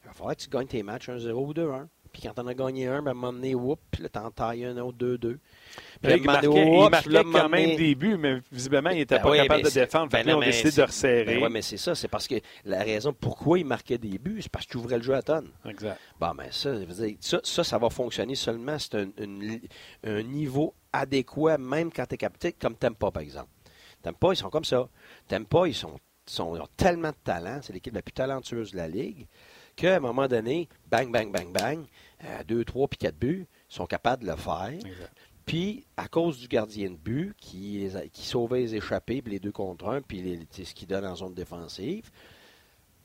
Il 0.05 0.09
va 0.09 0.13
falloir 0.13 0.37
que 0.37 0.43
tu 0.43 0.49
gagnes 0.51 0.67
tes 0.69 0.83
matchs 0.83 1.09
1-0 1.09 1.33
ou 1.47 1.55
2-1. 1.55 1.89
Puis 2.13 2.23
quand 2.23 2.33
t'en 2.35 2.47
as 2.47 2.55
gagné 2.55 2.87
un, 2.87 3.03
ben, 3.03 3.09
à 3.09 3.11
un 3.11 3.15
moment 3.15 3.33
donné, 3.33 3.55
whoop, 3.55 3.79
puis 3.91 4.03
là, 4.03 4.09
t'en 4.09 4.31
tailles 4.31 4.65
un 4.65 4.77
autre 4.79 4.97
2-2. 4.97 5.39
Puis 6.01 6.11
là, 6.11 6.17
marquait, 6.19 6.47
il 6.49 6.89
marquait 6.91 7.11
là, 7.11 7.21
un 7.21 7.33
quand 7.33 7.49
même 7.49 7.77
des 7.77 7.95
buts, 7.95 8.17
mais 8.17 8.41
visiblement, 8.53 8.91
il 8.91 8.99
n'était 8.99 9.17
Ben 9.17 9.23
pas 9.23 9.31
oui, 9.33 9.37
capable 9.39 9.65
de 9.65 9.69
c'est- 9.69 9.81
défendre. 9.81 10.11
Fait 10.11 10.19
ben 10.19 10.27
là, 10.29 10.33
non, 10.33 10.39
on 10.39 10.43
a 10.43 10.45
mais 10.47 10.51
décidé 10.53 10.71
c'est- 10.71 10.81
de 10.81 10.87
resserrer. 10.87 11.25
Ben 11.35 11.43
ouais, 11.43 11.49
mais 11.51 11.63
c'est 11.63 11.77
ça. 11.77 11.95
C'est 11.95 12.09
parce 12.09 12.27
que 12.29 12.37
la 12.65 12.83
raison 12.83 13.13
pourquoi 13.13 13.59
il 13.59 13.67
marquait 13.67 13.99
des 13.99 14.19
buts, 14.19 14.39
c'est 14.41 14.51
parce 14.51 14.65
que 14.67 14.71
tu 14.71 14.77
ouvrais 14.79 14.97
le 14.99 15.03
jeu 15.03 15.15
à 15.15 15.23
tonne. 15.23 15.51
Exact. 15.69 15.99
Bon, 16.19 16.33
ben 16.35 16.47
ça, 16.53 16.71
ça, 17.21 17.41
ça, 17.43 17.65
ça 17.65 17.79
va 17.79 17.91
fonctionner 17.91 18.35
seulement 18.37 18.77
un, 18.95 19.07
un 20.05 20.23
niveau 20.23 20.73
adéquat, 21.01 21.59
même 21.59 21.93
quand 21.93 22.07
tu 22.07 22.15
es 22.15 22.19
capté, 22.19 22.53
comme 22.53 22.77
Tempa, 22.77 23.11
par 23.11 23.23
exemple. 23.23 23.51
Tempa, 24.03 24.33
ils 24.33 24.37
sont 24.37 24.51
comme 24.51 24.65
ça. 24.65 24.89
Tempa, 25.29 25.67
ils 25.69 25.75
sont, 25.75 25.99
sont, 26.27 26.57
ils 26.57 26.61
ont 26.63 26.69
tellement 26.77 27.11
de 27.11 27.17
talent. 27.25 27.61
C'est 27.63 27.73
l'équipe 27.73 27.95
la 27.95 28.03
plus 28.03 28.13
talentueuse 28.13 28.73
de 28.73 28.77
la 28.77 28.89
Ligue 28.89 29.27
qu'à 29.75 29.97
un 29.97 30.01
moment 30.01 30.27
donné, 30.27 30.69
bang, 30.91 31.11
bang, 31.13 31.31
bang, 31.33 31.53
bang, 31.53 31.85
euh, 32.25 32.45
deux, 32.45 32.65
trois 32.65 32.89
puis 32.89 32.99
quatre 32.99 33.19
buts, 33.19 33.47
ils 33.71 33.75
sont 33.75 33.87
capables 33.87 34.25
de 34.25 34.31
le 34.31 34.37
faire. 34.37 34.69
Exact. 34.71 35.13
Puis, 35.45 35.87
à 35.97 36.09
cause 36.09 36.39
du 36.39 36.49
gardien 36.49 36.91
de 36.91 36.97
but 36.97 37.35
qui, 37.39 37.89
sauvait 38.15 38.61
les 38.63 38.75
échappés, 38.75 39.23
puis 39.23 39.33
les 39.33 39.39
deux 39.39 39.53
contre 39.53 39.87
un, 39.89 40.03
puis 40.03 40.21
les- 40.21 40.65
ce 40.65 40.75
qui 40.75 40.87
donne 40.87 41.07
en 41.07 41.15
zone 41.15 41.35
défensive, 41.35 42.11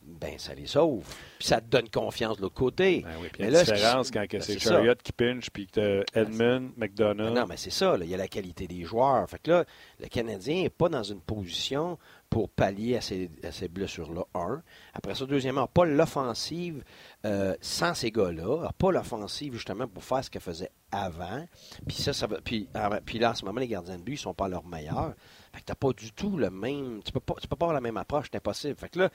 ben 0.04 0.38
ça 0.38 0.54
les 0.54 0.68
sauve. 0.68 1.06
Puis 1.40 1.48
ça 1.48 1.62
te 1.62 1.68
donne 1.68 1.90
confiance 1.90 2.38
de 2.38 2.42
l'autre 2.44 2.56
côté. 2.56 3.02
Ben 3.02 3.10
oui, 3.22 3.30
Mais 3.40 3.46
il 3.46 3.46
y 3.46 3.48
a 3.48 3.52
là, 3.52 3.60
une 3.60 3.66
ce 3.66 3.72
qui- 3.72 3.78
différence 3.78 4.12
quand 4.12 4.26
ben, 4.32 4.42
c'est. 4.42 4.60
Chariot 4.60 4.96
qui 5.04 5.12
pinche, 5.12 5.50
puis 5.50 5.68
que 5.68 6.04
t'as 6.14 6.22
Edmund, 6.22 6.72
McDonough. 6.78 7.34
non, 7.34 7.46
mais 7.48 7.58
c'est 7.58 7.70
ça, 7.72 7.98
là. 7.98 8.06
il 8.06 8.12
y 8.12 8.14
a 8.14 8.18
la 8.18 8.28
qualité 8.28 8.68
des 8.68 8.84
joueurs. 8.84 9.30
Fait 9.30 9.40
que 9.42 9.52
là, 9.52 9.66
le 10.00 10.08
Canadien 10.08 10.64
n'est 10.64 10.70
pas 10.70 10.90
dans 10.90 11.04
une 11.04 11.22
position 11.22 11.98
pour 12.30 12.50
pallier 12.50 12.96
à 12.96 13.02
ces, 13.02 13.30
à 13.44 13.52
ces 13.52 13.68
blessures-là, 13.68 14.24
un. 14.36 14.64
Après 14.94 15.16
ça, 15.16 15.26
deuxièmement, 15.26 15.68
pas 15.68 15.84
l'offensive 15.86 16.84
euh, 17.26 17.56
sans 17.62 17.94
ces 17.94 18.10
gars-là, 18.12 18.70
pas 18.78 18.92
l'offensive 18.92 19.54
justement 19.54 19.88
pour 19.88 20.04
faire 20.04 20.24
ce 20.24 20.30
qu'elle 20.30 20.42
faisait 20.42 20.72
avant. 20.94 21.46
Puis 21.88 21.98
ça, 21.98 22.14
ça 22.14 22.28
va, 22.28 22.40
puis, 22.42 22.70
ah, 22.74 22.90
puis 23.06 23.20
là, 23.20 23.32
en 23.32 23.36
ce 23.36 23.44
moment, 23.44 23.60
les 23.60 23.68
gardiens 23.68 23.98
de 23.98 24.04
but 24.04 24.14
ne 24.14 24.18
sont 24.18 24.34
pas 24.34 24.46
à 24.46 24.50
leur 24.50 24.66
meilleur. 24.66 25.14
Fait 25.54 25.60
que 25.60 25.66
t'as 25.66 25.76
pas 25.76 25.92
du 25.92 26.14
tout 26.14 26.38
le 26.38 26.50
même. 26.50 27.02
Tu 27.04 27.12
peux 27.12 27.20
pas, 27.20 27.34
tu 27.42 27.48
peux 27.50 27.58
pas 27.58 27.66
avoir 27.66 27.74
la 27.76 27.82
même 27.82 27.98
approche, 27.98 28.28
c'est 28.32 28.38
impossible. 28.38 28.76
Fait 28.78 28.88
que 28.90 29.00
là, 29.00 29.10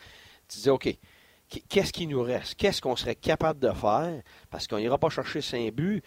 tu 0.49 0.61
dis, 0.61 0.71
OK, 0.71 0.99
qu- 1.49 1.61
qu'est-ce 1.69 1.93
qui 1.93 2.07
nous 2.07 2.23
reste? 2.23 2.55
Qu'est-ce 2.55 2.81
qu'on 2.83 2.97
serait 2.97 3.15
capable 3.17 3.61
de 3.61 3.71
faire? 3.73 4.23
Parce 4.51 4.67
qu'on 4.67 4.79
n'ira 4.79 4.99
pas 4.99 5.09
chercher 5.11 5.41
5 5.41 5.73
buts. 5.73 6.03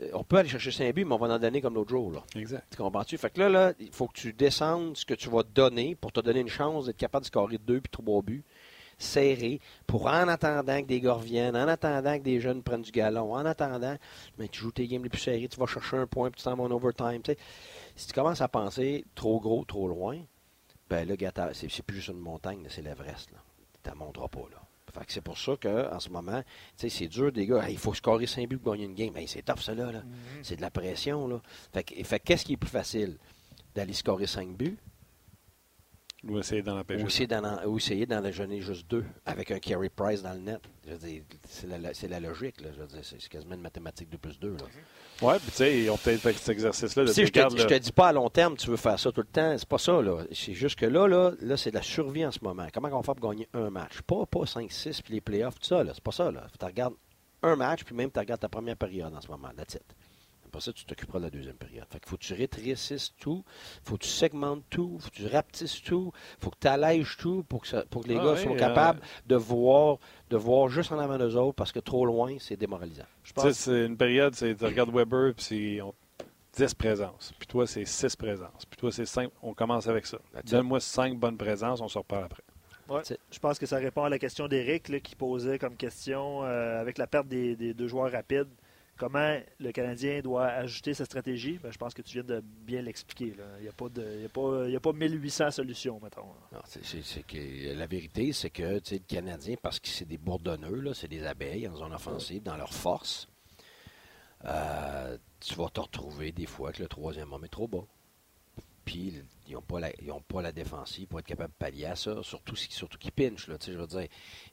Euh, 0.00 0.10
On 0.14 0.24
peut 0.24 0.36
aller 0.38 0.48
chercher 0.48 0.70
5 0.72 0.94
buts, 0.94 1.04
mais 1.04 1.14
on 1.14 1.18
va 1.18 1.28
en 1.34 1.38
donner 1.38 1.60
comme 1.60 1.74
l'autre 1.74 1.90
jour. 1.90 2.10
Là. 2.12 2.22
Exact. 2.36 2.66
Tu 2.70 2.76
comprends-tu? 2.76 3.16
Fait 3.18 3.30
que 3.30 3.40
là, 3.40 3.48
là, 3.48 3.72
il 3.78 3.92
faut 3.92 4.06
que 4.08 4.14
tu 4.18 4.32
descendes 4.32 4.96
ce 4.96 5.04
que 5.04 5.14
tu 5.14 5.28
vas 5.28 5.42
donner 5.42 5.94
pour 5.94 6.10
te 6.12 6.20
donner 6.20 6.40
une 6.40 6.48
chance 6.48 6.86
d'être 6.86 6.96
capable 6.96 7.22
de 7.22 7.28
scorer 7.28 7.58
deux 7.58 7.80
puis 7.80 7.90
trois 7.90 8.22
buts 8.22 8.44
serrés 8.96 9.60
pour 9.88 10.06
en 10.06 10.28
attendant 10.28 10.80
que 10.80 10.86
des 10.86 11.00
gars 11.00 11.14
reviennent, 11.14 11.56
en 11.56 11.66
attendant 11.66 12.16
que 12.16 12.22
des 12.22 12.40
jeunes 12.40 12.62
prennent 12.62 12.82
du 12.82 12.92
galon, 12.92 13.34
en 13.34 13.44
attendant, 13.44 13.96
mais 14.38 14.46
tu 14.46 14.60
joues 14.60 14.70
tes 14.70 14.86
games 14.86 15.02
les 15.02 15.08
plus 15.08 15.20
serrés, 15.20 15.48
tu 15.48 15.58
vas 15.58 15.66
chercher 15.66 15.96
un 15.96 16.06
point 16.06 16.30
puis 16.30 16.38
tu 16.38 16.44
t'en 16.44 16.54
vas 16.54 16.62
en 16.62 16.70
overtime. 16.70 17.20
Si 17.96 18.06
tu 18.06 18.12
commences 18.12 18.40
à 18.40 18.46
penser 18.46 19.04
trop 19.16 19.40
gros, 19.40 19.64
trop 19.64 19.88
loin, 19.88 20.18
ben 20.88 21.08
là, 21.08 21.16
c'est 21.54 21.82
plus 21.82 21.96
juste 21.96 22.08
une 22.08 22.18
montagne, 22.20 22.64
c'est 22.68 22.82
l'Everest. 22.82 23.30
Tu 23.84 23.90
ne 23.90 23.94
monteras 23.94 24.28
pas. 24.28 24.46
Là. 24.50 24.60
Fait 24.92 25.04
que 25.04 25.12
c'est 25.12 25.20
pour 25.20 25.38
ça 25.38 25.52
qu'en 25.60 25.98
ce 26.00 26.08
moment, 26.08 26.42
c'est 26.76 27.08
dur 27.08 27.32
des 27.32 27.46
gars. 27.46 27.66
Hey, 27.66 27.74
il 27.74 27.78
faut 27.78 27.94
scorer 27.94 28.26
5 28.26 28.48
buts 28.48 28.58
pour 28.58 28.72
gagner 28.72 28.86
une 28.86 28.94
game. 28.94 29.16
Hey, 29.16 29.28
c'est 29.28 29.42
tough, 29.42 29.60
ça 29.60 29.74
là. 29.74 29.90
là. 29.92 30.02
C'est 30.42 30.56
de 30.56 30.60
la 30.60 30.70
pression. 30.70 31.26
Là. 31.28 31.40
Fait 31.72 32.04
fait 32.04 32.20
qu'est-ce 32.20 32.44
qui 32.44 32.54
est 32.54 32.56
plus 32.56 32.70
facile? 32.70 33.18
D'aller 33.74 33.92
scorer 33.92 34.26
5 34.26 34.56
buts 34.56 34.78
Ou 36.28 36.38
essayer 36.38 36.62
d'en 36.62 36.78
empêcher. 36.78 37.02
ou 37.02 37.06
essayer 37.06 37.26
d'en, 37.26 37.64
ou 37.66 37.76
essayer 37.76 38.06
d'en 38.06 38.22
juste 38.60 38.88
deux 38.88 39.04
avec 39.26 39.50
un 39.50 39.58
carry 39.58 39.88
price 39.88 40.22
dans 40.22 40.32
le 40.32 40.40
net? 40.40 40.60
C'est 41.48 41.66
la, 41.66 41.78
la 42.08 42.20
logique. 42.20 42.60
Là. 42.60 42.68
Je 42.74 42.80
veux 42.80 42.86
dire, 42.86 43.00
c'est, 43.02 43.28
quasiment 43.28 43.54
une 43.54 43.60
mathématique 43.60 44.10
2 44.10 44.18
plus 44.18 44.38
2. 44.38 44.50
Là. 44.50 44.56
Ouais, 45.22 45.38
puis 45.38 45.50
tu 45.50 45.56
sais, 45.56 45.78
ils 45.80 45.90
ont 45.90 45.96
peut-être 45.96 46.20
fait 46.20 46.32
cet 46.32 46.48
exercice-là 46.50 47.04
de 47.04 47.08
sais, 47.08 47.26
je, 47.26 47.32
te, 47.32 47.38
je 47.56 47.66
te 47.66 47.78
dis 47.78 47.92
pas 47.92 48.08
à 48.08 48.12
long 48.12 48.28
terme, 48.28 48.56
tu 48.56 48.68
veux 48.68 48.76
faire 48.76 48.98
ça 48.98 49.12
tout 49.12 49.20
le 49.20 49.26
temps. 49.26 49.56
C'est 49.56 49.68
pas 49.68 49.78
ça, 49.78 50.00
là. 50.02 50.24
C'est 50.32 50.54
juste 50.54 50.78
que 50.78 50.86
là, 50.86 51.06
là, 51.06 51.32
là 51.40 51.56
c'est 51.56 51.70
de 51.70 51.76
la 51.76 51.82
survie 51.82 52.24
en 52.26 52.32
ce 52.32 52.40
moment. 52.42 52.66
Comment 52.72 52.88
on 52.88 52.96
va 52.98 53.02
faire 53.02 53.14
pour 53.14 53.30
gagner 53.30 53.48
un 53.54 53.70
match? 53.70 54.02
Pas, 54.02 54.26
pas 54.26 54.44
5-6 54.44 55.02
puis 55.02 55.14
les 55.14 55.20
playoffs, 55.20 55.58
tout 55.58 55.66
ça, 55.66 55.84
là. 55.84 55.92
C'est 55.94 56.02
pas 56.02 56.12
ça, 56.12 56.30
là. 56.30 56.46
Tu 56.58 56.64
regardes 56.64 56.94
un 57.42 57.56
match, 57.56 57.84
puis 57.84 57.94
même 57.94 58.10
tu 58.10 58.18
regardes 58.18 58.40
ta 58.40 58.48
première 58.48 58.76
période 58.76 59.14
en 59.14 59.20
ce 59.20 59.28
moment. 59.28 59.50
That's 59.56 59.74
it. 59.74 59.84
Après 60.54 60.62
ça, 60.62 60.72
tu 60.72 60.84
t'occuperas 60.84 61.18
de 61.18 61.24
la 61.24 61.30
deuxième 61.30 61.56
période. 61.56 61.84
Fait 61.90 61.98
qu'il 61.98 62.08
faut 62.08 62.16
que 62.16 62.22
tu 62.22 62.32
rétrécisses 62.32 63.12
tout, 63.18 63.42
faut 63.82 63.96
que 63.96 64.04
tu 64.04 64.08
segmentes 64.08 64.62
tout, 64.70 64.98
faut 65.00 65.10
que 65.10 65.16
tu 65.16 65.26
rapetisses 65.26 65.82
tout, 65.82 66.12
faut 66.38 66.50
que 66.50 66.58
tu 66.60 66.68
allèges 66.68 67.16
tout 67.16 67.42
pour 67.48 67.62
que, 67.62 67.66
ça- 67.66 67.84
pour 67.90 68.04
que 68.04 68.08
les 68.08 68.16
Ah 68.16 68.22
gars 68.24 68.32
oui, 68.34 68.38
soient 68.44 68.52
euh, 68.52 68.56
capables 68.56 69.00
de 69.26 69.34
voir 69.34 69.98
de 70.30 70.36
voir 70.36 70.68
juste 70.68 70.92
en 70.92 70.98
avant 71.00 71.18
d'eux 71.18 71.34
autres 71.34 71.56
parce 71.56 71.72
que 71.72 71.80
trop 71.80 72.06
loin, 72.06 72.36
c'est 72.38 72.56
démoralisant. 72.56 73.02
Je 73.24 73.32
tu 73.32 73.40
sais, 73.40 73.46
pense 73.48 73.58
c'est 73.58 73.84
une 73.86 73.96
période, 73.96 74.36
c'est, 74.36 74.54
tu 74.54 74.64
regardes 74.64 74.94
Weber, 74.94 75.34
puis 75.34 75.44
c'est 75.44 75.80
on- 75.82 75.92
10 76.56 76.72
présences. 76.74 77.32
Puis 77.36 77.48
toi, 77.48 77.66
c'est 77.66 77.84
6 77.84 78.14
présences. 78.14 78.64
Puis 78.70 78.76
toi, 78.78 78.92
c'est 78.92 79.06
5. 79.06 79.28
On 79.42 79.54
commence 79.54 79.88
avec 79.88 80.06
ça. 80.06 80.18
Donne-moi 80.44 80.78
5 80.78 81.18
bonnes 81.18 81.36
présences, 81.36 81.80
on 81.80 81.88
se 81.88 81.98
reparle 81.98 82.26
après. 82.26 82.44
Ouais. 82.88 83.00
Je 83.32 83.38
pense 83.40 83.58
que 83.58 83.66
ça 83.66 83.78
répond 83.78 84.04
à 84.04 84.08
la 84.08 84.20
question 84.20 84.46
d'Éric 84.46 85.02
qui 85.02 85.16
posait 85.16 85.58
comme 85.58 85.74
question 85.74 86.44
euh, 86.44 86.80
avec 86.80 86.96
la 86.98 87.08
perte 87.08 87.26
des, 87.26 87.56
des 87.56 87.74
deux 87.74 87.88
joueurs 87.88 88.12
rapides. 88.12 88.46
Comment 88.96 89.38
le 89.58 89.72
Canadien 89.72 90.20
doit 90.20 90.46
ajuster 90.46 90.94
sa 90.94 91.04
stratégie? 91.04 91.58
Ben, 91.62 91.72
je 91.72 91.78
pense 91.78 91.94
que 91.94 92.02
tu 92.02 92.14
viens 92.14 92.22
de 92.24 92.40
bien 92.40 92.80
l'expliquer. 92.80 93.34
Il 93.58 93.62
n'y 93.62 93.68
a, 93.68 93.72
pas 93.72 93.86
a, 93.86 94.76
a 94.76 94.80
pas 94.80 94.92
1800 94.92 95.50
solutions, 95.50 96.00
mettons. 96.02 96.26
Non, 96.52 96.60
la 97.74 97.86
vérité, 97.86 98.32
c'est 98.32 98.50
que 98.50 98.62
le 98.62 98.98
Canadien, 98.98 99.56
parce 99.60 99.80
que 99.80 99.88
c'est 99.88 100.04
des 100.04 100.18
bourdonneux, 100.18 100.94
c'est 100.94 101.08
des 101.08 101.26
abeilles 101.26 101.66
en 101.66 101.74
zone 101.74 101.92
offensive, 101.92 102.42
dans 102.42 102.56
leur 102.56 102.72
force, 102.72 103.28
euh, 104.44 105.16
tu 105.40 105.54
vas 105.54 105.68
te 105.68 105.80
retrouver 105.80 106.32
des 106.32 106.46
fois 106.46 106.72
que 106.72 106.82
le 106.82 106.88
troisième 106.88 107.32
homme 107.32 107.44
est 107.44 107.48
trop 107.48 107.66
bas. 107.66 107.84
Puis 108.84 109.14
ils 109.46 109.54
n'ont 109.54 109.62
pas, 109.62 109.80
la- 109.80 109.92
ils 110.02 110.10
ont 110.12 110.20
pas 110.20 110.42
la 110.42 110.52
défensive 110.52 111.06
pour 111.06 111.18
être 111.18 111.26
capable 111.26 111.52
de 111.52 111.58
pallier 111.58 111.86
à 111.86 111.96
ça, 111.96 112.22
surtout, 112.22 112.56
surtout 112.56 112.98
qu'ils 112.98 113.12
pinchent. 113.12 113.48
Là, 113.48 113.56
je 113.64 113.72
veux 113.72 113.86
dire, 113.86 114.06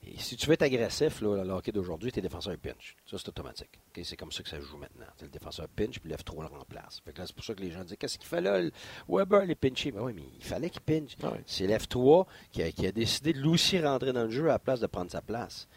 Et 0.06 0.18
si 0.18 0.36
tu 0.38 0.48
veux 0.48 0.54
être 0.54 0.62
agressif, 0.62 1.22
là, 1.22 1.44
le 1.44 1.50
hockey 1.52 1.72
d'aujourd'hui, 1.72 2.12
tes 2.12 2.22
défenseurs 2.22 2.58
pinch. 2.58 2.96
Ça, 3.06 3.18
c'est 3.18 3.30
automatique. 3.30 3.70
C'est 4.04 4.16
comme 4.18 4.32
ça 4.32 4.42
que 4.44 4.50
ça 4.50 4.60
joue 4.60 4.78
maintenant. 4.78 5.06
Le 5.22 5.28
défenseur 5.30 5.68
pinch, 5.70 6.00
puis 6.00 6.10
lève 6.10 6.24
trop 6.24 6.42
le 6.42 6.48
remplace. 6.48 7.02
Fait 7.04 7.14
que 7.14 7.20
là, 7.20 7.28
c'est 7.28 7.36
pour 7.36 7.44
ça 7.46 7.54
que 7.54 7.62
les 7.62 7.72
gens 7.72 7.84
disent 7.84 7.98
Qu'est-ce 8.00 8.18
qu'il 8.18 8.28
fait 8.28 8.42
là 8.42 8.62
le 8.62 8.72
Weber, 9.10 9.46
les 9.46 9.56
pincher. 9.56 9.92
Ben 9.92 10.02
oui, 10.02 10.14
mais 10.14 10.24
il 10.38 10.44
fallait 10.46 10.70
qu'il 10.70 10.82
pinch. 10.82 11.16
Ah 11.24 11.32
oui. 11.34 11.40
C'est 11.46 11.68
F3 11.68 12.26
qui 12.52 12.64
a, 12.64 12.72
qui 12.72 12.88
a 12.88 12.92
décidé 12.92 13.34
de 13.34 13.40
lui 13.40 13.50
aussi 13.50 13.80
rentrer 13.80 14.14
dans 14.14 14.24
le 14.24 14.30
jeu 14.32 14.46
à 14.46 14.54
la 14.54 14.60
place 14.60 14.80
de 14.80 14.88
prendre 14.88 15.12
sa 15.12 15.22
place. 15.22 15.68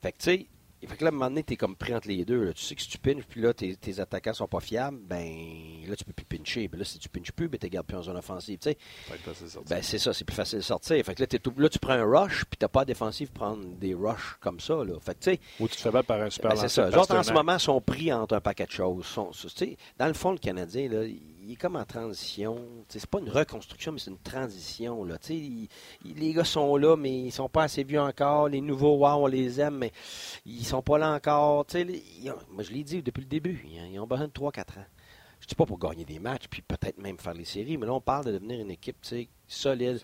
Fait 0.00 0.12
que, 0.12 0.18
tu 0.18 0.24
sais, 0.24 0.46
fait 0.86 0.96
que 0.96 1.04
là, 1.04 1.08
à 1.08 1.12
un 1.12 1.14
moment 1.14 1.28
donné, 1.28 1.42
t'es 1.42 1.56
comme 1.56 1.74
pris 1.74 1.94
entre 1.94 2.06
les 2.08 2.24
deux. 2.24 2.44
là. 2.44 2.52
Tu 2.52 2.62
sais 2.62 2.74
que 2.74 2.82
si 2.82 2.88
tu 2.88 2.98
pinches, 2.98 3.24
puis 3.28 3.40
là, 3.40 3.52
tes, 3.52 3.74
tes 3.76 3.98
attaquants 3.98 4.32
sont 4.34 4.46
pas 4.46 4.60
fiables, 4.60 4.98
ben 5.02 5.26
là, 5.88 5.96
tu 5.96 6.04
peux 6.04 6.12
plus 6.12 6.24
pincher. 6.24 6.68
Puis 6.68 6.78
là, 6.78 6.84
si 6.84 6.98
tu 6.98 7.08
pinches 7.08 7.32
plus, 7.32 7.48
ben 7.48 7.58
t'es 7.58 7.68
gardes 7.68 7.86
plus 7.86 7.96
en 7.96 8.02
zone 8.02 8.16
offensive. 8.16 8.58
Tu 8.58 8.70
sais, 8.70 8.78
ben 9.68 9.82
c'est 9.82 9.98
ça, 9.98 10.12
c'est 10.12 10.24
plus 10.24 10.36
facile 10.36 10.58
de 10.58 10.64
sortir. 10.64 11.04
Fait 11.04 11.14
que 11.14 11.22
là, 11.22 11.26
tout- 11.26 11.54
là, 11.58 11.68
tu 11.68 11.78
prends 11.78 11.94
un 11.94 12.04
rush, 12.04 12.44
puis 12.44 12.56
t'as 12.58 12.68
pas 12.68 12.82
de 12.84 12.88
défensive 12.92 13.30
prendre 13.32 13.64
des 13.64 13.94
rushs 13.94 14.36
comme 14.40 14.60
ça. 14.60 14.74
Là. 14.84 14.94
Fait 15.00 15.14
que, 15.14 15.24
tu 15.24 15.30
sais, 15.32 15.40
Ou 15.58 15.66
tu 15.68 15.76
te 15.76 15.80
fais 15.80 15.90
battre 15.90 16.06
par 16.06 16.20
un 16.22 16.30
super 16.30 16.50
ben, 16.50 16.56
c'est 16.56 16.68
ça. 16.68 16.88
Les 16.88 16.96
autres, 16.96 17.16
en 17.16 17.22
ce 17.22 17.32
moment, 17.32 17.58
sont 17.58 17.80
pris 17.80 18.12
entre 18.12 18.34
un 18.36 18.40
paquet 18.40 18.66
de 18.66 18.70
choses. 18.70 19.04
Sont- 19.06 19.30
dans 19.98 20.06
le 20.06 20.12
fond, 20.14 20.32
le 20.32 20.38
Canadien, 20.38 20.88
là, 20.88 21.04
il 21.04 21.20
est 21.52 21.56
comme 21.56 21.76
en 21.76 21.84
transition. 21.84 22.58
C'est 22.88 23.06
pas 23.06 23.20
une 23.20 23.30
reconstruction, 23.30 23.92
mais 23.92 23.98
c'est 23.98 24.10
une 24.10 24.18
transition. 24.18 25.04
Là. 25.04 25.16
Il- 25.30 25.68
il- 26.04 26.14
les 26.16 26.32
gars 26.32 26.44
sont 26.44 26.76
là, 26.76 26.96
mais 26.96 27.18
ils 27.20 27.32
sont 27.32 27.48
pas 27.48 27.64
assez 27.64 27.84
vieux 27.84 28.00
encore. 28.00 28.48
Les 28.48 28.60
nouveaux, 28.60 28.96
wow, 28.98 29.24
on 29.24 29.26
les 29.26 29.60
aime, 29.60 29.78
mais 29.78 29.92
ils 30.46 30.64
sont 30.64 30.82
pas 30.82 30.98
là 30.98 31.12
encore. 31.12 31.66
Les- 31.74 32.02
ils 32.22 32.32
moi, 32.50 32.62
je 32.62 32.70
l'ai 32.72 32.84
dit 32.84 33.02
depuis 33.02 33.20
le 33.22 33.26
début, 33.28 33.64
ils 33.70 33.80
ont, 33.80 33.84
ils 33.92 33.98
ont 34.00 34.06
besoin 34.06 34.26
de 34.26 34.32
3-4 34.32 34.78
ans. 34.78 34.86
Je 35.40 35.46
dis 35.46 35.54
pas 35.54 35.66
pour 35.66 35.78
gagner 35.78 36.04
des 36.04 36.18
matchs, 36.18 36.48
puis 36.50 36.62
peut-être 36.62 36.98
même 36.98 37.16
faire 37.16 37.32
les 37.34 37.44
séries, 37.44 37.76
mais 37.78 37.86
là, 37.86 37.94
on 37.94 38.00
parle 38.00 38.24
de 38.24 38.32
devenir 38.32 38.58
une 38.60 38.72
équipe 38.72 38.96
solide. 39.46 40.00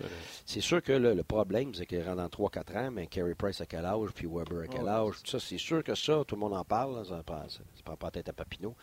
C'est 0.47 0.61
sûr 0.61 0.81
que 0.81 0.93
le, 0.93 1.13
le 1.13 1.25
problème, 1.25 1.75
c'est 1.75 1.87
que 1.87 1.97
dans 2.15 2.29
3-4 2.29 2.77
ans, 2.77 2.91
mais 2.93 3.09
Carey 3.09 3.35
Price 3.35 3.61
à 3.61 3.67
quel 3.67 3.85
âge, 3.85 4.11
puis 4.15 4.29
Weber 4.31 4.61
à 4.63 4.67
quel 4.69 4.87
âge, 4.87 5.15
tout 5.25 5.31
ça, 5.33 5.41
c'est 5.41 5.59
sûr 5.59 5.83
que 5.83 5.97
ça, 5.97 6.23
tout 6.25 6.37
le 6.37 6.41
monde 6.41 6.55
en 6.55 6.65
parle, 6.65 6.99
là, 6.99 7.05
ça 7.05 7.21
prend, 7.25 7.49
ça 7.49 7.59
prend 7.85 7.97
pas 7.97 8.07
la 8.07 8.11
tête 8.13 8.29
à 8.29 8.33
Papineau. 8.33 8.77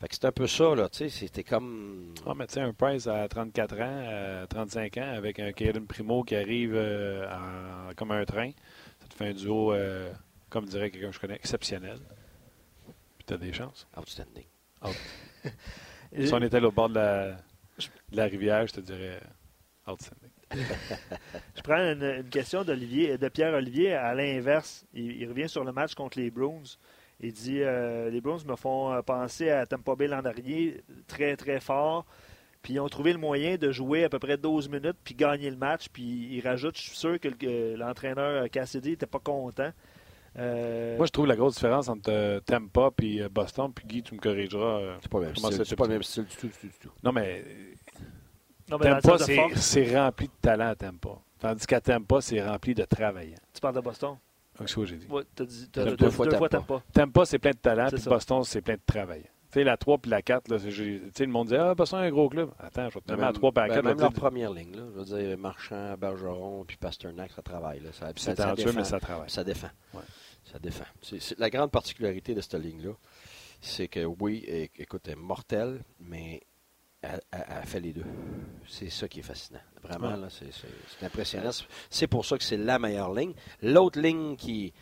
Fait 0.00 0.06
que 0.08 0.14
c'est 0.14 0.24
un 0.26 0.32
peu 0.32 0.46
ça, 0.46 0.74
là, 0.76 0.88
tu 0.88 0.98
sais, 0.98 1.08
c'était 1.08 1.42
comme... 1.42 2.14
Ah, 2.24 2.32
mais 2.36 2.46
tu 2.46 2.54
sais, 2.54 2.60
un 2.60 2.72
Price 2.72 3.08
à 3.08 3.26
34 3.26 3.80
ans, 3.80 4.42
à 4.42 4.46
35 4.46 4.96
ans, 4.98 5.12
avec 5.16 5.40
un 5.40 5.50
Caden 5.52 5.86
Primo 5.86 6.22
qui 6.22 6.36
arrive 6.36 6.72
euh, 6.76 7.28
en- 7.28 7.92
comme 7.96 8.12
un 8.12 8.24
train, 8.24 8.52
ça 9.00 9.08
te 9.08 9.14
fait 9.14 9.26
un 9.28 9.32
duo, 9.32 9.72
euh, 9.72 10.12
comme 10.50 10.66
dirait 10.66 10.90
quelqu'un 10.92 11.08
que 11.08 11.14
je 11.14 11.20
connais, 11.20 11.34
exceptionnel. 11.34 11.98
Puis 13.16 13.24
tu 13.26 13.34
as 13.34 13.38
des 13.38 13.52
chances. 13.52 13.88
Outstanding. 13.96 14.44
Et- 16.12 16.26
Si 16.26 16.32
on 16.32 16.40
était 16.42 16.60
là 16.60 16.68
au 16.68 16.72
bord 16.72 16.88
de 16.90 16.94
la, 16.94 17.32
de 17.32 18.16
la 18.16 18.24
rivière, 18.26 18.66
je 18.68 18.74
te 18.74 18.80
dirais 18.80 19.20
outstanding. 19.88 20.30
Je 21.56 21.60
prends 21.62 21.76
une, 21.76 22.02
une 22.02 22.28
question 22.30 22.62
d'Olivier, 22.64 23.18
de 23.18 23.28
Pierre 23.28 23.52
Olivier 23.52 23.92
à 23.94 24.14
l'inverse. 24.14 24.86
Il, 24.94 25.10
il 25.20 25.28
revient 25.28 25.48
sur 25.48 25.64
le 25.64 25.72
match 25.72 25.94
contre 25.94 26.18
les 26.18 26.30
Bruins. 26.30 26.62
Il 27.20 27.32
dit 27.32 27.62
euh, 27.62 28.10
les 28.10 28.20
Bruins 28.20 28.38
me 28.46 28.54
font 28.56 28.92
euh, 28.92 29.02
penser 29.02 29.50
à 29.50 29.66
Tampa 29.66 29.94
Bay 29.96 30.06
l'an 30.06 30.22
dernier, 30.22 30.82
très 31.06 31.36
très 31.36 31.58
fort. 31.60 32.06
Puis 32.62 32.74
ils 32.74 32.80
ont 32.80 32.88
trouvé 32.88 33.12
le 33.12 33.18
moyen 33.18 33.56
de 33.56 33.70
jouer 33.72 34.04
à 34.04 34.08
peu 34.08 34.18
près 34.18 34.36
12 34.36 34.68
minutes 34.68 34.96
puis 35.04 35.14
gagner 35.14 35.50
le 35.50 35.56
match. 35.56 35.88
Puis 35.92 36.02
il 36.32 36.40
rajoute, 36.46 36.76
je 36.76 36.82
suis 36.82 36.96
sûr 36.96 37.18
que 37.20 37.28
le- 37.28 37.34
que 37.34 37.76
l'entraîneur 37.76 38.44
euh, 38.44 38.46
Cassidy 38.48 38.90
n'était 38.90 39.06
pas 39.06 39.18
content. 39.20 39.70
Euh, 40.38 40.96
Moi, 40.96 41.06
je 41.06 41.10
trouve 41.10 41.26
la 41.26 41.34
grosse 41.36 41.54
différence 41.54 41.88
entre 41.88 42.10
euh, 42.12 42.38
Tampa 42.40 42.90
et 43.02 43.22
euh, 43.22 43.28
Boston, 43.28 43.72
puis 43.74 43.84
Guy, 43.86 44.02
tu 44.02 44.14
me 44.14 44.20
corrigeras. 44.20 44.80
euh, 44.80 44.96
C'est 45.00 45.10
pas 45.10 45.18
le 45.18 45.24
même 45.26 45.34
style, 45.36 45.64
c'est 45.66 45.76
pas 45.76 45.84
le 45.84 45.90
même 45.94 46.02
style 46.02 46.24
du 46.26 46.36
tout, 46.36 46.46
du 46.46 46.52
tout, 46.52 46.66
du 46.66 46.72
tout. 46.80 46.90
Non, 47.02 47.10
mais 47.12 47.44
non, 48.70 48.78
mais 48.78 48.84
Tampa, 49.00 49.18
c'est 49.56 49.96
rempli 49.98 50.26
de 50.28 50.32
talent 50.40 50.68
à 50.68 50.74
Tampa. 50.76 51.18
Tandis 51.40 51.66
qu'à 51.66 51.80
Tampa, 51.80 52.20
c'est 52.20 52.42
rempli 52.46 52.74
de 52.74 52.84
travaillants. 52.84 53.38
tu 53.54 53.60
parles 53.60 53.74
de 53.76 53.80
Boston? 53.80 54.16
C'est 54.58 54.68
ce 54.68 54.74
que 54.76 54.84
j'ai 54.86 54.96
dit? 54.96 55.06
Ouais, 55.08 55.22
t'as 55.34 55.44
dit, 55.44 55.68
deux 55.72 55.96
t'as- 55.96 56.10
fois 56.10 56.26
deux 56.26 56.36
fois 56.36 56.48
Tampa. 56.48 56.74
Tampa. 56.74 56.82
Tampa, 56.92 57.24
c'est 57.26 57.38
plein 57.38 57.50
de 57.52 57.56
talent, 57.56 57.86
C'est 57.90 57.96
puis. 57.96 58.08
Boston, 58.08 58.42
c'est 58.44 58.60
plein 58.62 58.74
de 58.74 58.80
travaillants. 58.86 59.22
Tu 59.50 59.54
sais, 59.60 59.64
la 59.64 59.78
3 59.78 59.96
puis 59.96 60.10
la 60.10 60.20
4, 60.20 60.48
là, 60.50 60.58
c'est- 60.58 60.70
j'ai- 60.70 61.00
tu 61.00 61.10
sais, 61.14 61.24
le 61.24 61.32
monde 61.32 61.48
dit 61.48 61.56
Ah, 61.56 61.74
Boston 61.74 62.00
est 62.02 62.08
un 62.08 62.10
gros 62.10 62.28
club. 62.28 62.50
Attends, 62.58 62.90
je 62.90 62.94
vais 62.94 63.00
te 63.00 63.10
nommer 63.10 63.20
la 63.22 63.26
Même- 63.28 63.34
3 63.34 63.50
puis 63.52 63.60
la 63.62 63.68
ben, 63.68 63.74
4. 63.76 63.84
même 63.86 63.96
là, 63.96 64.02
leur 64.02 64.12
première 64.12 64.52
ligne, 64.52 64.76
là. 64.76 64.82
Je 64.94 64.98
veux 64.98 65.04
dire, 65.26 65.38
Marchand, 65.38 65.94
Bergeron, 65.96 66.64
puis 66.66 66.76
Pasternak, 66.76 67.30
ça 67.32 67.40
travaille. 67.40 67.80
Là. 67.80 67.90
Ça, 67.92 68.08
ça, 68.08 68.12
C'est 68.16 68.22
ça 68.24 68.34
talentueux, 68.34 68.64
défend. 68.66 68.78
mais 68.78 68.84
ça 68.84 69.00
travaille. 69.00 69.30
Ça 69.30 69.44
défend. 69.44 69.70
Ouais. 69.94 70.02
Ça 70.44 70.58
défend. 70.58 70.84
C'est, 71.00 71.20
c'est- 71.20 71.38
la 71.38 71.48
grande 71.48 71.70
particularité 71.70 72.34
de 72.34 72.40
cette 72.42 72.54
ligne-là, 72.54 72.92
c'est 73.62 73.88
que 73.88 74.04
oui, 74.04 74.44
écoute, 74.76 75.02
elle 75.06 75.12
est 75.12 75.16
mortelle, 75.16 75.82
mais 76.00 76.42
elle, 77.02 77.20
fait 77.64 77.80
les 77.80 77.92
deux. 77.92 78.04
C'est 78.66 78.90
ça 78.90 79.06
qui 79.08 79.20
est 79.20 79.22
fascinant. 79.22 79.60
Vraiment, 79.82 80.16
Ouais. 80.22 80.28
c'est, 80.30 81.04
impressionnant. 81.06 81.50
C'est 81.90 82.06
pour 82.06 82.24
ça 82.24 82.36
que 82.38 82.44
c'est 82.44 82.56
la 82.56 82.78
meilleure 82.78 83.14
ligne. 83.14 83.34
L'autre 83.62 84.00
ligne 84.00 84.36
qui 84.36 84.72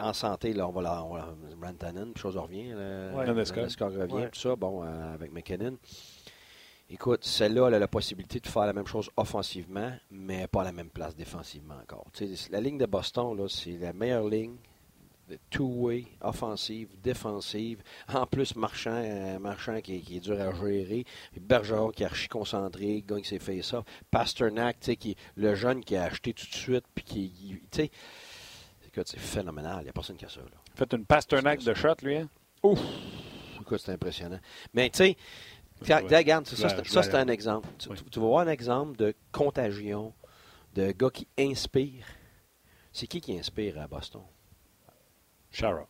en 0.00 0.12
santé, 0.12 0.52
là, 0.52 0.66
on 0.68 0.72
va 0.72 0.82
la, 0.82 1.04
on 1.04 1.14
va 1.14 1.18
la 1.18 1.66
Rantanen, 1.66 2.12
puis 2.12 2.22
chose 2.22 2.36
revient. 2.36 2.70
Là, 2.70 3.12
Ouais. 3.14 3.26
Landeskog 3.26 3.94
revient, 3.94 4.12
Ouais. 4.14 4.30
tout 4.30 4.38
ça, 4.40 4.56
bon, 4.56 4.82
euh, 4.82 5.14
avec 5.14 5.32
McKinnon. 5.32 5.76
Écoute, 6.88 7.24
celle-là, 7.24 7.66
elle 7.68 7.74
a 7.74 7.78
la 7.80 7.88
possibilité 7.88 8.38
de 8.38 8.46
faire 8.46 8.64
la 8.64 8.72
même 8.72 8.86
chose 8.86 9.10
offensivement, 9.16 9.92
mais 10.10 10.46
pas 10.46 10.60
à 10.60 10.64
la 10.64 10.72
même 10.72 10.90
place 10.90 11.16
défensivement 11.16 11.74
encore. 11.82 12.06
La 12.50 12.60
ligne 12.60 12.78
de 12.78 12.86
Boston, 12.86 13.36
là, 13.36 13.48
c'est 13.48 13.76
la 13.78 13.92
meilleure 13.92 14.28
ligne 14.28 14.56
two-way, 15.50 16.06
offensive, 16.20 16.88
défensive. 17.02 17.82
En 18.08 18.26
plus, 18.26 18.54
Marchand, 18.56 18.90
euh, 19.04 19.38
Marchand 19.38 19.80
qui, 19.80 19.96
est- 19.96 20.00
qui 20.00 20.16
est 20.16 20.20
dur 20.20 20.40
à 20.40 20.52
gérer. 20.54 21.04
Bergeron 21.40 21.90
qui 21.90 22.02
est 22.02 22.06
archi 22.06 22.28
concentré, 22.28 22.86
qui 22.86 23.02
gagne 23.02 23.24
ses 23.24 23.38
face-off. 23.38 23.84
Pasternak, 24.10 24.78
tu 24.80 24.86
sais, 24.86 24.96
qui 24.96 25.10
est 25.12 25.16
le 25.36 25.54
jeune 25.54 25.82
qui 25.84 25.96
a 25.96 26.04
acheté 26.04 26.32
tout 26.32 26.46
de 26.46 26.54
suite, 26.54 26.84
puis 26.94 27.04
qui, 27.04 27.60
tu 27.70 27.90
c'est 29.04 29.18
phénoménal. 29.18 29.80
Il 29.80 29.84
n'y 29.84 29.88
a 29.90 29.92
personne 29.92 30.16
qui 30.16 30.24
a 30.24 30.28
ça, 30.28 30.40
là. 30.40 30.46
Fait 30.74 30.90
une 30.94 31.04
Pasternak 31.04 31.62
de 31.62 31.74
shot, 31.74 31.94
lui. 32.02 32.16
Hein? 32.16 32.28
Écoute, 33.60 33.80
c'est 33.84 33.92
impressionnant. 33.92 34.40
Mais 34.72 34.88
tu 34.90 34.98
sais, 34.98 35.16
regarde, 35.94 36.46
ça, 36.46 36.82
ça, 36.84 37.02
c'est 37.02 37.14
un 37.14 37.28
exemple. 37.28 37.68
Tu, 37.78 37.88
Oui. 37.90 37.96
tu- 37.98 38.04
tu 38.10 38.20
vas 38.20 38.26
voir 38.26 38.46
un 38.46 38.50
exemple 38.50 38.96
de 38.96 39.14
contagion, 39.32 40.14
de 40.74 40.92
gars 40.92 41.10
qui 41.10 41.26
inspire. 41.38 42.06
C'est 42.92 43.06
qui 43.06 43.20
qui 43.20 43.38
inspire 43.38 43.78
à 43.80 43.86
Boston? 43.86 44.22
Shara. 45.58 45.86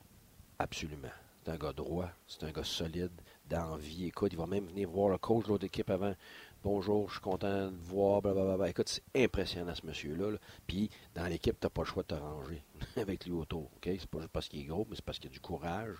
Absolument. 0.60 1.10
C'est 1.42 1.50
un 1.50 1.56
gars 1.56 1.72
droit, 1.72 2.08
c'est 2.28 2.44
un 2.44 2.52
gars 2.52 2.62
solide, 2.62 3.10
d'envie. 3.50 4.06
Écoute, 4.06 4.32
il 4.32 4.38
va 4.38 4.46
même 4.46 4.68
venir 4.68 4.88
voir 4.88 5.08
le 5.08 5.18
coach 5.18 5.46
de 5.46 5.48
l'autre 5.48 5.64
équipe 5.64 5.90
avant. 5.90 6.14
Bonjour, 6.62 7.08
je 7.08 7.14
suis 7.14 7.20
content 7.20 7.72
de 7.72 7.76
voir, 7.76 8.22
blablabla. 8.22 8.68
Écoute, 8.68 8.88
c'est 8.88 9.02
impressionnant 9.24 9.74
ce 9.74 9.84
monsieur-là. 9.84 10.30
là. 10.30 10.38
Puis, 10.68 10.88
dans 11.16 11.26
l'équipe, 11.26 11.58
tu 11.58 11.66
n'as 11.66 11.70
pas 11.70 11.82
le 11.82 11.88
choix 11.88 12.04
de 12.04 12.06
te 12.06 12.14
ranger 12.14 12.62
avec 12.96 13.26
lui 13.26 13.32
autour. 13.32 13.64
ok? 13.64 13.90
C'est 13.98 14.06
pas 14.06 14.20
juste 14.20 14.30
parce 14.32 14.46
qu'il 14.48 14.60
est 14.60 14.66
gros, 14.66 14.86
mais 14.88 14.94
c'est 14.94 15.04
parce 15.04 15.18
qu'il 15.18 15.30
a 15.30 15.32
du 15.32 15.40
courage. 15.40 15.96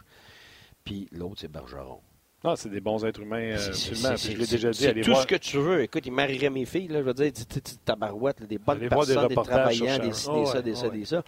Puis, 0.84 1.08
l'autre, 1.10 1.40
c'est 1.40 1.48
Bergeron. 1.48 2.00
Non, 2.44 2.54
c'est 2.54 2.68
des 2.68 2.80
bons 2.80 3.04
êtres 3.04 3.20
humains, 3.20 3.56
C'est- 3.56 3.72
c'est- 3.72 3.90
absolument. 3.92 4.16
c'est- 4.16 4.28
Puis 4.28 4.34
Je 4.34 4.38
l'ai 4.40 4.46
c'est- 4.46 4.56
déjà 4.56 4.70
dit, 4.70 4.78
C'est 4.78 4.88
allez 4.88 5.00
tout 5.00 5.10
voir. 5.10 5.22
ce 5.22 5.26
que 5.26 5.34
tu 5.36 5.56
veux. 5.58 5.82
Écoute, 5.82 6.06
il 6.06 6.12
marierait 6.12 6.50
mes 6.50 6.64
filles, 6.64 6.88
là, 6.88 6.98
je 7.00 7.04
veux 7.04 7.14
dire, 7.14 7.32
tu- 7.32 7.44
tu- 7.46 7.60
tu- 7.60 7.76
tabarouette, 7.78 8.42
des 8.44 8.58
bonnes 8.58 8.76
Allez 8.76 8.88
des 8.88 8.94
personnes, 8.94 9.28
des, 9.28 9.34
sur 9.34 9.42
travaillants, 9.42 9.98
des, 9.98 10.12
ci, 10.12 10.26
des 10.26 10.32
Oh 10.32 10.46
ça, 10.46 10.56
ouais, 10.56 10.62
des 10.62 10.72
oh 10.72 10.74
ça, 10.76 10.88
ouais. 10.88 10.98
des 10.98 11.04
ça. 11.06 11.22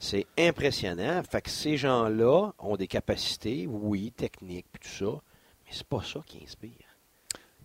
C'est 0.00 0.26
impressionnant. 0.38 1.22
Fait 1.28 1.42
que 1.42 1.50
ces 1.50 1.76
gens-là 1.76 2.52
ont 2.58 2.76
des 2.76 2.86
capacités, 2.86 3.66
oui, 3.68 4.12
techniques, 4.12 4.66
puis 4.72 4.88
tout 4.88 5.04
ça, 5.06 5.20
mais 5.66 5.70
c'est 5.72 5.86
pas 5.86 6.02
ça 6.02 6.20
qui 6.24 6.42
inspire. 6.42 6.70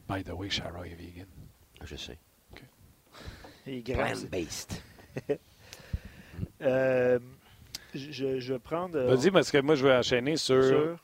By 0.09 0.23
the 0.23 0.31
way, 0.33 0.49
Shara 0.49 0.85
est 0.87 0.95
vegan. 0.95 1.27
Je 1.83 1.95
sais. 1.95 2.17
Il 3.67 3.73
est 3.75 3.81
grand. 3.83 4.03
Plant-based. 4.03 4.71
Euh, 6.61 7.19
je, 7.93 8.39
je 8.39 8.53
vais 8.53 8.59
prendre. 8.59 8.97
euh, 8.97 9.13
Vas-y, 9.15 9.29
parce 9.31 9.51
que 9.51 9.57
moi, 9.59 9.75
je 9.75 9.85
vais 9.85 9.93
enchaîner 9.93 10.37
sur. 10.37 10.63
sur- 10.63 10.97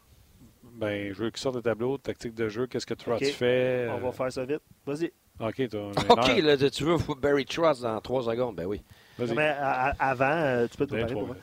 Ben, 0.76 1.14
je 1.14 1.24
veux 1.24 1.30
qu'il 1.30 1.40
sorte 1.40 1.56
de 1.56 1.62
tableau, 1.62 1.98
tactique 1.98 2.34
de 2.36 2.50
jeu, 2.50 2.68
qu'est-ce 2.68 2.86
que 2.86 2.94
tu 2.94 3.10
fais? 3.32 3.88
On 3.90 3.98
va 4.00 4.12
faire 4.12 4.32
ça 4.32 4.46
vite. 4.46 4.62
Vas-y. 4.86 5.12
OK, 5.40 5.70
toi. 5.70 5.92
on 5.96 6.00
a 6.00 6.04
une 6.06 6.12
OK, 6.12 6.44
là, 6.44 6.70
tu 6.70 6.84
veux 6.84 6.96
Barry 7.20 7.46
Trust 7.46 7.82
dans 7.82 8.00
trois 8.02 8.24
secondes? 8.24 8.56
Ben 8.56 8.66
oui. 8.66 8.82
Vas-y. 9.18 9.30
Non, 9.30 9.36
mais 9.36 9.48
à- 9.50 9.88
à- 9.90 10.10
avant, 10.10 10.26
euh, 10.32 10.68
tu 10.70 10.78
peux 10.78 10.86
te 10.86 10.92
Ben, 10.92 11.06
préparer 11.06 11.14
pour 11.14 11.28
moi. 11.28 11.36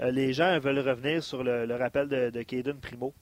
Euh, 0.00 0.10
les 0.10 0.32
gens 0.32 0.58
veulent 0.58 0.80
revenir 0.80 1.22
sur 1.22 1.42
le, 1.44 1.66
le 1.66 1.76
rappel 1.76 2.08
de, 2.08 2.30
de 2.30 2.42
Caden 2.42 2.78
Primo. 2.80 3.14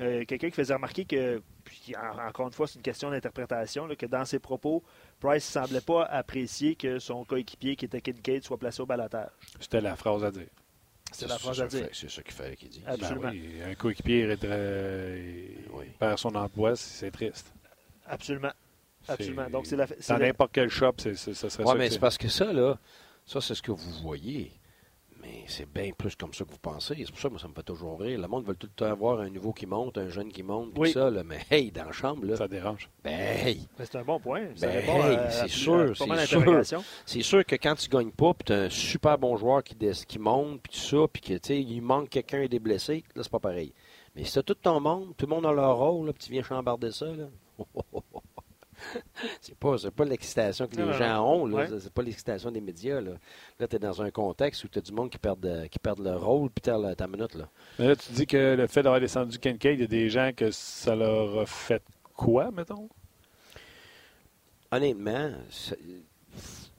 Euh, 0.00 0.24
Quelqu'un 0.26 0.48
qui 0.48 0.54
faisait 0.54 0.74
remarquer 0.74 1.04
que, 1.06 1.40
puis 1.64 1.94
en- 1.96 2.26
encore 2.28 2.46
une 2.48 2.52
fois, 2.52 2.66
c'est 2.66 2.76
une 2.76 2.82
question 2.82 3.10
d'interprétation, 3.10 3.86
là, 3.86 3.96
que 3.96 4.04
dans 4.06 4.24
ses 4.26 4.38
propos, 4.38 4.82
Price 5.20 5.54
ne 5.56 5.62
semblait 5.62 5.80
pas 5.80 6.04
apprécier 6.04 6.74
que 6.74 6.98
son 6.98 7.24
coéquipier, 7.24 7.76
qui 7.76 7.86
était 7.86 8.00
Kincaid, 8.02 8.44
soit 8.44 8.58
placé 8.58 8.82
au 8.82 8.86
balatage. 8.86 9.30
C'était 9.60 9.80
la 9.80 9.96
phrase 9.96 10.22
à 10.24 10.30
dire. 10.30 10.48
C'est 11.20 11.28
la 11.28 11.38
phrase 11.38 11.60
à 11.60 11.66
dire. 11.66 11.88
C'est 11.92 12.10
ça 12.10 12.22
qu'il 12.22 12.32
fallait 12.34 12.56
qu'il 12.56 12.68
dise. 12.68 12.82
Absolument. 12.86 13.22
Ben 13.22 13.30
oui, 13.32 13.62
un 13.64 13.74
coéquipier 13.74 14.20
est 14.30 14.36
très- 14.36 15.18
il 15.18 15.70
Oui. 15.72 15.86
perd 15.98 16.18
son 16.18 16.34
emploi, 16.34 16.76
c'est 16.76 17.10
triste. 17.10 17.52
Absolument. 18.06 18.52
Absolument. 19.08 19.48
Donc, 19.50 19.66
c'est 19.66 19.76
la. 19.76 19.86
Dans 19.86 19.94
la- 20.18 20.26
n'importe 20.26 20.50
quel 20.52 20.68
shop, 20.68 20.94
c'est- 20.98 21.14
ça 21.14 21.48
serait 21.48 21.62
Oui, 21.64 21.68
ça. 21.70 21.74
mais 21.76 21.86
que 21.88 21.92
c'est 21.94 21.98
parce 22.00 22.18
que 22.18 22.28
ça, 22.28 22.52
là, 22.52 22.78
ça, 23.24 23.40
c'est 23.40 23.54
ce 23.54 23.62
que 23.62 23.70
vous 23.72 23.92
voyez. 24.02 24.52
Mais 25.28 25.42
c'est 25.48 25.68
bien 25.68 25.90
plus 25.90 26.14
comme 26.14 26.32
ça 26.32 26.44
que 26.44 26.50
vous 26.52 26.58
pensez. 26.58 26.94
C'est 26.96 27.10
pour 27.10 27.18
ça 27.18 27.26
que 27.28 27.32
moi, 27.32 27.40
ça 27.42 27.48
me 27.48 27.52
fait 27.54 27.64
toujours 27.64 27.98
rire. 28.00 28.16
Le 28.20 28.28
monde 28.28 28.44
veut 28.46 28.54
tout 28.54 28.68
le 28.68 28.72
temps 28.76 28.92
avoir 28.92 29.18
un 29.18 29.28
nouveau 29.28 29.52
qui 29.52 29.66
monte, 29.66 29.98
un 29.98 30.08
jeune 30.08 30.30
qui 30.30 30.44
monte, 30.44 30.70
puis 30.72 30.82
Oui. 30.82 30.92
ça, 30.92 31.10
là. 31.10 31.24
Mais 31.24 31.40
hey, 31.50 31.72
dans 31.72 31.84
la 31.86 31.90
chambre, 31.92 32.24
là, 32.26 32.36
ça 32.36 32.46
dérange. 32.46 32.88
ben 33.02 33.12
hey, 33.44 33.66
c'est 33.78 33.96
un 33.96 34.04
bon 34.04 34.20
point. 34.20 34.42
Ça 34.54 34.68
Ben, 34.68 34.76
hey, 34.78 35.18
c'est 35.30 35.40
à- 35.40 35.48
sûr, 35.48 35.96
c'est 35.96 36.26
sûr. 36.26 36.82
c'est 37.04 37.22
sûr 37.22 37.44
que 37.44 37.56
quand 37.56 37.74
tu 37.74 37.88
gagnes 37.88 38.12
pas, 38.12 38.34
puis 38.34 38.44
tu 38.46 38.52
as 38.52 38.56
un 38.62 38.70
super 38.70 39.18
bon 39.18 39.36
joueur 39.36 39.64
qui, 39.64 39.74
qui 40.06 40.18
monte, 40.20 40.60
puis 40.62 40.72
tout 40.74 40.78
ça, 41.02 41.08
puis 41.12 41.20
que, 41.22 41.34
tu 41.34 41.40
sais, 41.48 41.60
il 41.60 41.80
manque 41.80 42.08
quelqu'un 42.10 42.42
et 42.42 42.48
des 42.48 42.60
blessés, 42.60 43.02
là, 43.16 43.22
c'est 43.24 43.32
pas 43.32 43.40
pareil. 43.40 43.72
Mais 44.14 44.22
si 44.24 44.32
t'as 44.34 44.42
tout 44.44 44.54
ton 44.54 44.78
monde, 44.78 45.12
tout 45.16 45.26
le 45.26 45.34
monde 45.34 45.44
a 45.46 45.52
leur 45.52 45.76
rôle, 45.76 46.06
là, 46.06 46.12
puis 46.12 46.24
tu 46.24 46.30
viens 46.32 46.42
chambarder 46.44 46.92
ça, 46.92 47.06
là. 47.06 47.24
c'est 47.58 47.64
c'est 49.40 49.54
pas 49.94 50.04
l'excitation 50.04 50.66
que 50.66 50.76
les 50.76 50.84
non, 50.84 50.92
gens 50.92 51.16
non. 51.16 51.42
ont, 51.42 51.46
là. 51.46 51.56
Ouais. 51.70 51.80
C'est 51.80 51.92
pas 51.92 52.02
l'excitation 52.02 52.50
des 52.50 52.60
médias, 52.60 53.00
là. 53.00 53.12
Là, 53.58 53.66
t'es 53.68 53.78
dans 53.78 54.00
un 54.02 54.10
contexte 54.10 54.64
où 54.64 54.68
t'as 54.68 54.80
du 54.80 54.92
monde 54.92 55.10
qui 55.10 55.18
perd, 55.18 55.68
qui 55.68 55.78
perd 55.78 55.98
leur 56.00 56.24
rôle, 56.24 56.50
puis 56.50 56.62
t'as 56.62 56.94
ta 56.94 57.06
minute, 57.06 57.34
là. 57.34 57.48
Mais 57.78 57.88
là, 57.88 57.96
tu 57.96 58.12
dis 58.12 58.26
que 58.26 58.54
le 58.56 58.66
fait 58.66 58.82
d'avoir 58.82 59.00
descendu 59.00 59.38
Kincaid, 59.38 59.78
il 59.78 59.82
y 59.82 59.84
a 59.84 59.88
des 59.88 60.08
gens 60.10 60.30
que 60.34 60.50
ça 60.50 60.94
leur 60.94 61.38
a 61.40 61.46
fait 61.46 61.82
quoi, 62.14 62.50
mettons? 62.50 62.88
honnêtement, 64.70 65.30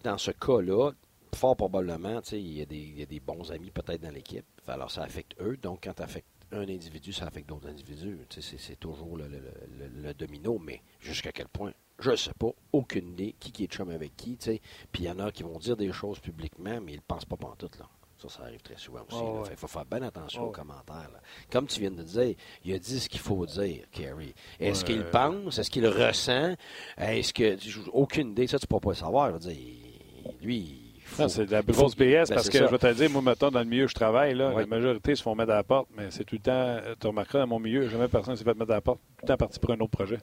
dans 0.03 0.17
ce 0.17 0.31
cas-là, 0.31 0.91
fort 1.33 1.55
probablement, 1.55 2.21
tu 2.21 2.29
sais, 2.29 2.39
il 2.41 2.57
y, 2.57 2.61
a 2.61 2.65
des- 2.65 2.75
il 2.77 2.99
y 2.99 3.03
a 3.03 3.05
des 3.05 3.19
bons 3.19 3.51
amis 3.51 3.71
peut-être 3.71 4.01
dans 4.01 4.11
l'équipe. 4.13 4.45
Alors, 4.67 4.91
ça 4.91 5.03
affecte 5.03 5.35
eux. 5.41 5.57
Donc, 5.57 5.81
quand 5.83 5.93
tu 5.93 6.03
affectes 6.03 6.27
un 6.51 6.61
individu, 6.63 7.13
ça 7.13 7.25
affecte 7.27 7.47
d'autres 7.49 7.67
individus. 7.69 8.17
Tu 8.29 8.41
sais, 8.41 8.49
c'est- 8.51 8.57
c'est 8.57 8.75
toujours 8.79 9.17
le, 9.17 9.27
le- 9.27 9.39
le- 9.79 10.01
le 10.03 10.13
domino, 10.13 10.59
mais 10.59 10.81
jusqu'à 10.99 11.31
quel 11.31 11.47
point? 11.47 11.73
Je 11.99 12.11
ne 12.11 12.15
sais 12.15 12.31
pas. 12.37 12.49
Aucune 12.71 13.09
idée. 13.09 13.35
Qui, 13.39 13.51
qui 13.51 13.63
est 13.63 13.67
chum 13.67 13.89
avec 13.89 14.15
qui, 14.15 14.37
tu 14.37 14.45
sais. 14.51 14.61
Puis 14.91 15.03
il 15.03 15.05
y 15.07 15.11
en 15.11 15.19
a 15.19 15.31
qui 15.31 15.43
vont 15.43 15.57
dire 15.57 15.75
des 15.77 15.91
choses 15.91 16.19
publiquement, 16.19 16.79
mais 16.83 16.93
ils 16.93 16.97
ne 16.97 17.01
pensent 17.07 17.25
pas 17.25 17.37
pantoute, 17.37 17.77
là. 17.79 17.85
Ça, 18.19 18.29
ça 18.29 18.43
arrive 18.43 18.61
très 18.63 18.77
souvent 18.77 19.01
aussi. 19.07 19.19
Oh, 19.21 19.37
ouais. 19.39 19.43
Fait 19.43 19.49
qu'il 19.51 19.57
faut 19.59 19.67
faire 19.67 19.85
bien 19.85 20.01
attention 20.01 20.41
Oh, 20.45 20.47
aux 20.47 20.51
commentaires. 20.51 21.09
là. 21.13 21.19
Comme 21.51 21.67
tu 21.67 21.79
viens 21.79 21.91
de 21.91 22.01
dire, 22.01 22.33
il 22.65 22.73
a 22.73 22.79
dit 22.79 22.99
ce 22.99 23.07
qu'il 23.09 23.19
faut 23.19 23.45
dire, 23.45 23.83
Kerry. 23.91 24.33
Est-ce 24.59 24.81
Ouais. 24.85 24.93
qu'il 24.93 25.03
pense? 25.05 25.59
Est-ce 25.59 25.69
qu'il 25.69 25.87
ressent? 25.87 26.55
Est-ce 26.97 27.31
que. 27.31 27.57
Aucune 27.91 28.31
idée, 28.31 28.47
ça, 28.47 28.57
tu 28.57 28.65
ne 28.65 28.75
peux 28.75 28.79
pas 28.79 28.89
le 28.89 28.95
savoir. 28.95 29.27
Je 29.27 29.33
veux 29.33 29.39
dire, 29.39 29.51
il- 29.51 30.45
lui, 30.45 30.57
il 30.57 31.29
c'est 31.29 31.45
de 31.45 31.51
la 31.51 31.59
il 31.59 31.65
grosse 31.73 31.95
BS 31.95 32.27
Ben, 32.29 32.35
parce 32.35 32.49
que 32.49 32.57
ça. 32.57 32.65
je 32.65 32.71
vais 32.71 32.77
te 32.79 32.93
dire, 32.93 33.09
moi, 33.11 33.21
mettons, 33.21 33.49
dans 33.51 33.59
le 33.59 33.65
milieu 33.65 33.85
où 33.85 33.87
je 33.87 33.93
travaille, 33.93 34.33
là, 34.33 34.49
Oui. 34.53 34.61
la 34.63 34.65
majorité 34.67 35.15
se 35.15 35.21
font 35.21 35.35
mettre 35.35 35.51
à 35.51 35.55
la 35.55 35.63
porte, 35.63 35.87
mais 35.95 36.09
c'est 36.09 36.23
tout 36.25 36.35
le 36.35 36.41
temps, 36.41 36.77
tu 36.99 37.07
remarqueras 37.07 37.39
dans 37.39 37.47
mon 37.47 37.59
milieu, 37.59 37.87
jamais 37.87 38.07
personne 38.07 38.33
ne 38.33 38.37
s'est 38.37 38.43
fait 38.43 38.55
mettre 38.57 38.71
à 38.71 38.75
la 38.75 38.81
porte, 38.81 38.99
tout 38.99 39.23
le 39.23 39.27
temps 39.27 39.37
parti 39.37 39.59
pour 39.59 39.69
un 39.71 39.79
autre 39.79 39.91
projet. 39.91 40.17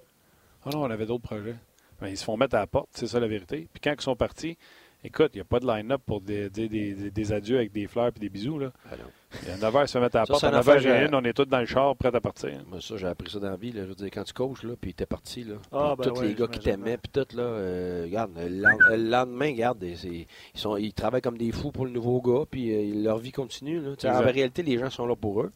Ah 0.67 0.71
non, 0.73 0.83
on 0.83 0.91
avait 0.91 1.07
d'autres 1.07 1.23
projets. 1.25 1.55
Ils 2.07 2.17
se 2.19 2.25
font 2.25 2.37
mettre 2.37 2.57
à 2.57 2.61
la 2.61 2.67
porte, 2.67 2.89
c'est 2.93 3.07
ça 3.07 3.19
la 3.21 3.29
vérité. 3.29 3.67
Puis 3.73 3.81
quand 3.83 3.95
ils 3.97 4.03
sont 4.03 4.17
partis, 4.17 4.59
écoute, 5.03 5.31
il 5.35 5.39
n'y 5.39 5.41
a 5.41 5.45
pas 5.45 5.59
de 5.61 5.67
line-up 5.67 6.03
pour 6.05 6.21
dire 6.21 6.51
des, 6.51 6.69
des- 6.69 6.93
des- 6.95 7.11
des 7.11 7.33
adieux 7.33 7.57
avec 7.57 7.73
des 7.73 7.87
fleurs 7.87 8.09
et 8.15 8.19
des 8.21 8.29
bisous. 8.29 8.59
Là. 8.59 8.73
Ah. 8.91 8.97
Il 9.43 9.49
y 9.49 9.53
a 9.53 9.57
9 9.57 9.75
heures, 9.77 9.83
ils 9.85 9.89
se 9.89 9.99
mettre 9.99 10.17
à 10.17 10.21
la 10.21 10.27
Ça, 10.27 10.33
porte. 10.33 10.45
À 10.45 10.49
une 10.49 10.55
9 10.55 10.69
heures, 10.69 10.77
affaire, 10.77 10.99
j'ai 11.01 11.07
une, 11.07 11.15
on 11.15 11.25
est 11.25 11.33
tous 11.33 11.47
dans 11.47 11.61
le 11.61 11.67
char, 11.67 11.97
prêts 11.97 12.15
à 12.15 12.21
partir. 12.21 12.51
Moi, 12.69 12.81
ça, 12.81 12.97
j'ai 12.97 13.07
appris 13.07 13.31
ça 13.31 13.39
dans 13.39 13.49
la 13.51 13.57
vie. 13.57 13.73
Là. 13.73 13.83
Je 13.85 13.89
veux 13.89 13.95
dire, 13.95 14.09
quand 14.13 14.25
tu 14.25 14.33
coaches, 14.35 14.63
là, 14.65 14.75
puis 14.79 14.93
t'es 14.93 15.07
parti, 15.07 15.45
là, 15.45 15.55
Ah, 15.73 15.95
ben 15.97 16.05
tous 16.13 16.21
ouais, 16.21 16.29
les 16.29 16.35
gars 16.35 16.47
qui 16.47 16.59
t'aimaient, 16.59 16.99
puis 16.99 17.11
tout, 17.13 17.37
là, 17.37 17.43
euh, 17.43 18.03
regarde, 18.05 18.33
le, 18.37 18.49
lend- 18.61 18.79
le 18.91 18.97
lendemain, 18.97 19.47
regarde, 19.53 19.83
ils, 19.83 20.27
sont, 20.55 20.77
ils 20.77 20.93
travaillent 20.93 21.23
comme 21.23 21.39
des 21.39 21.53
fous 21.53 21.73
pour 21.73 21.87
le 21.87 21.93
nouveau 21.93 22.21
gars, 22.21 22.45
puis 22.51 22.73
euh, 22.75 23.03
leur 23.03 23.19
vie 23.19 23.33
continue. 23.33 23.81
Là. 23.81 23.95
En 24.05 24.21
réalité, 24.21 24.63
les 24.63 24.79
gens 24.79 24.91
sont 24.91 25.07
là 25.07 25.17
pour 25.17 25.41
eux. 25.41 25.53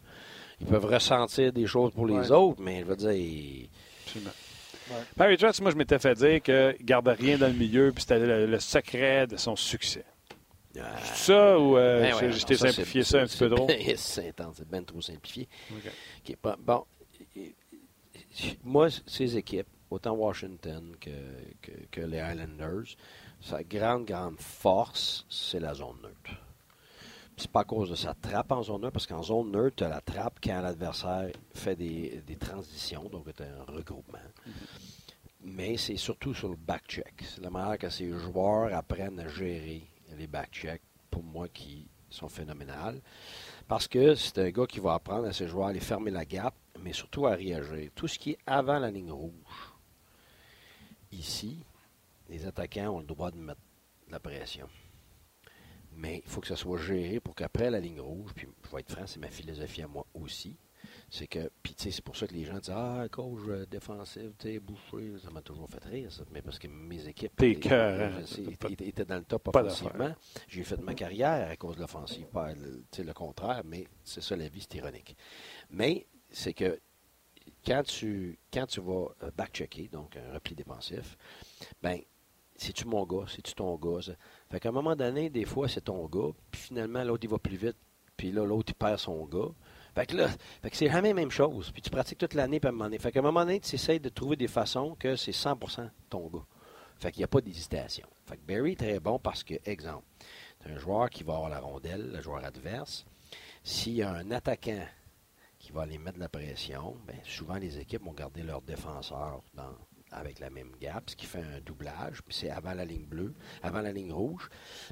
Ils 0.61 0.66
peuvent 0.66 0.86
ressentir 0.86 1.52
des 1.52 1.66
choses 1.66 1.92
pour 1.92 2.06
les 2.06 2.14
Ouais. 2.14 2.32
autres, 2.32 2.61
mais 2.62 2.80
je 2.80 2.84
veux 2.86 2.96
dire, 2.96 3.12
ils- 3.12 3.68
Absolument. 4.06 4.30
Ouais. 4.91 4.97
Barry 5.16 5.36
Trotz, 5.36 5.61
moi, 5.61 5.70
je 5.70 5.76
m'étais 5.76 5.99
fait 5.99 6.14
dire 6.14 6.43
qu'il 6.43 6.55
ne 6.55 6.72
gardait 6.84 7.12
rien 7.12 7.39
dans 7.39 7.47
le 7.49 7.53
milieu, 7.55 7.93
puis 7.93 8.03
c'était 8.03 8.18
le, 8.18 8.47
le 8.47 8.59
secret 8.61 9.26
de 9.26 9.36
son 9.36 9.57
succès. 9.57 10.05
C'est 10.74 10.82
ça 11.32 11.59
ou 11.59 11.76
euh, 11.76 12.03
ben 12.03 12.14
ouais, 12.14 12.30
t'ai 12.30 12.57
simplifié 12.57 13.03
ça 13.03 13.20
un 13.20 13.26
petit 13.26 13.39
peu 13.39 13.51
trop? 13.51 13.66
c'est- 13.68 13.97
C'est 13.97 14.28
intense, 14.28 14.57
c'est 14.59 14.68
bien 14.70 14.82
trop 14.84 15.01
simplifié. 15.01 15.49
OK. 15.72 15.91
qui 16.22 16.32
est 16.32 16.36
pas- 16.36 16.57
bon, 16.59 16.84
et- 17.36 17.41
et- 17.41 18.59
moi, 18.62 18.89
ces 19.07 19.36
équipes, 19.36 19.66
autant 19.91 20.12
Washington 20.12 20.95
que, 21.01 21.11
que, 21.62 21.72
que 21.91 22.01
les 22.03 22.18
Islanders, 22.18 22.95
sa 23.41 23.64
grande, 23.64 24.05
grande 24.05 24.39
force, 24.39 25.26
c'est 25.28 25.59
la 25.59 25.74
zone 25.74 25.97
neutre. 26.03 26.41
C'est 27.39 27.51
pas 27.51 27.61
à 27.61 27.64
cause 27.64 27.91
de 27.91 27.95
sa 27.95 28.14
trappe 28.14 28.53
en 28.53 28.62
zone 28.62 28.86
1, 28.86 28.91
parce 28.91 29.07
qu'en 29.07 29.22
zone 29.22 29.53
neutre, 29.53 29.76
tu 29.76 29.84
as 29.84 29.89
la 29.89 30.01
trappe 30.01 30.39
quand 30.43 30.61
l'adversaire 30.61 31.30
fait 31.55 31.76
des, 31.76 32.22
des 32.26 32.36
transitions, 32.36 33.09
donc 33.09 33.32
tu 33.34 33.43
as 33.43 33.47
un 33.47 33.64
regroupement. 33.72 34.18
Mais 35.41 35.76
c'est 35.76 35.97
surtout 35.97 36.34
sur 36.34 36.49
le 36.49 36.57
back-check. 36.57 37.14
C'est 37.22 37.41
la 37.41 37.51
manière 37.51 37.78
que 37.78 37.89
ces 37.89 38.11
joueurs 38.11 38.74
apprennent 38.74 39.20
à 39.20 39.28
gérer 39.28 39.82
les 40.16 40.26
back-checks, 40.26 40.82
pour 41.11 41.22
moi, 41.22 41.49
qui 41.49 41.89
sont 42.11 42.28
phénoménales. 42.28 43.01
Parce 43.66 43.86
que 43.86 44.14
c'est 44.14 44.39
un 44.39 44.51
gars 44.51 44.66
qui 44.66 44.80
va 44.80 44.95
apprendre 44.95 45.26
à 45.26 45.32
ses 45.32 45.47
joueurs 45.47 45.66
à 45.66 45.70
aller 45.70 45.80
fermer 45.80 46.11
la 46.11 46.24
gap, 46.24 46.55
mais 46.82 46.93
surtout 46.93 47.26
à 47.26 47.34
réagir. 47.34 47.91
Tout 47.95 48.09
ce 48.09 48.18
qui 48.18 48.30
est 48.30 48.39
avant 48.47 48.78
la 48.78 48.91
ligne 48.91 49.12
rouge, 49.12 49.72
ici, 51.12 51.59
les 52.28 52.47
attaquants 52.47 52.89
ont 52.89 53.01
le 53.01 53.07
droit 53.07 53.30
de 53.30 53.36
mettre 53.36 53.61
de 54.07 54.12
la 54.12 54.20
pression. 54.20 54.68
Mais 55.99 56.22
il 56.24 56.30
faut 56.30 56.40
que 56.40 56.46
ça 56.46 56.57
soit 56.57 56.78
géré 56.78 57.18
pour 57.20 57.34
qu'après 57.34 57.70
la 57.70 57.80
ligne 57.80 58.01
rouge, 58.01 58.30
puis 58.34 58.46
je 58.64 58.70
vais 58.70 58.80
être 58.80 58.92
franc, 58.92 59.07
c'est 59.07 59.18
ma 59.18 59.28
philosophie 59.28 59.82
à 59.82 59.88
moi 59.88 60.07
aussi, 60.14 60.57
c'est 61.11 61.26
que, 61.26 61.51
puis 61.62 61.74
tu 61.74 61.84
sais, 61.84 61.90
c'est 61.90 62.03
pour 62.05 62.16
ça 62.16 62.26
que 62.28 62.34
les 62.34 62.44
gens 62.44 62.59
disent 62.59 62.70
Ah, 62.72 63.07
coach 63.11 63.40
euh, 63.49 63.66
défensif, 63.66 64.30
tu 64.38 64.49
sais, 64.49 64.59
bouché, 64.61 65.18
ça 65.22 65.30
m'a 65.30 65.42
toujours 65.42 65.68
fait 65.68 65.84
rire, 65.84 66.12
ça. 66.12 66.22
Mais 66.30 66.40
parce 66.40 66.59
que 66.59 66.68
mes 66.68 67.07
équipes 67.09 67.36
étaient, 67.57 67.68
cœur, 67.68 68.12
hein. 68.16 68.20
étaient- 68.70 69.05
dans 69.05 69.16
le 69.16 69.24
top 69.24 69.51
Pas 69.51 69.62
offensivement. 69.64 70.14
J'ai 70.46 70.62
fait 70.62 70.80
ma 70.80 70.94
carrière 70.94 71.51
à 71.51 71.57
cause 71.57 71.76
de 71.76 71.80
l'offensive, 71.80 72.26
pas 72.26 72.53
le, 72.55 72.84
tu 72.92 72.99
sais, 72.99 73.05
le 73.05 73.12
contraire, 73.12 73.62
mais 73.64 73.88
c'est 74.05 74.22
ça 74.22 74.36
la 74.36 74.49
vie, 74.49 74.61
c'est 74.61 74.78
ironique. 74.78 75.16
Mais 75.70 76.07
c'est 76.30 76.55
que 76.55 76.78
quand 77.66 77.82
tu, 77.82 78.38
quand 78.53 78.66
tu 78.66 78.80
vas 78.80 79.09
euh, 79.24 79.30
back-checker, 79.36 79.88
donc 79.88 80.16
un 80.16 80.32
repli 80.32 80.55
défensif, 80.55 81.16
ben, 81.82 82.01
c'est-tu 82.55 82.86
mon 82.86 83.05
gars, 83.07 83.24
c'est-tu 83.28 83.55
ton 83.55 83.76
gars? 83.76 84.01
Fait 84.51 84.61
qu'à 84.61 84.70
un 84.70 84.72
moment 84.72 84.96
donné, 84.96 85.28
des 85.30 85.44
fois, 85.44 85.68
c'est 85.68 85.82
ton 85.82 86.07
gars, 86.07 86.30
puis 86.51 86.61
finalement, 86.61 87.05
l'autre, 87.05 87.24
il 87.24 87.30
va 87.30 87.38
plus 87.38 87.57
vite, 87.57 87.76
puis 88.16 88.32
là, 88.32 88.44
l'autre, 88.44 88.72
il 88.72 88.74
perd 88.74 88.99
son 88.99 89.24
gars. 89.26 89.49
Fait 89.94 90.07
que 90.07 90.16
là, 90.16 90.28
fait 90.62 90.70
que 90.70 90.76
c'est 90.76 90.88
jamais 90.90 91.09
la 91.09 91.14
même 91.14 91.30
chose. 91.30 91.70
Puis 91.72 91.82
tu 91.82 91.90
pratiques 91.90 92.18
toute 92.18 92.34
l'année, 92.34 92.61
puis 92.61 92.68
à 92.68 92.70
un 92.70 92.72
moment 92.72 92.84
donné. 92.84 92.99
Fait 92.99 93.11
qu'à 93.12 93.18
un 93.20 93.22
moment 93.22 93.40
donné, 93.40 93.61
tu 93.61 93.74
essaies 93.74 93.99
de 93.99 94.09
trouver 94.09 94.36
des 94.36 94.49
façons 94.49 94.94
que 94.99 95.16
c'est 95.16 95.32
100% 95.32 95.90
ton 96.09 96.28
gars. 96.28 96.44
Fait 96.99 97.11
qu'il 97.12 97.20
n'y 97.20 97.24
a 97.24 97.28
pas 97.28 97.40
d'hésitation. 97.40 98.07
Fait 98.26 98.36
que 98.36 98.42
Barry 98.46 98.72
est 98.72 98.76
très 98.76 99.01
bon 99.01 99.18
parce 99.18 99.44
que, 99.44 99.55
exemple, 99.64 100.05
c'est 100.62 100.70
un 100.70 100.78
joueur 100.78 101.11
qui 101.11 101.22
va 101.24 101.34
avoir 101.34 101.51
la 101.51 101.61
rondelle, 101.61 102.11
le 102.12 102.20
joueur 102.20 102.44
adverse. 102.44 103.05
S'il 103.62 103.94
y 103.94 104.03
a 104.03 104.11
un 104.12 104.30
attaquant 104.30 104.84
qui 105.59 105.72
va 105.72 105.82
aller 105.82 105.99
mettre 105.99 106.18
la 106.18 106.28
pression, 106.28 106.96
bien, 107.07 107.16
souvent 107.24 107.57
les 107.57 107.78
équipes 107.78 108.05
vont 108.05 108.12
garder 108.12 108.42
leur 108.42 108.62
défenseur 108.62 109.42
dans- 109.55 109.74
avec 110.12 110.38
la 110.40 110.50
même 110.50 110.70
gap, 110.80 111.11
ce 111.11 111.16
qui 111.16 111.26
fait 111.26 111.42
un 111.42 111.61
doublage, 111.61 112.22
puis 112.22 112.34
c'est 112.34 112.50
avant 112.50 112.74
la 112.74 112.84
ligne 112.84 113.06
bleue, 113.06 113.34
avant 113.62 113.80
la 113.82 113.92
ligne 113.92 114.12
rouge. 114.12 114.48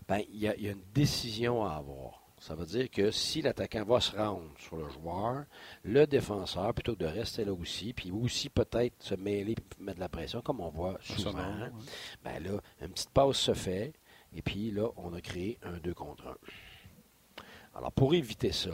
Ben, 0.08 0.20
il 0.32 0.36
y, 0.40 0.48
a- 0.48 0.56
il 0.56 0.64
y 0.64 0.68
a 0.68 0.72
une 0.72 0.84
décision 0.94 1.64
à 1.64 1.74
avoir. 1.76 2.22
Ça 2.38 2.54
veut 2.54 2.66
dire 2.66 2.90
que 2.90 3.10
si 3.10 3.40
l'attaquant 3.40 3.82
va 3.84 3.98
se 3.98 4.14
rendre 4.14 4.50
sur 4.58 4.76
le 4.76 4.88
joueur, 4.90 5.44
le 5.84 6.06
défenseur, 6.06 6.74
plutôt 6.74 6.92
que 6.94 6.98
de 7.00 7.06
rester 7.06 7.46
là 7.46 7.52
aussi, 7.54 7.94
puis 7.94 8.10
aussi 8.10 8.50
peut-être 8.50 9.02
se 9.02 9.14
mêler 9.14 9.52
et 9.52 9.82
mettre 9.82 9.96
de 9.96 10.00
la 10.00 10.10
pression, 10.10 10.42
comme 10.42 10.60
on 10.60 10.68
voit 10.68 10.98
souvent, 11.00 11.38
ouais. 11.62 11.70
ben 12.22 12.42
là, 12.44 12.60
une 12.82 12.88
petite 12.90 13.08
pause 13.10 13.36
se 13.38 13.54
fait, 13.54 13.94
et 14.34 14.42
puis 14.42 14.70
là, 14.70 14.88
on 14.96 15.14
a 15.14 15.20
créé 15.22 15.58
un 15.62 15.78
2 15.78 15.94
contre 15.94 16.26
1. 16.26 16.36
Alors, 17.74 17.92
pour 17.92 18.14
éviter 18.14 18.52
ça, 18.52 18.70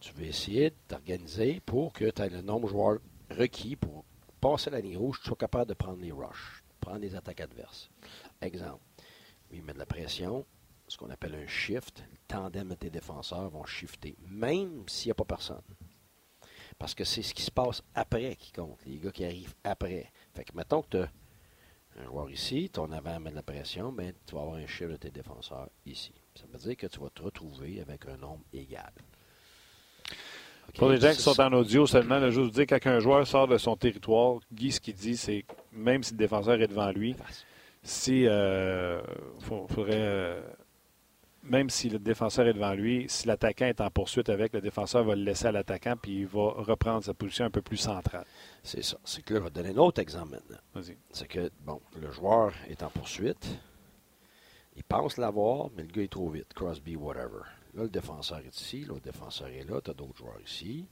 tu 0.00 0.12
veux 0.14 0.24
essayer 0.26 0.70
de 0.70 0.76
t'organiser 0.88 1.60
pour 1.64 1.92
que 1.94 2.10
tu 2.10 2.22
aies 2.22 2.28
le 2.28 2.42
nombre 2.42 2.66
de 2.66 2.72
joueurs 2.72 2.98
requis 3.30 3.76
pour 3.76 4.04
passer 4.42 4.70
la 4.70 4.80
ligne 4.80 4.98
rouge, 4.98 5.20
tu 5.20 5.28
sois 5.28 5.36
capable 5.36 5.68
de 5.68 5.74
prendre 5.74 6.02
les 6.02 6.10
rushs, 6.10 6.64
prendre 6.80 6.98
les 6.98 7.14
attaques 7.14 7.40
adverses. 7.40 7.88
Exemple, 8.40 8.82
il 9.52 9.62
met 9.62 9.72
de 9.72 9.78
la 9.78 9.86
pression, 9.86 10.44
ce 10.88 10.98
qu'on 10.98 11.10
appelle 11.10 11.36
un 11.36 11.46
shift, 11.46 12.02
le 12.10 12.18
tandem 12.26 12.68
de 12.68 12.74
tes 12.74 12.90
défenseurs 12.90 13.48
vont 13.50 13.64
shifter, 13.64 14.16
même 14.28 14.88
s'il 14.88 15.08
n'y 15.08 15.12
a 15.12 15.14
pas 15.14 15.24
personne. 15.24 15.62
Parce 16.76 16.92
que 16.92 17.04
c'est 17.04 17.22
ce 17.22 17.32
qui 17.32 17.42
se 17.42 17.52
passe 17.52 17.82
après 17.94 18.34
qui 18.34 18.50
compte, 18.50 18.84
les 18.84 18.98
gars 18.98 19.12
qui 19.12 19.24
arrivent 19.24 19.54
après. 19.62 20.10
Fait 20.34 20.44
que 20.44 20.56
mettons 20.56 20.82
que 20.82 20.88
tu 20.88 20.96
as 20.96 21.08
un 22.00 22.04
joueur 22.06 22.28
ici, 22.28 22.68
ton 22.68 22.90
avant 22.90 23.20
met 23.20 23.30
de 23.30 23.36
la 23.36 23.42
pression, 23.44 23.92
ben, 23.92 24.12
tu 24.26 24.34
vas 24.34 24.40
avoir 24.40 24.56
un 24.56 24.66
shift 24.66 24.90
de 24.90 24.96
tes 24.96 25.10
défenseurs 25.12 25.70
ici. 25.86 26.12
Ça 26.34 26.46
veut 26.50 26.58
dire 26.58 26.76
que 26.76 26.88
tu 26.88 26.98
vas 26.98 27.10
te 27.10 27.22
retrouver 27.22 27.80
avec 27.80 28.06
un 28.06 28.16
nombre 28.16 28.44
égal. 28.52 28.92
Pour 30.78 30.88
les 30.88 31.00
gens 31.00 31.10
qui 31.10 31.20
sont 31.20 31.38
en 31.40 31.52
audio 31.52 31.86
seulement, 31.86 32.18
là, 32.18 32.30
je 32.30 32.40
veux 32.40 32.46
vous 32.46 32.50
dire, 32.50 32.66
quand 32.66 32.78
un 32.86 33.00
joueur 33.00 33.26
sort 33.26 33.46
de 33.46 33.58
son 33.58 33.76
territoire, 33.76 34.38
Guy, 34.52 34.72
ce 34.72 34.80
qu'il 34.80 34.94
dit, 34.94 35.16
c'est 35.16 35.42
que 35.42 35.54
même 35.72 36.02
si 36.02 36.12
le 36.12 36.18
défenseur 36.18 36.60
est 36.60 36.66
devant 36.66 36.90
lui, 36.90 37.14
si 37.82 38.26
euh, 38.26 39.02
faudrait 39.40 39.90
euh, 39.92 40.40
même 41.42 41.70
si 41.70 41.88
le 41.88 41.98
défenseur 41.98 42.46
est 42.46 42.54
devant 42.54 42.72
lui, 42.72 43.06
si 43.08 43.26
l'attaquant 43.26 43.66
est 43.66 43.80
en 43.80 43.90
poursuite 43.90 44.28
avec, 44.28 44.52
le 44.52 44.60
défenseur 44.60 45.04
va 45.04 45.16
le 45.16 45.22
laisser 45.22 45.46
à 45.46 45.52
l'attaquant 45.52 45.96
puis 46.00 46.20
il 46.20 46.26
va 46.26 46.50
reprendre 46.56 47.04
sa 47.04 47.14
position 47.14 47.44
un 47.44 47.50
peu 47.50 47.62
plus 47.62 47.76
centrale. 47.76 48.24
C'est 48.62 48.82
ça. 48.82 48.96
C'est 49.04 49.24
que 49.24 49.34
là, 49.34 49.40
je 49.40 49.44
vais 49.44 49.50
te 49.50 49.54
donner 49.56 49.70
un 49.70 49.78
autre 49.78 50.00
exemple 50.00 50.32
maintenant. 50.32 50.58
Vas-y. 50.74 50.96
C'est 51.10 51.26
que, 51.26 51.50
bon, 51.64 51.80
le 52.00 52.10
joueur 52.12 52.52
est 52.68 52.82
en 52.82 52.90
poursuite. 52.90 53.58
Il 54.76 54.84
pense 54.84 55.16
l'avoir, 55.16 55.68
mais 55.76 55.82
le 55.82 55.88
gars 55.88 56.02
est 56.02 56.12
trop 56.12 56.30
vite. 56.30 56.54
Crosby, 56.54 56.96
whatever. 56.96 57.42
Là, 57.74 57.84
le 57.84 57.88
défenseur 57.88 58.38
est 58.38 58.58
ici, 58.58 58.84
l'autre 58.84 59.02
défenseur 59.02 59.48
est 59.48 59.64
là, 59.64 59.80
tu 59.80 59.90
as 59.90 59.94
d'autres 59.94 60.16
joueurs 60.16 60.40
ici. 60.40 60.86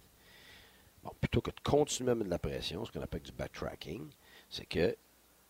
Bon, 1.02 1.12
plutôt 1.20 1.40
que 1.40 1.50
de 1.50 1.60
continuer 1.62 2.12
à 2.12 2.14
mettre 2.14 2.26
de 2.26 2.30
la 2.30 2.38
pression, 2.38 2.84
ce 2.84 2.92
qu'on 2.92 3.02
appelle 3.02 3.22
du 3.22 3.32
backtracking, 3.32 4.08
c'est 4.48 4.66
que 4.66 4.96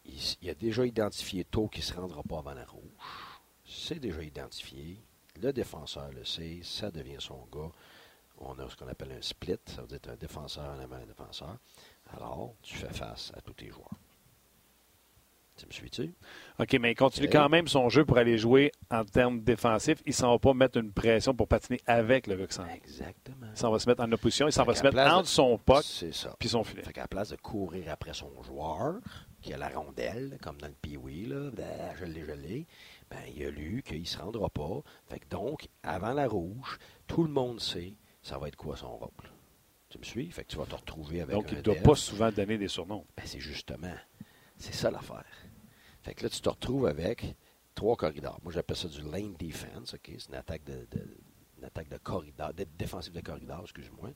il, 0.04 0.50
a 0.50 0.54
déjà 0.54 0.84
identifié 0.86 1.44
tôt 1.44 1.68
qu'il 1.68 1.82
ne 1.82 1.86
se 1.86 1.94
rendra 1.94 2.22
pas 2.22 2.38
avant 2.38 2.54
la 2.54 2.64
rouge. 2.64 2.82
C'est 3.64 3.98
déjà 4.00 4.22
identifié. 4.22 4.98
Le 5.40 5.52
défenseur 5.52 6.10
le 6.12 6.24
sait, 6.24 6.60
ça 6.62 6.90
devient 6.90 7.20
son 7.20 7.46
gars. 7.52 7.70
On 8.38 8.58
a 8.58 8.68
ce 8.68 8.76
qu'on 8.76 8.88
appelle 8.88 9.12
un 9.12 9.22
split, 9.22 9.58
ça 9.66 9.82
veut 9.82 9.86
dire 9.86 10.00
un 10.08 10.16
défenseur 10.16 10.64
en 10.64 10.78
avant 10.78 10.96
un 10.96 11.06
défenseur. 11.06 11.56
Alors, 12.14 12.54
tu 12.62 12.74
fais 12.76 12.92
face 12.92 13.32
à 13.36 13.40
tous 13.40 13.52
tes 13.52 13.68
joueurs. 13.68 13.90
Tu 15.60 15.66
me 15.66 15.72
suis-tu? 15.72 16.14
OK, 16.58 16.72
mais 16.80 16.92
il 16.92 16.94
continue 16.94 17.26
Ok. 17.26 17.32
quand 17.32 17.48
même 17.50 17.68
son 17.68 17.90
jeu 17.90 18.04
pour 18.06 18.16
aller 18.16 18.38
jouer 18.38 18.72
en 18.90 19.04
termes 19.04 19.40
défensifs. 19.42 19.98
Il 20.06 20.14
s'en 20.14 20.30
va 20.32 20.38
pas 20.38 20.54
mettre 20.54 20.78
une 20.78 20.90
pression 20.90 21.34
pour 21.34 21.48
patiner 21.48 21.78
avec 21.86 22.26
le 22.26 22.34
va. 22.36 22.44
Exactement. 22.74 23.46
Il 23.52 23.58
s'en 23.58 23.70
va 23.70 23.78
se 23.78 23.88
mettre 23.88 24.02
en 24.02 24.10
opposition, 24.10 24.46
il 24.48 24.52
s'en 24.52 24.64
va 24.64 24.74
se 24.74 24.82
mettre 24.82 24.94
place 24.94 25.10
de- 25.12 25.14
entre 25.18 25.28
son 25.28 25.58
puck 25.58 25.82
C'est 25.84 26.14
ça. 26.14 26.34
puis 26.38 26.48
son 26.48 26.64
filet. 26.64 26.82
Fait 26.82 26.92
qu'à 26.94 27.02
la 27.02 27.08
place 27.08 27.28
de 27.28 27.36
courir 27.36 27.84
après 27.90 28.14
son 28.14 28.30
joueur, 28.42 28.94
qui 29.42 29.52
a 29.52 29.58
la 29.58 29.68
rondelle, 29.68 30.38
comme 30.42 30.56
dans 30.58 30.68
le 30.68 30.74
Pee-Wee, 30.80 31.26
là, 31.26 31.50
ben, 31.52 31.66
je 31.98 32.04
l'ai, 32.06 32.24
je 32.26 32.32
l'ai, 32.32 32.66
ben, 33.10 33.18
il 33.36 33.44
a 33.44 33.50
lu 33.50 33.82
qu'il 33.86 34.00
ne 34.00 34.06
se 34.06 34.16
rendra 34.18 34.48
pas. 34.48 34.80
Fait 35.08 35.18
que 35.20 35.28
donc, 35.28 35.68
avant 35.82 36.12
la 36.14 36.26
rouge, 36.26 36.78
tout 37.06 37.22
le 37.24 37.30
monde 37.30 37.60
sait 37.60 37.94
ça 38.22 38.38
va 38.38 38.48
être 38.48 38.56
quoi 38.56 38.76
son 38.76 38.96
rôle. 38.96 39.10
Tu 39.90 39.98
me 39.98 40.04
suis? 40.04 40.30
Fait 40.30 40.44
que 40.44 40.48
tu 40.48 40.56
vas 40.56 40.66
te 40.66 40.74
retrouver 40.74 41.20
avec 41.20 41.34
Donc, 41.34 41.46
un 41.48 41.52
il 41.52 41.56
ne 41.58 41.62
doit 41.62 41.74
pas 41.76 41.94
souvent 41.96 42.30
donner 42.30 42.56
des 42.58 42.68
surnoms. 42.68 43.04
Ben, 43.16 43.24
c'est 43.26 43.40
justement, 43.40 43.94
c'est 44.56 44.74
ça 44.74 44.90
l'affaire. 44.90 45.24
Fait 46.02 46.14
que 46.14 46.22
là, 46.24 46.30
tu 46.30 46.40
te 46.40 46.48
retrouves 46.48 46.86
avec 46.86 47.36
trois 47.74 47.96
corridors. 47.96 48.38
Moi, 48.42 48.52
j'appelle 48.52 48.76
ça 48.76 48.88
du 48.88 49.02
lane 49.02 49.34
defense, 49.38 49.94
OK? 49.94 50.00
C'est 50.18 50.28
une 50.28 50.34
attaque 50.34 50.64
de, 50.64 50.86
de- 50.90 51.16
une 51.58 51.64
attaque 51.66 51.88
de 51.90 51.98
corridor, 51.98 52.52
défensive 52.78 53.12
de 53.12 53.20
corridor, 53.20 53.60
excuse-moi. 53.62 54.08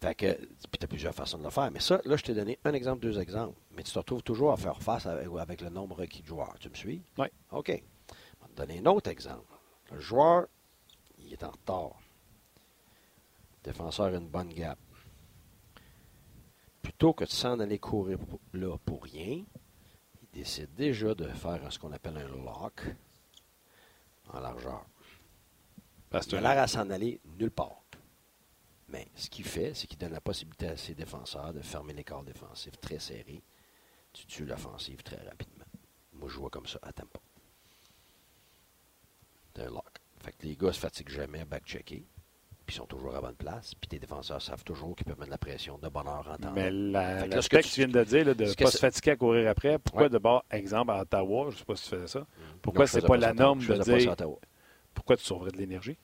Fait 0.00 0.14
que, 0.14 0.34
puis 0.34 0.78
tu 0.78 0.84
as 0.84 0.86
plusieurs 0.88 1.14
façons 1.14 1.38
de 1.38 1.44
le 1.44 1.50
faire. 1.50 1.70
Mais 1.70 1.80
ça, 1.80 1.98
là, 2.04 2.16
je 2.16 2.22
t'ai 2.22 2.34
donné 2.34 2.58
un 2.64 2.74
exemple, 2.74 3.00
deux 3.00 3.18
exemples. 3.18 3.56
Mais 3.74 3.82
tu 3.82 3.90
te 3.92 3.98
retrouves 3.98 4.22
toujours 4.22 4.52
à 4.52 4.58
faire 4.58 4.82
face 4.82 5.06
avec, 5.06 5.28
avec 5.38 5.60
le 5.62 5.70
nombre 5.70 5.96
requis 5.96 6.20
de 6.20 6.26
joueurs. 6.26 6.54
Tu 6.60 6.68
me 6.68 6.74
suis? 6.74 7.02
Oui. 7.16 7.26
OK. 7.52 7.68
Je 7.68 7.72
vais 7.72 8.52
te 8.52 8.56
donner 8.56 8.80
un 8.80 8.86
autre 8.86 9.08
exemple. 9.10 9.50
Le 9.90 9.98
joueur, 10.00 10.46
il 11.18 11.32
est 11.32 11.42
en 11.42 11.50
retard. 11.52 11.98
Le 13.64 13.72
défenseur 13.72 14.06
a 14.06 14.16
une 14.18 14.28
bonne 14.28 14.52
gap. 14.52 14.78
Plutôt 16.82 17.12
que 17.12 17.24
de 17.24 17.30
s'en 17.30 17.58
aller 17.60 17.78
courir 17.78 18.18
pour- 18.18 18.40
là 18.52 18.76
pour 18.84 19.02
rien, 19.04 19.42
décide 20.38 20.72
déjà 20.74 21.16
de 21.16 21.26
faire 21.28 21.72
ce 21.72 21.80
qu'on 21.80 21.90
appelle 21.90 22.16
un 22.16 22.28
lock 22.28 22.82
en 24.28 24.38
largeur. 24.38 24.86
Parce 26.10 26.26
que 26.26 26.36
Il 26.36 26.38
a 26.38 26.54
l'air 26.54 26.62
à 26.62 26.68
s'en 26.68 26.88
aller 26.90 27.20
nulle 27.24 27.50
part. 27.50 27.82
Mais 28.88 29.08
ce 29.16 29.28
qu'il 29.28 29.44
fait, 29.44 29.74
c'est 29.74 29.88
qu'il 29.88 29.98
donne 29.98 30.12
la 30.12 30.20
possibilité 30.20 30.68
à 30.68 30.76
ses 30.76 30.94
défenseurs 30.94 31.52
de 31.52 31.60
fermer 31.60 31.92
l'écart 31.92 32.22
défensif 32.22 32.78
très 32.80 33.00
serré. 33.00 33.42
Tu 34.12 34.26
tues 34.26 34.46
l'offensive 34.46 35.02
très 35.02 35.20
rapidement. 35.28 35.66
Moi, 36.12 36.28
je 36.28 36.38
vois 36.38 36.50
comme 36.50 36.66
ça 36.66 36.78
à 36.82 36.92
tempo. 36.92 37.20
C'est 39.54 39.62
un 39.64 39.70
lock. 39.70 39.98
Fait 40.22 40.32
que 40.32 40.46
les 40.46 40.56
gars 40.56 40.72
se 40.72 40.78
fatiguent 40.78 41.10
jamais 41.10 41.40
à 41.40 41.44
back-checker. 41.44 42.06
Puis 42.68 42.74
ils 42.76 42.80
sont 42.80 42.86
toujours 42.86 43.16
à 43.16 43.20
bonne 43.22 43.34
place. 43.34 43.74
Puis 43.74 43.88
tes 43.88 43.98
défenseurs 43.98 44.42
savent 44.42 44.62
toujours 44.62 44.94
qu'ils 44.94 45.06
peuvent 45.06 45.18
mettre 45.18 45.30
la 45.30 45.38
pression 45.38 45.78
de 45.78 45.88
bonne 45.88 46.06
heure 46.06 46.28
en 46.30 46.36
temps. 46.36 46.52
Mais 46.54 46.70
la, 46.70 47.22
que 47.26 47.30
là, 47.30 47.40
ce 47.40 47.48
que 47.48 47.56
tu- 47.56 47.62
tu 47.70 47.80
viens 47.80 47.88
de 47.88 48.04
dire, 48.04 48.26
là, 48.26 48.34
de 48.34 48.44
ne 48.44 48.52
pas 48.52 48.70
se 48.70 48.76
fatiguer 48.76 49.12
à 49.12 49.16
courir 49.16 49.48
après, 49.48 49.78
pourquoi 49.78 50.02
Ouais. 50.02 50.08
d'abord, 50.10 50.44
exemple, 50.50 50.90
à 50.90 51.00
Ottawa, 51.00 51.46
je 51.48 51.54
ne 51.54 51.58
sais 51.60 51.64
pas 51.64 51.76
si 51.76 51.84
tu 51.84 51.88
faisais 51.96 52.06
ça, 52.08 52.18
Non, 52.18 52.26
pourquoi 52.60 52.86
c'est 52.86 53.00
pas 53.00 53.14
ça 53.14 53.20
la 53.28 53.32
norme 53.32 53.60
de 53.60 53.66
pas 53.68 53.78
dire- 53.78 54.14
pourquoi 54.92 55.16
tu 55.16 55.24
sauverais 55.24 55.50
de 55.50 55.56
l'énergie? 55.56 55.96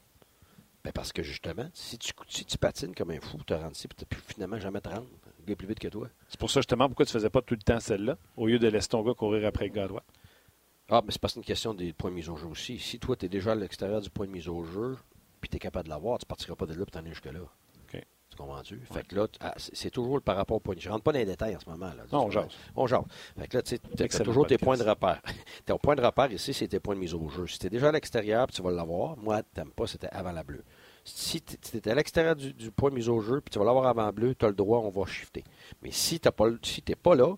Ben 0.83 0.91
parce 0.93 1.13
que 1.13 1.23
justement, 1.23 1.69
si 1.75 1.99
tu, 1.99 2.13
si 2.29 2.47
tu 2.47 2.57
patines 2.57 2.95
comme 2.95 3.11
un 3.11 3.21
fou, 3.21 3.37
tu 3.37 3.45
te 3.45 3.53
rends 3.55 3.71
ici, 3.71 3.87
puis 3.87 4.07
tu 4.09 4.17
finalement 4.27 4.59
jamais 4.59 4.81
te 4.81 4.89
rendre. 4.89 5.07
Le 5.41 5.45
gars 5.45 5.57
plus 5.57 5.67
vite 5.67 5.79
que 5.81 5.89
toi. 5.89 6.09
C'est 6.29 6.41
pour 6.41 6.51
ça 6.51 6.61
justement 6.61 6.87
pourquoi 6.89 7.05
tu 7.05 7.13
faisais 7.13 7.29
pas 7.31 7.43
tout 7.43 7.55
le 7.55 7.61
temps 7.63 7.79
celle-là, 7.79 8.17
au 8.39 8.47
lieu 8.47 8.59
de 8.59 8.69
laisser 8.69 8.89
ton 8.89 9.03
gars 9.03 9.13
courir 9.13 9.47
après 9.47 9.67
le 9.67 9.73
gars 9.75 9.87
droit. 9.87 10.03
Ah, 10.89 11.03
mais 11.05 11.13
c'est 11.13 11.21
parce 11.21 11.35
que 11.35 11.37
c'est 11.37 11.41
une 11.41 11.47
question 11.47 11.75
des 11.75 11.93
points 11.93 12.11
de 12.11 12.15
mise 12.17 12.31
au 12.31 12.37
jeu 12.37 12.47
aussi. 12.47 12.79
Si 12.79 12.99
toi, 12.99 13.17
tu 13.17 13.27
es 13.27 13.29
déjà 13.29 13.53
à 13.53 13.55
l'extérieur 13.55 14.01
du 14.01 14.09
point 14.09 14.27
de 14.27 14.33
mise 14.33 14.49
au 14.49 14.65
jeu, 14.65 14.97
puis 15.45 15.51
tu 15.51 15.57
es 15.57 15.61
capable 15.61 15.85
de 15.85 15.91
l'avoir, 15.91 16.19
tu 16.19 16.25
partiras 16.25 16.57
pas 16.57 16.65
de 16.65 16.73
là 16.73 16.87
pour 16.87 16.91
t'en 16.91 17.05
jusque-là. 17.07 17.41
Tu 18.35 18.43
comprends-tu? 18.43 18.81
Fait 18.93 19.07
que 19.07 19.15
là, 19.15 19.29
ah, 19.39 19.55
c'est 19.57 19.91
toujours 19.91 20.17
le 20.17 20.21
par 20.21 20.35
rapport 20.35 20.57
au 20.57 20.61
point. 20.61 20.75
Je 20.77 20.89
rentre 20.89 21.05
pas 21.05 21.13
dans 21.13 21.21
les 21.21 21.25
détails 21.25 21.55
en 21.55 21.61
ce 21.61 21.71
moment. 21.71 21.87
Là. 21.87 22.03
Non, 22.13 22.25
on 22.25 22.31
jase. 22.31 22.49
On 22.75 22.87
jase. 22.89 23.05
Fait 23.39 23.47
que 23.47 23.59
là, 23.59 23.63
tu 23.63 23.77
as 24.03 24.25
toujours 24.25 24.47
tes 24.49 24.59
points 24.59 24.77
de 24.77 24.83
repère. 24.83 25.23
Ton 25.67 25.79
point 25.79 25.95
de 25.95 26.03
repère 26.03 26.33
ici, 26.33 26.53
c'est 26.53 26.67
tes 26.67 26.81
points 26.81 26.97
de 26.97 27.01
mise 27.01 27.15
au 27.15 27.29
jeu. 27.29 27.47
Si 27.47 27.61
tu 27.61 27.67
es 27.67 27.71
déjà 27.71 27.91
à 27.91 27.93
l'extérieur, 27.93 28.49
tu 28.49 28.61
vas 28.61 28.73
l'avoir, 28.73 29.17
moi, 29.19 29.43
tu 29.43 29.61
n'aimes 29.61 29.71
pas, 29.71 29.87
c'était 29.87 30.09
avant 30.09 30.33
la 30.33 30.43
bleue. 30.43 30.65
Si 31.05 31.43
tu 31.43 31.77
es 31.77 31.89
à 31.89 31.95
l'extérieur 31.95 32.35
du, 32.35 32.53
du 32.53 32.73
point 32.73 32.91
de 32.91 32.97
mise 32.97 33.09
au 33.09 33.21
jeu, 33.21 33.41
puis 33.41 33.53
tu 33.53 33.61
vas 33.61 33.65
l'avoir 33.67 33.87
avant 33.87 34.11
bleu, 34.11 34.35
tu 34.35 34.45
as 34.45 34.49
le 34.49 34.55
droit, 34.55 34.81
on 34.81 34.91
va 34.91 35.07
shifter. 35.07 35.45
Mais 35.83 35.93
si 35.93 36.19
tu 36.19 36.29
n'es 36.29 36.57
si 36.63 36.83
t'es 36.83 36.97
pas 36.97 37.15
là, 37.15 37.37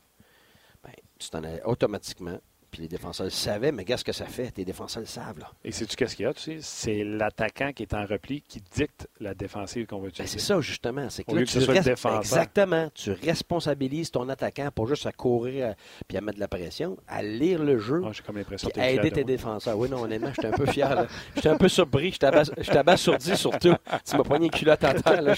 ben, 0.82 0.92
tu 1.18 1.28
t'en 1.28 1.44
allais 1.44 1.62
automatiquement. 1.64 2.38
Puis 2.76 2.82
les 2.82 2.88
défenseurs 2.90 3.24
le 3.24 3.30
savaient, 3.30 3.72
mais 3.72 3.84
regarde 3.84 4.00
ce 4.00 4.04
que 4.04 4.12
ça 4.12 4.26
fait. 4.26 4.50
Tes 4.50 4.62
défenseurs 4.66 5.00
le 5.00 5.06
savent. 5.06 5.38
Là. 5.38 5.50
Et 5.64 5.72
sais-tu 5.72 5.96
qu'est-ce 5.96 6.14
qu'il 6.14 6.26
y 6.26 6.28
a, 6.28 6.34
tu 6.34 6.42
sais? 6.42 6.58
C'est 6.60 7.04
l'attaquant 7.04 7.72
qui 7.72 7.84
est 7.84 7.94
en 7.94 8.04
repli 8.04 8.42
qui 8.46 8.60
dicte 8.74 9.08
la 9.18 9.32
défensive 9.32 9.86
qu'on 9.86 9.96
va 9.96 10.02
Ben, 10.02 10.08
utiliser. 10.08 10.38
c'est 10.38 10.44
ça, 10.44 10.60
justement. 10.60 11.08
C'est 11.08 11.24
que 11.24 11.32
là, 11.34 11.40
tu 11.40 11.46
ce 11.46 11.60
soit 11.62 11.72
le. 11.72 12.16
Exactement. 12.18 12.90
Tu 12.94 13.12
responsabilises 13.12 14.10
ton 14.10 14.28
attaquant 14.28 14.68
pour 14.74 14.86
juste 14.88 15.06
à 15.06 15.12
courir 15.12 15.68
euh, 15.68 15.72
puis 16.06 16.18
à 16.18 16.20
mettre 16.20 16.36
de 16.36 16.40
la 16.40 16.48
pression, 16.48 16.98
à 17.08 17.22
lire 17.22 17.62
le 17.64 17.78
jeu. 17.78 18.02
Ah, 18.04 18.10
J'ai 18.12 18.22
comme 18.22 18.36
l'impression 18.36 18.68
fier 18.68 18.84
aider 18.90 19.08
de 19.08 19.14
tes 19.14 19.24
défenseurs. 19.24 19.78
Oui, 19.78 19.88
non, 19.88 20.02
honnêtement, 20.02 20.28
j'étais 20.36 20.48
un 20.48 20.52
peu 20.52 20.66
fier. 20.66 21.06
J'étais 21.34 21.48
un 21.48 21.56
peu 21.56 21.68
surpris. 21.68 22.12
J'étais 22.12 22.26
abas- 22.26 22.52
j'étais 22.58 22.76
abasourdi 22.76 23.34
surtout. 23.38 23.74
Tu 24.04 24.16
m'as 24.18 24.22
poigné 24.22 24.46
une 24.46 24.50
culotte 24.52 24.84
en 24.84 24.92
terre. 24.92 25.22
Là. 25.22 25.32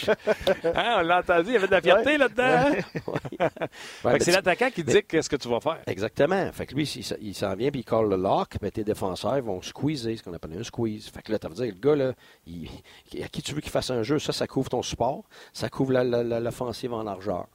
Hein, 0.74 0.95
on 0.99 1.03
l'a 1.03 1.18
entendu, 1.20 1.51
il 1.51 1.53
y 1.53 1.57
avait 1.57 1.66
de 1.68 1.72
la 1.72 1.80
fierté 1.80 2.18
là-dedans. 2.18 2.72
hein? 3.39 3.49
Ouais, 4.05 4.18
c'est 4.18 4.24
tu- 4.26 4.30
l'attaquant 4.32 4.70
qui 4.70 4.82
dit 4.82 5.03
qu'est-ce 5.07 5.28
que 5.30 5.36
tu 5.36 5.49
vas 5.49 5.61
faire. 5.61 5.78
Exactement. 5.86 6.51
Fait 6.53 6.66
que 6.66 6.74
lui, 6.74 6.86
s'il 6.86 7.03
s- 7.03 7.14
il 7.28 7.34
s'en 7.34 7.54
vient 7.54 7.70
puis 7.70 7.80
il 7.80 7.84
colle 7.84 8.10
le 8.10 8.16
lock, 8.16 8.56
ben 8.60 8.70
tes 8.70 8.84
défenseurs 8.84 9.40
vont 9.42 9.62
squeezer, 9.62 10.16
ce 10.16 10.22
qu'on 10.22 10.32
appelle 10.32 10.58
un 10.58 10.62
squeeze. 10.62 11.08
Fait 11.08 11.22
que 11.22 11.32
là, 11.32 11.38
ça 11.40 11.48
veut 11.48 11.54
dire, 11.54 11.66
le 11.66 11.80
gars, 11.80 11.96
là, 11.96 12.14
à 13.22 13.28
qui 13.28 13.42
tu 13.42 13.54
veux 13.54 13.60
qu'il 13.60 13.70
fasse 13.70 13.90
un 13.90 14.02
jeu, 14.02 14.18
ça, 14.18 14.32
ça 14.32 14.46
couvre 14.46 14.70
ton 14.70 14.82
support, 14.82 15.24
ça 15.52 15.68
couvre 15.68 15.92
l'offensive 15.92 16.92
en 16.92 17.02
largeur. 17.02 17.46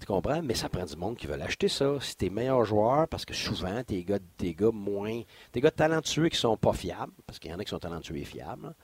Tu 0.00 0.06
comprends? 0.06 0.42
Mais 0.42 0.54
ça 0.54 0.68
prend 0.68 0.84
du 0.84 0.96
monde 0.96 1.16
qui 1.16 1.26
veut 1.26 1.36
l'acheter, 1.36 1.68
ça. 1.68 1.98
Si 2.00 2.16
t'es 2.16 2.30
meilleur 2.30 2.64
joueur, 2.64 3.08
parce 3.08 3.24
que 3.24 3.34
souvent, 3.34 3.82
tes 3.82 4.04
gars, 4.04 4.18
tes 4.36 4.54
gars 4.54 4.70
moins. 4.72 5.22
Tes 5.50 5.60
gars 5.60 5.72
talentueux 5.72 6.28
qui 6.28 6.38
sont 6.38 6.56
pas 6.56 6.72
fiables, 6.72 7.12
parce 7.26 7.38
qu'il 7.38 7.50
y 7.50 7.54
en 7.54 7.58
a 7.58 7.64
qui 7.64 7.70
sont 7.70 7.80
talentueux 7.80 8.16
et 8.16 8.24
fiables. 8.24 8.74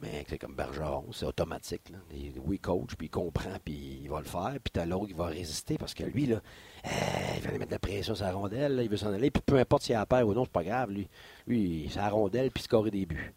Mais 0.00 0.24
c'est 0.28 0.38
comme 0.38 0.54
Bergeron, 0.54 1.12
c'est 1.12 1.26
automatique. 1.26 1.90
Là. 1.90 1.98
Oui, 2.44 2.58
coach, 2.58 2.94
puis 2.96 3.08
il 3.08 3.10
comprend, 3.10 3.56
puis 3.62 4.00
il 4.02 4.08
va 4.08 4.18
le 4.20 4.24
faire. 4.24 4.54
Puis 4.62 4.70
t'as 4.72 4.86
l'autre 4.86 5.08
qui 5.08 5.12
va 5.12 5.26
résister, 5.26 5.76
parce 5.76 5.94
que 5.94 6.04
lui, 6.04 6.26
là, 6.26 6.36
euh, 6.36 6.88
il 7.36 7.42
va 7.42 7.48
aller 7.50 7.58
mettre 7.58 7.70
de 7.70 7.74
la 7.74 7.78
pression 7.78 8.14
sur 8.14 8.24
la 8.24 8.32
rondelle, 8.32 8.80
il 8.82 8.88
veut 8.88 8.96
s'en 8.96 9.12
aller. 9.12 9.30
Puis 9.30 9.42
peu 9.44 9.58
importe 9.58 9.82
s'il 9.82 9.94
a 9.94 10.06
paire 10.06 10.26
ou 10.26 10.32
non, 10.32 10.44
c'est 10.44 10.52
pas 10.52 10.64
grave. 10.64 10.90
Lui, 10.90 11.08
lui 11.46 11.88
c'est 11.90 11.98
la 11.98 12.08
rondelle, 12.08 12.50
puis 12.50 12.62
scorer 12.62 12.90
des 12.90 13.04
buts. 13.04 13.34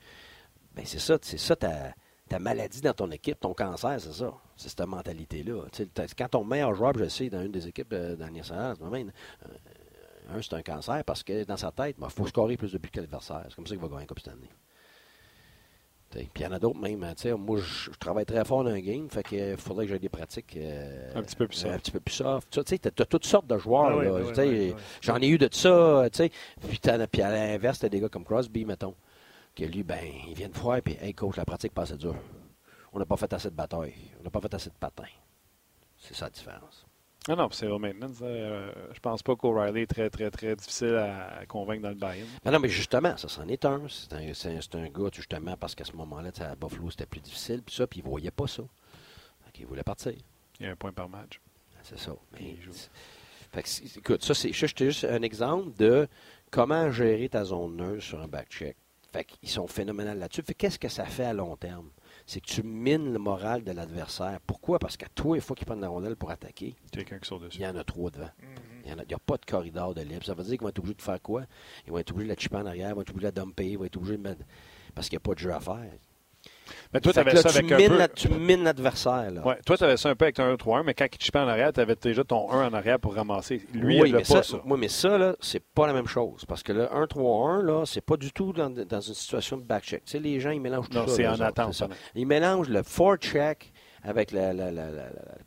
Ben, 0.73 0.85
c'est 0.85 0.99
ça, 0.99 1.17
c'est 1.21 1.37
ça 1.37 1.55
ta, 1.55 1.93
maladie 2.39 2.81
dans 2.81 2.93
ton 2.93 3.11
équipe, 3.11 3.39
ton 3.39 3.53
cancer, 3.53 3.99
c'est 3.99 4.13
ça. 4.13 4.33
C'est 4.55 4.69
cette 4.69 4.87
mentalité-là. 4.87 5.65
Quand 6.17 6.29
ton 6.29 6.43
meilleur 6.43 6.73
joueur, 6.73 6.93
je 6.97 7.07
sais, 7.07 7.29
dans 7.29 7.43
une 7.43 7.51
des 7.51 7.67
équipes 7.67 7.93
euh, 7.93 8.15
dans 8.15 8.25
le 8.25 8.31
national, 8.31 8.71
en 8.71 8.75
ce 8.75 8.79
moment, 8.81 8.95
euh, 8.97 10.35
un, 10.35 10.41
c'est 10.41 10.53
un 10.53 10.63
cancer 10.63 11.03
parce 11.03 11.21
que 11.21 11.43
dans 11.43 11.57
sa 11.57 11.71
tête, 11.71 11.97
il 11.99 12.09
faut 12.09 12.25
scorer 12.25 12.57
plus 12.57 12.71
de 12.71 12.77
buts 12.77 12.89
que 12.89 13.01
l'adversaire. 13.01 13.45
C'est 13.49 13.55
comme 13.55 13.67
ça 13.67 13.75
qu'il 13.75 13.83
va 13.83 13.89
gagner 13.89 14.07
comme 14.07 14.17
cette 14.17 14.33
année. 14.33 14.49
Puis 16.19 16.29
il 16.37 16.41
y 16.43 16.45
en 16.47 16.51
a 16.51 16.59
d'autres 16.59 16.79
même. 16.79 16.99
Moi, 16.99 17.57
je, 17.57 17.91
je 17.91 17.97
travaille 17.97 18.25
très 18.25 18.43
fort 18.45 18.63
dans 18.63 18.69
un 18.71 18.79
game, 18.79 19.09
fait 19.09 19.23
que 19.23 19.55
faudrait 19.57 19.85
que 19.85 19.91
j'aie 19.91 19.99
des 19.99 20.09
pratiques 20.09 20.55
euh, 20.57 21.11
Un 21.15 21.23
petit 21.23 21.35
peu 21.35 21.47
plus 21.47 21.57
soft. 21.57 21.73
Un 21.73 21.77
petit 21.79 21.91
peu 21.91 21.99
plus 21.99 22.13
soft. 22.13 22.49
Tu 22.49 22.61
sais, 22.65 22.77
t'as, 22.77 22.91
t'as 22.91 23.05
toutes 23.05 23.25
sortes 23.25 23.47
de 23.47 23.57
joueurs. 23.57 23.85
Ah 23.91 23.97
oui, 23.97 24.07
oui, 24.07 24.31
oui. 24.37 24.75
J'en 25.01 25.17
ai 25.17 25.27
eu 25.27 25.37
de 25.37 25.49
ça. 25.51 26.07
t'sais. 26.11 26.29
Puis, 26.67 26.79
puis 27.11 27.21
à 27.21 27.31
l'inverse, 27.31 27.79
t'as 27.79 27.89
des 27.89 27.99
gars 27.99 28.09
comme 28.09 28.23
Crosby, 28.25 28.65
mettons, 28.65 28.95
que 29.55 29.63
lui, 29.63 29.83
ben, 29.83 29.99
il 30.27 30.35
vient 30.35 30.49
de 30.49 30.57
voir, 30.57 30.81
puis 30.81 30.97
hey 31.01 31.13
coach, 31.13 31.35
la 31.37 31.45
pratique 31.45 31.73
passe 31.73 31.93
dur. 31.93 32.15
On 32.91 32.99
n'a 32.99 33.05
pas 33.05 33.17
fait 33.17 33.31
assez 33.33 33.49
de 33.49 33.55
bataille. 33.55 33.93
On 34.19 34.23
n'a 34.23 34.29
pas 34.29 34.39
fait 34.41 34.53
assez 34.53 34.69
de 34.69 34.75
patins. 34.79 35.03
C'est 35.97 36.15
ça 36.15 36.25
la 36.25 36.31
différence. 36.31 36.85
Ah 37.29 37.35
non, 37.35 37.49
c'est 37.51 37.67
au 37.67 37.79
maintenance. 37.79 38.17
euh, 38.21 38.69
je 38.93 38.99
pense 38.99 39.23
pas 39.23 39.35
qu'O'Reilly 39.37 39.81
est 39.83 39.87
très, 39.87 40.09
très, 40.09 40.29
très 40.29 40.55
difficile 40.57 40.95
à 40.95 41.45
convaincre 41.47 41.83
dans 41.83 41.89
le 41.89 41.95
buy-in. 41.95 42.25
Ben 42.43 42.51
non, 42.51 42.59
mais 42.59 42.67
justement, 42.67 43.15
ça 43.15 43.29
c'en 43.29 43.47
est 43.47 43.63
un. 43.63 43.81
C'est 43.87 44.11
un, 44.13 44.33
c'est 44.33 44.55
un- 44.57 44.61
c'est 44.61 44.75
un 44.75 44.89
gars, 44.89 45.09
justement, 45.13 45.55
parce 45.55 45.73
qu'à 45.73 45.85
ce 45.85 45.93
moment-là, 45.93 46.31
à 46.41 46.55
Buffalo, 46.55 46.89
c'était 46.91 47.05
plus 47.05 47.21
difficile, 47.21 47.61
puis 47.63 47.73
ça, 47.75 47.87
puis 47.87 47.99
il 48.01 48.03
voyait 48.05 48.31
pas 48.31 48.47
ça. 48.47 48.63
Fait 49.45 49.59
il 49.61 49.65
voulait 49.65 49.83
partir. 49.83 50.11
Il 50.59 50.65
y 50.65 50.69
a 50.69 50.71
un 50.71 50.75
point 50.75 50.91
par 50.91 51.07
match. 51.07 51.39
C'est 51.83 51.99
ça. 51.99 52.11
Mais, 52.33 52.57
fait 53.51 53.63
que 53.63 53.99
écoute, 53.99 54.23
ça, 54.23 54.33
c'est 54.33 54.51
juste 54.51 55.05
un 55.05 55.21
exemple 55.21 55.71
de 55.77 56.07
comment 56.51 56.91
gérer 56.91 57.29
ta 57.29 57.43
zone 57.45 57.75
neutre 57.77 58.03
sur 58.03 58.19
un 58.21 58.27
back-check. 58.27 58.75
Fait 59.13 59.23
qu'ils 59.25 59.49
sont 59.49 59.67
phénoménales 59.67 60.17
là-dessus. 60.17 60.41
Fait 60.41 60.53
que 60.53 60.59
qu'est-ce 60.59 60.79
que 60.79 60.89
ça 60.89 61.05
fait 61.05 61.25
à 61.25 61.33
long 61.33 61.55
terme? 61.55 61.89
C'est 62.25 62.39
que 62.39 62.47
tu 62.47 62.63
mines 62.63 63.11
le 63.11 63.19
moral 63.19 63.63
de 63.63 63.71
l'adversaire. 63.71 64.39
Pourquoi? 64.47 64.79
Parce 64.79 64.95
qu'à 64.95 65.07
toi, 65.13 65.37
il 65.37 65.41
faut 65.41 65.53
qu'il 65.53 65.65
prenne 65.65 65.81
la 65.81 65.89
rondelle 65.89 66.15
pour 66.15 66.31
attaquer. 66.31 66.75
Quelqu'un 66.91 67.19
qui 67.19 67.27
sort 67.27 67.39
dessus. 67.39 67.59
Il 67.59 67.63
y 67.63 67.67
en 67.67 67.75
a 67.75 67.83
trois 67.83 68.11
devant. 68.11 68.29
Il 68.85 68.93
n'y 68.93 68.99
a, 68.99 69.03
il 69.03 69.11
y 69.11 69.13
a 69.13 69.19
pas 69.19 69.37
de 69.37 69.45
corridor 69.45 69.93
de 69.93 70.01
libre. 70.01 70.23
Ça 70.25 70.33
veut 70.33 70.43
dire 70.43 70.53
qu'ils 70.53 70.61
vont 70.61 70.69
être 70.69 70.79
obligés 70.79 70.95
de 70.95 71.01
faire 71.01 71.21
quoi? 71.21 71.43
Ils 71.85 71.91
vont 71.91 71.97
être 71.97 72.11
obligés 72.11 72.29
de 72.29 72.33
la 72.33 72.39
chipper 72.39 72.57
en 72.57 72.65
arrière, 72.65 72.89
ils 72.89 72.95
vont 72.95 73.01
être 73.01 73.09
obligés 73.11 73.31
de 73.31 73.35
la 73.39 73.43
dumper, 73.45 73.71
ils 73.71 73.77
vont 73.77 73.85
être 73.85 73.97
obligés 73.97 74.17
de 74.17 74.21
mettre... 74.23 74.45
Parce 74.95 75.09
qu'il 75.09 75.17
n'y 75.17 75.21
a 75.23 75.25
pas 75.27 75.33
de 75.33 75.39
jeu 75.39 75.51
à 75.53 75.59
faire. 75.59 75.91
Mais 76.93 76.99
toi, 77.01 77.13
tu 77.13 77.19
avais 77.19 77.33
là, 77.33 77.41
ça 77.41 77.49
tu, 77.49 77.57
avec 77.59 77.71
un 77.71 77.77
mines 77.77 77.87
peu. 77.89 77.97
la- 77.97 78.07
tu 78.07 78.29
mines 78.29 78.63
l'adversaire. 78.63 79.31
Ouais, 79.45 79.57
toi, 79.65 79.77
tu 79.77 79.83
avais 79.83 79.97
ça 79.97 80.09
un 80.09 80.15
peu 80.15 80.25
avec 80.25 80.35
ton 80.35 80.43
1-3-1, 80.55 80.83
mais 80.83 80.93
quand 80.93 81.05
il 81.05 81.17
te 81.17 81.23
chipait 81.23 81.39
en 81.39 81.47
arrière, 81.47 81.73
tu 81.73 81.79
avais 81.79 81.95
déjà 81.95 82.23
ton 82.23 82.51
1 82.51 82.67
en 82.67 82.73
arrière 82.73 82.99
pour 82.99 83.15
ramasser. 83.15 83.61
Lui, 83.73 84.01
oui, 84.01 84.09
il 84.09 84.15
mais 84.15 84.19
pas 84.21 84.25
ça, 84.25 84.43
ça. 84.43 84.57
oui, 84.65 84.77
mais 84.79 84.87
ça, 84.89 85.17
là, 85.17 85.35
c'est 85.41 85.63
pas 85.63 85.87
la 85.87 85.93
même 85.93 86.07
chose. 86.07 86.45
Parce 86.47 86.63
que 86.63 86.71
le 86.71 86.85
1-3-1, 86.87 87.61
là, 87.61 87.83
c'est 87.85 88.01
pas 88.05 88.17
du 88.17 88.31
tout 88.31 88.53
dans, 88.53 88.69
dans 88.69 89.01
une 89.01 89.13
situation 89.13 89.57
de 89.57 89.63
back-check. 89.63 90.05
Tu 90.05 90.11
sais, 90.11 90.19
les 90.19 90.39
gens, 90.39 90.51
ils 90.51 90.61
mélangent 90.61 90.89
tout 90.89 90.97
Non, 90.97 91.07
ça. 91.07 91.15
c'est 91.15 91.27
en 91.27 91.39
attente, 91.39 91.73
ça. 91.73 91.87
ça. 91.87 91.93
Ils 92.15 92.27
mélangent 92.27 92.69
le 92.69 92.83
forecheck 92.83 93.71
avec 94.05 94.31
la, 94.31 94.51
la- 94.53 94.71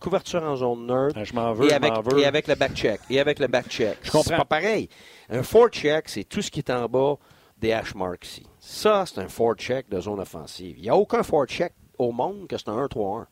couverture 0.00 0.42
en 0.42 0.56
zone 0.56 0.86
neutre. 0.86 1.14
Ah, 1.18 1.24
Je 1.24 1.32
m'en 1.34 1.52
veux, 1.52 1.70
Et 1.70 1.74
avec, 1.74 1.92
m'en 1.92 2.00
veux. 2.00 2.18
et 2.20 2.24
avec 2.26 2.46
le 2.48 2.54
back-check. 2.54 3.00
Et 3.10 3.20
avec 3.20 3.38
le 3.38 3.46
back-check. 3.48 3.98
Je 4.02 4.10
comprends. 4.10 4.22
C'est 4.30 4.36
pas 4.36 4.44
pareil. 4.44 4.88
Un 5.28 5.42
forecheck, 5.42 6.08
c'est 6.08 6.24
tout 6.24 6.40
ce 6.42 6.50
qui 6.50 6.60
est 6.60 6.70
en 6.70 6.86
bas 6.86 7.16
des 7.58 7.72
hash 7.72 7.94
marks 7.94 8.24
ici. 8.26 8.46
Ça, 8.68 9.04
c'est 9.06 9.20
un 9.20 9.28
forecheck 9.28 9.88
de 9.88 10.00
zone 10.00 10.18
offensive. 10.18 10.76
Il 10.76 10.82
n'y 10.82 10.88
a 10.88 10.96
aucun 10.96 11.22
forecheck 11.22 11.72
au 11.98 12.10
monde 12.10 12.48
que 12.48 12.58
c'est 12.58 12.68
un 12.68 12.76
1-3-1. 12.84 13.26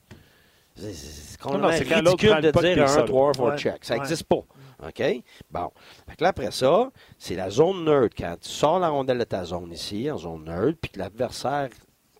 C'est- 0.76 1.36
quand 1.40 1.50
ridicule 1.56 2.40
de 2.40 2.50
dire 2.52 2.84
un 2.84 2.86
sort. 2.86 3.04
1-3-1 3.04 3.26
Ouais, 3.28 3.34
forecheck. 3.34 3.84
Ça 3.84 3.94
n'existe 3.96 4.24
pas. 4.24 4.36
OK? 4.86 5.02
Bon. 5.50 5.70
Fait 6.08 6.16
que 6.16 6.22
là, 6.22 6.28
après 6.30 6.52
ça, 6.52 6.90
c'est 7.18 7.34
la 7.34 7.50
zone 7.50 7.84
neutre. 7.84 8.14
Quand 8.16 8.36
tu 8.40 8.48
sors 8.48 8.78
la 8.78 8.88
rondelle 8.90 9.18
de 9.18 9.24
ta 9.24 9.44
zone 9.44 9.72
ici, 9.72 10.08
en 10.08 10.18
zone 10.18 10.44
neutre, 10.44 10.78
puis 10.80 10.92
que 10.92 10.98
l'adversaire 11.00 11.68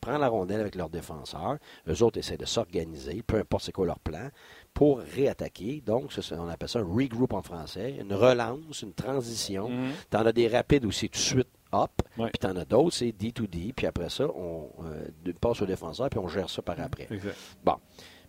prend 0.00 0.18
la 0.18 0.28
rondelle 0.28 0.60
avec 0.60 0.74
leur 0.74 0.90
défenseur, 0.90 1.56
eux 1.88 2.02
autres 2.02 2.18
essaient 2.18 2.36
de 2.36 2.44
s'organiser, 2.44 3.22
peu 3.22 3.38
importe 3.38 3.64
c'est 3.64 3.72
quoi 3.72 3.86
leur 3.86 3.98
plan, 4.00 4.28
pour 4.72 4.98
réattaquer. 4.98 5.82
Donc, 5.86 6.10
on 6.32 6.48
appelle 6.48 6.68
ça 6.68 6.80
un 6.80 6.84
regroup 6.84 7.32
en 7.32 7.42
français, 7.42 7.94
une 8.00 8.12
relance, 8.12 8.82
une 8.82 8.92
transition. 8.92 9.68
Mhm. 9.68 9.92
Tu 10.10 10.16
en 10.16 10.26
as 10.26 10.32
des 10.32 10.48
rapides 10.48 10.84
c'est 10.92 11.06
tout 11.08 11.12
de 11.18 11.24
suite 11.24 11.48
up, 11.74 11.90
Ouais. 12.16 12.30
puis 12.30 12.38
tu 12.40 12.46
en 12.46 12.56
as 12.56 12.64
d'autres, 12.64 12.94
c'est 12.96 13.10
D2D, 13.10 13.72
puis 13.74 13.86
après 13.86 14.08
ça, 14.08 14.26
on 14.34 14.68
euh, 14.84 15.32
passe 15.40 15.60
au 15.62 15.66
défenseur, 15.66 16.08
puis 16.08 16.18
on 16.18 16.28
gère 16.28 16.48
ça 16.48 16.62
par 16.62 16.78
après. 16.80 17.08
Exact. 17.10 17.36
Bon, 17.64 17.76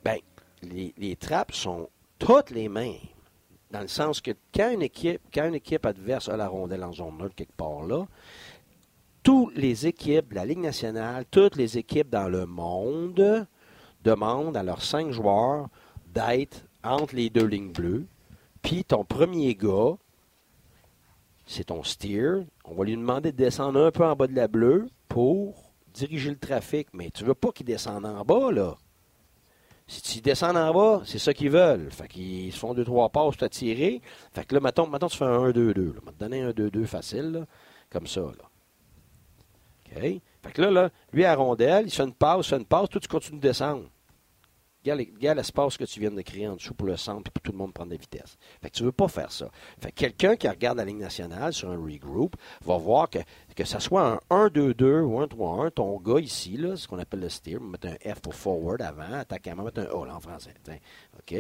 ben, 0.04 0.18
les, 0.64 0.94
les 0.98 1.16
trappes 1.16 1.54
sont 1.54 1.90
toutes 2.18 2.50
les 2.50 2.68
mêmes. 2.70 2.96
Dans 3.72 3.82
le 3.82 3.88
sens 3.88 4.22
que 4.22 4.32
quand 4.54 4.72
une 4.72 4.82
équipe, 4.84 5.22
quand 5.34 5.48
une 5.48 5.56
équipe 5.56 5.86
adverse 5.86 6.30
a 6.30 6.38
la 6.38 6.48
rondelle 6.48 6.84
en 6.84 6.94
zone 6.94 7.18
neutre 7.18 7.36
quelque 7.36 7.56
part 7.56 7.84
là, 7.84 8.06
toutes 9.24 9.56
les 9.58 9.88
équipes 9.88 10.30
de 10.30 10.36
la 10.36 10.46
Ligue 10.46 10.60
nationale, 10.60 11.26
toutes 11.30 11.56
les 11.56 11.78
équipes 11.78 12.10
dans 12.10 12.30
le 12.30 12.46
monde 12.46 13.48
demandent 14.04 14.56
à 14.56 14.64
leurs 14.64 14.84
cinq 14.84 15.12
joueurs 15.12 15.68
d'être 16.14 16.64
entre 16.84 17.16
les 17.16 17.30
deux 17.32 17.46
lignes 17.48 17.72
bleues. 17.72 18.06
Puis 18.62 18.86
ton 18.86 19.04
premier 19.04 19.56
gars, 19.56 19.96
c'est 21.48 21.66
ton 21.66 21.84
steer. 21.84 22.46
On 22.68 22.74
va 22.74 22.84
lui 22.86 22.96
demander 22.96 23.32
de 23.32 23.38
descendre 23.38 23.80
un 23.80 23.92
peu 23.92 24.04
en 24.04 24.16
bas 24.16 24.28
de 24.28 24.36
la 24.36 24.48
bleue 24.48 24.88
pour 25.08 25.72
diriger 25.94 26.30
le 26.30 26.38
trafic. 26.38 26.88
Mais 26.94 27.12
tu 27.12 27.24
veux 27.24 27.36
pas 27.36 27.52
qu'il 27.52 27.66
descende 27.66 28.06
en 28.06 28.24
bas, 28.24 28.52
là. 28.52 28.76
Si 29.88 30.02
tu 30.02 30.22
descends 30.22 30.56
en 30.56 30.74
bas, 30.74 31.02
c'est 31.06 31.20
ça 31.20 31.34
qu'ils 31.34 31.52
veulent. 31.52 31.92
Fait 31.92 32.08
qu'ils 32.08 32.52
se 32.52 32.58
font 32.58 32.74
deux, 32.74 32.84
trois 32.84 33.10
passes 33.10 33.36
pour 33.36 33.50
tirer. 33.50 34.02
Fait 34.34 34.44
que 34.44 34.56
là, 34.56 34.62
mettons 34.62 35.08
tu 35.08 35.18
fais 35.18 35.26
un 35.26 35.50
1-2-2. 35.50 35.74
là. 35.74 36.00
On 36.02 36.06
va 36.06 36.12
te 36.12 36.20
donner 36.20 36.42
un 36.42 36.52
2-2 36.52 36.86
facile, 36.86 37.32
là, 37.32 37.46
comme 37.92 38.08
ça. 38.08 38.22
Là. 38.22 38.50
OK? 39.86 40.02
Fait 40.02 40.52
que 40.52 40.62
là, 40.62 40.72
là, 40.72 40.90
lui 41.14 41.24
à 41.24 41.36
rondelle, 41.36 41.86
il 41.86 41.92
fait 41.92 42.04
une 42.04 42.14
passe, 42.14 42.48
il 42.48 42.50
fait 42.50 42.58
une 42.58 42.66
passe, 42.66 42.90
toi 42.90 43.00
tu 43.00 43.08
continues 43.08 43.40
de 43.40 43.48
descendre. 43.48 43.86
Regarde, 44.86 45.00
les- 45.00 45.12
regarde 45.16 45.38
l'espace 45.40 45.78
que 45.78 45.84
tu 45.86 46.00
viens 46.00 46.12
de 46.12 46.22
créer 46.22 46.48
en 46.48 46.56
dessous 46.56 46.76
pour 46.76 46.86
le 46.88 46.96
centre 46.96 47.24
et 47.28 47.32
pour 47.32 47.42
tout 47.42 47.52
le 47.52 47.58
monde 47.58 47.74
prendre 47.74 47.90
des 47.90 47.98
vitesses. 47.98 48.38
Fait 48.62 48.70
que 48.70 48.76
tu 48.76 48.84
veux 48.84 48.92
pas 48.92 49.08
faire 49.08 49.32
ça. 49.32 49.50
Fait 49.80 49.92
que 49.92 49.96
quelqu'un 49.96 50.36
qui 50.36 50.48
regarde 50.48 50.78
la 50.78 50.86
ligne 50.86 51.00
nationale 51.00 51.54
sur 51.54 51.72
un 51.72 51.78
regroup 51.78 52.36
va 52.64 52.78
voir 52.78 53.10
que, 53.10 53.18
que 53.56 53.66
ça 53.66 53.80
soit 53.80 54.22
un 54.30 54.48
1-2-2 54.48 55.02
ou 55.02 55.20
un 55.20 55.26
3-1, 55.26 55.72
ton 55.72 55.98
gars 56.00 56.20
ici, 56.20 56.60
ce 56.76 56.88
qu'on 56.88 57.00
appelle 57.00 57.22
le 57.22 57.30
steer, 57.30 57.58
va 57.58 57.66
mettre 57.66 57.88
un 57.88 58.14
F 58.14 58.20
pour 58.20 58.36
forward 58.36 58.82
avant, 58.84 59.12
attaquant, 59.14 59.56
mettre 59.56 59.80
un 59.82 60.06
là, 60.06 60.16
en 60.16 60.20
français. 60.20 60.54
OK? 61.18 61.36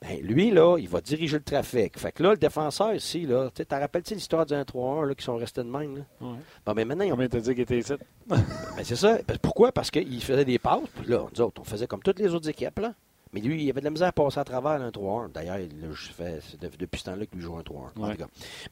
Ben, 0.00 0.20
lui, 0.22 0.52
là, 0.52 0.76
il 0.78 0.88
va 0.88 1.00
diriger 1.00 1.38
le 1.38 1.42
trafic. 1.42 1.98
Fait 1.98 2.12
que 2.12 2.22
là, 2.22 2.30
le 2.30 2.36
défenseur 2.36 2.94
ici, 2.94 3.26
là, 3.26 3.50
tu 3.52 3.66
te 3.66 3.74
rappelles-tu 3.74 4.14
l'histoire 4.14 4.46
du 4.46 4.54
1-3-1 4.54 5.04
là, 5.08 5.14
qui 5.16 5.24
sont 5.24 5.34
restés 5.36 5.62
de 5.64 5.68
même? 5.68 5.96
Là? 5.96 6.02
Ouais. 6.20 6.36
Bon, 6.64 6.72
mais 6.74 6.84
maintenant, 6.84 7.04
ils 7.04 7.12
ont 7.12 7.16
Combien 7.16 7.28
t'as 7.28 7.40
dit 7.40 7.50
qu'il 7.50 7.62
était 7.62 7.78
ici? 7.78 7.94
ben, 8.28 8.38
c'est 8.84 8.94
ça. 8.94 9.18
Ben, 9.26 9.36
Pourquoi? 9.42 9.72
Parce 9.72 9.90
qu'il 9.90 10.22
faisait 10.22 10.44
des 10.44 10.60
passes, 10.60 10.82
puis 10.94 11.08
là, 11.10 11.26
nous 11.34 11.40
autres, 11.40 11.60
on 11.60 11.64
faisait 11.64 11.88
comme 11.88 12.00
toutes 12.02 12.20
les 12.20 12.32
autres 12.32 12.48
équipes, 12.48 12.78
là. 12.78 12.94
Mais 13.32 13.40
lui, 13.40 13.62
il 13.64 13.68
avait 13.70 13.80
de 13.80 13.84
la 13.86 13.90
misère 13.90 14.08
à 14.08 14.12
passer 14.12 14.38
à 14.38 14.44
travers 14.44 14.80
un 14.80 14.90
3-1. 14.90 15.32
D'ailleurs, 15.32 15.58
là, 15.58 15.88
je 15.92 16.08
fais, 16.12 16.38
c'est 16.48 16.60
de- 16.60 16.70
depuis 16.78 17.00
ce 17.00 17.04
temps-là 17.06 17.26
qu'il 17.26 17.40
joue 17.40 17.56
un 17.56 17.62
3-1. 17.62 17.90
en 18.00 18.08
Ouais. 18.08 18.16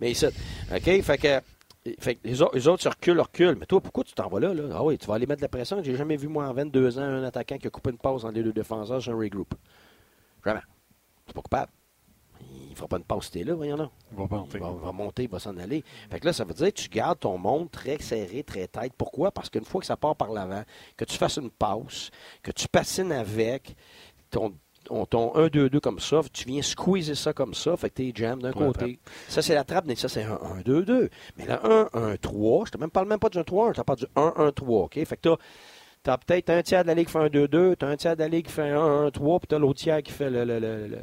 Mais 0.00 0.14
ça, 0.14 0.28
OK, 0.28 1.02
fait 1.02 1.18
que, 1.18 1.92
fait 1.98 2.14
que 2.14 2.20
les, 2.26 2.40
autres, 2.40 2.54
les 2.54 2.68
autres 2.68 2.82
se 2.84 2.88
reculent, 2.88 3.20
reculent. 3.20 3.56
Mais 3.58 3.66
toi, 3.66 3.80
pourquoi 3.80 4.04
tu 4.04 4.14
t'en 4.14 4.28
vas 4.28 4.38
là, 4.40 4.54
là? 4.54 4.62
Ah 4.74 4.82
oui, 4.84 4.96
tu 4.96 5.06
vas 5.08 5.14
aller 5.16 5.26
mettre 5.26 5.40
de 5.40 5.44
la 5.44 5.48
pression. 5.50 5.82
J'ai 5.82 5.96
jamais 5.96 6.16
vu, 6.16 6.28
moi, 6.28 6.46
en 6.48 6.54
22 6.54 6.98
ans, 6.98 7.02
un 7.02 7.24
attaquant 7.24 7.58
qui 7.58 7.66
a 7.66 7.70
coupé 7.70 7.90
une 7.90 7.98
passe 7.98 8.22
entre 8.24 8.32
les 8.34 8.42
deux 8.44 8.52
défenseurs 8.52 9.02
sur 9.02 9.12
un 9.12 9.18
regroup. 9.18 9.52
Jamais. 10.44 10.60
C'est 11.26 11.34
pas 11.34 11.42
coupable. 11.42 11.72
Il 12.70 12.76
fera 12.76 12.88
pas 12.88 12.98
une 12.98 13.04
passe 13.04 13.34
là, 13.34 13.54
voyons 13.54 13.76
là. 13.76 13.90
Il 14.12 14.18
va 14.18 14.28
pas 14.28 14.44
Il 14.52 14.60
va, 14.60 14.70
va 14.70 14.92
monter, 14.92 15.22
il 15.24 15.30
va 15.30 15.38
s'en 15.38 15.56
aller. 15.56 15.82
Fait 16.10 16.20
que 16.20 16.26
là, 16.26 16.32
ça 16.34 16.44
veut 16.44 16.52
dire 16.52 16.66
que 16.66 16.78
tu 16.80 16.88
gardes 16.90 17.18
ton 17.18 17.38
monde 17.38 17.70
très 17.70 17.98
serré, 17.98 18.42
très 18.42 18.68
tête. 18.68 18.92
Pourquoi? 18.96 19.30
Parce 19.30 19.48
qu'une 19.48 19.64
fois 19.64 19.80
que 19.80 19.86
ça 19.86 19.96
part 19.96 20.14
par 20.14 20.30
l'avant, 20.30 20.62
que 20.96 21.04
tu 21.06 21.16
fasses 21.16 21.38
une 21.38 21.50
passe, 21.50 22.10
que 22.42 22.50
tu 22.52 22.68
patines 22.68 23.12
avec 23.12 23.74
ton, 24.30 24.52
ton- 24.84 25.06
ton 25.06 25.32
1-2-2 25.34 25.80
comme 25.80 25.98
ça, 25.98 26.20
tu 26.30 26.44
viens 26.46 26.60
squeezer 26.60 27.16
ça 27.16 27.32
comme 27.32 27.54
ça, 27.54 27.76
fait 27.78 27.88
que 27.88 27.94
t'es 27.94 28.12
jam 28.14 28.42
d'un 28.42 28.52
côté. 28.52 28.98
Ça, 29.28 29.40
c'est 29.40 29.54
la 29.54 29.64
trappe, 29.64 29.86
mais 29.86 29.96
ça, 29.96 30.08
c'est 30.10 30.24
un 30.24 30.36
1-2-2. 30.36 31.08
Mais 31.38 31.46
le 31.46 31.54
1-1-3, 31.54 32.66
je 32.66 32.70
te 32.72 32.78
même- 32.78 32.90
parle 32.90 33.08
même 33.08 33.18
pas 33.18 33.30
du 33.30 33.38
1-3-1, 33.38 33.72
je 33.72 33.80
te 33.80 33.84
parle 33.84 33.98
du 34.00 34.06
1-1-3, 34.14 34.84
OK? 34.84 34.94
Fait 35.04 35.16
que 35.16 35.22
t'as 35.30 35.36
tu 36.06 36.10
as 36.12 36.18
peut-être 36.18 36.50
un 36.50 36.62
tiers 36.62 36.82
de 36.84 36.86
la 36.86 36.94
ligue 36.94 37.06
qui 37.06 37.12
fait 37.12 37.18
un 37.18 37.26
2-2, 37.26 37.76
tu 37.76 37.84
as 37.84 37.88
un 37.88 37.96
tiers 37.96 38.14
de 38.16 38.20
la 38.22 38.28
ligue 38.28 38.46
qui 38.46 38.52
fait 38.52 38.70
un 38.70 39.08
1-1-3, 39.08 39.38
puis 39.40 39.48
tu 39.48 39.54
as 39.56 39.58
l'autre 39.58 39.80
tiers 39.80 40.02
qui 40.04 40.12
fait 40.12 40.30
le, 40.30 40.44
le, 40.44 40.60
le, 40.60 40.86
le- 40.86 40.98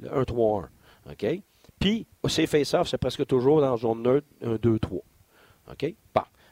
le 0.00 0.08
1-3-1. 0.08 0.68
OK? 1.10 1.42
Puis, 1.78 2.06
ces 2.28 2.46
face-offs, 2.46 2.88
c'est 2.88 2.96
presque 2.98 3.26
toujours 3.26 3.60
dans 3.60 3.72
la 3.72 3.76
zone 3.76 4.02
neutre, 4.02 4.26
un 4.42 4.54
2-3. 4.54 5.00
OK? 5.70 5.94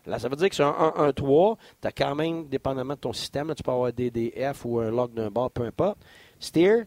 Là, 0.05 0.19
ça 0.21 0.29
veut 0.29 0.37
dire 0.37 0.49
que 0.51 0.55
sur 0.55 0.67
un 0.67 1.11
1-1-3, 1.11 1.57
tu 1.81 1.89
as 1.89 1.93
quand 1.93 2.15
même, 2.15 2.47
dépendamment 2.49 2.95
de 2.95 3.01
ton 3.01 3.13
système, 3.15 3.53
tu 3.57 3.63
peux 3.63 3.73
avoir 3.73 3.93
des 3.93 4.11
DF 4.11 4.65
ou 4.67 4.79
un 4.79 4.91
log 4.91 5.13
d'un 5.15 5.31
bar, 5.31 5.51
peu 5.51 5.63
importe. 5.65 5.99
Steer, 6.39 6.85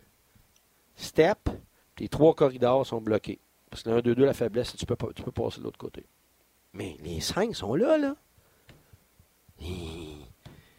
step, 0.95 1.49
les 1.99 2.07
trois 2.07 2.33
corridors 2.35 2.85
sont 2.85 3.01
bloqués. 3.01 3.39
Parce 3.69 3.83
que 3.83 3.89
le 3.89 4.01
1-2-2, 4.01 4.23
la 4.23 4.33
faiblesse, 4.33 4.75
tu 4.77 4.85
peux, 4.85 4.95
tu 5.13 5.21
peux 5.23 5.31
passer 5.31 5.59
de 5.59 5.65
l'autre 5.65 5.77
côté. 5.79 6.05
Mais 6.73 6.95
les 7.03 7.19
5 7.19 7.53
sont 7.55 7.73
là, 7.75 7.97
là. 7.97 8.15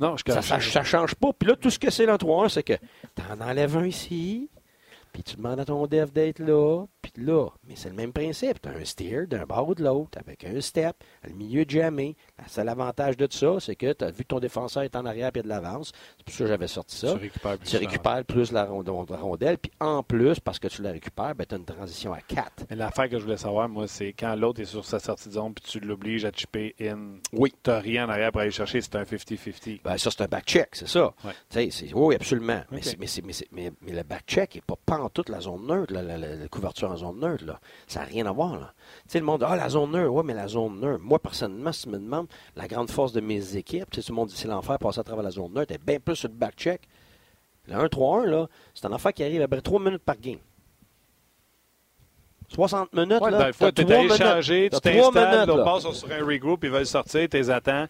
Non, 0.00 0.16
je 0.16 0.32
ça, 0.32 0.40
ça, 0.40 0.58
ça 0.60 0.82
change 0.82 1.14
pas. 1.14 1.32
Puis 1.38 1.48
là, 1.48 1.56
tout 1.56 1.70
ce 1.70 1.78
que 1.78 1.90
c'est 1.90 2.06
le 2.06 2.14
3-1, 2.14 2.48
c'est 2.48 2.62
que 2.62 2.72
tu 2.72 3.22
en 3.30 3.40
enlèves 3.40 3.76
un 3.76 3.84
ici, 3.84 4.48
puis 5.12 5.22
tu 5.22 5.36
demandes 5.36 5.60
à 5.60 5.64
ton 5.64 5.86
dev 5.86 6.10
d'être 6.10 6.38
là, 6.38 6.84
puis 7.02 7.12
là. 7.16 7.48
Mais 7.66 7.74
c'est 7.76 7.88
le 7.88 7.94
même 7.94 8.12
principe. 8.12 8.60
Tu 8.62 8.68
as 8.68 8.72
un 8.72 8.84
steer 8.84 9.26
d'un 9.26 9.44
bord 9.44 9.68
ou 9.68 9.74
de 9.74 9.82
l'autre, 9.84 10.18
avec 10.18 10.44
un 10.44 10.60
step, 10.60 10.96
le 11.26 11.32
milieu 11.34 11.64
jamais. 11.68 12.14
Le 12.38 12.44
seul 12.48 12.68
avantage 12.68 13.16
de 13.16 13.26
ça, 13.30 13.58
c'est 13.60 13.76
que 13.76 13.92
tu 13.92 14.04
as 14.04 14.10
vu 14.10 14.22
que 14.24 14.28
ton 14.28 14.40
défenseur 14.40 14.82
est 14.82 14.96
en 14.96 15.04
arrière 15.06 15.30
et 15.34 15.42
de 15.42 15.48
l'avance. 15.48 15.92
C'est 16.18 16.24
pour 16.24 16.34
ça 16.34 16.44
que 16.44 16.48
j'avais 16.48 16.68
sorti 16.68 16.96
ça. 16.96 17.12
Tu 17.14 17.18
récupères 17.18 17.58
plus 17.58 17.68
Tu 17.70 17.76
récupères 17.76 18.24
plus 18.24 18.52
la 18.52 18.64
rond- 18.64 18.84
la 19.08 19.16
rondelle, 19.16 19.58
puis 19.58 19.70
en 19.80 20.02
plus, 20.02 20.40
parce 20.40 20.58
que 20.58 20.68
tu 20.68 20.82
la 20.82 20.92
récupères, 20.92 21.34
ben, 21.34 21.44
tu 21.46 21.54
as 21.54 21.58
une 21.58 21.64
transition 21.64 22.12
à 22.12 22.20
4. 22.20 22.66
Mais 22.70 22.76
l'affaire 22.76 23.08
que 23.08 23.18
je 23.18 23.24
voulais 23.24 23.36
savoir, 23.36 23.68
moi, 23.68 23.86
c'est 23.88 24.12
quand 24.12 24.34
l'autre 24.36 24.60
est 24.60 24.64
sur 24.66 24.84
sa 24.84 24.98
sortie 24.98 25.28
de 25.28 25.34
zone 25.34 25.54
puis 25.54 25.64
tu 25.66 25.80
l'obliges 25.80 26.24
à 26.24 26.30
chipper 26.32 26.74
in. 26.80 27.16
Oui. 27.32 27.52
Tu 27.62 27.70
n'as 27.70 27.78
rien 27.80 28.06
en 28.06 28.10
arrière 28.10 28.32
pour 28.32 28.40
aller 28.42 28.50
chercher, 28.50 28.80
c'est 28.80 28.96
un 28.96 29.04
50-50. 29.04 29.80
Ben, 29.84 29.96
ça, 29.98 30.10
c'est 30.10 30.22
un 30.22 30.26
back-check, 30.28 30.68
c'est 30.72 30.88
ça. 30.88 31.12
Oui, 31.94 32.14
absolument. 32.14 32.60
Mais, 32.70 32.80
mais, 32.98 33.06
c'est- 33.06 33.22
mais, 33.24 33.32
c'est- 33.32 33.48
mais- 33.52 33.72
mais 33.82 33.92
le 33.92 34.02
back-check 34.02 34.54
n'est 34.54 34.60
pas, 34.60 34.76
pas 34.84 34.99
en 35.00 35.08
toute 35.08 35.28
la 35.28 35.40
zone 35.40 35.66
neutre, 35.66 35.92
la, 35.92 36.02
la- 36.02 36.18
la 36.18 36.48
couverture 36.48 36.90
en 36.90 36.96
zone 36.96 37.18
neutre. 37.20 37.44
Là. 37.44 37.60
Ça 37.86 38.00
n'a 38.00 38.06
rien 38.06 38.26
à 38.26 38.32
voir. 38.32 38.54
Là. 38.58 38.72
Tu 39.04 39.10
sais, 39.12 39.18
le 39.18 39.24
monde, 39.24 39.44
ah, 39.46 39.56
la 39.56 39.68
zone 39.68 39.90
neutre, 39.92 40.10
oui, 40.12 40.22
mais 40.24 40.34
la 40.34 40.48
zone 40.48 40.80
neutre. 40.80 41.02
Moi, 41.02 41.18
personnellement, 41.18 41.72
si 41.72 41.82
tu 41.84 41.88
me 41.90 41.98
demandes, 41.98 42.26
la 42.56 42.66
grande 42.68 42.90
force 42.90 43.12
de 43.12 43.20
mes 43.20 43.56
équipes, 43.56 43.90
tout 43.90 44.00
le 44.08 44.14
monde 44.14 44.28
dit 44.28 44.36
c'est 44.36 44.48
l'enfer, 44.48 44.78
passer 44.78 45.00
à 45.00 45.04
travers 45.04 45.22
la 45.24 45.30
zone 45.30 45.52
neutre, 45.52 45.72
est 45.74 45.82
bien 45.84 45.98
plus 45.98 46.16
sur 46.16 46.28
le 46.28 46.34
back-check. 46.34 46.82
Le 47.66 47.74
1-3-1, 47.74 48.24
là, 48.26 48.48
c'est 48.74 48.86
un 48.86 48.92
affaire 48.92 49.12
qui 49.12 49.22
arrive 49.22 49.42
après 49.42 49.60
3 49.60 49.78
minutes 49.80 50.02
par 50.02 50.16
game. 50.16 50.38
60 52.52 52.92
minutes, 52.94 53.20
Ouais, 53.22 53.30
là, 53.30 53.52
fois, 53.52 53.70
t'as 53.70 53.82
tu 53.82 53.84
trois 53.88 53.98
allé 54.00 54.08
changer, 54.08 54.70
tu 54.72 54.80
t'installes, 54.80 55.46
là. 55.56 55.64
passe 55.64 55.92
sur 55.92 56.10
un 56.10 56.24
regroup, 56.26 56.64
ils 56.64 56.70
veulent 56.70 56.84
sortir, 56.86 57.28
tu 57.28 57.36
les 57.36 57.48
attends. 57.48 57.86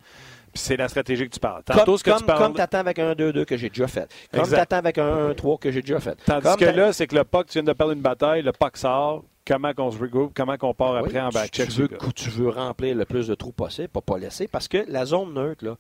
C'est 0.55 0.77
la 0.77 0.89
stratégie 0.89 1.27
que 1.29 1.35
tu 1.35 1.41
parles. 1.41 1.63
Tantôt, 1.65 1.85
Comme, 1.85 1.99
ce 1.99 2.05
que 2.05 2.11
comme, 2.11 2.19
tu 2.21 2.25
parles. 2.27 2.39
comme 2.43 2.55
t'attends 2.55 2.79
avec 2.79 2.99
un 2.99 3.13
2-2 3.13 3.45
que 3.45 3.57
j'ai 3.57 3.69
déjà 3.69 3.87
fait. 3.87 4.11
Comme 4.33 4.49
t'attends 4.49 4.77
avec 4.79 4.99
un 4.99 5.31
1-3 5.31 5.59
que 5.59 5.71
j'ai 5.71 5.81
déjà 5.83 6.01
fait. 6.01 6.17
Tandis 6.25 6.43
Comme 6.43 6.57
que 6.57 6.65
là, 6.65 6.93
c'est 6.93 7.07
que 7.07 7.15
le 7.15 7.25
puck, 7.25 7.47
tu 7.47 7.55
viens 7.55 7.63
de 7.63 7.73
perdre 7.73 7.93
une 7.93 8.01
bataille, 8.01 8.43
le 8.43 8.53
puck 8.53 8.77
sort, 8.77 9.25
comment 9.47 9.73
qu'on 9.73 9.91
se 9.91 9.99
regroupe, 9.99 10.33
comment 10.35 10.57
qu'on 10.57 10.75
part 10.75 10.95
Oui, 10.95 10.99
après 11.01 11.21
en 11.21 11.29
back-check. 11.29 11.69
Tu, 11.69 11.83
veux, 11.83 11.89
tu 12.15 12.31
veux 12.31 12.49
remplir 12.49 12.97
le 12.97 13.05
plus 13.05 13.29
de 13.29 13.35
trous 13.35 13.53
possible, 13.53 13.89
pas 13.89 14.01
pas 14.01 14.19
laisser, 14.19 14.49
parce 14.49 14.67
que 14.69 14.85
la 14.89 15.07
zone 15.07 15.35
neutre, 15.35 15.65
là, 15.65 15.77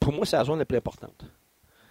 pour 0.00 0.12
moi, 0.12 0.24
c'est 0.26 0.36
la 0.36 0.44
zone 0.44 0.58
la 0.58 0.64
plus 0.64 0.78
importante. 0.78 1.24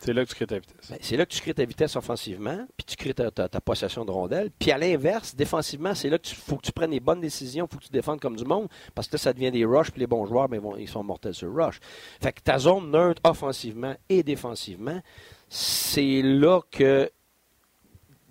C'est 0.03 0.13
là 0.13 0.25
que 0.25 0.29
tu 0.29 0.35
crées 0.35 0.47
ta 0.47 0.59
vitesse. 0.59 0.89
Ben, 0.89 0.97
c'est 1.01 1.17
là 1.17 1.25
que 1.25 1.31
tu 1.31 1.41
crées 1.41 1.53
ta 1.53 1.65
vitesse 1.65 1.95
offensivement, 1.95 2.65
puis 2.75 2.85
tu 2.85 2.95
crées 2.95 3.13
ta, 3.13 3.31
ta- 3.31 3.61
possession 3.61 4.03
de 4.03 4.11
rondelle. 4.11 4.51
Puis 4.59 4.71
à 4.71 4.77
l'inverse, 4.77 5.35
défensivement, 5.35 5.95
c'est 5.95 6.09
là 6.09 6.17
qu'il 6.17 6.35
faut 6.35 6.57
que 6.57 6.65
tu 6.65 6.71
prennes 6.71 6.91
les 6.91 6.99
bonnes 6.99 7.21
décisions, 7.21 7.67
faut 7.71 7.77
que 7.77 7.85
tu 7.85 7.91
défendes 7.91 8.19
comme 8.19 8.35
du 8.35 8.43
monde, 8.45 8.67
parce 8.95 9.07
que 9.07 9.17
ça 9.17 9.31
devient 9.31 9.51
des 9.51 9.63
rushs, 9.65 9.91
puis 9.91 10.01
les 10.01 10.07
bons 10.07 10.25
joueurs, 10.25 10.49
ben, 10.49 10.61
ils 10.77 10.89
sont 10.89 11.03
mortels 11.03 11.33
sur 11.33 11.53
rush. 11.53 11.79
Fait 12.21 12.33
que 12.33 12.41
ta 12.41 12.57
zone 12.59 12.91
neutre 12.91 13.21
offensivement 13.23 13.95
et 14.09 14.23
défensivement, 14.23 14.99
c'est 15.49 16.21
là 16.21 16.61
que 16.69 17.09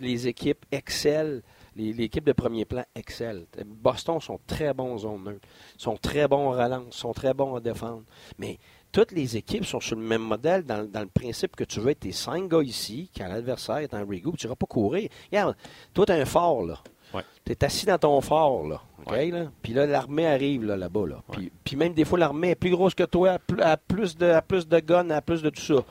les 0.01 0.29
équipes 0.29 0.65
excellent. 0.71 1.41
Équipes 1.75 2.25
de 2.25 2.33
premier 2.33 2.67
plan 2.67 2.85
excellent. 2.95 3.45
Boston 3.65 4.21
sont 4.21 4.39
très 4.47 4.75
bons 4.75 4.93
en 4.93 4.99
zone 4.99 5.25
neutre, 5.25 5.49
sont 5.79 5.97
très 5.97 6.29
bons 6.29 6.49
en 6.49 6.51
relance, 6.51 6.95
sont 6.95 7.15
très 7.15 7.33
bons 7.33 7.55
en 7.57 7.61
défendre. 7.61 8.03
Mais 8.37 8.59
toutes 8.93 9.13
les 9.13 9.37
équipes 9.37 9.65
sont 9.65 9.81
sur 9.81 9.97
le 9.97 10.03
même 10.03 10.23
modèle 10.23 10.63
dans, 10.65 10.87
dans 10.89 11.01
le 11.01 11.07
principe 11.07 11.57
que 11.57 11.65
tu 11.65 11.81
veux 11.81 11.91
être 11.91 12.01
tes 12.01 12.13
cinq 12.13 12.49
gars 12.49 12.63
ici, 12.63 13.11
quand 13.17 13.27
l'adversaire 13.27 13.79
est 13.79 13.95
en 13.95 14.01
regroup, 14.05 14.37
tu 14.37 14.47
ne 14.47 14.51
vas 14.51 14.57
pas 14.57 14.67
courir. 14.67 15.09
Regarde, 15.31 15.57
toi, 15.95 16.07
tu 16.07 16.13
as 16.13 16.17
un 16.17 16.25
fort, 16.27 16.65
là. 16.65 16.79
Ouais. 17.15 17.23
Tu 17.45 17.53
es 17.53 17.65
assis 17.65 17.87
dans 17.87 17.99
ton 17.99 18.21
fort, 18.21 18.67
là. 18.67 18.81
OK, 19.05 19.13
Ouais. 19.13 19.31
là? 19.31 19.47
Puis 19.63 19.73
là, 19.73 19.87
l'armée 19.87 20.27
arrive, 20.27 20.65
là, 20.65 20.77
là-bas, 20.77 21.07
là. 21.07 21.17
Puis, 21.33 21.51
puis 21.65 21.77
même 21.77 21.93
des 21.95 22.05
fois, 22.05 22.19
l'armée 22.19 22.51
est 22.51 22.55
plus 22.55 22.71
grosse 22.71 22.95
que 22.95 23.03
toi, 23.05 23.33
à 23.33 23.39
plus, 23.39 23.61
à 23.63 23.77
plus 23.77 24.17
de, 24.17 24.41
plus 24.47 24.67
de 24.69 24.79
guns, 24.81 25.11
à 25.11 25.21
plus 25.21 25.43
de 25.43 25.51
tout 25.51 25.61
ça. 25.63 25.83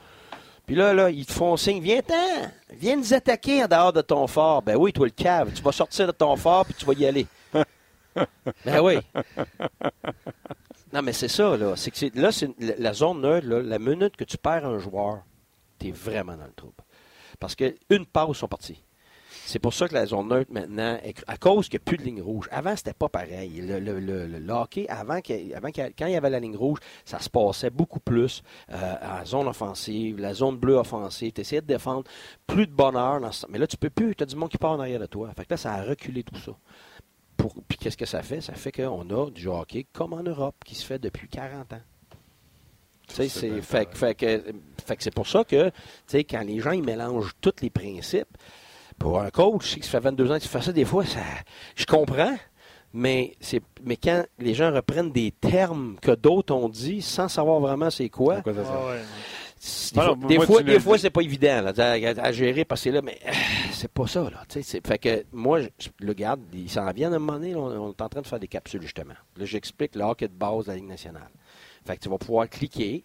Puis 0.66 0.76
là, 0.76 0.94
là, 0.94 1.10
ils 1.10 1.26
te 1.26 1.34
font 1.34 1.58
signe, 1.58 1.82
viens-t'en, 1.82 2.50
viens 2.78 2.96
nous 2.96 3.14
attaquer 3.14 3.64
en 3.64 3.68
dehors 3.68 3.92
de 3.94 4.02
ton 4.02 4.26
fort. 4.28 4.62
Ben 4.62 4.76
oui, 4.78 4.94
toi, 4.94 5.06
le 5.08 5.12
cave, 5.12 5.52
tu 5.54 5.62
vas 5.62 5.72
sortir 5.72 6.08
de 6.08 6.12
ton 6.12 6.36
fort, 6.36 6.66
puis 6.66 6.76
tu 6.76 6.86
vas 6.86 6.94
y 6.94 7.06
aller. 7.06 7.26
Ben 8.66 8.80
oui. 8.82 8.98
Non, 10.94 11.02
mais 11.02 11.14
c'est 11.14 11.28
ça, 11.30 11.56
là. 11.56 11.76
C'est 11.76 11.92
que 11.92 12.20
là, 12.20 12.32
c'est 12.32 12.50
la, 12.60 12.74
la 12.78 12.94
zone 12.94 13.22
neutre, 13.22 13.48
là, 13.48 13.62
la 13.62 13.80
minute 13.80 14.18
que 14.18 14.24
tu 14.26 14.38
perds 14.38 14.66
un 14.66 14.78
joueur, 14.80 15.20
tu 15.80 15.88
es 15.88 15.92
vraiment 15.92 16.36
dans 16.36 16.46
le 16.46 16.54
trouble. 16.54 16.74
Parce 17.40 17.56
qu'une 17.56 18.06
passe 18.12 18.38
sont 18.38 18.48
partis. 18.48 18.84
C'est 19.46 19.60
pour 19.60 19.74
ça 19.74 19.88
que 19.88 19.94
la 19.94 20.06
zone 20.06 20.28
neutre 20.30 20.52
maintenant, 20.54 20.98
à 21.28 21.38
cause 21.38 21.68
qu'il 21.68 21.78
n'y 21.80 21.84
a 21.84 21.86
plus 21.86 21.98
de 21.98 22.04
ligne 22.04 22.22
rouge. 22.22 22.48
Avant, 22.52 22.76
c'était 22.76 22.94
pas 22.94 23.10
pareil. 23.10 23.62
Le, 23.62 24.50
hockey, 24.54 24.86
avant, 24.88 25.20
qu'il- 25.22 25.54
avant 25.56 25.70
quand 25.70 26.06
il 26.06 26.12
y 26.12 26.16
avait 26.16 26.30
la 26.30 26.40
ligne 26.40 26.56
rouge, 26.56 26.80
ça 27.06 27.20
se 27.20 27.30
passait 27.30 27.70
beaucoup 27.70 28.00
plus 28.00 28.44
euh, 28.72 28.96
en 29.02 29.26
zone 29.26 29.48
offensive, 29.48 30.20
la 30.20 30.34
zone 30.34 30.58
bleue 30.58 30.76
offensive. 30.76 31.32
Tu 31.34 31.42
essayais 31.42 31.62
de 31.62 31.68
défendre 31.68 32.04
plus 32.48 32.68
de 32.68 32.72
bonheur. 32.72 33.20
Dans 33.20 33.32
ce- 33.32 33.46
Mais 33.50 33.58
là, 33.58 33.68
tu 33.68 33.78
peux 33.78 33.90
plus. 33.90 34.16
Tu 34.16 34.24
as 34.24 34.26
du 34.26 34.36
monde 34.36 34.50
qui 34.50 34.58
part 34.58 34.72
en 34.72 34.80
arrière 34.80 35.00
de 35.00 35.06
toi. 35.06 35.30
Fait 35.36 35.50
là, 35.50 35.58
ça 35.58 35.74
a 35.74 35.84
reculé 35.84 36.24
tout 36.24 36.40
ça. 36.40 36.52
Pour- 37.42 37.56
Puis 37.68 37.78
qu'est-ce 37.78 37.98
que 37.98 38.06
ça 38.06 38.22
fait? 38.22 38.42
Ça 38.42 38.54
fait 38.54 38.72
qu'on 38.72 39.02
a 39.10 39.30
du 39.32 39.48
hockey 39.48 39.86
comme 39.92 40.14
en 40.14 40.24
Europe 40.24 40.56
qui 40.66 40.76
se 40.76 40.86
fait 40.86 41.00
depuis 41.00 41.28
40 41.28 41.74
ans. 41.74 41.82
Tu 43.08 43.16
sais, 43.16 43.28
C'est 43.30 43.62
fait, 43.62 43.86
que- 43.88 43.98
fait 43.98 44.16
que, 44.16 44.44
fait 44.86 44.96
que 44.96 45.04
c'est 45.04 45.14
pour 45.14 45.28
ça 45.28 45.44
que, 45.44 45.70
tu 45.70 45.74
sais, 46.08 46.24
quand 46.24 46.42
les 46.42 46.60
gens 46.60 46.72
ils 46.72 46.84
mélangent 46.84 47.34
tous 47.42 47.54
les 47.62 47.70
principes, 47.70 48.38
pour 48.98 49.20
un 49.20 49.30
coach, 49.32 49.78
que 49.80 49.84
ça 49.86 49.92
fait 49.92 50.00
22 50.00 50.32
ans 50.32 50.38
que 50.38 50.44
tu 50.44 50.48
fais 50.48 50.62
ça, 50.62 50.72
des 50.72 50.86
fois, 50.86 51.04
ça, 51.06 51.20
je 51.76 51.86
comprends, 51.86 52.38
mais, 52.94 53.36
c'est, 53.42 53.62
mais 53.84 53.98
quand 53.98 54.24
les 54.38 54.54
gens 54.54 54.72
reprennent 54.72 55.12
des 55.12 55.32
termes 55.32 55.98
que 56.02 56.12
d'autres 56.12 56.54
ont 56.54 56.70
dit 56.70 57.02
sans 57.02 57.28
savoir 57.28 57.60
vraiment 57.60 57.90
c'est 57.90 58.10
quoi, 58.10 58.36
Pourquoi 58.36 58.54
ça 58.54 58.64
sert? 58.64 58.74
Ah 58.80 58.88
ouais. 58.92 59.02
Des 60.28 60.40
fois, 60.40 60.64
des 60.64 60.80
fois, 60.80 60.96
des 60.96 61.02
c'est 61.04 61.10
pas 61.12 61.22
évident 61.22 61.62
là, 61.62 61.74
à, 61.78 62.28
à 62.28 62.32
gérer 62.32 62.66
parce 62.66 62.82
que 62.82 62.84
c'est 62.86 62.92
là, 62.92 63.02
mais 63.04 63.20
euh, 63.28 63.32
c'est 63.74 63.92
pas 63.92 64.08
ça. 64.08 64.24
Là, 64.24 64.44
fait 64.50 64.98
que 64.98 65.26
moi, 65.32 65.62
je, 65.62 65.90
le 66.00 66.14
garde, 66.14 66.42
ils 66.54 66.70
s'en 66.70 66.90
viennent 66.92 67.14
à 67.14 67.18
un 67.18 67.20
moment 67.20 67.34
donné, 67.34 67.52
là, 67.52 67.60
on, 67.60 67.90
on 67.90 67.92
est 67.92 68.02
en 68.02 68.10
train 68.10 68.22
de 68.22 68.28
faire 68.28 68.40
des 68.40 68.48
capsules 68.48 68.82
justement. 68.82 69.14
Là, 69.38 69.46
j'explique 69.46 69.96
le 69.96 70.04
hockey 70.04 70.28
de 70.28 70.34
base 70.34 70.66
de 70.66 70.72
la 70.72 70.78
Ligue 70.78 70.88
nationale. 70.88 71.30
Fait 71.86 71.96
que 71.96 72.02
tu 72.02 72.10
vas 72.10 72.18
pouvoir 72.18 72.50
cliquer. 72.50 73.04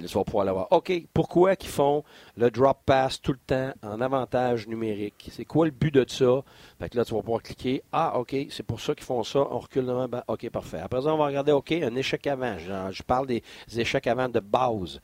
Puis 0.00 0.08
tu 0.08 0.24
pouvoir 0.24 0.44
l'avoir. 0.44 0.68
OK, 0.70 0.92
pourquoi 1.12 1.56
qu'ils 1.56 1.70
font 1.70 2.04
le 2.36 2.50
drop 2.50 2.78
pass 2.86 3.20
tout 3.20 3.32
le 3.32 3.38
temps 3.38 3.72
en 3.82 4.00
avantage 4.00 4.66
numérique? 4.66 5.30
C'est 5.32 5.44
quoi 5.44 5.66
le 5.66 5.72
but 5.72 5.92
de 5.92 6.04
ça? 6.08 6.42
Fait 6.78 6.88
que 6.88 6.96
là, 6.96 7.04
tu 7.04 7.14
vas 7.14 7.20
pouvoir 7.20 7.42
cliquer. 7.42 7.82
Ah, 7.92 8.18
OK, 8.18 8.34
c'est 8.50 8.62
pour 8.62 8.80
ça 8.80 8.94
qu'ils 8.94 9.04
font 9.04 9.22
ça. 9.22 9.40
On 9.50 9.58
recule 9.58 9.84
devant. 9.84 10.08
Ben, 10.08 10.22
OK, 10.26 10.48
parfait. 10.50 10.78
Après 10.78 11.02
ça, 11.02 11.12
on 11.12 11.18
va 11.18 11.26
regarder, 11.26 11.52
OK, 11.52 11.72
un 11.72 11.94
échec 11.96 12.26
avant. 12.26 12.56
Je 12.58 13.02
parle 13.02 13.26
des 13.26 13.42
échecs 13.76 14.06
avant 14.06 14.28
de 14.28 14.40
base. 14.40 15.00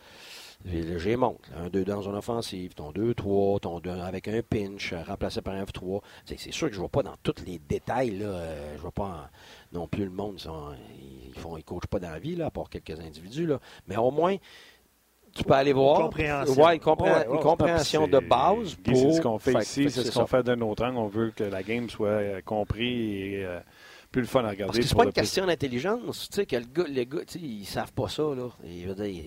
G 0.64 1.16
monte. 1.16 1.51
Un 1.56 1.68
2 1.68 1.85
dans 1.85 2.02
une 2.02 2.16
offensive, 2.16 2.74
ton 2.74 2.90
2-3, 2.90 3.60
ton 3.60 3.78
2 3.78 3.90
avec 3.90 4.27
un 4.27 4.40
pinch, 4.43 4.94
remplacé 5.06 5.40
par 5.40 5.55
un 5.55 5.64
F3. 5.64 6.01
C'est 6.24 6.52
sûr 6.52 6.68
que 6.68 6.74
je 6.74 6.78
ne 6.78 6.82
vois 6.82 6.89
pas 6.89 7.02
dans 7.02 7.16
tous 7.23 7.44
les 7.47 7.59
détails. 7.59 8.18
Là, 8.18 8.27
euh, 8.27 8.77
je 8.77 8.82
vois 8.82 8.90
pas 8.90 9.31
non 9.73 9.86
plus 9.86 10.05
le 10.05 10.10
monde. 10.10 10.40
ils 11.28 11.39
font, 11.39 11.56
ils 11.56 11.64
coachent 11.64 11.86
pas 11.86 12.01
dans 12.01 12.10
la 12.10 12.18
vie, 12.18 12.36
là, 12.36 12.47
à 12.47 12.51
part 12.51 12.68
quelques 12.68 12.98
individus. 12.98 13.47
Là. 13.47 13.60
Mais 13.86 13.97
au 13.97 14.10
moins, 14.10 14.36
tu 15.37 15.45
peux 15.45 15.55
aller 15.55 15.73
voir. 15.73 16.01
compréhension. 16.03 16.63
Ouais, 16.65 16.75
une, 16.77 16.81
compré- 16.81 17.11
Ouais, 17.11 17.27
ouais, 17.29 17.35
une 17.35 17.41
compréhension 17.41 18.07
de 18.09 18.19
base 18.19 18.75
pour. 18.77 18.97
C'est 18.97 19.13
ce 19.13 19.21
qu'on 19.21 19.39
fait, 19.39 19.53
Fait- 19.53 19.59
ici, 19.63 19.91
c'est 19.91 20.03
ce 20.05 20.13
qu'on 20.19 20.27
fait 20.27 20.43
d'un 20.43 20.61
autre 20.63 20.85
angle. 20.85 20.99
On 20.99 21.07
veut 21.09 21.31
que 21.35 21.45
la 21.45 21.63
game 21.63 21.89
soit 21.91 22.09
euh, 22.09 22.41
compris 22.45 23.23
et 23.35 23.45
euh, 23.45 23.61
plus 24.11 24.23
le 24.23 24.27
fun 24.27 24.41
à 24.45 24.51
regarder. 24.51 24.67
Parce 24.67 24.79
que 24.79 24.85
c'est 24.85 24.95
pas 24.97 25.05
une 25.05 25.13
question 25.13 25.47
d'intelligence. 25.47 26.29
Tu 26.31 26.37
sais, 26.37 26.47
que 26.47 26.57
le 26.57 26.65
gars, 26.73 26.85
les 26.89 27.07
gars, 27.07 27.21
ils 27.41 27.65
savent 27.67 27.93
pas 27.93 28.09
ça, 28.09 28.23
là. 28.23 28.49
Je 28.65 28.89
veux 28.89 28.95
dire, 28.95 29.23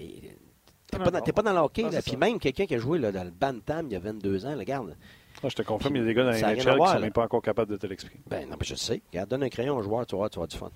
T'es 0.91 0.98
pas, 0.98 1.11
dans- 1.11 1.22
t'es 1.22 1.31
pas 1.34 1.44
dans 1.44 1.53
le 1.53 1.60
hockey, 1.60 1.84
non, 1.84 1.90
là. 1.90 1.98
c'est 1.98 2.02
Puis 2.02 2.11
ça. 2.14 2.18
même 2.18 2.40
quelqu'un 2.40 2.65
qui 2.65 2.73
a 2.73 2.80
joué 2.80 2.98
là, 2.98 3.11
dans 3.11 3.23
le 3.23 3.30
Bantam 3.30 3.86
il 3.88 3.94
y 3.94 3.95
a 3.95 3.99
22 3.99 4.45
ans, 4.48 4.57
regarde. 4.57 4.95
Ah, 5.41 5.47
je 5.47 5.56
te 5.56 5.61
confirme, 5.61 5.95
il 5.95 5.99
y 5.99 6.01
a 6.03 6.06
des 6.07 6.14
gars 6.14 6.26
dans 6.26 6.34
Ça 6.34 6.47
à 6.47 6.53
NHL 6.53 6.60
qui 6.60 6.76
voir, 6.76 6.89
sont 6.89 6.95
là. 6.95 6.99
même 7.01 7.11
pas 7.14 7.23
encore 7.23 7.41
capables 7.41 7.72
de 7.72 7.77
te 7.77 7.88
l'expliquer. 7.88 8.19
Ben 8.27 8.47
non, 8.49 8.57
mais 8.60 8.65
je 8.65 8.76
sais. 8.76 9.01
Regarde, 9.11 9.30
donne 9.30 9.43
un 9.43 9.49
crayon 9.49 9.77
au 9.77 9.81
joueur, 9.81 10.06
tu 10.06 10.15
vas 10.15 10.18
voir, 10.18 10.30
tu 10.30 10.38
vas 10.38 10.43
avoir 10.43 10.47
du 10.49 10.57
fun. 10.57 10.72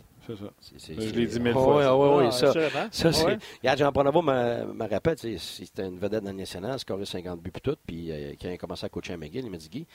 C'est 0.61 0.79
ça. 0.79 0.93
Je 1.05 1.13
l'ai 1.13 1.25
dit 1.27 1.39
mille 1.41 1.51
Ah 1.53 1.59
fois, 1.59 1.83
ça. 1.83 1.97
ouais, 1.97 2.15
ouais, 2.15 2.25
Ah, 2.27 2.31
ça. 2.31 2.53
Ça, 2.53 2.59
Ah 2.73 2.87
c'est. 3.11 3.25
ouais. 3.25 3.37
Regarde, 3.61 3.79
Jean 3.79 3.91
Pronavo 3.91 4.21
me, 4.21 4.73
me 4.73 4.87
rappelle, 4.89 5.17
c'était 5.37 5.85
une 5.85 5.99
vedette 5.99 6.23
dans 6.23 6.31
le 6.31 6.37
national, 6.37 6.79
scoré 6.79 7.03
50 7.05 7.41
buts 7.41 7.51
puis 7.51 7.61
tout, 7.61 7.75
puis 7.85 8.09
euh, 8.09 8.33
quand 8.41 8.47
il 8.47 8.53
a 8.53 8.57
commencé 8.57 8.85
à 8.85 8.89
coacher 8.89 9.13
à 9.13 9.17
McGill, 9.17 9.43
il 9.43 9.51
m'a 9.51 9.57
dit 9.57 9.67
Guy, 9.67 9.85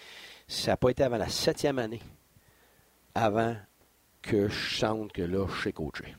ça 0.47 0.73
n'a 0.73 0.77
pas 0.77 0.91
été 0.91 1.03
avant 1.03 1.17
la 1.17 1.29
septième 1.29 1.79
année, 1.79 2.01
avant 3.15 3.57
que 4.21 4.49
je 4.49 4.79
sente 4.79 5.13
que 5.13 5.23
là, 5.23 5.47
je 5.49 5.63
sais 5.63 5.73
coacher. 5.73 6.15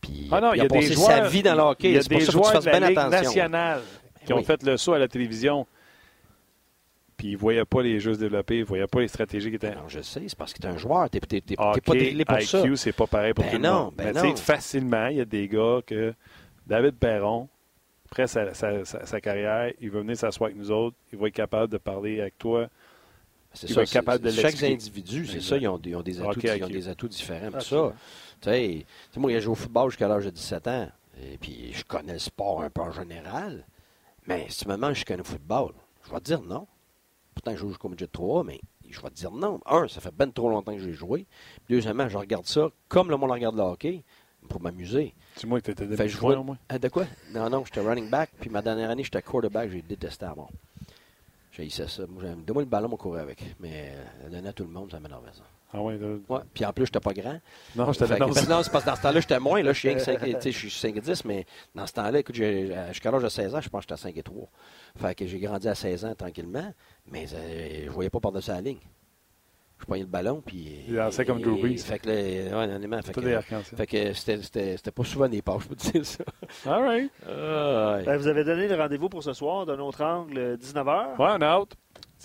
Puis 0.00 0.28
Ah 0.32 0.40
non, 0.40 0.54
il 0.54 0.58
y 0.58 0.60
a 0.60 0.68
des 0.68 0.68
passé 0.68 0.94
sa 0.96 1.28
vie 1.28 1.42
dans 1.42 1.54
le 1.54 1.60
hockey. 1.62 1.88
Il 1.90 1.94
y 1.94 1.98
a 1.98 2.02
des 2.02 2.20
ça 2.20 2.32
joueurs 2.32 2.60
de 2.60 2.66
la 2.70 2.88
Ligue 2.88 2.96
nationale 3.10 3.82
qui 4.24 4.32
ont 4.32 4.38
Oui. 4.38 4.44
fait 4.44 4.62
le 4.62 4.76
saut 4.78 4.94
à 4.94 4.98
la 4.98 5.08
télévision. 5.08 5.66
Puis 7.22 7.30
ils 7.30 7.34
ne 7.34 7.38
voyaient 7.38 7.64
pas 7.64 7.82
les 7.82 8.00
jeux 8.00 8.14
se 8.14 8.18
développer, 8.18 8.56
ils 8.56 8.60
ne 8.62 8.64
voyaient 8.64 8.86
pas 8.88 8.98
les 9.00 9.06
stratégies 9.06 9.48
qui 9.50 9.54
étaient. 9.54 9.76
Non, 9.76 9.86
je 9.86 10.00
sais, 10.00 10.22
c'est 10.26 10.36
parce 10.36 10.52
que 10.52 10.58
tu 10.58 10.66
es 10.66 10.70
un 10.70 10.76
joueur, 10.76 11.08
tu 11.08 11.18
n'es 11.18 11.42
Hockey, 11.56 11.80
pas 11.80 11.94
drillé 11.94 12.24
pour 12.24 12.42
ça. 12.42 12.58
IQ, 12.62 12.76
c'est 12.76 12.92
pas 12.92 13.06
pareil 13.06 13.32
pour 13.32 13.44
Ben 13.44 13.50
tout 13.52 13.62
le 13.62 13.70
monde. 13.70 13.94
ben 13.96 14.06
Mais 14.06 14.12
tu 14.12 14.18
sais, 14.18 14.26
non. 14.26 14.36
facilement, 14.36 15.06
il 15.06 15.18
y 15.18 15.20
a 15.20 15.24
des 15.24 15.46
gars 15.46 15.78
que 15.86 16.12
David 16.66 16.96
Perron, 16.96 17.48
après 18.06 18.26
sa, 18.26 18.52
sa- 18.54 18.84
sa- 18.84 19.06
sa 19.06 19.20
carrière, 19.20 19.72
il 19.80 19.88
va 19.92 20.00
venir 20.00 20.16
s'asseoir 20.16 20.48
avec 20.48 20.56
nous 20.58 20.72
autres, 20.72 20.96
il 21.12 21.18
va 21.20 21.28
être 21.28 21.34
capable 21.34 21.72
de 21.72 21.78
parler 21.78 22.20
avec 22.20 22.38
toi. 22.38 22.66
C'est 23.52 23.68
Il 23.68 23.68
ça, 23.68 23.74
va 23.76 23.82
être 23.82 23.88
c'est- 23.90 23.98
capable 24.00 24.24
de 24.24 24.30
c'est- 24.30 24.42
Chaque 24.42 24.62
individu, 24.64 25.24
c'est 25.24 25.40
ça, 25.42 25.56
ils 25.56 25.68
ont, 25.68 25.78
des- 25.78 25.90
ils 25.90 25.96
ont 25.96 26.02
des 26.02 26.20
atouts, 26.20 26.40
ils 26.42 26.50
ont 26.50 26.66
IQ. 26.66 26.72
des 26.72 26.88
atouts 26.88 27.06
différents. 27.08 27.54
Absolument. 27.54 27.90
ça, 27.90 27.94
tu 28.40 28.50
sais, 28.50 28.68
tu 28.80 28.86
sais, 29.14 29.20
moi, 29.20 29.30
j'ai 29.30 29.40
joué 29.42 29.52
au 29.52 29.54
football 29.54 29.90
jusqu'à 29.90 30.08
l'âge 30.08 30.24
de 30.24 30.30
17 30.30 30.66
ans. 30.66 30.90
Et 31.22 31.38
puis, 31.38 31.70
je 31.72 31.84
connais 31.84 32.14
le 32.14 32.18
sport 32.18 32.62
un 32.62 32.70
peu 32.70 32.80
en 32.80 32.90
général. 32.90 33.64
Mais 34.26 34.46
si 34.48 34.64
tu 34.64 34.68
me 34.68 34.74
demandes 34.74 34.94
si 34.94 35.02
je 35.02 35.04
connais 35.04 35.18
le 35.18 35.22
football, 35.24 35.70
je 36.04 36.10
vais 36.10 36.18
te 36.18 36.24
dire 36.24 36.42
non. 36.42 36.66
Pourtant, 37.42 37.56
je 37.56 37.60
joue 37.60 37.68
jusqu'au 37.70 37.88
midget 37.88 38.06
3, 38.06 38.44
mais 38.44 38.60
je 38.88 39.00
vais 39.00 39.08
te 39.10 39.14
dire 39.14 39.32
non. 39.32 39.60
Un, 39.66 39.88
ça 39.88 40.00
fait 40.00 40.14
ben 40.14 40.30
trop 40.32 40.48
longtemps 40.48 40.72
que 40.74 40.78
j'ai 40.80 40.92
joué. 40.92 41.26
Deuxièmement, 41.68 42.08
je 42.08 42.16
regarde 42.16 42.46
ça 42.46 42.68
comme 42.88 43.10
le 43.10 43.16
monde 43.16 43.32
regarde 43.32 43.56
le 43.56 43.62
hockey 43.62 44.04
pour 44.48 44.60
m'amuser. 44.60 45.12
Que 45.40 45.70
étais 45.72 45.86
Fait 45.96 46.04
que 46.04 46.08
joueur, 46.08 46.34
vois- 46.34 46.40
au 46.40 46.44
moins. 46.44 46.58
Ah, 46.68 46.78
de 46.78 46.88
quoi? 46.88 47.04
Non, 47.32 47.50
non, 47.50 47.64
j'étais 47.64 47.80
running 47.80 48.08
back. 48.08 48.30
Puis 48.40 48.48
ma 48.48 48.62
dernière 48.62 48.90
année, 48.90 49.02
j'étais 49.02 49.22
quarterback. 49.22 49.70
J'ai 49.70 49.82
détesté 49.82 50.24
à 50.24 50.34
mort. 50.36 50.50
J'ai 51.50 51.68
ça. 51.68 52.06
Moi, 52.08 52.22
Donne-moi 52.22 52.62
le 52.62 52.68
ballon, 52.68 52.88
on 52.92 52.96
courir 52.96 53.22
avec. 53.22 53.42
Mais 53.58 53.92
euh, 54.24 54.30
donner 54.30 54.48
à 54.48 54.52
tout 54.52 54.62
le 54.64 54.70
monde, 54.70 54.90
ça 54.92 55.00
m'énervait 55.00 55.32
ça. 55.32 55.42
Ah 55.74 55.80
ouais, 55.80 55.96
là- 55.96 56.16
Ouais. 56.28 56.40
Puis 56.52 56.64
en 56.64 56.72
plus, 56.72 56.86
j'étais 56.86 57.00
pas 57.00 57.12
grand. 57.12 57.40
Non, 57.76 57.90
je 57.92 57.98
que 57.98 58.48
non, 58.50 58.62
c'est 58.62 58.70
parce 58.70 58.84
que 58.84 58.90
dans 58.90 58.96
ce 58.96 59.02
temps-là, 59.02 59.20
j'étais 59.20 59.40
moins. 59.40 59.62
Là, 59.62 59.72
je 59.72 59.78
suis 59.78 59.88
rien 59.88 59.96
que 59.96 60.04
5 60.04 60.18
tu 60.24 60.30
sais, 60.40 60.52
je 60.52 60.58
suis 60.58 60.70
5 60.70 60.96
et 60.96 61.00
10, 61.00 61.24
mais 61.24 61.46
dans 61.74 61.86
ce 61.86 61.92
temps-là, 61.94 62.18
écoute, 62.18 62.38
euh, 62.40 62.88
jusqu'à 62.88 63.10
l'âge 63.10 63.22
de 63.22 63.28
16 63.28 63.54
ans, 63.54 63.60
je 63.60 63.68
pense 63.68 63.80
que 63.86 63.94
j'étais 63.94 63.94
à 63.94 63.96
5 63.96 64.16
et 64.16 64.22
3. 64.22 64.48
Fait 64.96 65.14
que 65.14 65.26
j'ai 65.26 65.38
grandi 65.38 65.68
à 65.68 65.74
16 65.74 66.04
ans 66.04 66.14
tranquillement, 66.14 66.72
mais 67.10 67.26
euh, 67.32 67.84
je 67.86 67.90
voyais 67.90 68.10
pas 68.10 68.20
par-dessus 68.20 68.50
la 68.50 68.60
ligne. 68.60 68.78
Je 69.80 69.86
prenais 69.86 70.02
le 70.02 70.06
ballon, 70.06 70.40
puis. 70.44 70.84
Il 70.86 70.94
lançait 70.94 71.24
comme 71.24 71.40
Drew 71.40 71.58
Brees. 71.58 71.78
Fait 71.78 71.98
que 71.98 72.06
là, 72.08 72.14
ouais, 72.14 72.52
honnêtement, 72.74 73.02
fait 73.02 73.12
Tout 73.12 73.20
que, 73.20 73.40
fait 73.40 73.86
que 73.88 74.12
c'était- 74.12 74.40
c'était 74.42 74.76
c'était 74.76 74.90
pas 74.92 75.02
souvent 75.04 75.28
des 75.28 75.42
passes, 75.42 75.62
je 75.62 75.68
peux 75.68 75.74
te 75.74 75.90
dire 75.90 76.06
ça. 76.06 76.22
All 76.66 76.84
right. 76.84 77.10
Ah, 77.26 77.96
ouais. 77.96 78.04
Ben, 78.04 78.16
vous 78.16 78.28
avez 78.28 78.44
donné 78.44 78.68
le 78.68 78.76
rendez-vous 78.76 79.08
pour 79.08 79.24
ce 79.24 79.32
soir 79.32 79.66
d'un 79.66 79.80
autre 79.80 80.04
angle, 80.04 80.56
19h. 80.56 81.16
Ouais, 81.18 81.26
on 81.30 81.40
est 81.40 81.52
out. 81.60 81.74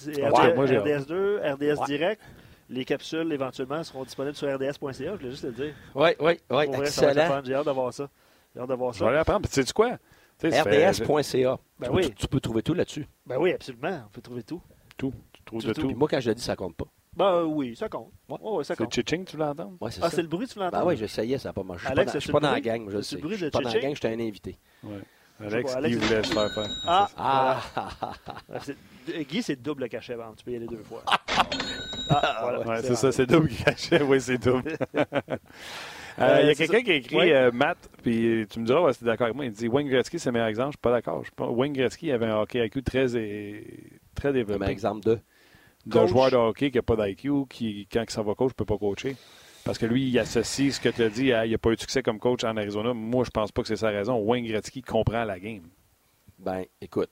RDS, 0.05 0.55
moi, 0.55 0.67
j'ai 0.67 0.77
hâte. 0.77 0.85
RDS2, 0.85 1.39
RDS 1.53 1.79
Ouais. 1.79 1.85
Direct. 1.87 2.21
Les 2.69 2.83
capsules, 2.85 3.31
éventuellement, 3.31 3.81
seront 3.83 4.03
disponibles 4.03 4.35
sur 4.35 4.47
rds.ca. 4.53 4.91
Je 4.93 5.09
voulais 5.11 5.31
juste 5.31 5.43
le 5.45 5.51
dire. 5.53 5.73
Oui, 5.95 6.09
oui, 6.19 6.37
oui, 6.49 6.65
ça 6.87 7.09
excellent. 7.11 7.41
J'ai 7.45 7.53
hâte 7.55 7.65
d'avoir 7.65 7.93
ça. 7.93 8.09
J'ai 8.53 8.61
hâte 8.61 8.67
d'avoir 8.67 8.91
Je 8.93 9.03
vais 9.05 9.11
ça. 9.13 9.19
apprendre. 9.21 9.47
Tu 9.49 9.63
sais 9.63 9.73
quoi? 9.73 9.97
Tu 10.39 10.51
ça 10.51 10.63
RDS.ca. 10.63 11.57
Ben 11.79 11.87
tu, 11.87 11.93
oui. 11.95 12.03
peux- 12.09 12.13
tu 12.15 12.27
peux 12.27 12.39
trouver 12.39 12.61
tout 12.61 12.73
là-dessus. 12.73 13.07
Ben 13.25 13.37
oui, 13.39 13.53
absolument. 13.53 14.03
On 14.05 14.09
peut 14.09 14.21
trouver 14.21 14.43
tout. 14.43 14.61
Tout. 14.97 15.13
Tu 15.33 15.41
trouves 15.43 15.61
Tout, 15.61 15.67
de 15.67 15.73
tout. 15.73 15.81
tout. 15.81 15.87
Puis 15.87 15.95
moi, 15.95 16.07
quand 16.09 16.19
je 16.19 16.29
le 16.29 16.35
dis, 16.35 16.43
ça 16.43 16.55
compte 16.55 16.75
pas. 16.75 16.85
Ben 17.15 17.43
oui, 17.45 17.75
ça 17.75 17.89
compte. 17.89 18.11
Ouais. 18.29 18.37
Ouais, 18.41 18.51
ouais, 18.57 18.63
ça 18.63 18.75
C'est 18.75 18.83
compte. 18.83 18.93
Chiching, 18.93 19.25
tu 19.25 19.37
l'entends? 19.37 19.73
Ouais, 19.81 19.89
c'est 19.89 20.01
Ah, 20.03 20.09
ça. 20.09 20.15
c'est 20.17 20.21
le 20.21 20.27
bruit, 20.27 20.45
tu 20.47 20.59
l'entends? 20.59 20.77
Ben 20.79 20.85
oui, 20.85 20.97
j'essayais, 20.97 21.37
ça 21.39 21.49
n'a 21.49 21.53
pas 21.53 21.63
marché. 21.63 21.81
Je 21.83 21.85
suis 21.87 21.91
Alex, 21.93 22.05
pas 22.05 22.13
dans- 22.13 22.19
je 22.19 22.23
suis 22.23 22.31
pas 22.33 22.39
dans 22.41 22.51
la 22.51 22.61
gang, 22.61 22.89
je 22.89 22.95
le 22.97 23.01
sais. 23.01 23.15
le 23.15 23.21
bruit 23.21 23.31
Je 23.33 23.37
suis 23.37 23.45
de 23.45 23.49
pas 23.51 23.59
dans 23.61 23.69
la 23.73 23.79
gang, 23.79 23.93
j'étais 23.95 24.07
un 24.09 24.19
invité. 24.19 24.57
Ouais. 24.83 24.99
Alex, 25.39 25.73
Alex, 25.75 25.95
il 25.95 25.99
c'est- 26.01 26.07
voulait 26.07 26.23
se 26.23 26.33
faire 26.33 26.51
faire. 26.53 26.69
Ah, 26.85 27.09
Ah, 27.17 27.61
Ah, 27.75 28.59
c'est- 28.61 29.23
Guy, 29.23 29.41
c'est 29.41 29.55
double 29.55 29.89
cachet, 29.89 30.15
tu 30.35 30.43
peux 30.43 30.51
y 30.51 30.55
aller 30.57 30.67
deux 30.67 30.83
fois. 30.83 31.01
Ah, 32.09 32.21
Ah, 32.21 32.39
voilà, 32.41 32.59
Ouais, 32.67 32.81
c'est 32.83 32.95
ça, 32.95 33.11
c'est 33.11 33.25
double 33.25 33.49
qui 33.49 33.63
cachait. 33.63 34.01
Oui, 34.01 34.19
c'est 34.21 34.37
double. 34.37 34.77
Euh, 36.19 36.23
Euh, 36.23 36.39
Il 36.41 36.47
y 36.47 36.49
a 36.49 36.55
c'est 36.55 36.67
quelqu'un 36.67 36.83
qui 36.83 36.91
a 36.91 36.95
écrit, 36.95 37.31
euh, 37.31 37.51
Matt, 37.51 37.77
puis 38.01 38.43
tu 38.49 38.59
me 38.59 38.65
diras 38.65 38.91
si 38.91 38.97
tu 38.99 39.05
es 39.05 39.07
d'accord 39.07 39.25
avec 39.25 39.35
moi. 39.35 39.45
Il 39.45 39.51
dit 39.51 39.67
Wayne 39.67 39.87
Gretzky, 39.87 40.17
c'est 40.17 40.29
le 40.29 40.33
meilleur 40.33 40.47
exemple. 40.47 40.69
Je 40.71 40.77
suis 40.77 40.81
pas 40.81 40.91
d'accord. 40.91 41.19
Je 41.19 41.25
suis 41.27 41.35
pas- 41.35 41.45
Wayne 41.47 41.73
Gretzky 41.73 42.11
avait 42.11 42.25
un 42.25 42.37
hockey 42.39 42.65
IQ 42.65 42.81
très, 42.81 43.15
é- 43.15 43.63
très 44.15 44.33
développé. 44.33 44.65
exemple 44.65 45.05
de. 45.05 45.19
D'un 45.85 46.07
joueur 46.07 46.31
de 46.31 46.35
hockey 46.35 46.71
qui 46.71 46.77
n'a 46.77 46.81
pas 46.81 46.95
d'IQ, 46.95 47.45
qui, 47.47 47.87
quand 47.93 48.01
il 48.01 48.09
s'en 48.09 48.23
va 48.23 48.33
coach, 48.33 48.49
ne 48.49 48.55
peut 48.55 48.65
pas 48.65 48.79
coacher. 48.79 49.15
Parce 49.63 49.77
que 49.77 49.85
lui, 49.85 50.07
il 50.09 50.17
associe 50.17 50.73
ce 50.73 50.81
que 50.81 50.89
tu 50.89 51.03
as 51.03 51.09
dit 51.09 51.31
à 51.33 51.45
il 51.45 51.51
n'a 51.51 51.57
pas 51.59 51.69
eu 51.69 51.75
de 51.75 51.81
succès 51.81 52.01
comme 52.01 52.17
coach 52.17 52.43
en 52.43 52.57
Arizona. 52.57 52.95
Moi, 52.95 53.23
je 53.23 53.29
pense 53.29 53.51
pas 53.51 53.61
que 53.61 53.67
c'est 53.67 53.75
sa 53.75 53.89
raison. 53.89 54.17
Wayne 54.17 54.47
Gretzky 54.47 54.81
comprend 54.81 55.23
la 55.23 55.39
game. 55.39 55.67
Ben, 56.39 56.63
écoute, 56.81 57.11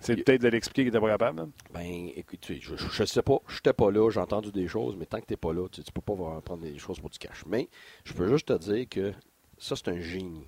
C'est 0.00 0.16
peut-être 0.16 0.42
de 0.42 0.48
l'expliquer 0.48 0.82
qu'il 0.82 0.92
n'était 0.92 1.00
pas 1.00 1.10
capable. 1.10 1.50
ben, 1.72 2.10
écoute, 2.14 2.44
je, 2.48 2.76
je, 2.76 2.76
je 2.76 3.04
sais 3.04 3.22
pas, 3.22 3.38
je 3.48 3.56
n'étais 3.56 3.72
pas 3.72 3.90
là, 3.90 4.10
j'ai 4.10 4.20
entendu 4.20 4.52
des 4.52 4.68
choses, 4.68 4.96
mais 4.96 5.06
tant 5.06 5.20
que 5.20 5.26
tu 5.26 5.32
n'es 5.32 5.36
pas 5.36 5.52
là, 5.52 5.68
tu, 5.68 5.80
ne 5.80 5.86
peux 5.86 6.00
pas 6.00 6.40
prendre 6.40 6.62
des 6.62 6.78
choses 6.78 7.00
pour 7.00 7.10
du 7.10 7.18
cash. 7.18 7.44
Mais 7.46 7.68
je 8.04 8.12
peux 8.12 8.28
juste 8.28 8.48
te 8.48 8.58
dire 8.58 8.88
que 8.88 9.12
ça, 9.58 9.76
c'est 9.76 9.88
un 9.88 10.00
génie. 10.00 10.46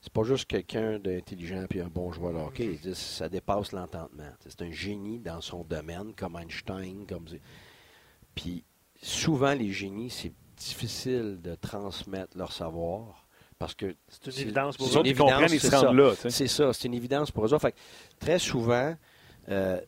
C'est 0.00 0.12
pas 0.12 0.24
juste 0.24 0.46
quelqu'un 0.46 0.98
d'intelligent 0.98 1.64
puis 1.70 1.80
un 1.80 1.86
bon 1.86 2.10
joueur 2.10 2.32
de 2.32 2.38
hockey. 2.38 2.64
Ils 2.64 2.80
disent, 2.80 2.96
ça 2.96 3.28
dépasse 3.28 3.70
l'entendement. 3.70 4.32
C'est 4.40 4.62
un 4.62 4.72
génie 4.72 5.20
dans 5.20 5.40
son 5.40 5.62
domaine, 5.62 6.12
comme 6.14 6.36
Einstein, 6.36 7.06
comme 7.06 7.26
Puis 8.34 8.64
souvent, 9.00 9.54
les 9.54 9.70
génies, 9.70 10.10
c'est 10.10 10.32
difficile 10.56 11.40
de 11.40 11.54
transmettre 11.54 12.36
leur 12.36 12.52
savoir 12.52 13.21
parce 13.62 13.74
que 13.74 13.94
C'est 14.08 14.26
une 14.36 14.40
évidence 14.42 14.76
pour 14.76 14.88
eux. 14.88 14.96
autres, 14.96 15.08
ils 15.08 15.16
comprennent, 15.16 15.52
ils 15.52 15.60
se 15.60 15.70
rendent 15.70 15.86
ça. 15.86 15.92
là. 15.92 16.10
tu 16.14 16.20
sais. 16.22 16.30
C'est 16.30 16.46
ça, 16.48 16.72
c'est 16.72 16.88
une 16.88 16.94
évidence 16.94 17.30
pour 17.30 17.44
eux 17.46 17.52
autres. 17.54 17.62
Fait 17.62 17.72
que 17.72 17.78
très 18.18 18.38
souvent, 18.38 18.94
euh, 19.48 19.80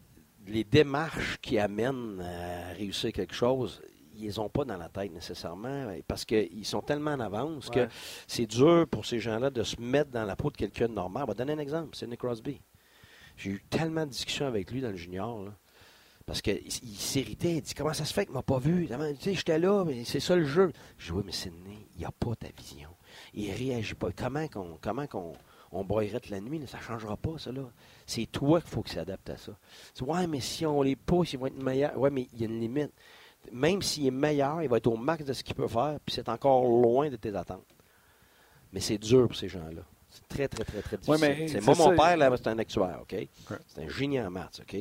les 0.46 0.62
démarches 0.64 1.38
qui 1.42 1.58
amènent 1.58 2.20
à 2.20 2.72
réussir 2.74 3.12
quelque 3.12 3.34
chose, 3.34 3.82
ils 4.14 4.22
les 4.22 4.38
ont 4.38 4.48
pas 4.48 4.64
dans 4.64 4.76
la 4.76 4.88
tête 4.88 5.12
nécessairement 5.12 5.88
parce 6.06 6.24
qu'ils 6.24 6.64
sont 6.64 6.82
tellement 6.82 7.12
en 7.12 7.20
avance 7.20 7.66
Ouais. 7.68 7.86
que 7.86 7.92
c'est 8.28 8.46
dur 8.46 8.86
pour 8.88 9.04
ces 9.06 9.18
gens-là 9.18 9.50
de 9.50 9.62
se 9.64 9.80
mettre 9.80 10.10
dans 10.12 10.24
la 10.24 10.36
peau 10.36 10.50
de 10.50 10.56
quelqu'un 10.56 10.86
de 10.88 10.92
normal. 10.94 11.24
On 11.24 11.26
va 11.26 11.34
donner 11.34 11.52
un 11.54 11.58
exemple, 11.58 11.96
Nick 12.06 12.20
Crosby. 12.20 12.60
J'ai 13.36 13.50
eu 13.50 13.62
tellement 13.68 14.04
de 14.06 14.10
discussions 14.10 14.46
avec 14.46 14.70
lui 14.70 14.80
dans 14.80 14.90
le 14.90 14.96
junior. 14.96 15.42
là, 15.44 15.50
parce 16.26 16.40
qu'il 16.40 16.60
il 16.64 16.96
s'irritait. 16.96 17.56
Il 17.56 17.62
dit 17.62 17.74
Comment 17.74 17.92
ça 17.92 18.04
se 18.04 18.14
fait 18.14 18.24
qu'il 18.26 18.34
m'a 18.34 18.42
pas 18.42 18.58
vu? 18.60 18.86
Comment- 18.88 19.12
Tu 19.14 19.20
sais, 19.20 19.34
j'étais 19.34 19.58
là, 19.58 19.84
mais 19.84 20.04
c'est 20.04 20.20
ça 20.20 20.36
le 20.36 20.44
jeu. 20.44 20.70
Je 20.96 21.06
dis 21.06 21.12
Oui, 21.18 21.22
mais 21.26 21.32
Sidney, 21.32 21.76
il 21.94 21.98
n'y 21.98 22.04
a 22.04 22.12
pas 22.12 22.34
ta 22.36 22.46
vision. 22.56 22.88
Il 23.34 23.50
réagit 23.52 23.94
pas. 23.94 24.08
Comment 24.16 24.46
qu'on 24.48 24.78
comment 24.80 25.06
qu'on 25.06 25.32
on 25.72 25.84
broyerait 25.84 26.20
la 26.30 26.40
nuit 26.40 26.58
là, 26.60 26.66
Ça 26.66 26.78
ne 26.78 26.82
changera 26.82 27.16
pas, 27.16 27.36
ça. 27.38 27.50
là. 27.52 27.62
C'est 28.06 28.26
toi 28.26 28.60
qu'il 28.60 28.70
faut 28.70 28.82
qu'il 28.82 28.94
s'adapte 28.94 29.28
à 29.30 29.36
ça. 29.36 29.52
Tu 29.94 30.04
ouais, 30.04 30.26
mais 30.26 30.40
si 30.40 30.64
on 30.64 30.82
les 30.82 30.94
pousse, 30.96 31.32
ils 31.32 31.38
vont 31.38 31.46
être 31.46 31.60
meilleurs. 31.62 31.98
Ouais, 31.98 32.10
mais 32.10 32.28
il 32.32 32.40
y 32.40 32.44
a 32.44 32.46
une 32.46 32.60
limite. 32.60 32.92
Même 33.52 33.82
s'il 33.82 34.06
est 34.06 34.10
meilleur, 34.12 34.62
il 34.62 34.68
va 34.68 34.76
être 34.78 34.86
au 34.86 34.96
max 34.96 35.24
de 35.24 35.32
ce 35.32 35.42
qu'il 35.42 35.54
peut 35.54 35.68
faire, 35.68 35.98
puis 36.06 36.14
c'est 36.14 36.28
encore 36.30 36.64
loin 36.64 37.10
de 37.10 37.16
tes 37.16 37.34
attentes. 37.34 37.66
Mais 38.72 38.80
c'est 38.80 38.98
dur 38.98 39.26
pour 39.28 39.36
ces 39.36 39.48
gens-là. 39.48 39.82
C'est 40.08 40.26
très, 40.28 40.48
très, 40.48 40.64
très, 40.64 40.80
très 40.80 40.96
difficile. 40.96 41.26
Ouais, 41.28 41.48
C'est- 41.48 41.60
moi, 41.60 41.74
mon 41.76 41.96
père, 41.96 42.16
là, 42.16 42.30
c'est 42.36 42.46
un 42.48 42.58
actuaire, 42.58 43.00
OK? 43.02 43.28
C'est 43.66 43.82
un 43.84 43.88
génie 43.88 44.20
en 44.20 44.30
maths, 44.30 44.60
OK? 44.62 44.76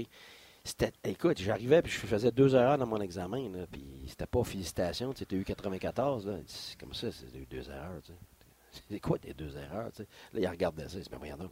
C'était, 0.63 0.91
écoute, 1.03 1.39
j'arrivais 1.41 1.81
puis 1.81 1.91
je 1.91 1.97
faisais 2.05 2.31
deux 2.31 2.55
erreurs 2.55 2.77
dans 2.77 2.85
mon 2.85 3.01
examen, 3.01 3.49
là, 3.49 3.65
puis 3.69 3.83
c'était 4.07 4.25
pas 4.27 4.43
félicitations, 4.45 5.11
tu 5.11 5.25
as 5.29 5.35
eu 5.37 5.43
94, 5.43 6.25
là. 6.27 6.37
C'est 6.45 6.79
comme 6.79 6.93
ça, 6.93 7.11
c'est 7.11 7.35
eu 7.37 7.45
deux 7.49 7.67
erreurs, 7.69 7.99
tu 8.05 8.13
sais. 8.13 8.17
C'est 8.89 8.99
quoi 8.99 9.17
tes 9.17 9.33
deux 9.33 9.55
erreurs? 9.57 9.89
Là, 9.97 10.05
il 10.39 10.47
regardait 10.47 10.87
ça, 10.87 10.97
il 10.97 11.01
dit, 11.01 11.09
mais 11.11 11.17
voyons 11.17 11.37
donc. 11.37 11.51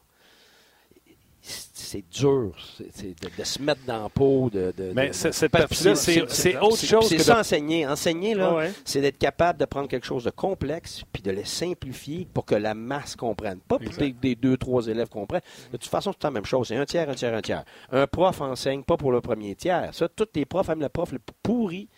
c'est 1.41 2.03
dur 2.11 2.53
c'est 2.91 3.19
de, 3.19 3.29
de, 3.35 3.43
se 3.43 3.59
mettre 3.61 3.81
dans. 3.85 4.03
De, 4.49 4.71
de 4.71 4.93
Mais 4.93 5.07
de, 5.07 5.13
cette 5.13 5.51
partie-là, 5.51 5.95
c'est 5.95 6.57
autre 6.57 6.77
chose 6.77 7.07
C'est 7.07 7.17
ça, 7.17 7.39
enseigner. 7.39 7.87
Enseigner, 7.87 8.35
là, 8.35 8.49
Ah 8.51 8.55
ouais. 8.57 8.71
c'est 8.85 9.01
d'être 9.01 9.17
capable 9.17 9.59
de 9.59 9.65
prendre 9.65 9.87
quelque 9.87 10.05
chose 10.05 10.23
de 10.23 10.29
complexe 10.29 11.03
puis 11.11 11.23
de 11.23 11.31
le 11.31 11.43
simplifier 11.43 12.27
pour 12.31 12.45
que 12.45 12.53
la 12.55 12.75
masse 12.75 13.15
comprenne. 13.15 13.59
Pas 13.59 13.79
pour 13.79 13.91
que 13.91 14.09
des 14.11 14.35
deux, 14.35 14.55
trois 14.57 14.85
élèves 14.87 15.09
comprennent. 15.09 15.41
De 15.71 15.77
toute 15.77 15.89
façon, 15.89 16.11
c'est 16.13 16.23
la 16.23 16.31
même 16.31 16.45
chose. 16.45 16.67
C'est 16.67 16.75
un 16.75 16.85
tiers, 16.85 17.09
un 17.09 17.15
tiers, 17.15 17.33
un 17.33 17.41
tiers. 17.41 17.65
Un 17.91 18.05
prof 18.05 18.39
enseigne 18.41 18.83
pas 18.83 18.97
pour 18.97 19.11
le 19.11 19.21
premier 19.21 19.55
tiers. 19.55 19.93
Ça, 19.93 20.07
tous 20.07 20.27
les 20.35 20.45
profs, 20.45 20.67
même 20.67 20.81
le 20.81 20.89
prof 20.89 21.11
le 21.11 21.19
plus 21.19 21.35
pourri, 21.41 21.89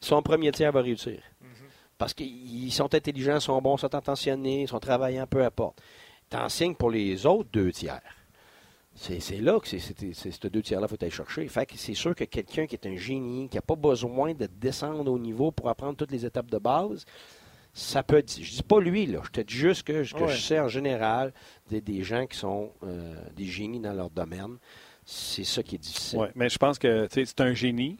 son 0.00 0.22
premier 0.22 0.52
tiers 0.52 0.72
va 0.72 0.82
réussir. 0.82 1.20
Parce 1.98 2.12
qu'ils 2.14 2.72
sont 2.72 2.92
intelligents, 2.94 3.38
sont 3.40 3.60
bons, 3.62 3.76
sont 3.76 3.94
attentionnés, 3.94 4.66
sont 4.66 4.80
travaillants, 4.80 5.26
peu 5.26 5.44
importe. 5.44 5.80
Tu 6.30 6.36
enseignes 6.36 6.74
pour 6.74 6.90
les 6.90 7.24
autres 7.26 7.48
deux 7.52 7.70
tiers. 7.72 8.00
C'est 8.96 9.40
là 9.40 9.58
que 9.58 9.66
c'est 9.66 9.80
c'est- 9.80 10.12
c'est- 10.14 10.30
ce 10.30 10.46
deux 10.48 10.62
tiers-là 10.62 10.86
qu'il 10.86 10.96
faut 10.96 11.04
aller 11.04 11.10
chercher. 11.10 11.48
Fait 11.48 11.66
que 11.66 11.76
c'est 11.76 11.94
sûr 11.94 12.14
que 12.14 12.24
quelqu'un 12.24 12.66
qui 12.66 12.76
est 12.76 12.86
un 12.86 12.96
génie, 12.96 13.48
qui 13.48 13.56
n'a 13.56 13.62
pas 13.62 13.74
besoin 13.74 14.34
de 14.34 14.46
descendre 14.46 15.10
au 15.10 15.18
niveau 15.18 15.50
pour 15.50 15.68
apprendre 15.68 15.96
toutes 15.96 16.12
les 16.12 16.24
étapes 16.24 16.48
de 16.50 16.58
base, 16.58 17.04
ça 17.72 18.04
peut 18.04 18.18
être. 18.18 18.40
Je 18.40 18.50
dis 18.52 18.62
pas 18.62 18.78
lui, 18.80 19.06
là. 19.06 19.20
Je 19.24 19.30
te 19.30 19.40
dis 19.40 19.54
juste 19.54 19.82
que, 19.82 20.04
que 20.12 20.22
Ouais. 20.24 20.28
je 20.32 20.40
sais 20.40 20.60
en 20.60 20.68
général 20.68 21.32
des, 21.68 21.80
des 21.80 22.04
gens 22.04 22.24
qui 22.26 22.38
sont 22.38 22.70
euh, 22.84 23.16
des 23.34 23.46
génies 23.46 23.80
dans 23.80 23.92
leur 23.94 24.10
domaine. 24.10 24.58
C'est 25.04 25.44
ça 25.44 25.62
qui 25.64 25.74
est 25.74 25.78
difficile. 25.78 26.20
Ouais, 26.20 26.30
mais 26.36 26.48
je 26.48 26.56
pense 26.56 26.78
que 26.78 27.08
c'est 27.10 27.40
un 27.40 27.52
génie, 27.52 27.98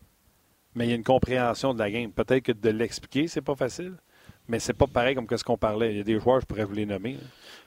mais 0.75 0.87
il 0.87 0.91
y 0.91 0.93
a 0.93 0.97
une 0.97 1.05
compréhension 1.05 1.75
de 1.75 1.79
la 1.79 1.91
game. 1.91 2.11
Peut-être 2.13 2.43
que 2.43 2.53
de 2.53 2.71
l'expliquer, 2.71 3.29
c'est 3.29 3.41
pas 3.43 3.55
facile, 3.55 3.95
mais 4.49 4.59
c'est 4.59 4.75
pas 4.75 4.87
pareil 4.87 5.15
comme 5.15 5.27
ce 5.35 5.43
qu'on 5.45 5.57
parlait. 5.57 5.93
Il 5.93 5.97
y 5.99 6.01
a 6.01 6.05
des 6.05 6.19
joueurs, 6.21 6.41
je 6.41 6.47
pourrais 6.47 6.65
vous 6.65 6.75
les 6.75 6.87
nommer. 6.87 7.15
là. 7.15 7.21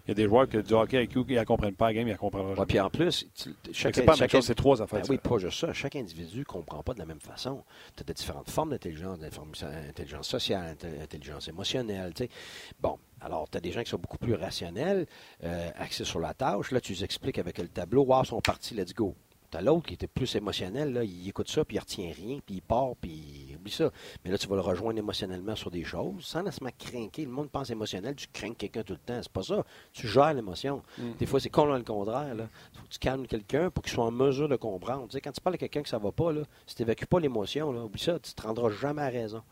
Il 0.05 0.09
y 0.09 0.11
a 0.11 0.15
des 0.15 0.25
joueurs 0.25 0.47
que 0.47 0.59
du 0.59 0.73
hockey 0.73 1.03
IQ, 1.03 1.25
ils 1.27 1.35
ne 1.35 1.43
comprennent 1.43 1.75
pas 1.75 1.87
la 1.87 1.93
game, 1.95 2.07
ils 2.07 2.11
ne 2.11 2.17
Ouais, 2.17 2.55
jamais. 2.55 2.65
puis 2.65 2.79
en 2.79 2.89
plus, 2.89 3.27
tu- 3.35 3.49
chaque, 3.73 3.93
c'est 3.95 4.03
pas 4.03 4.13
la 4.13 4.19
même 4.19 4.19
chaque- 4.19 4.31
chose, 4.31 4.45
c'est 4.45 4.55
trois 4.55 4.81
affaires. 4.81 5.01
Ben 5.01 5.07
oui, 5.09 5.17
pas 5.17 5.37
juste 5.37 5.59
ça. 5.59 5.73
Chaque 5.73 5.97
individu 5.97 6.39
ne 6.39 6.43
comprend 6.45 6.81
pas 6.83 6.93
de 6.93 6.99
la 6.99 7.05
même 7.05 7.19
façon. 7.19 7.61
Tu 7.95 8.01
as 8.01 8.05
de 8.05 8.13
différentes 8.13 8.49
formes 8.49 8.69
d'intelligence, 8.69 9.17
intelligence 9.89 10.27
sociale, 10.29 10.75
intel- 10.77 11.01
intelligence 11.01 11.47
émotionnelle. 11.49 12.13
tu 12.13 12.23
sais. 12.23 12.29
Bon, 12.79 12.97
alors, 13.19 13.49
tu 13.49 13.57
as 13.57 13.61
des 13.61 13.71
gens 13.73 13.83
qui 13.83 13.89
sont 13.89 13.97
beaucoup 13.97 14.17
plus 14.17 14.35
rationnels, 14.35 15.07
euh, 15.43 15.69
axés 15.77 16.05
sur 16.05 16.19
la 16.21 16.33
tâche. 16.33 16.71
Là, 16.71 16.79
tu 16.79 16.93
les 16.93 17.03
expliques 17.03 17.39
avec 17.39 17.57
le 17.57 17.67
tableau. 17.67 18.03
Wow, 18.05 18.23
ils 18.23 18.27
sont 18.27 18.39
partis, 18.39 18.75
let's 18.75 18.93
go. 18.93 19.13
Tu 19.49 19.57
as 19.57 19.61
l'autre 19.61 19.87
qui 19.87 19.93
était 19.93 20.07
plus 20.07 20.35
émotionnel. 20.35 20.93
Là, 20.93 21.03
il 21.03 21.29
écoute 21.29 21.49
ça, 21.49 21.63
puis 21.63 21.77
il 21.77 21.79
retient 21.79 22.11
rien, 22.11 22.39
puis 22.45 22.55
il 22.55 22.61
part, 22.61 22.95
puis 22.99 23.47
il 23.49 23.55
oublie 23.55 23.71
ça. 23.71 23.91
Mais 24.23 24.31
là, 24.31 24.37
tu 24.37 24.47
vas 24.47 24.55
le 24.55 24.61
rejoindre 24.61 24.99
émotionnellement 24.99 25.55
sur 25.55 25.71
des 25.71 25.83
choses, 25.83 26.25
sans 26.25 26.43
nécessairement 26.43 26.75
craquer. 26.77 27.25
Le 27.25 27.31
monde 27.31 27.49
pense 27.49 27.69
émotionnel, 27.69 28.15
tu 28.15 28.27
crains 28.31 28.53
quelqu'un 28.53 28.83
tout 28.83 28.93
le 28.93 28.99
temps. 28.99 29.19
C'est 29.21 29.31
pas 29.31 29.43
ça. 29.43 29.65
Tu 29.93 30.07
gères 30.07 30.33
l'émotion. 30.33 30.83
Des 31.19 31.25
fois, 31.25 31.39
c'est 31.39 31.49
complètement 31.49 31.77
le 31.77 31.83
contraire. 31.83 32.33
Il 32.33 32.77
faut 32.77 32.85
que 32.85 32.89
tu 32.89 32.99
calmes 32.99 33.27
quelqu'un 33.27 33.69
pour 33.69 33.83
qu'il 33.83 33.93
soit 33.93 34.05
en 34.05 34.11
mesure 34.11 34.49
de 34.49 34.55
comprendre. 34.55 35.07
Tu 35.07 35.13
sais, 35.13 35.21
quand 35.21 35.31
tu 35.31 35.41
parles 35.41 35.55
à 35.55 35.59
quelqu'un 35.59 35.83
que 35.83 35.89
ça 35.89 35.97
va 35.97 36.11
pas, 36.11 36.31
là, 36.31 36.41
si 36.65 36.75
tu 36.75 36.81
n'évacues 36.81 37.07
pas 37.07 37.19
l'émotion, 37.19 37.71
là, 37.71 37.83
oublie 37.83 38.01
ça, 38.01 38.19
tu 38.19 38.31
ne 38.31 38.35
te 38.35 38.41
rendras 38.47 38.69
jamais 38.69 39.01
à 39.01 39.09
raison. 39.09 39.43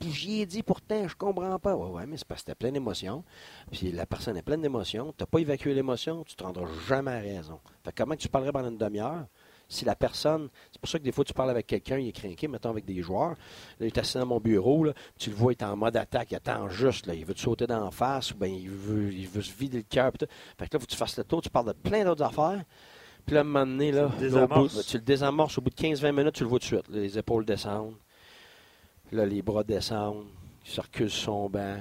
Puis 0.00 0.12
j'y 0.12 0.40
ai 0.40 0.46
dit 0.46 0.62
pourtant, 0.62 1.06
je 1.06 1.14
comprends 1.14 1.58
pas. 1.58 1.76
Ouais, 1.76 1.90
ouais, 1.90 2.06
mais 2.06 2.16
c'est 2.16 2.26
parce 2.26 2.42
que 2.42 2.50
tu 2.50 2.56
plein 2.56 2.72
d'émotions. 2.72 3.22
Puis 3.70 3.92
la 3.92 4.06
personne 4.06 4.34
est 4.38 4.42
pleine 4.42 4.62
d'émotions. 4.62 5.12
Tu 5.16 5.22
n'as 5.22 5.26
pas 5.26 5.40
évacué 5.40 5.74
l'émotion, 5.74 6.24
tu 6.24 6.32
ne 6.32 6.36
te 6.36 6.44
rendras 6.44 6.66
jamais 6.88 7.10
à 7.10 7.18
raison. 7.18 7.60
Fait 7.84 7.92
que 7.92 8.02
comment 8.02 8.14
que 8.14 8.20
tu 8.20 8.30
parlerais 8.30 8.50
pendant 8.50 8.70
une 8.70 8.78
demi-heure? 8.78 9.26
Si 9.70 9.86
la 9.86 9.94
personne. 9.94 10.50
C'est 10.70 10.80
pour 10.80 10.90
ça 10.90 10.98
que 10.98 11.04
des 11.04 11.12
fois, 11.12 11.24
tu 11.24 11.32
parles 11.32 11.48
avec 11.50 11.66
quelqu'un, 11.66 11.96
il 11.96 12.08
est 12.08 12.12
craqué, 12.12 12.46
mettons 12.48 12.68
avec 12.70 12.84
des 12.84 13.00
joueurs. 13.00 13.30
Là, 13.30 13.36
il 13.80 13.86
est 13.86 13.98
assis 13.98 14.18
dans 14.18 14.26
mon 14.26 14.40
bureau, 14.40 14.84
là, 14.84 14.92
tu 15.18 15.30
le 15.30 15.36
vois, 15.36 15.52
il 15.52 15.56
est 15.56 15.62
en 15.64 15.76
mode 15.76 15.96
attaque, 15.96 16.32
il 16.32 16.34
attend 16.36 16.68
juste, 16.68 17.06
là, 17.06 17.14
il 17.14 17.24
veut 17.24 17.32
te 17.34 17.40
sauter 17.40 17.66
la 17.66 17.90
face, 17.90 18.32
ou 18.32 18.34
bien 18.36 18.48
il 18.48 18.68
veut, 18.68 19.12
il 19.12 19.26
veut 19.28 19.40
se 19.42 19.52
vider 19.56 19.78
le 19.78 19.84
cœur. 19.84 20.10
Fait 20.12 20.26
que 20.68 20.76
là, 20.76 20.80
faut 20.80 20.86
que 20.86 20.90
tu 20.90 20.96
fasses 20.96 21.16
le 21.16 21.24
tour, 21.24 21.40
tu 21.40 21.48
parles 21.48 21.68
de 21.68 21.72
plein 21.72 22.04
d'autres 22.04 22.24
affaires. 22.24 22.62
Puis 23.24 23.34
là, 23.34 23.40
à 23.40 23.44
un 23.44 23.44
moment 23.44 23.66
donné, 23.66 23.92
là, 23.92 24.10
Tu 24.18 24.24
le 24.24 24.30
bout- 24.74 24.82
tu 24.82 24.96
le 24.96 25.02
désamorces. 25.02 25.56
Au 25.56 25.60
bout 25.60 25.70
de 25.70 25.74
15-20 25.76 26.12
minutes, 26.12 26.34
tu 26.34 26.42
le 26.42 26.48
vois 26.48 26.58
tout 26.58 26.64
de 26.74 26.74
suite. 26.82 26.88
Les 26.88 27.16
épaules 27.18 27.44
descendent. 27.44 27.94
Là, 29.12 29.26
les 29.26 29.42
bras 29.42 29.64
descendent. 29.64 30.26
Il 30.64 30.70
se 30.70 30.80
recule 30.80 31.10
son 31.10 31.48
banc. 31.48 31.78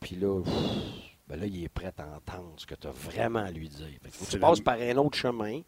Puis 0.00 0.16
là, 0.16 0.42
pff, 0.42 0.52
ben 1.28 1.38
là, 1.38 1.46
il 1.46 1.64
est 1.64 1.68
prêt 1.68 1.92
à 1.98 2.16
entendre 2.16 2.54
ce 2.56 2.66
que 2.66 2.74
tu 2.74 2.88
as 2.88 2.90
vraiment 2.90 3.40
à 3.40 3.50
lui 3.50 3.68
dire. 3.68 3.86
Fait 4.02 4.10
que 4.10 4.30
tu 4.30 4.38
passes 4.38 4.60
par 4.60 4.74
un 4.80 4.96
autre 4.96 5.16
chemin 5.16 5.60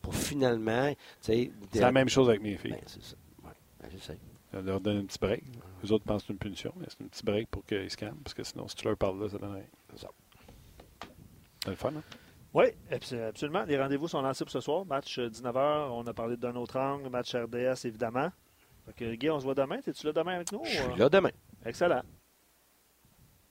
pour 0.00 0.14
finalement. 0.14 0.92
C'est 1.20 1.50
la 1.74 1.92
même 1.92 2.08
chose 2.08 2.28
avec 2.28 2.42
mes 2.42 2.56
filles. 2.56 2.72
Ben, 2.72 2.80
c'est 2.86 3.02
ça. 3.02 3.16
Ouais, 3.44 3.50
ben, 3.80 3.88
j'essaie. 3.90 4.18
On 4.52 4.62
leur 4.62 4.80
donne 4.80 4.98
un 4.98 5.04
petit 5.04 5.18
break. 5.18 5.44
Les 5.82 5.92
autres 5.92 6.04
pensent 6.04 6.22
que 6.22 6.26
c'est 6.28 6.32
une 6.32 6.38
punition, 6.38 6.72
mais 6.76 6.86
c'est 6.88 7.02
un 7.04 7.06
petit 7.08 7.24
break 7.24 7.48
pour 7.50 7.64
qu'ils 7.64 7.90
se 7.90 7.96
calment, 7.96 8.18
parce 8.24 8.34
que 8.34 8.42
sinon, 8.42 8.66
si 8.68 8.74
tu 8.76 8.84
leur 8.86 8.96
parles 8.96 9.22
là, 9.22 9.28
ça 9.28 9.38
donne 9.38 9.54
rien. 9.54 9.64
C'est 9.92 10.00
ça. 10.00 10.08
C'est 11.64 11.70
le 11.70 11.76
fun, 11.76 11.92
hein? 11.96 12.02
Oui, 12.52 12.64
abs- 12.90 13.14
absolument. 13.28 13.62
Les 13.62 13.78
rendez-vous 13.80 14.08
sont 14.08 14.20
lancés 14.22 14.44
pour 14.44 14.50
ce 14.50 14.60
soir. 14.60 14.84
Match 14.84 15.18
euh, 15.20 15.28
19h. 15.30 15.90
On 15.92 16.04
a 16.06 16.12
parlé 16.12 16.36
d'un 16.36 16.56
autre 16.56 16.78
angle. 16.80 17.08
Match 17.08 17.32
RDS, 17.34 17.84
évidemment. 17.86 18.28
Fait 18.86 18.92
que, 18.92 19.14
Guy, 19.14 19.30
on 19.30 19.38
se 19.38 19.44
voit 19.44 19.54
demain. 19.54 19.78
Es-tu 19.86 20.06
là 20.06 20.12
demain 20.12 20.34
avec 20.34 20.50
nous? 20.50 20.62
Je 20.64 20.70
suis 20.70 20.80
euh? 20.80 20.96
là 20.96 21.08
demain. 21.08 21.30
Excellent. 21.64 22.02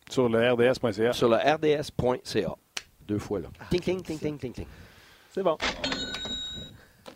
Sur 0.09 0.27
le 0.27 0.51
RDS.ca. 0.51 1.13
Sur 1.13 1.29
le 1.29 1.37
rds.ca. 1.37 2.55
Deux 3.07 3.19
fois 3.19 3.39
là. 3.39 3.47
Ting, 3.69 3.79
ting, 3.79 4.01
ting, 4.01 4.19
ting, 4.19 4.37
ting, 4.37 4.51
ting. 4.51 4.67
C'est 5.31 5.43
bon. 5.43 5.57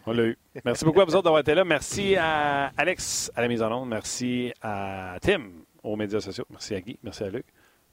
On 0.06 0.12
l'a 0.12 0.24
eu. 0.26 0.38
Merci 0.66 0.84
beaucoup 0.86 1.02
à 1.02 1.06
vous 1.06 1.16
autres 1.16 1.24
d'avoir 1.24 1.42
été 1.42 1.56
là. 1.56 1.64
Merci 1.64 2.16
à 2.18 2.72
Alex 2.78 3.32
à 3.36 3.42
la 3.42 3.48
mise 3.48 3.62
en 3.62 3.72
onde. 3.72 3.90
Merci 3.90 4.54
à 4.62 5.18
Tim 5.22 5.44
aux 5.82 5.96
médias 5.96 6.20
sociaux. 6.20 6.46
Merci 6.50 6.76
à 6.76 6.82
Guy. 6.82 6.98
Merci 7.04 7.24
à 7.24 7.30
Luc. 7.30 7.46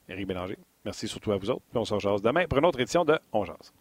Éric 0.09 0.27
Bélanger. 0.27 0.57
Merci 0.83 1.07
surtout 1.07 1.31
à 1.31 1.37
vous 1.37 1.49
autres. 1.49 1.61
Puis 1.69 1.77
on 1.77 1.85
se 1.85 1.93
rejase 1.93 2.21
demain 2.21 2.45
pour 2.47 2.57
une 2.57 2.65
autre 2.65 2.79
édition 2.79 3.05
de 3.05 3.17
On 3.31 3.45
Jase. 3.45 3.71